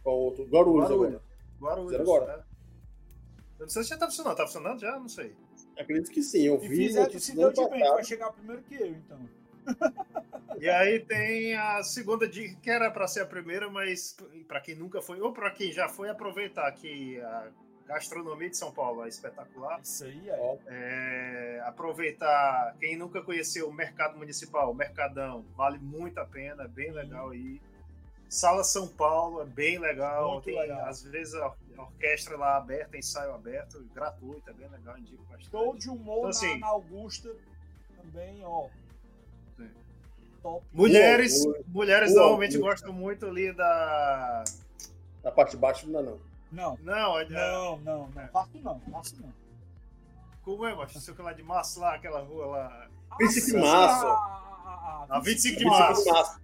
pra 0.02 0.12
outro. 0.12 0.44
Guarulhos, 0.46 0.88
Guarulhos. 0.88 1.14
agora. 1.14 1.22
Guarulhos. 1.60 1.90
Fizeram 1.92 2.04
agora. 2.14 2.36
né? 2.38 2.44
Eu 3.58 3.62
não 3.64 3.68
sei 3.70 3.82
se 3.82 3.88
já 3.88 3.96
tá 3.98 4.06
funcionando. 4.06 4.36
Tá 4.36 4.46
funcionando 4.46 4.80
já? 4.80 4.98
Não 4.98 5.08
sei. 5.08 5.34
Acredito 5.78 6.10
que 6.10 6.22
sim. 6.22 6.42
Eu 6.46 6.56
E 6.62 6.68
vi 6.68 6.76
fizeram 6.88 7.04
notícia 7.06 7.32
se 7.32 7.36
deu 7.36 7.52
de 7.52 7.70
bem, 7.70 7.80
vai 7.80 8.04
chegar 8.04 8.32
primeiro 8.32 8.62
que 8.62 8.74
eu, 8.76 8.86
então. 8.88 9.18
E 10.60 10.68
aí 10.68 10.98
tem 11.00 11.54
a 11.54 11.82
segunda 11.82 12.26
dica, 12.26 12.56
que 12.60 12.70
era 12.70 12.90
para 12.90 13.06
ser 13.06 13.20
a 13.20 13.26
primeira, 13.26 13.68
mas 13.70 14.16
para 14.48 14.60
quem 14.60 14.74
nunca 14.74 15.00
foi, 15.02 15.20
ou 15.20 15.32
para 15.32 15.50
quem 15.52 15.70
já 15.72 15.88
foi, 15.88 16.08
aproveitar 16.08 16.70
que 16.72 17.20
a 17.20 17.48
gastronomia 17.88 18.50
de 18.50 18.56
São 18.56 18.70
Paulo 18.70 19.04
é 19.04 19.08
espetacular. 19.08 19.80
Isso 19.82 20.04
aí 20.04 20.28
é. 20.28 20.36
Ó. 20.38 20.56
É, 20.68 21.62
aproveitar, 21.66 22.76
quem 22.78 22.96
nunca 22.96 23.22
conheceu 23.22 23.68
o 23.68 23.72
Mercado 23.72 24.16
Municipal, 24.18 24.70
o 24.70 24.74
Mercadão, 24.74 25.44
vale 25.56 25.78
muito 25.78 26.18
a 26.20 26.24
pena, 26.26 26.64
é 26.64 26.68
bem 26.68 26.92
legal 26.92 27.30
aí. 27.30 27.60
Sala 28.28 28.62
São 28.62 28.86
Paulo 28.86 29.40
é 29.40 29.46
bem 29.46 29.78
legal, 29.78 30.32
Muito 30.32 30.44
tem 30.44 30.60
legal. 30.60 30.84
às 30.84 31.02
vezes 31.02 31.34
a 31.34 31.50
orquestra 31.78 32.36
lá 32.36 32.58
aberta, 32.58 32.98
ensaio 32.98 33.32
aberto, 33.32 33.82
gratuito, 33.94 34.50
é 34.50 34.52
bem 34.52 34.68
legal, 34.68 34.98
indico 34.98 35.22
bastante. 35.22 35.50
Show 35.50 35.74
de 35.76 35.88
humor 35.88 36.18
Então, 36.18 36.22
na- 36.24 36.28
assim- 36.28 36.58
na, 36.58 36.66
Augusta 36.66 37.34
também, 37.96 38.44
ó. 38.44 38.68
Sim. 39.56 39.70
Top. 40.42 40.62
Mulheres, 40.74 41.42
Boa, 41.42 41.54
boa. 41.54 41.64
mulheres 41.68 42.10
Boa, 42.10 42.20
normalmente 42.20 42.58
boa. 42.58 42.70
gostam 42.70 42.92
muito 42.92 43.24
ali 43.26 43.50
da. 43.52 44.44
Na 45.24 45.30
parte 45.32 45.52
de 45.52 45.56
baixo 45.56 45.86
não 45.88 45.92
dá, 46.04 46.10
não. 46.10 46.27
Não, 46.50 46.78
Não, 46.82 47.18
é, 47.18 47.28
não, 47.28 47.78
não, 47.78 48.08
não. 48.08 48.28
Faço 48.28 48.50
não, 48.62 48.80
faço 48.90 49.20
não. 49.20 49.32
como 50.42 50.66
é, 50.66 50.74
macho? 50.74 50.98
Sei 51.00 51.14
que 51.14 51.20
lá 51.22 51.32
de 51.32 51.42
março 51.42 51.78
lá, 51.80 51.94
aquela 51.94 52.20
rua 52.20 52.46
lá. 52.46 52.88
Príncipe 53.16 53.56
Ah, 53.56 53.60
Márcio. 53.60 54.08
ah, 54.08 54.62
ah, 54.66 55.06
ah, 55.10 55.16
Ah, 55.16 55.20
25 55.20 55.58
de 55.58 55.64
de 55.64 55.70
março. 55.70 56.08
Massa. 56.10 56.40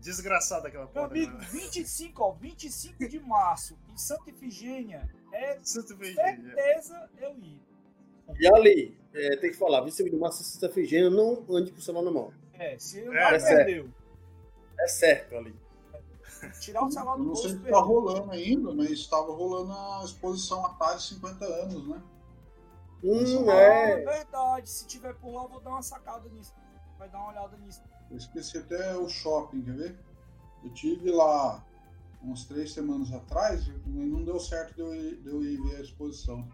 Desgraçada 0.00 0.68
aquela 0.68 0.84
Meu 0.84 0.92
porra. 0.92 1.06
amigo, 1.06 1.32
né? 1.38 1.46
25, 1.50 2.22
ó, 2.22 2.32
25 2.32 3.08
de 3.08 3.18
março 3.20 3.78
em 3.92 3.96
Santa 3.96 4.28
Efigênia 4.30 5.08
é 5.32 5.58
Santo 5.62 5.96
Virgínia. 5.96 6.34
certeza 6.54 7.10
eu 7.18 7.36
ir. 7.38 7.60
E 8.38 8.46
ali, 8.46 8.98
é, 9.14 9.36
tem 9.36 9.50
que 9.50 9.56
falar, 9.56 9.80
vice 9.82 10.04
de 10.08 10.16
massa 10.16 10.44
Santa 10.44 10.66
Efigênia, 10.66 11.08
não 11.10 11.44
ande 11.50 11.70
com 11.72 11.78
o 11.78 11.82
celular 11.82 12.04
na 12.04 12.10
mão. 12.10 12.32
É, 12.52 12.78
se 12.78 13.00
eu 13.00 13.12
É, 13.14 13.30
não 13.30 13.36
é 13.36 13.38
perdeu. 13.56 13.90
É 14.78 14.86
certo 14.88 15.34
ali. 15.36 15.54
Tirar 16.60 16.84
o 16.84 16.90
celular 16.90 17.12
Eu 17.14 17.18
do 17.18 17.24
não 17.24 17.34
sei 17.34 17.42
bolso 17.44 17.56
se 17.56 17.62
perdeu. 17.62 17.72
tá 17.80 17.86
rolando 17.86 18.30
ainda, 18.32 18.74
mas 18.74 18.90
estava 18.90 19.32
rolando 19.32 19.72
a 19.72 20.02
exposição 20.04 20.64
Atari 20.66 21.00
50 21.02 21.44
anos, 21.44 21.88
né? 21.88 22.02
Hum, 23.02 23.50
Ah, 23.50 23.52
é. 23.54 23.96
verdade. 24.04 24.68
Se 24.70 24.86
tiver 24.86 25.14
por 25.14 25.32
lá, 25.34 25.42
eu 25.44 25.48
vou 25.48 25.60
dar 25.60 25.70
uma 25.70 25.82
sacada 25.82 26.28
nisso. 26.30 26.54
Vai 26.98 27.08
dar 27.10 27.18
uma 27.18 27.30
olhada 27.30 27.56
nisso. 27.58 27.82
Eu 28.10 28.16
esqueci 28.16 28.58
até 28.58 28.96
o 28.96 29.08
shopping, 29.08 29.62
quer 29.62 29.74
ver? 29.74 29.98
Eu 30.64 30.70
tive 30.72 31.10
lá 31.10 31.62
uns 32.22 32.46
três 32.46 32.72
semanas 32.72 33.12
atrás, 33.12 33.66
e 33.66 33.90
não 33.90 34.24
deu 34.24 34.40
certo 34.40 34.74
de 34.74 34.80
eu 34.80 34.94
ir, 34.94 35.16
de 35.20 35.28
eu 35.28 35.42
ir 35.44 35.60
ver 35.62 35.76
a 35.76 35.80
exposição. 35.82 36.48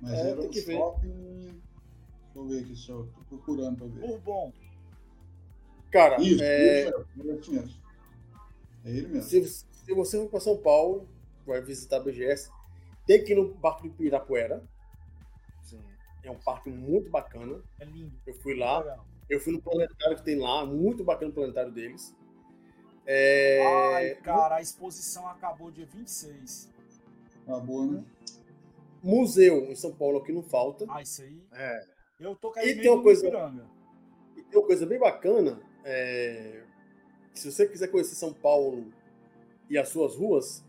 Mas 0.00 0.12
É, 0.14 0.30
era 0.30 0.40
o 0.40 0.48
que 0.48 0.60
ver. 0.62 0.76
shopping. 0.76 1.10
Deixa 1.12 1.62
eu 2.34 2.46
ver 2.48 2.60
aqui 2.64 2.74
se 2.76 2.90
eu 2.90 3.06
tô 3.14 3.36
procurando 3.36 3.76
pra 3.76 3.86
ver. 3.86 4.00
Bourbon. 4.08 4.52
Cara, 5.92 6.20
Isso, 6.20 6.42
é, 6.42 6.88
isso 6.88 6.88
é 6.88 7.54
mesmo. 7.54 7.83
É 8.84 8.90
ele 8.90 9.08
mesmo. 9.08 9.22
se, 9.22 9.44
se 9.48 9.92
você 9.94 10.18
for 10.18 10.28
para 10.28 10.40
São 10.40 10.56
Paulo, 10.58 11.08
vai 11.46 11.60
visitar 11.62 11.96
a 11.96 12.00
BGS, 12.00 12.50
tem 13.06 13.22
que 13.22 13.32
ir 13.32 13.36
no 13.36 13.54
Parque 13.56 13.88
do 13.88 13.94
Pirapuera. 13.94 14.62
Sim. 15.62 15.80
É 16.22 16.30
um 16.30 16.38
parque 16.38 16.70
muito 16.70 17.10
bacana. 17.10 17.62
É 17.80 17.84
lindo. 17.84 18.12
Eu 18.26 18.34
fui 18.34 18.56
lá. 18.58 18.78
Legal. 18.78 19.06
Eu 19.28 19.40
fui 19.40 19.52
no 19.52 19.62
planetário 19.62 20.16
que 20.16 20.22
tem 20.24 20.38
lá, 20.38 20.66
muito 20.66 21.02
bacana 21.02 21.30
o 21.30 21.34
planetário 21.34 21.72
deles. 21.72 22.14
É, 23.06 23.62
Ai, 23.94 24.14
cara, 24.16 24.56
a 24.56 24.60
exposição 24.62 25.26
acabou 25.28 25.70
dia 25.70 25.86
26. 25.86 26.70
Acabou, 27.46 27.86
né? 27.86 28.04
Museu 29.02 29.70
em 29.70 29.74
São 29.74 29.92
Paulo 29.94 30.22
que 30.22 30.32
não 30.32 30.42
falta. 30.42 30.86
Ah, 30.88 31.02
isso 31.02 31.22
aí. 31.22 31.42
É. 31.52 31.86
Eu 32.18 32.34
tô 32.36 32.50
E 32.50 32.54
caindo 32.54 32.80
tem 32.80 32.90
uma 32.90 32.96
no 32.98 33.02
coisa-. 33.02 33.26
E 34.36 34.42
tem 34.42 34.58
uma 34.58 34.66
coisa 34.66 34.86
bem 34.86 34.98
bacana. 34.98 35.60
é, 35.84 36.63
Se 37.34 37.50
você 37.50 37.66
quiser 37.66 37.88
conhecer 37.88 38.14
São 38.14 38.32
Paulo 38.32 38.92
e 39.68 39.76
as 39.76 39.88
suas 39.88 40.14
ruas, 40.14 40.64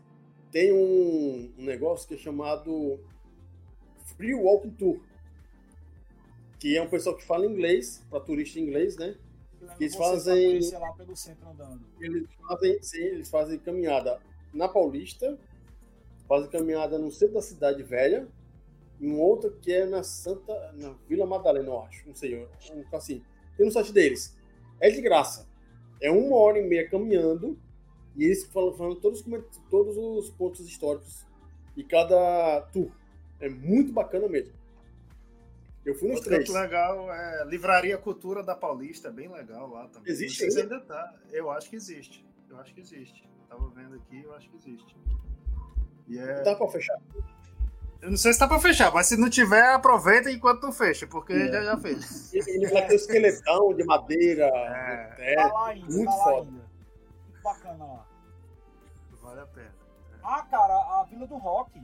tem 0.50 0.72
um, 0.72 1.52
um 1.58 1.64
negócio 1.64 2.06
que 2.08 2.14
é 2.14 2.18
chamado 2.18 2.98
Free 4.16 4.34
Walking 4.34 4.70
Tour. 4.70 5.00
Que 6.58 6.76
é 6.76 6.82
um 6.82 6.88
pessoal 6.88 7.16
que 7.16 7.24
fala 7.24 7.46
inglês, 7.46 8.02
para 8.10 8.20
turista 8.20 8.58
inglês, 8.58 8.96
né? 8.96 9.16
Eles 9.80 9.92
Você 9.92 9.98
pra 9.98 10.06
fazem- 10.08 10.70
lá 10.72 10.92
pelo 10.92 11.16
centro 11.16 11.48
andando. 11.48 11.80
Eles 12.00 12.26
fazem, 12.48 12.82
sim, 12.82 12.98
eles 13.02 13.28
fazem 13.28 13.58
caminhada 13.58 14.20
na 14.52 14.68
Paulista, 14.68 15.38
fazem 16.28 16.48
caminhada 16.50 16.98
no 16.98 17.10
centro 17.10 17.34
da 17.34 17.42
cidade 17.42 17.82
velha, 17.82 18.26
e 18.98 19.06
um 19.06 19.20
outro 19.20 19.50
que 19.60 19.72
é 19.72 19.84
na 19.84 20.02
Santa, 20.02 20.72
na 20.74 20.94
Vila 21.08 21.26
Madalena, 21.26 21.68
eu 21.68 21.80
acho, 21.82 22.06
não 22.08 22.14
sei, 22.14 22.36
um, 22.36 22.84
assim, 22.96 23.22
tem 23.56 23.66
no 23.66 23.72
site 23.72 23.92
deles. 23.92 24.34
É 24.80 24.90
de 24.90 25.00
graça. 25.00 25.46
É 26.00 26.10
uma 26.10 26.36
hora 26.36 26.58
e 26.58 26.66
meia 26.66 26.88
caminhando, 26.88 27.58
e 28.14 28.24
eles 28.24 28.44
falam, 28.46 28.72
falam 28.74 28.96
todos, 28.96 29.24
todos 29.70 29.96
os 29.96 30.30
pontos 30.30 30.66
históricos 30.66 31.26
de 31.76 31.84
cada 31.84 32.62
tour. 32.72 32.90
É 33.40 33.48
muito 33.48 33.92
bacana 33.92 34.28
mesmo. 34.28 34.54
Eu 35.84 35.94
fui 35.94 36.08
nos 36.08 36.18
Outro 36.18 36.34
três. 36.34 36.48
legal 36.48 37.12
é 37.12 37.44
Livraria 37.44 37.96
Cultura 37.96 38.42
da 38.42 38.56
Paulista, 38.56 39.10
bem 39.10 39.28
legal 39.28 39.68
lá 39.70 39.86
também. 39.88 40.10
Existe 40.10 40.44
ainda? 40.44 40.60
ainda 40.62 40.80
tá. 40.80 41.14
Eu 41.30 41.50
acho 41.50 41.70
que 41.70 41.76
existe. 41.76 42.26
Eu 42.50 42.58
acho 42.58 42.74
que 42.74 42.80
existe. 42.80 43.28
Tava 43.48 43.68
vendo 43.68 43.94
aqui, 43.94 44.22
eu 44.22 44.34
acho 44.34 44.50
que 44.50 44.56
existe. 44.56 44.96
E 46.08 46.18
é... 46.18 46.42
Dá 46.42 46.56
pra 46.56 46.66
fechar. 46.68 46.98
Eu 48.02 48.10
não 48.10 48.16
sei 48.16 48.32
se 48.32 48.38
tá 48.38 48.46
pra 48.46 48.60
fechar, 48.60 48.92
mas 48.92 49.06
se 49.06 49.16
não 49.16 49.28
tiver, 49.28 49.64
aproveita 49.74 50.30
enquanto 50.30 50.62
não 50.62 50.72
fecha, 50.72 51.06
porque 51.06 51.32
É. 51.32 51.48
já, 51.50 51.62
já 51.64 51.76
fez. 51.78 52.32
Ele 52.34 52.68
vai 52.68 52.86
ter 52.86 52.92
o 52.94 52.96
esqueletão 52.96 53.74
de 53.74 53.84
madeira, 53.84 54.46
É. 55.18 55.34
Tá 55.34 55.52
lá 55.52 55.68
ainda, 55.68 55.86
muito 55.92 56.10
tá 56.10 56.16
lá 56.16 56.24
foda. 56.24 56.36
ainda. 56.50 56.50
Muito 56.52 57.42
bacana 57.42 57.84
lá. 57.84 58.06
Vale 59.22 59.40
a 59.40 59.46
pena. 59.46 59.74
Ah, 60.22 60.42
cara, 60.42 60.74
a 60.74 61.04
Vila 61.10 61.26
do 61.26 61.36
Rock. 61.36 61.80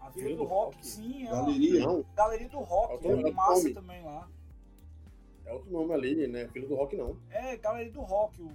A 0.00 0.10
Vila, 0.10 0.26
Vila 0.28 0.36
do, 0.36 0.42
do 0.44 0.48
Rock, 0.48 0.76
Rock? 0.76 0.86
sim, 0.86 1.26
é 1.26 1.32
uma 1.32 1.42
Galeria. 1.42 1.80
Não, 1.86 2.04
galeria 2.14 2.48
do 2.48 2.58
Rock. 2.60 3.06
É 3.06 3.10
É, 3.10 3.20
é 3.28 3.32
massa 3.32 3.62
nome. 3.62 3.74
também 3.74 4.04
lá. 4.04 4.28
é 5.46 5.52
outro 5.52 5.70
nome 5.72 5.94
ali, 5.94 6.26
né? 6.28 6.48
Filho 6.48 6.68
do 6.68 6.74
rock, 6.74 6.96
não. 6.96 7.16
É, 7.30 7.56
galeria 7.56 7.92
do 7.92 8.00
Rock. 8.02 8.42
O, 8.42 8.50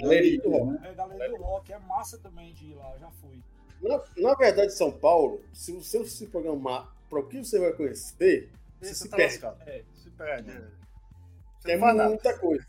Galeria 0.00 0.40
do 0.40 0.50
rock. 0.50 0.86
é, 0.86 0.94
galeria 0.94 1.28
do 1.28 1.36
Rock. 1.36 1.72
É 1.72 1.78
massa 1.80 2.18
também 2.18 2.52
de 2.54 2.66
ir 2.70 2.74
lá, 2.74 2.96
já 2.98 3.10
fui. 3.10 3.42
Na, 3.88 4.02
na 4.16 4.34
verdade, 4.34 4.72
São 4.72 4.90
Paulo, 4.90 5.42
se 5.52 5.72
você 5.72 6.04
se 6.06 6.26
programar 6.26 6.92
para 7.08 7.20
o 7.20 7.26
que 7.26 7.44
você 7.44 7.58
vai 7.58 7.72
conhecer, 7.72 8.50
você 8.80 8.94
se 8.94 9.08
tá 9.08 9.16
perde. 9.16 9.34
lascado. 9.34 9.68
É. 9.68 9.84
Se 9.94 10.10
perde. 10.10 10.50
é. 10.50 10.70
Você 11.60 11.72
É 11.72 12.08
muita 12.08 12.38
coisa. 12.38 12.66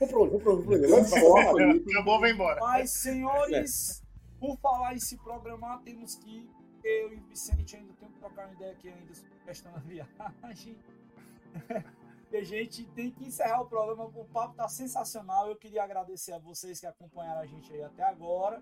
vou 0.00 0.24
onde? 0.24 0.44
Vou 0.44 0.58
onde? 0.58 0.86
Vou 0.86 1.00
um 1.00 1.04
Vai-. 1.04 1.82
Acabou, 1.90 2.26
embora. 2.26 2.60
Mas, 2.60 2.90
senhores, 2.90 4.02
por 4.38 4.58
falar 4.58 4.94
em 4.94 5.00
se 5.00 5.16
programar, 5.18 5.82
temos 5.82 6.14
que. 6.16 6.48
Eu 6.82 7.14
e 7.14 7.16
o 7.16 7.24
Vicente 7.28 7.76
ainda 7.76 7.94
temos 7.94 8.14
que 8.14 8.20
trocar 8.20 8.44
uma 8.46 8.54
ideia 8.54 8.72
aqui 8.72 8.88
ainda 8.88 9.14
sobre 9.14 9.32
a 9.42 9.46
questão 9.46 9.72
da 9.72 9.78
viagem. 9.78 10.76
E 12.32 12.36
a 12.36 12.42
gente 12.42 12.84
tem 12.86 13.12
que 13.12 13.24
encerrar 13.26 13.60
o 13.60 13.66
programa. 13.66 14.06
O 14.06 14.24
papo 14.24 14.56
tá 14.56 14.66
sensacional. 14.66 15.48
Eu 15.48 15.54
queria 15.54 15.84
agradecer 15.84 16.32
a 16.32 16.38
vocês 16.38 16.80
que 16.80 16.86
acompanharam 16.86 17.40
a 17.40 17.46
gente 17.46 17.72
aí 17.72 17.80
até 17.80 18.02
agora. 18.02 18.60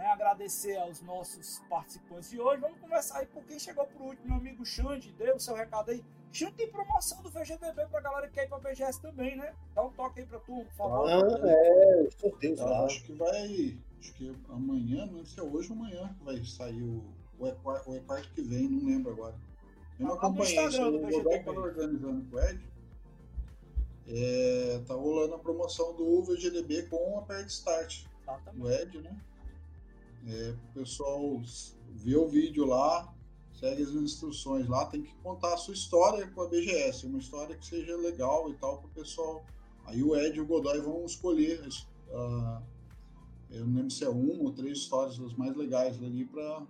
Né? 0.00 0.06
Agradecer 0.06 0.78
aos 0.78 1.02
nossos 1.02 1.58
participantes 1.68 2.30
de 2.30 2.40
hoje. 2.40 2.58
Vamos 2.62 2.80
conversar 2.80 3.18
aí 3.18 3.26
por 3.26 3.44
quem 3.44 3.58
chegou 3.58 3.86
por 3.86 4.00
último. 4.00 4.28
Meu 4.28 4.36
amigo 4.38 4.64
Xande, 4.64 5.12
dê 5.12 5.30
o 5.30 5.38
seu 5.38 5.54
recado 5.54 5.90
aí. 5.90 6.02
Xande 6.32 6.54
tem 6.54 6.70
promoção 6.70 7.22
do 7.22 7.28
VGDB 7.28 7.86
pra 7.90 8.00
galera 8.00 8.26
que 8.28 8.34
quer 8.34 8.46
ir 8.46 8.48
pra 8.48 8.58
BGS 8.58 9.02
também, 9.02 9.36
né? 9.36 9.54
Dá 9.74 9.84
um 9.84 9.90
toque 9.92 10.20
aí 10.20 10.26
pra 10.26 10.38
tu, 10.38 10.64
por 10.64 10.72
favor. 10.72 11.06
Ah, 11.06 11.20
é, 11.46 12.08
Eu 12.42 12.66
lá. 12.66 12.86
acho 12.86 13.04
que 13.04 13.12
vai. 13.12 13.78
Acho 14.00 14.14
que 14.14 14.34
amanhã, 14.48 15.04
não 15.04 15.18
sei 15.18 15.34
se 15.34 15.40
é 15.40 15.42
hoje 15.42 15.70
ou 15.70 15.76
amanhã 15.76 16.14
que 16.18 16.24
vai 16.24 16.42
sair 16.44 16.82
o. 16.82 17.04
Ou 17.38 17.48
é, 17.48 18.18
é 18.18 18.22
que 18.34 18.40
vem, 18.40 18.68
não 18.70 18.86
lembro 18.86 19.12
agora. 19.12 19.34
Eu 19.98 20.06
não 20.06 20.16
Tá 20.16 20.26
acompanhei 20.28 20.54
isso, 20.54 20.66
Instagram 20.66 20.90
do 20.92 21.28
o 21.28 21.32
estava 21.34 21.60
organizando 21.60 22.30
com 22.30 22.36
o 22.36 22.40
Ed. 22.40 22.70
É, 24.08 24.82
tá 24.88 24.94
rolando 24.94 25.34
a 25.34 25.38
promoção 25.38 25.94
do 25.94 26.22
VGDB 26.22 26.84
com 26.84 27.18
a 27.18 27.22
Perd 27.22 27.48
Start 27.48 28.04
Exatamente. 28.22 28.58
do 28.58 28.70
Ed, 28.72 28.98
né? 29.02 29.20
É, 30.26 30.50
o 30.50 30.72
pessoal 30.74 31.22
vê 31.90 32.16
o 32.16 32.28
vídeo 32.28 32.64
lá, 32.66 33.12
segue 33.52 33.82
as 33.82 33.90
instruções 33.90 34.68
lá, 34.68 34.86
tem 34.86 35.02
que 35.02 35.14
contar 35.16 35.54
a 35.54 35.56
sua 35.56 35.74
história 35.74 36.26
com 36.30 36.42
a 36.42 36.48
BGS, 36.48 37.06
uma 37.06 37.18
história 37.18 37.56
que 37.56 37.64
seja 37.66 37.96
legal 37.96 38.50
e 38.50 38.54
tal 38.54 38.78
para 38.78 38.86
o 38.88 38.90
pessoal. 38.90 39.44
Aí 39.86 40.02
o 40.02 40.14
Ed 40.16 40.36
e 40.36 40.40
o 40.40 40.46
Godoy 40.46 40.80
vão 40.80 41.04
escolher, 41.04 41.66
ah, 42.12 42.62
eu 43.50 43.66
não 43.66 43.74
lembro 43.76 43.90
se 43.90 44.04
é 44.04 44.08
uma 44.08 44.44
ou 44.44 44.52
três 44.52 44.78
histórias 44.78 45.18
as 45.18 45.34
mais 45.34 45.56
legais 45.56 45.96
ali 46.02 46.24
para 46.26 46.66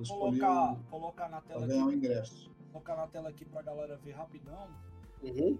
escolher 0.00 0.38
Colocar, 0.40 0.72
o- 0.74 0.84
colocar 0.90 1.28
na 1.28 1.40
tela 1.40 1.66
ganhar 1.66 1.84
o 1.84 1.88
aqui, 1.88 1.96
ingresso. 1.96 2.50
colocar 2.70 2.96
na 2.96 3.06
tela 3.06 3.28
aqui 3.30 3.44
pra 3.44 3.62
galera 3.62 3.96
ver 3.96 4.12
rapidão. 4.12 4.68
Uhum. 5.22 5.58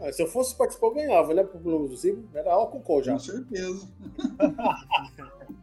Ah, 0.00 0.12
se 0.12 0.22
eu 0.22 0.26
fosse 0.28 0.54
participar, 0.54 0.86
eu 0.88 0.94
ganhava, 0.94 1.34
né? 1.34 1.42
Pro 1.42 1.58
Globo 1.58 1.88
do 1.88 1.96
Zibo. 1.96 2.28
Era 2.34 2.52
álcool 2.52 2.80
com 2.80 3.02
já. 3.02 3.12
Com 3.12 3.18
certeza. 3.18 3.88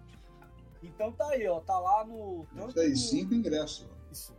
Então 0.83 1.11
tá 1.11 1.27
aí, 1.29 1.45
ó, 1.47 1.59
tá 1.59 1.77
lá 1.77 2.05
no 2.05 2.45
tanto 2.55 2.69
Isso 2.69 2.79
aí, 2.79 2.89
no- 2.91 2.95
cinco 2.97 3.33
ingressos. 3.33 3.85
Isso. 4.11 4.33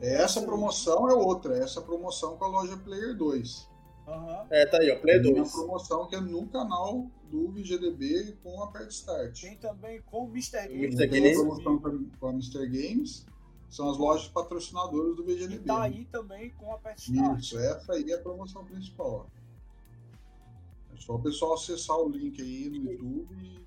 Essa 0.00 0.42
promoção 0.42 1.08
é 1.08 1.14
outra, 1.14 1.56
essa 1.56 1.80
promoção 1.80 2.36
com 2.36 2.44
a 2.44 2.48
loja 2.48 2.76
Player 2.76 3.16
2. 3.16 3.68
Aham. 4.06 4.46
É, 4.50 4.66
tá 4.66 4.78
aí, 4.80 4.90
ó. 4.90 4.98
Play 4.98 5.20
Tem 5.22 5.30
uma 5.32 5.42
2. 5.42 5.52
promoção 5.52 6.06
que 6.08 6.16
é 6.16 6.20
no 6.20 6.46
canal 6.48 7.06
do 7.30 7.48
VGDB 7.52 8.36
com 8.42 8.62
a 8.62 8.66
Pet 8.72 8.88
Start. 8.90 9.40
Tem 9.40 9.56
também 9.56 10.02
com 10.02 10.24
o 10.24 10.28
Mr. 10.28 10.66
Tem 10.68 10.90
Games. 11.08 11.38
a 11.38 11.42
promoção 11.44 11.78
com 12.18 12.26
a 12.26 12.30
Mr. 12.30 12.66
Games, 12.68 13.24
são 13.70 13.88
as 13.88 13.96
lojas 13.96 14.28
patrocinadoras 14.28 15.16
do 15.16 15.22
E 15.30 15.34
VGDB. 15.34 15.64
tá 15.64 15.78
né? 15.80 15.84
aí 15.86 16.04
também 16.06 16.50
com 16.50 16.74
a 16.74 16.78
Pet 16.78 16.98
Start. 17.00 17.38
Isso, 17.40 17.58
essa 17.58 17.92
aí 17.94 18.10
é 18.10 18.14
a 18.14 18.20
promoção 18.20 18.64
principal. 18.64 19.26
ó. 19.26 19.40
É 20.94 20.96
só 21.00 21.14
o 21.14 21.22
pessoal 21.22 21.54
acessar 21.54 21.96
o 21.96 22.08
link 22.08 22.40
aí 22.42 22.68
no 22.68 22.90
YouTube 22.92 23.34
e. 23.42 23.64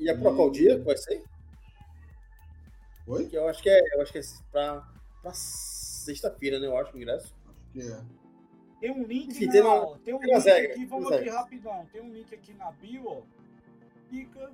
E 0.00 0.08
é 0.10 0.16
pra 0.16 0.32
qual 0.34 0.50
dia 0.50 0.82
vai 0.82 0.96
ser? 0.96 1.24
Oi? 3.06 3.26
Que 3.26 3.36
eu 3.36 3.48
acho 3.48 3.62
que 3.62 3.70
é, 3.70 3.80
eu 3.96 4.02
acho 4.02 4.12
que 4.12 4.18
é 4.18 4.22
pra, 4.52 4.86
pra 5.22 5.32
sexta-feira, 5.32 6.58
né? 6.60 6.66
Eu 6.66 6.76
acho 6.76 6.92
o 6.94 6.96
ingresso. 6.96 7.34
Acho 7.48 7.70
que 7.72 7.80
é. 7.80 8.04
Tem 8.80 8.90
um 8.92 9.02
link 9.04 9.30
Enfim, 9.30 9.46
na, 9.46 9.52
tem 9.52 9.62
na- 9.62 9.70
tem 10.04 10.14
um 10.14 10.18
tem 10.18 10.34
link 10.34 10.44
regras, 10.44 10.70
aqui, 10.70 10.74
tem 10.74 10.86
vamos 10.86 11.10
rapidão. 11.32 11.86
Tem 11.92 12.00
um 12.00 12.12
link 12.12 12.32
aqui 12.34 12.52
na 12.54 12.70
bio, 12.72 13.08
ó. 13.08 13.22
Clica. 14.08 14.52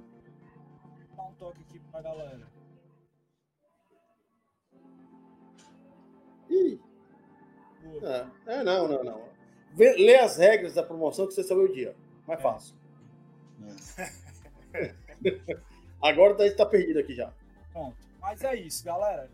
Dá 1.17 1.23
um 1.25 1.35
toque 1.35 1.61
aqui 1.69 1.79
pra 1.91 2.01
galera. 2.01 2.47
Ih, 6.55 6.81
é, 8.03 8.27
é, 8.47 8.63
não, 8.65 8.89
não, 8.89 9.05
não. 9.05 9.23
Vê, 9.73 9.93
lê 9.95 10.17
as 10.17 10.37
regras 10.37 10.75
da 10.75 10.83
promoção 10.83 11.27
que 11.27 11.35
você 11.35 11.43
sabe 11.43 11.61
o 11.61 11.73
dia. 11.73 11.95
Mais 12.27 12.39
É. 12.39 12.43
fácil. 12.43 12.75
é. 14.75 14.95
Agora 16.03 16.35
a 16.35 16.47
gente 16.47 16.57
tá 16.57 16.67
perdido 16.67 16.99
aqui 16.99 17.15
já. 17.15 17.33
Pronto. 17.73 17.97
Mas 18.21 18.43
é 18.43 18.55
isso, 18.57 18.85
galera. 18.85 19.31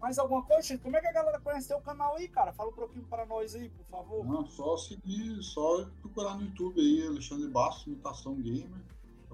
Mais 0.00 0.18
alguma 0.18 0.42
coisa? 0.42 0.78
Como 0.78 0.96
é 0.96 1.00
que 1.00 1.06
a 1.08 1.12
galera 1.12 1.40
conhece 1.40 1.68
teu 1.68 1.80
canal 1.80 2.16
aí, 2.16 2.28
cara? 2.28 2.52
Fala 2.52 2.70
um 2.70 2.74
pouquinho 2.74 3.04
para 3.06 3.24
nós 3.26 3.54
aí, 3.54 3.68
por 3.70 3.84
favor. 3.86 4.24
Não, 4.24 4.46
só 4.46 4.76
seguir, 4.76 5.42
só 5.42 5.84
procurar 6.00 6.36
no 6.36 6.42
YouTube 6.42 6.80
aí, 6.80 7.06
Alexandre 7.06 7.48
Bastos, 7.48 7.86
Mutação 7.86 8.34
Gamer. 8.36 8.80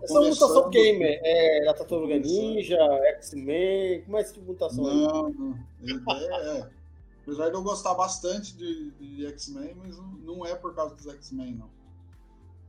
Essa 0.02 0.20
mutação 0.20 0.70
gamer 0.70 1.20
é 1.22 1.64
da 1.64 1.74
Tartaruga 1.74 2.14
Começando. 2.14 2.40
Ninja, 2.40 2.76
X-Men, 3.16 4.02
como 4.02 4.16
é 4.16 4.20
esse 4.20 4.32
tipo 4.34 4.44
de 4.46 4.52
mutação 4.52 4.86
aí? 4.86 4.96
Não, 4.96 5.30
não. 5.30 5.58
É, 6.12 6.58
é. 6.58 6.70
Apesar 7.22 7.48
de 7.50 7.54
eu 7.54 7.62
gostar 7.62 7.94
bastante 7.94 8.56
de, 8.56 8.90
de 8.92 9.26
X-Men, 9.26 9.74
mas 9.76 9.96
não, 9.96 10.06
não 10.36 10.46
é 10.46 10.54
por 10.56 10.74
causa 10.74 10.94
dos 10.94 11.06
X-Men, 11.06 11.54
não. 11.54 11.70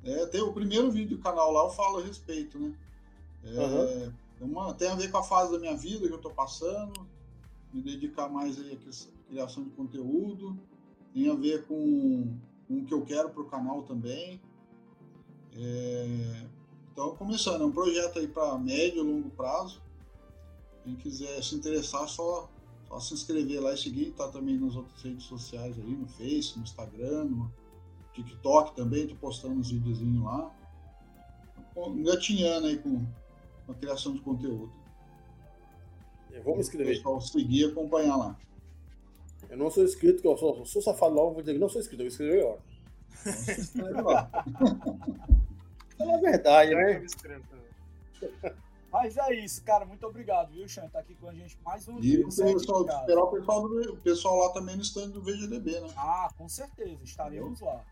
É, 0.03 0.25
tem 0.27 0.41
o 0.41 0.53
primeiro 0.53 0.91
vídeo 0.91 1.17
do 1.17 1.23
canal 1.23 1.51
lá, 1.51 1.63
eu 1.63 1.69
falo 1.69 1.99
a 1.99 2.03
respeito, 2.03 2.59
né? 2.59 2.73
É, 3.45 4.09
é 4.41 4.43
uma- 4.43 4.73
tem 4.73 4.89
a 4.89 4.95
ver 4.95 5.09
com 5.09 5.17
a 5.17 5.23
fase 5.23 5.51
da 5.51 5.57
minha 5.59 5.75
vida 5.75 6.07
que 6.07 6.13
eu 6.13 6.19
tô 6.21 6.29
passando, 6.29 7.07
me 7.73 7.81
dedicar 7.81 8.29
mais 8.29 8.59
aí 8.59 8.73
à 8.73 8.75
cri- 8.77 9.09
criação 9.29 9.63
de 9.63 9.69
conteúdo, 9.71 10.55
tem 11.13 11.29
a 11.29 11.33
ver 11.33 11.65
com, 11.65 12.37
com 12.67 12.79
o 12.79 12.85
que 12.85 12.93
eu 12.93 13.01
quero 13.03 13.29
pro 13.31 13.45
canal 13.45 13.81
também. 13.83 14.39
É, 15.55 16.45
então, 16.93 17.15
começando, 17.15 17.63
é 17.63 17.65
um 17.65 17.71
projeto 17.71 18.19
aí 18.19 18.27
para 18.27 18.55
médio 18.59 19.03
e 19.03 19.07
longo 19.07 19.31
prazo. 19.31 19.81
Quem 20.83 20.95
quiser 20.95 21.43
se 21.43 21.55
interessar, 21.55 22.07
só, 22.07 22.47
só 22.87 22.99
se 22.99 23.15
inscrever 23.15 23.59
lá 23.59 23.73
e 23.73 23.77
seguir. 23.77 24.11
Tá 24.11 24.27
também 24.27 24.59
nas 24.59 24.75
outras 24.75 25.01
redes 25.01 25.25
sociais 25.25 25.75
aí, 25.79 25.95
no 25.95 26.07
Face, 26.07 26.55
no 26.55 26.61
Instagram, 26.61 27.23
no, 27.23 27.51
TikTok 28.13 28.75
também, 28.75 29.07
tô 29.07 29.15
postando 29.15 29.55
uns 29.55 29.71
videozinhos 29.71 30.23
lá. 30.23 30.51
Engatinhando 31.75 32.67
aí 32.67 32.77
com, 32.77 33.03
com 33.65 33.71
a 33.71 33.75
criação 33.75 34.13
de 34.13 34.21
conteúdo. 34.21 34.71
Eu 36.29 36.43
vou 36.43 36.53
me 36.53 36.61
inscrever. 36.61 36.97
Pessoal 36.97 37.19
seguir 37.19 37.61
e 37.61 37.71
acompanhar 37.71 38.17
lá. 38.17 38.37
Eu 39.49 39.57
não 39.57 39.71
sou 39.71 39.83
inscrito, 39.83 40.27
eu 40.27 40.37
sou, 40.37 40.63
sou 40.63 40.81
safado 40.81 41.15
logo, 41.15 41.33
vou 41.33 41.41
dizer 41.41 41.53
que 41.53 41.59
não 41.59 41.69
sou 41.69 41.81
inscrito, 41.81 42.03
eu 42.03 42.11
vou 42.11 42.13
escrever 42.13 42.59
agora. 43.97 44.29
É 45.99 46.15
a 46.15 46.17
verdade, 46.17 46.75
né? 46.75 47.05
Mas 48.91 49.17
é 49.17 49.33
isso, 49.33 49.63
cara. 49.63 49.85
Muito 49.85 50.05
obrigado, 50.05 50.51
viu, 50.51 50.67
Xan? 50.67 50.87
Tá 50.89 50.99
aqui 50.99 51.15
com 51.15 51.27
a 51.27 51.33
gente 51.33 51.57
mais 51.65 51.87
um 51.87 51.99
dia. 51.99 52.19
E 52.19 52.21
o 52.21 52.25
pessoal, 52.25 52.85
esperar 52.85 53.23
o 53.23 53.31
pessoal, 53.31 53.67
do, 53.67 53.93
o 53.93 53.97
pessoal 53.97 54.37
lá 54.37 54.53
também 54.53 54.75
no 54.75 54.83
stand 54.83 55.09
do 55.09 55.21
VGDB, 55.21 55.79
né? 55.79 55.89
Ah, 55.97 56.29
com 56.37 56.47
certeza. 56.47 57.03
Estaremos 57.03 57.59
lá. 57.59 57.83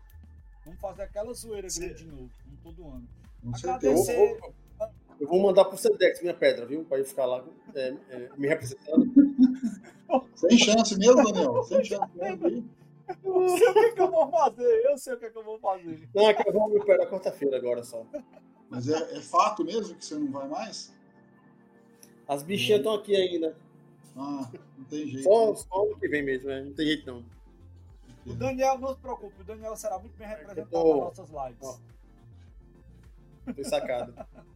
Vamos 0.64 0.80
fazer 0.80 1.02
aquela 1.02 1.34
zoeira 1.34 1.66
grande 1.76 1.94
de 1.94 2.06
novo, 2.06 2.30
como 2.44 2.56
todo 2.62 2.88
ano. 2.88 3.08
Com 3.42 3.56
Agradecer. 3.56 4.30
Eu 4.30 4.38
vou, 4.38 4.90
eu 5.20 5.28
vou 5.28 5.42
mandar 5.42 5.64
pro 5.64 5.76
Sedex 5.76 6.20
minha 6.22 6.34
pedra, 6.34 6.66
viu? 6.66 6.84
Pra 6.84 6.98
ele 6.98 7.06
ficar 7.06 7.26
lá 7.26 7.44
é, 7.74 7.94
é, 8.10 8.28
me 8.36 8.46
representando. 8.46 9.12
Sem 10.36 10.58
chance 10.58 10.96
mesmo, 10.96 11.24
Daniel. 11.24 11.62
Sem 11.64 11.84
chance 11.84 12.10
mesmo. 12.16 12.70
Eu 13.24 13.48
sei 13.48 13.68
o 13.68 13.74
que, 13.74 13.92
que, 13.92 14.00
eu 14.00 14.10
vou 14.10 14.30
fazer, 14.30 14.84
eu 14.84 14.98
sei 14.98 15.14
o 15.14 15.18
que, 15.18 15.30
que 15.30 15.38
eu 15.38 15.44
vou 15.44 15.58
fazer. 15.58 16.08
Não, 16.14 16.28
é 16.28 16.34
que 16.34 16.48
eu 16.48 16.52
vou 16.52 16.70
me 16.70 16.78
operar 16.78 17.08
quarta-feira 17.08 17.56
agora 17.56 17.82
só. 17.82 18.04
Mas 18.68 18.88
é, 18.88 19.16
é, 19.16 19.20
fato 19.20 19.64
mesmo 19.64 19.94
que 19.96 20.04
você 20.04 20.14
não 20.14 20.30
vai 20.30 20.48
mais? 20.48 20.92
As 22.26 22.42
bichinhas 22.42 22.80
estão 22.80 22.94
aqui 22.94 23.14
ainda. 23.14 23.56
Ah, 24.16 24.50
não 24.78 24.84
tem 24.84 25.06
jeito. 25.06 25.24
Só, 25.24 25.54
só 25.54 25.84
ano 25.84 25.98
que 25.98 26.08
vem 26.08 26.22
mesmo, 26.22 26.48
né? 26.48 26.62
Não 26.62 26.72
tem 26.72 26.86
jeito 26.86 27.06
não. 27.06 27.24
O 28.24 28.34
Daniel, 28.34 28.78
não 28.78 28.94
se 28.94 29.00
preocupe, 29.00 29.40
o 29.40 29.44
Daniel 29.44 29.76
será 29.76 29.98
muito 29.98 30.16
bem 30.16 30.28
representado 30.28 30.70
tô... 30.70 31.04
nas 31.04 31.18
nossas 31.18 31.28
lives. 31.28 31.62
Ó. 31.62 31.78
Foi 33.52 33.64
sacado. 33.64 34.14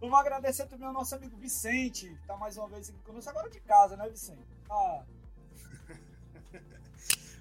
Vamos 0.00 0.18
agradecer 0.18 0.66
também 0.66 0.86
ao 0.86 0.92
nosso 0.92 1.14
amigo 1.14 1.36
Vicente, 1.36 2.08
que 2.08 2.20
está 2.20 2.36
mais 2.36 2.56
uma 2.56 2.68
vez 2.68 2.90
aqui 2.90 2.98
conosco, 3.04 3.30
agora 3.30 3.48
de 3.48 3.60
casa, 3.60 3.96
né, 3.96 4.08
Vicente? 4.08 4.44
Ah. 4.70 5.02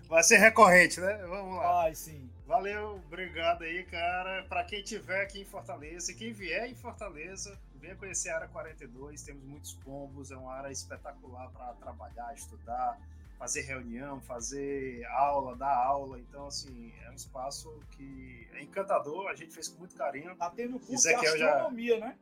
Vai 0.08 0.22
ser 0.24 0.38
recorrente, 0.38 1.00
né? 1.00 1.18
Vamos 1.28 1.56
lá. 1.56 1.74
Vai, 1.74 1.96
sim. 1.96 2.30
Valeu, 2.46 3.02
obrigado 3.08 3.64
aí, 3.64 3.84
cara. 3.86 4.44
Para 4.44 4.64
quem 4.64 4.84
tiver 4.84 5.24
aqui 5.24 5.42
em 5.42 5.46
Fortaleza 5.46 6.12
e 6.12 6.16
quem 6.16 6.32
vier 6.32 6.70
em 6.70 6.76
Fortaleza, 6.76 7.58
venha 7.76 7.96
conhecer 7.96 8.30
a 8.30 8.36
área 8.36 8.48
42. 8.50 9.24
Temos 9.24 9.44
muitos 9.44 9.74
combos, 9.84 10.30
é 10.30 10.36
uma 10.36 10.54
área 10.54 10.72
espetacular 10.72 11.50
para 11.52 11.74
trabalhar, 11.74 12.34
estudar, 12.36 13.00
fazer 13.40 13.62
reunião, 13.62 14.22
fazer 14.22 15.06
aula, 15.06 15.56
dar 15.56 15.76
aula. 15.76 16.20
Então, 16.20 16.48
assim, 16.48 16.94
é 17.04 17.10
um 17.10 17.16
espaço 17.16 17.74
que 17.92 18.48
é 18.54 18.62
encantador. 18.62 19.28
A 19.30 19.36
gente 19.36 19.54
fez 19.54 19.70
com 19.70 19.80
muito 19.80 19.96
carinho. 19.96 20.36
Tá 20.36 20.50
tendo 20.50 20.80
curso 20.80 21.08
de 21.08 21.16
astronomia, 21.16 22.00
já... 22.00 22.06
né? 22.06 22.18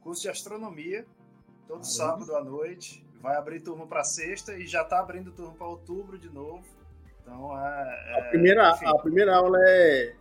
Curso 0.00 0.22
de 0.22 0.28
astronomia, 0.30 1.06
todo 1.66 1.84
sábado 1.84 2.34
à 2.34 2.42
noite. 2.42 3.04
Vai 3.20 3.36
abrir 3.36 3.60
turno 3.60 3.86
para 3.86 4.02
sexta 4.02 4.54
e 4.54 4.66
já 4.66 4.82
está 4.82 4.98
abrindo 4.98 5.30
turno 5.30 5.52
para 5.52 5.66
outubro 5.66 6.18
de 6.18 6.30
novo. 6.30 6.64
Então, 7.22 7.56
é, 7.56 8.04
é, 8.08 8.20
a, 8.20 8.22
primeira, 8.30 8.70
a 8.70 8.98
primeira 8.98 9.36
aula 9.36 9.58
é 9.60 10.14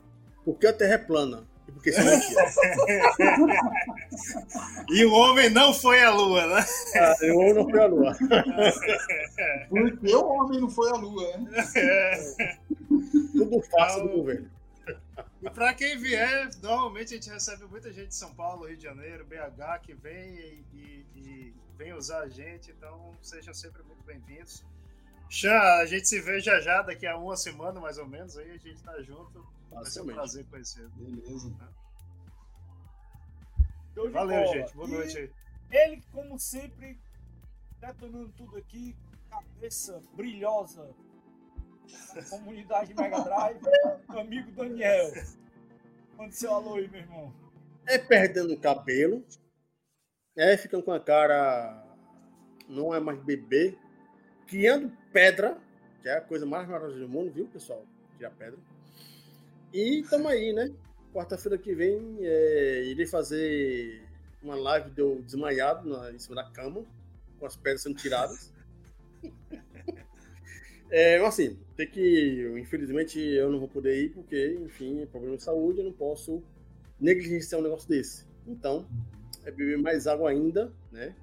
por 0.43 0.57
que 0.57 0.67
a 0.67 0.73
Terra 0.73 0.95
é 0.95 0.97
plana? 0.97 1.47
E 1.67 1.71
por 1.71 1.81
que 1.81 1.91
isso 1.91 1.99
é 1.99 2.03
mentira? 2.03 2.45
e 4.89 5.05
o 5.05 5.13
homem 5.13 5.49
não 5.49 5.73
foi 5.73 6.03
à 6.03 6.11
Lua, 6.11 6.45
né? 6.47 6.65
Ah, 6.95 7.15
o 7.21 7.37
homem 7.37 7.53
não 7.53 7.69
foi 7.69 7.79
à 7.79 7.85
Lua. 7.85 8.17
Por 9.69 9.97
que 9.99 10.15
o 10.15 10.25
homem 10.25 10.59
não 10.59 10.69
foi 10.69 10.89
à 10.89 10.95
Lua, 10.95 11.37
né? 11.37 11.65
É. 11.77 12.57
Tudo 13.33 13.61
fácil 13.61 14.03
do 14.03 14.09
governo. 14.09 14.49
E 15.41 15.49
para 15.49 15.73
quem 15.73 15.97
vier, 15.97 16.49
normalmente 16.61 17.13
a 17.13 17.17
gente 17.17 17.29
recebe 17.29 17.65
muita 17.65 17.93
gente 17.93 18.09
de 18.09 18.15
São 18.15 18.35
Paulo, 18.35 18.67
Rio 18.67 18.75
de 18.75 18.83
Janeiro, 18.83 19.25
BH, 19.25 19.79
que 19.81 19.93
vem 19.93 20.35
e, 20.35 20.65
e, 20.73 21.05
e 21.15 21.53
vem 21.77 21.93
usar 21.93 22.23
a 22.23 22.29
gente, 22.29 22.71
então 22.71 23.15
sejam 23.21 23.53
sempre 23.53 23.81
muito 23.83 24.03
bem-vindos. 24.03 24.65
Xan, 25.29 25.57
a 25.57 25.85
gente 25.85 26.09
se 26.09 26.19
vê 26.19 26.41
já 26.41 26.59
já, 26.59 26.81
daqui 26.81 27.07
a 27.07 27.17
uma 27.17 27.37
semana 27.37 27.79
mais 27.79 27.97
ou 27.97 28.05
menos, 28.05 28.37
aí 28.37 28.51
a 28.51 28.57
gente 28.57 28.83
tá 28.83 29.01
junto. 29.01 29.47
Vai 29.71 29.85
ser 29.85 30.01
um 30.01 30.07
prazer 30.07 30.45
conhecer. 30.47 30.89
Beleza. 30.89 31.55
Valeu, 34.11 34.47
gente. 34.47 34.73
Boa 34.73 34.87
noite 34.87 35.17
aí. 35.17 35.31
Ele, 35.71 36.03
como 36.11 36.37
sempre, 36.37 36.99
detonando 37.79 38.29
tudo 38.35 38.57
aqui, 38.57 38.93
cabeça 39.29 40.01
brilhosa 40.15 40.93
comunidade 42.29 42.93
Mega 42.93 43.19
Drive, 43.21 43.59
amigo 44.07 44.51
Daniel. 44.51 45.11
Mande 46.17 46.35
seu 46.35 46.53
alô 46.53 46.75
aí, 46.75 46.87
meu 46.87 46.99
irmão. 46.99 47.33
É 47.87 47.97
perdendo 47.97 48.53
o 48.53 48.59
cabelo. 48.59 49.23
É, 50.35 50.55
ficam 50.57 50.81
com 50.81 50.91
a 50.91 50.99
cara. 50.99 51.85
Não 52.67 52.93
é 52.93 52.99
mais 52.99 53.19
bebê. 53.19 53.77
Criando 54.47 54.91
pedra, 55.11 55.57
que 56.01 56.09
é 56.09 56.17
a 56.17 56.21
coisa 56.21 56.45
mais 56.45 56.67
maravilhosa 56.67 56.99
do 56.99 57.09
mundo, 57.09 57.31
viu, 57.31 57.47
pessoal? 57.47 57.85
Criar 58.17 58.31
pedra. 58.31 58.59
E 59.73 60.03
tamo 60.09 60.27
aí, 60.27 60.53
né? 60.53 60.73
Quarta-feira 61.13 61.57
que 61.57 61.73
vem, 61.73 62.17
é, 62.21 62.83
irei 62.85 63.05
fazer 63.05 64.03
uma 64.41 64.55
live 64.55 64.91
de 64.91 65.01
eu 65.01 65.21
desmaiado 65.21 65.89
na, 65.89 66.11
em 66.11 66.19
cima 66.19 66.35
da 66.35 66.49
cama, 66.49 66.83
com 67.39 67.45
as 67.45 67.55
pedras 67.55 67.81
sendo 67.81 67.95
tiradas. 67.95 68.53
É, 70.89 71.17
assim, 71.17 71.57
tem 71.75 71.87
que, 71.87 72.51
infelizmente, 72.57 73.19
eu 73.19 73.51
não 73.51 73.59
vou 73.59 73.67
poder 73.67 74.03
ir 74.03 74.09
porque, 74.09 74.57
enfim, 74.63 75.01
é 75.01 75.05
problema 75.05 75.37
de 75.37 75.43
saúde, 75.43 75.79
eu 75.79 75.85
não 75.85 75.93
posso 75.93 76.41
negligenciar 76.99 77.61
um 77.61 77.63
negócio 77.63 77.87
desse. 77.87 78.25
Então, 78.47 78.87
é 79.45 79.51
beber 79.51 79.77
mais 79.77 80.07
água 80.07 80.31
ainda, 80.31 80.73
né? 80.91 81.15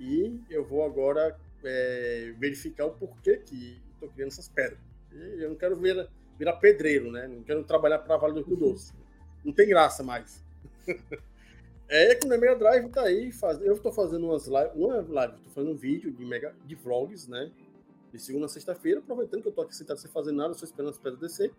E 0.00 0.40
eu 0.50 0.64
vou 0.64 0.84
agora 0.84 1.38
é, 1.64 2.34
verificar 2.38 2.86
o 2.86 2.90
porquê 2.90 3.36
que 3.36 3.80
estou 3.94 4.08
criando 4.08 4.28
essas 4.28 4.48
pedras. 4.48 4.80
Eu 5.12 5.50
não 5.50 5.56
quero 5.56 5.76
ver, 5.76 6.08
virar 6.38 6.54
pedreiro, 6.54 7.12
né? 7.12 7.28
Não 7.28 7.42
quero 7.42 7.62
trabalhar 7.62 7.98
para 7.98 8.16
Vale 8.16 8.34
do 8.34 8.42
Rio 8.42 8.56
Doce. 8.56 8.92
Não 9.44 9.52
tem 9.52 9.68
graça 9.68 10.02
mais. 10.02 10.42
É 11.94 12.14
que 12.14 12.26
o 12.26 12.30
Mega 12.30 12.56
Drive 12.56 12.88
tá 12.88 13.02
aí, 13.02 13.30
faz... 13.30 13.60
eu 13.60 13.74
estou 13.74 13.92
fazendo 13.92 14.24
umas 14.24 14.46
lives, 14.46 14.74
não 14.74 14.94
é 14.94 15.02
live, 15.02 15.34
estou 15.34 15.52
fazendo 15.52 15.72
um 15.74 15.76
vídeo 15.76 16.10
de, 16.10 16.24
mega, 16.24 16.54
de 16.64 16.74
vlogs, 16.74 17.28
né? 17.28 17.50
De 18.12 18.18
segunda 18.18 18.46
a 18.46 18.48
sexta-feira, 18.48 19.00
aproveitando 19.00 19.42
que 19.42 19.48
eu 19.48 19.52
tô 19.52 19.62
aqui 19.62 19.74
sentado 19.74 19.98
sem 19.98 20.10
fazer 20.10 20.32
nada, 20.32 20.52
só 20.54 20.64
esperando 20.64 20.90
as 20.90 20.98
pedras 20.98 21.20
descer. 21.20 21.52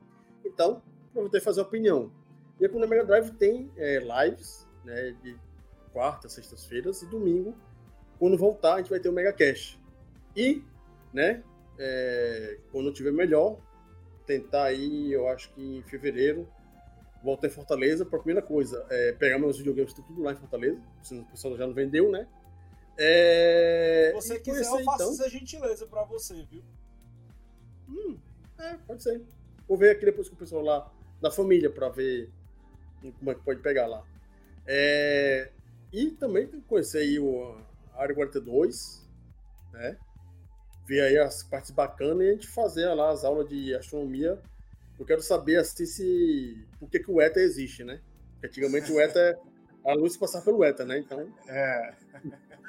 Então, 0.46 0.82
aproveitei 1.10 1.42
fazer 1.42 1.62
a 1.62 1.64
opinião. 1.64 2.12
E 2.60 2.66
aqui 2.66 2.78
no 2.78 2.88
Mega 2.88 3.04
Drive 3.04 3.32
tem 3.32 3.72
é, 3.76 4.00
lives, 4.00 4.68
né, 4.86 5.16
de 5.24 5.36
quarta, 5.92 6.30
sextas-feiras 6.30 7.02
e 7.02 7.08
domingo. 7.08 7.56
Quando 8.20 8.38
voltar, 8.38 8.76
a 8.76 8.78
gente 8.78 8.90
vai 8.90 9.00
ter 9.00 9.10
o 9.10 9.14
Mega 9.14 9.34
Cash. 9.34 9.80
E, 10.36 10.64
né, 11.12 11.44
é, 11.80 12.60
quando 12.72 12.94
tiver 12.94 13.12
melhor, 13.12 13.58
tentar 14.26 14.66
aí, 14.66 15.12
eu 15.12 15.28
acho 15.28 15.52
que 15.54 15.78
em 15.78 15.84
fevereiro, 15.84 16.48
voltar 17.24 17.48
em 17.48 17.52
Fortaleza. 17.52 18.06
Para 18.06 18.20
primeira 18.20 18.42
coisa, 18.42 18.86
é, 18.90 19.12
pegar 19.14 19.40
meus 19.40 19.58
videogames 19.58 19.94
tudo 19.94 20.22
lá 20.22 20.34
em 20.34 20.36
Fortaleza, 20.36 20.80
se 21.02 21.16
o 21.18 21.26
pessoal 21.26 21.58
já 21.58 21.66
não 21.66 21.74
vendeu, 21.74 22.12
né? 22.12 22.28
É... 22.98 24.10
Se 24.10 24.16
você 24.16 24.40
quiser, 24.40 24.66
eu 24.66 24.84
faço 24.84 25.04
então... 25.04 25.14
essa 25.14 25.30
gentileza 25.30 25.86
para 25.88 26.04
você, 26.04 26.46
viu? 26.50 26.64
Hum, 27.90 28.18
é, 28.60 28.76
pode 28.88 29.04
ser. 29.04 29.22
Vou 29.68 29.78
ver 29.78 29.92
aqui 29.92 30.06
depois 30.06 30.30
com 30.30 30.36
o 30.36 30.38
pessoal 30.38 30.62
lá 30.62 30.92
da 31.22 31.32
família 31.32 31.70
para 31.70 31.90
ver 31.90 32.30
como 33.20 33.32
é 33.32 33.36
que 33.36 33.42
pode 33.42 33.62
pegar 33.62 33.88
lá. 33.88 34.04
É... 34.66 35.52
E 35.92 36.12
também 36.12 36.48
tem 36.48 36.60
que 36.60 36.68
conhecer 36.68 37.00
aí 37.00 37.20
o 37.20 37.58
Área 37.96 38.16
42, 38.16 39.06
né? 39.72 39.98
Ver 40.88 41.02
aí 41.02 41.18
as 41.18 41.44
partes 41.44 41.72
bacanas 41.72 42.26
e 42.26 42.30
a 42.30 42.34
gente 42.34 42.48
fazer 42.48 42.86
lá 42.94 43.12
as 43.12 43.24
aulas 43.24 43.48
de 43.48 43.74
astronomia. 43.76 44.42
Eu 45.00 45.06
quero 45.06 45.22
saber 45.22 45.58
assim, 45.58 45.86
se 45.86 46.68
por 46.80 46.90
que, 46.90 47.00
que 47.00 47.12
o 47.12 47.22
ETA 47.22 47.40
existe, 47.40 47.84
né? 47.84 48.02
Porque 48.34 48.48
antigamente 48.48 48.92
o 48.92 49.00
ETA 49.00 49.40
a 49.86 49.94
luz 49.94 50.16
passava 50.18 50.46
pelo 50.46 50.64
ETA, 50.64 50.86
né? 50.86 50.98
Então. 51.00 51.32
É. 51.48 51.94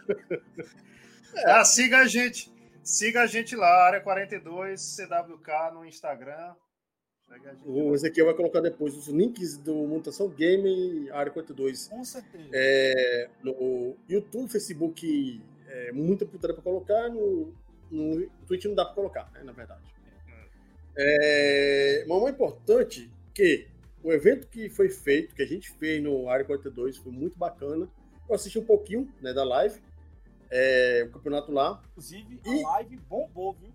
é. 1.36 1.50
Ah, 1.50 1.64
siga 1.64 1.98
a 1.98 2.06
gente. 2.06 2.52
Siga 2.82 3.22
a 3.22 3.26
gente 3.26 3.56
lá, 3.56 3.86
área 3.86 4.00
42 4.00 4.96
CWK 4.96 5.72
no 5.72 5.86
Instagram. 5.86 6.54
O 7.64 7.94
Ezequiel 7.94 8.26
vai 8.26 8.34
colocar 8.34 8.60
depois 8.60 8.94
os 8.94 9.08
links 9.08 9.56
do 9.56 9.74
Mutação 9.74 10.28
Game 10.28 11.10
Área 11.10 11.32
42. 11.32 11.88
Com 11.88 12.04
certeza. 12.04 12.48
É, 12.52 13.28
no 13.42 13.96
YouTube, 14.08 14.50
Facebook, 14.50 15.42
é, 15.66 15.92
muita 15.92 16.26
putaria 16.26 16.54
para 16.54 16.62
colocar. 16.62 17.08
No, 17.08 17.52
no 17.90 18.26
Twitch 18.46 18.66
não 18.66 18.74
dá 18.74 18.84
para 18.84 18.94
colocar, 18.94 19.30
né, 19.32 19.42
na 19.42 19.52
verdade. 19.52 19.82
É, 20.96 22.04
mas 22.06 22.22
o 22.22 22.28
importante 22.28 23.10
que 23.34 23.66
o 24.02 24.12
evento 24.12 24.46
que 24.46 24.68
foi 24.68 24.88
feito, 24.88 25.34
que 25.34 25.42
a 25.42 25.46
gente 25.46 25.72
fez 25.72 26.02
no 26.02 26.28
Área 26.28 26.44
42, 26.44 26.98
foi 26.98 27.10
muito 27.10 27.38
bacana. 27.38 27.88
Eu 28.28 28.34
assisti 28.34 28.58
um 28.58 28.64
pouquinho 28.64 29.10
né, 29.20 29.32
da 29.32 29.42
live, 29.42 29.80
é, 30.56 31.04
o 31.04 31.10
campeonato 31.10 31.50
lá. 31.50 31.82
Inclusive, 31.90 32.40
e... 32.46 32.64
a 32.64 32.68
live 32.68 32.96
bombou, 33.08 33.54
viu? 33.54 33.72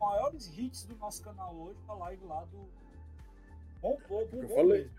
maiores 0.00 0.46
hits 0.56 0.84
do 0.84 0.96
nosso 0.96 1.22
canal 1.22 1.54
hoje, 1.56 1.78
a 1.88 1.94
live 1.94 2.24
lá 2.24 2.44
do 2.46 2.68
Bom 3.80 3.96
Povo. 4.08 4.28
Eu 4.42 4.48
falei. 4.48 4.90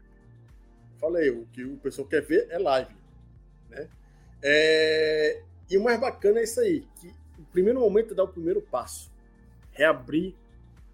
Falei, 0.98 1.30
o 1.30 1.46
que 1.48 1.64
o 1.64 1.78
pessoal 1.78 2.08
quer 2.08 2.22
ver 2.22 2.48
é 2.50 2.58
live. 2.58 2.94
Né? 3.70 3.90
É... 4.42 5.44
E 5.70 5.78
o 5.78 5.84
mais 5.84 6.00
bacana 6.00 6.40
é 6.40 6.44
isso 6.44 6.60
aí, 6.60 6.88
que 7.00 7.14
o 7.38 7.44
primeiro 7.52 7.80
momento 7.80 8.14
é 8.14 8.16
dar 8.16 8.24
o 8.24 8.28
primeiro 8.28 8.62
passo. 8.62 9.12
Reabrir 9.72 10.36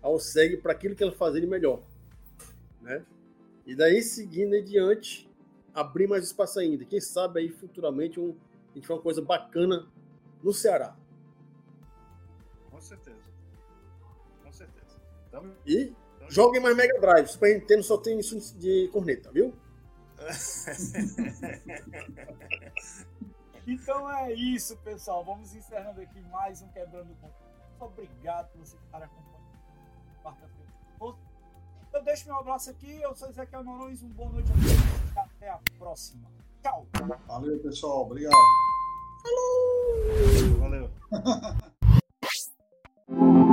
a 0.01 0.09
OSEG 0.09 0.57
para 0.57 0.71
aquilo 0.71 0.95
que 0.95 1.03
ela 1.03 1.11
fazia 1.11 1.41
de 1.41 1.47
melhor. 1.47 1.81
Né? 2.81 3.03
E 3.65 3.75
daí, 3.75 4.01
seguindo 4.01 4.55
adiante, 4.55 5.29
abrir 5.73 6.07
mais 6.07 6.25
espaço 6.25 6.59
ainda. 6.59 6.85
Quem 6.85 7.01
sabe 7.01 7.39
aí 7.39 7.49
futuramente 7.49 8.19
um, 8.19 8.35
a 8.71 8.75
gente 8.75 8.87
faz 8.87 8.97
uma 8.97 9.03
coisa 9.03 9.21
bacana 9.21 9.87
no 10.45 10.53
Ceará. 10.53 10.95
Com 12.69 12.79
certeza. 12.79 13.17
Com 14.43 14.53
certeza. 14.53 15.01
Tamo, 15.31 15.51
e 15.65 15.95
tamo 16.19 16.29
joguem 16.29 16.61
mais 16.61 16.77
Mega 16.77 17.01
Drive. 17.01 17.25
Super 17.27 17.59
Nintendo 17.59 17.81
só 17.81 17.97
tem 17.97 18.19
isso 18.19 18.55
de 18.59 18.87
corneta, 18.89 19.31
viu? 19.31 19.55
então 23.67 24.07
é 24.11 24.31
isso, 24.33 24.77
pessoal. 24.77 25.25
Vamos 25.25 25.55
encerrando 25.55 25.99
aqui 25.99 26.21
mais 26.21 26.61
um 26.61 26.67
Quebrando 26.67 27.11
o 27.11 27.15
Muito 27.15 27.33
obrigado 27.79 28.51
por 28.51 28.59
você 28.59 28.77
estar 28.77 29.01
acompanhando. 29.01 29.49
Quarta-feira. 30.23 30.69
Eu 31.91 32.03
deixo 32.03 32.27
meu 32.27 32.37
abraço 32.37 32.69
aqui. 32.69 33.01
Eu 33.01 33.15
sou 33.15 33.29
Ezequiel 33.29 33.63
Norões. 33.63 34.03
Um 34.03 34.09
boa 34.09 34.29
noite 34.29 34.51
a 34.51 34.53
todos. 34.53 34.73
Até 35.17 35.49
a 35.49 35.59
próxima. 35.79 36.29
Tchau. 36.61 36.85
Valeu, 37.25 37.59
pessoal. 37.59 38.03
Obrigado. 38.03 38.35
Falou! 39.25 40.59
Valeu! 40.59 40.89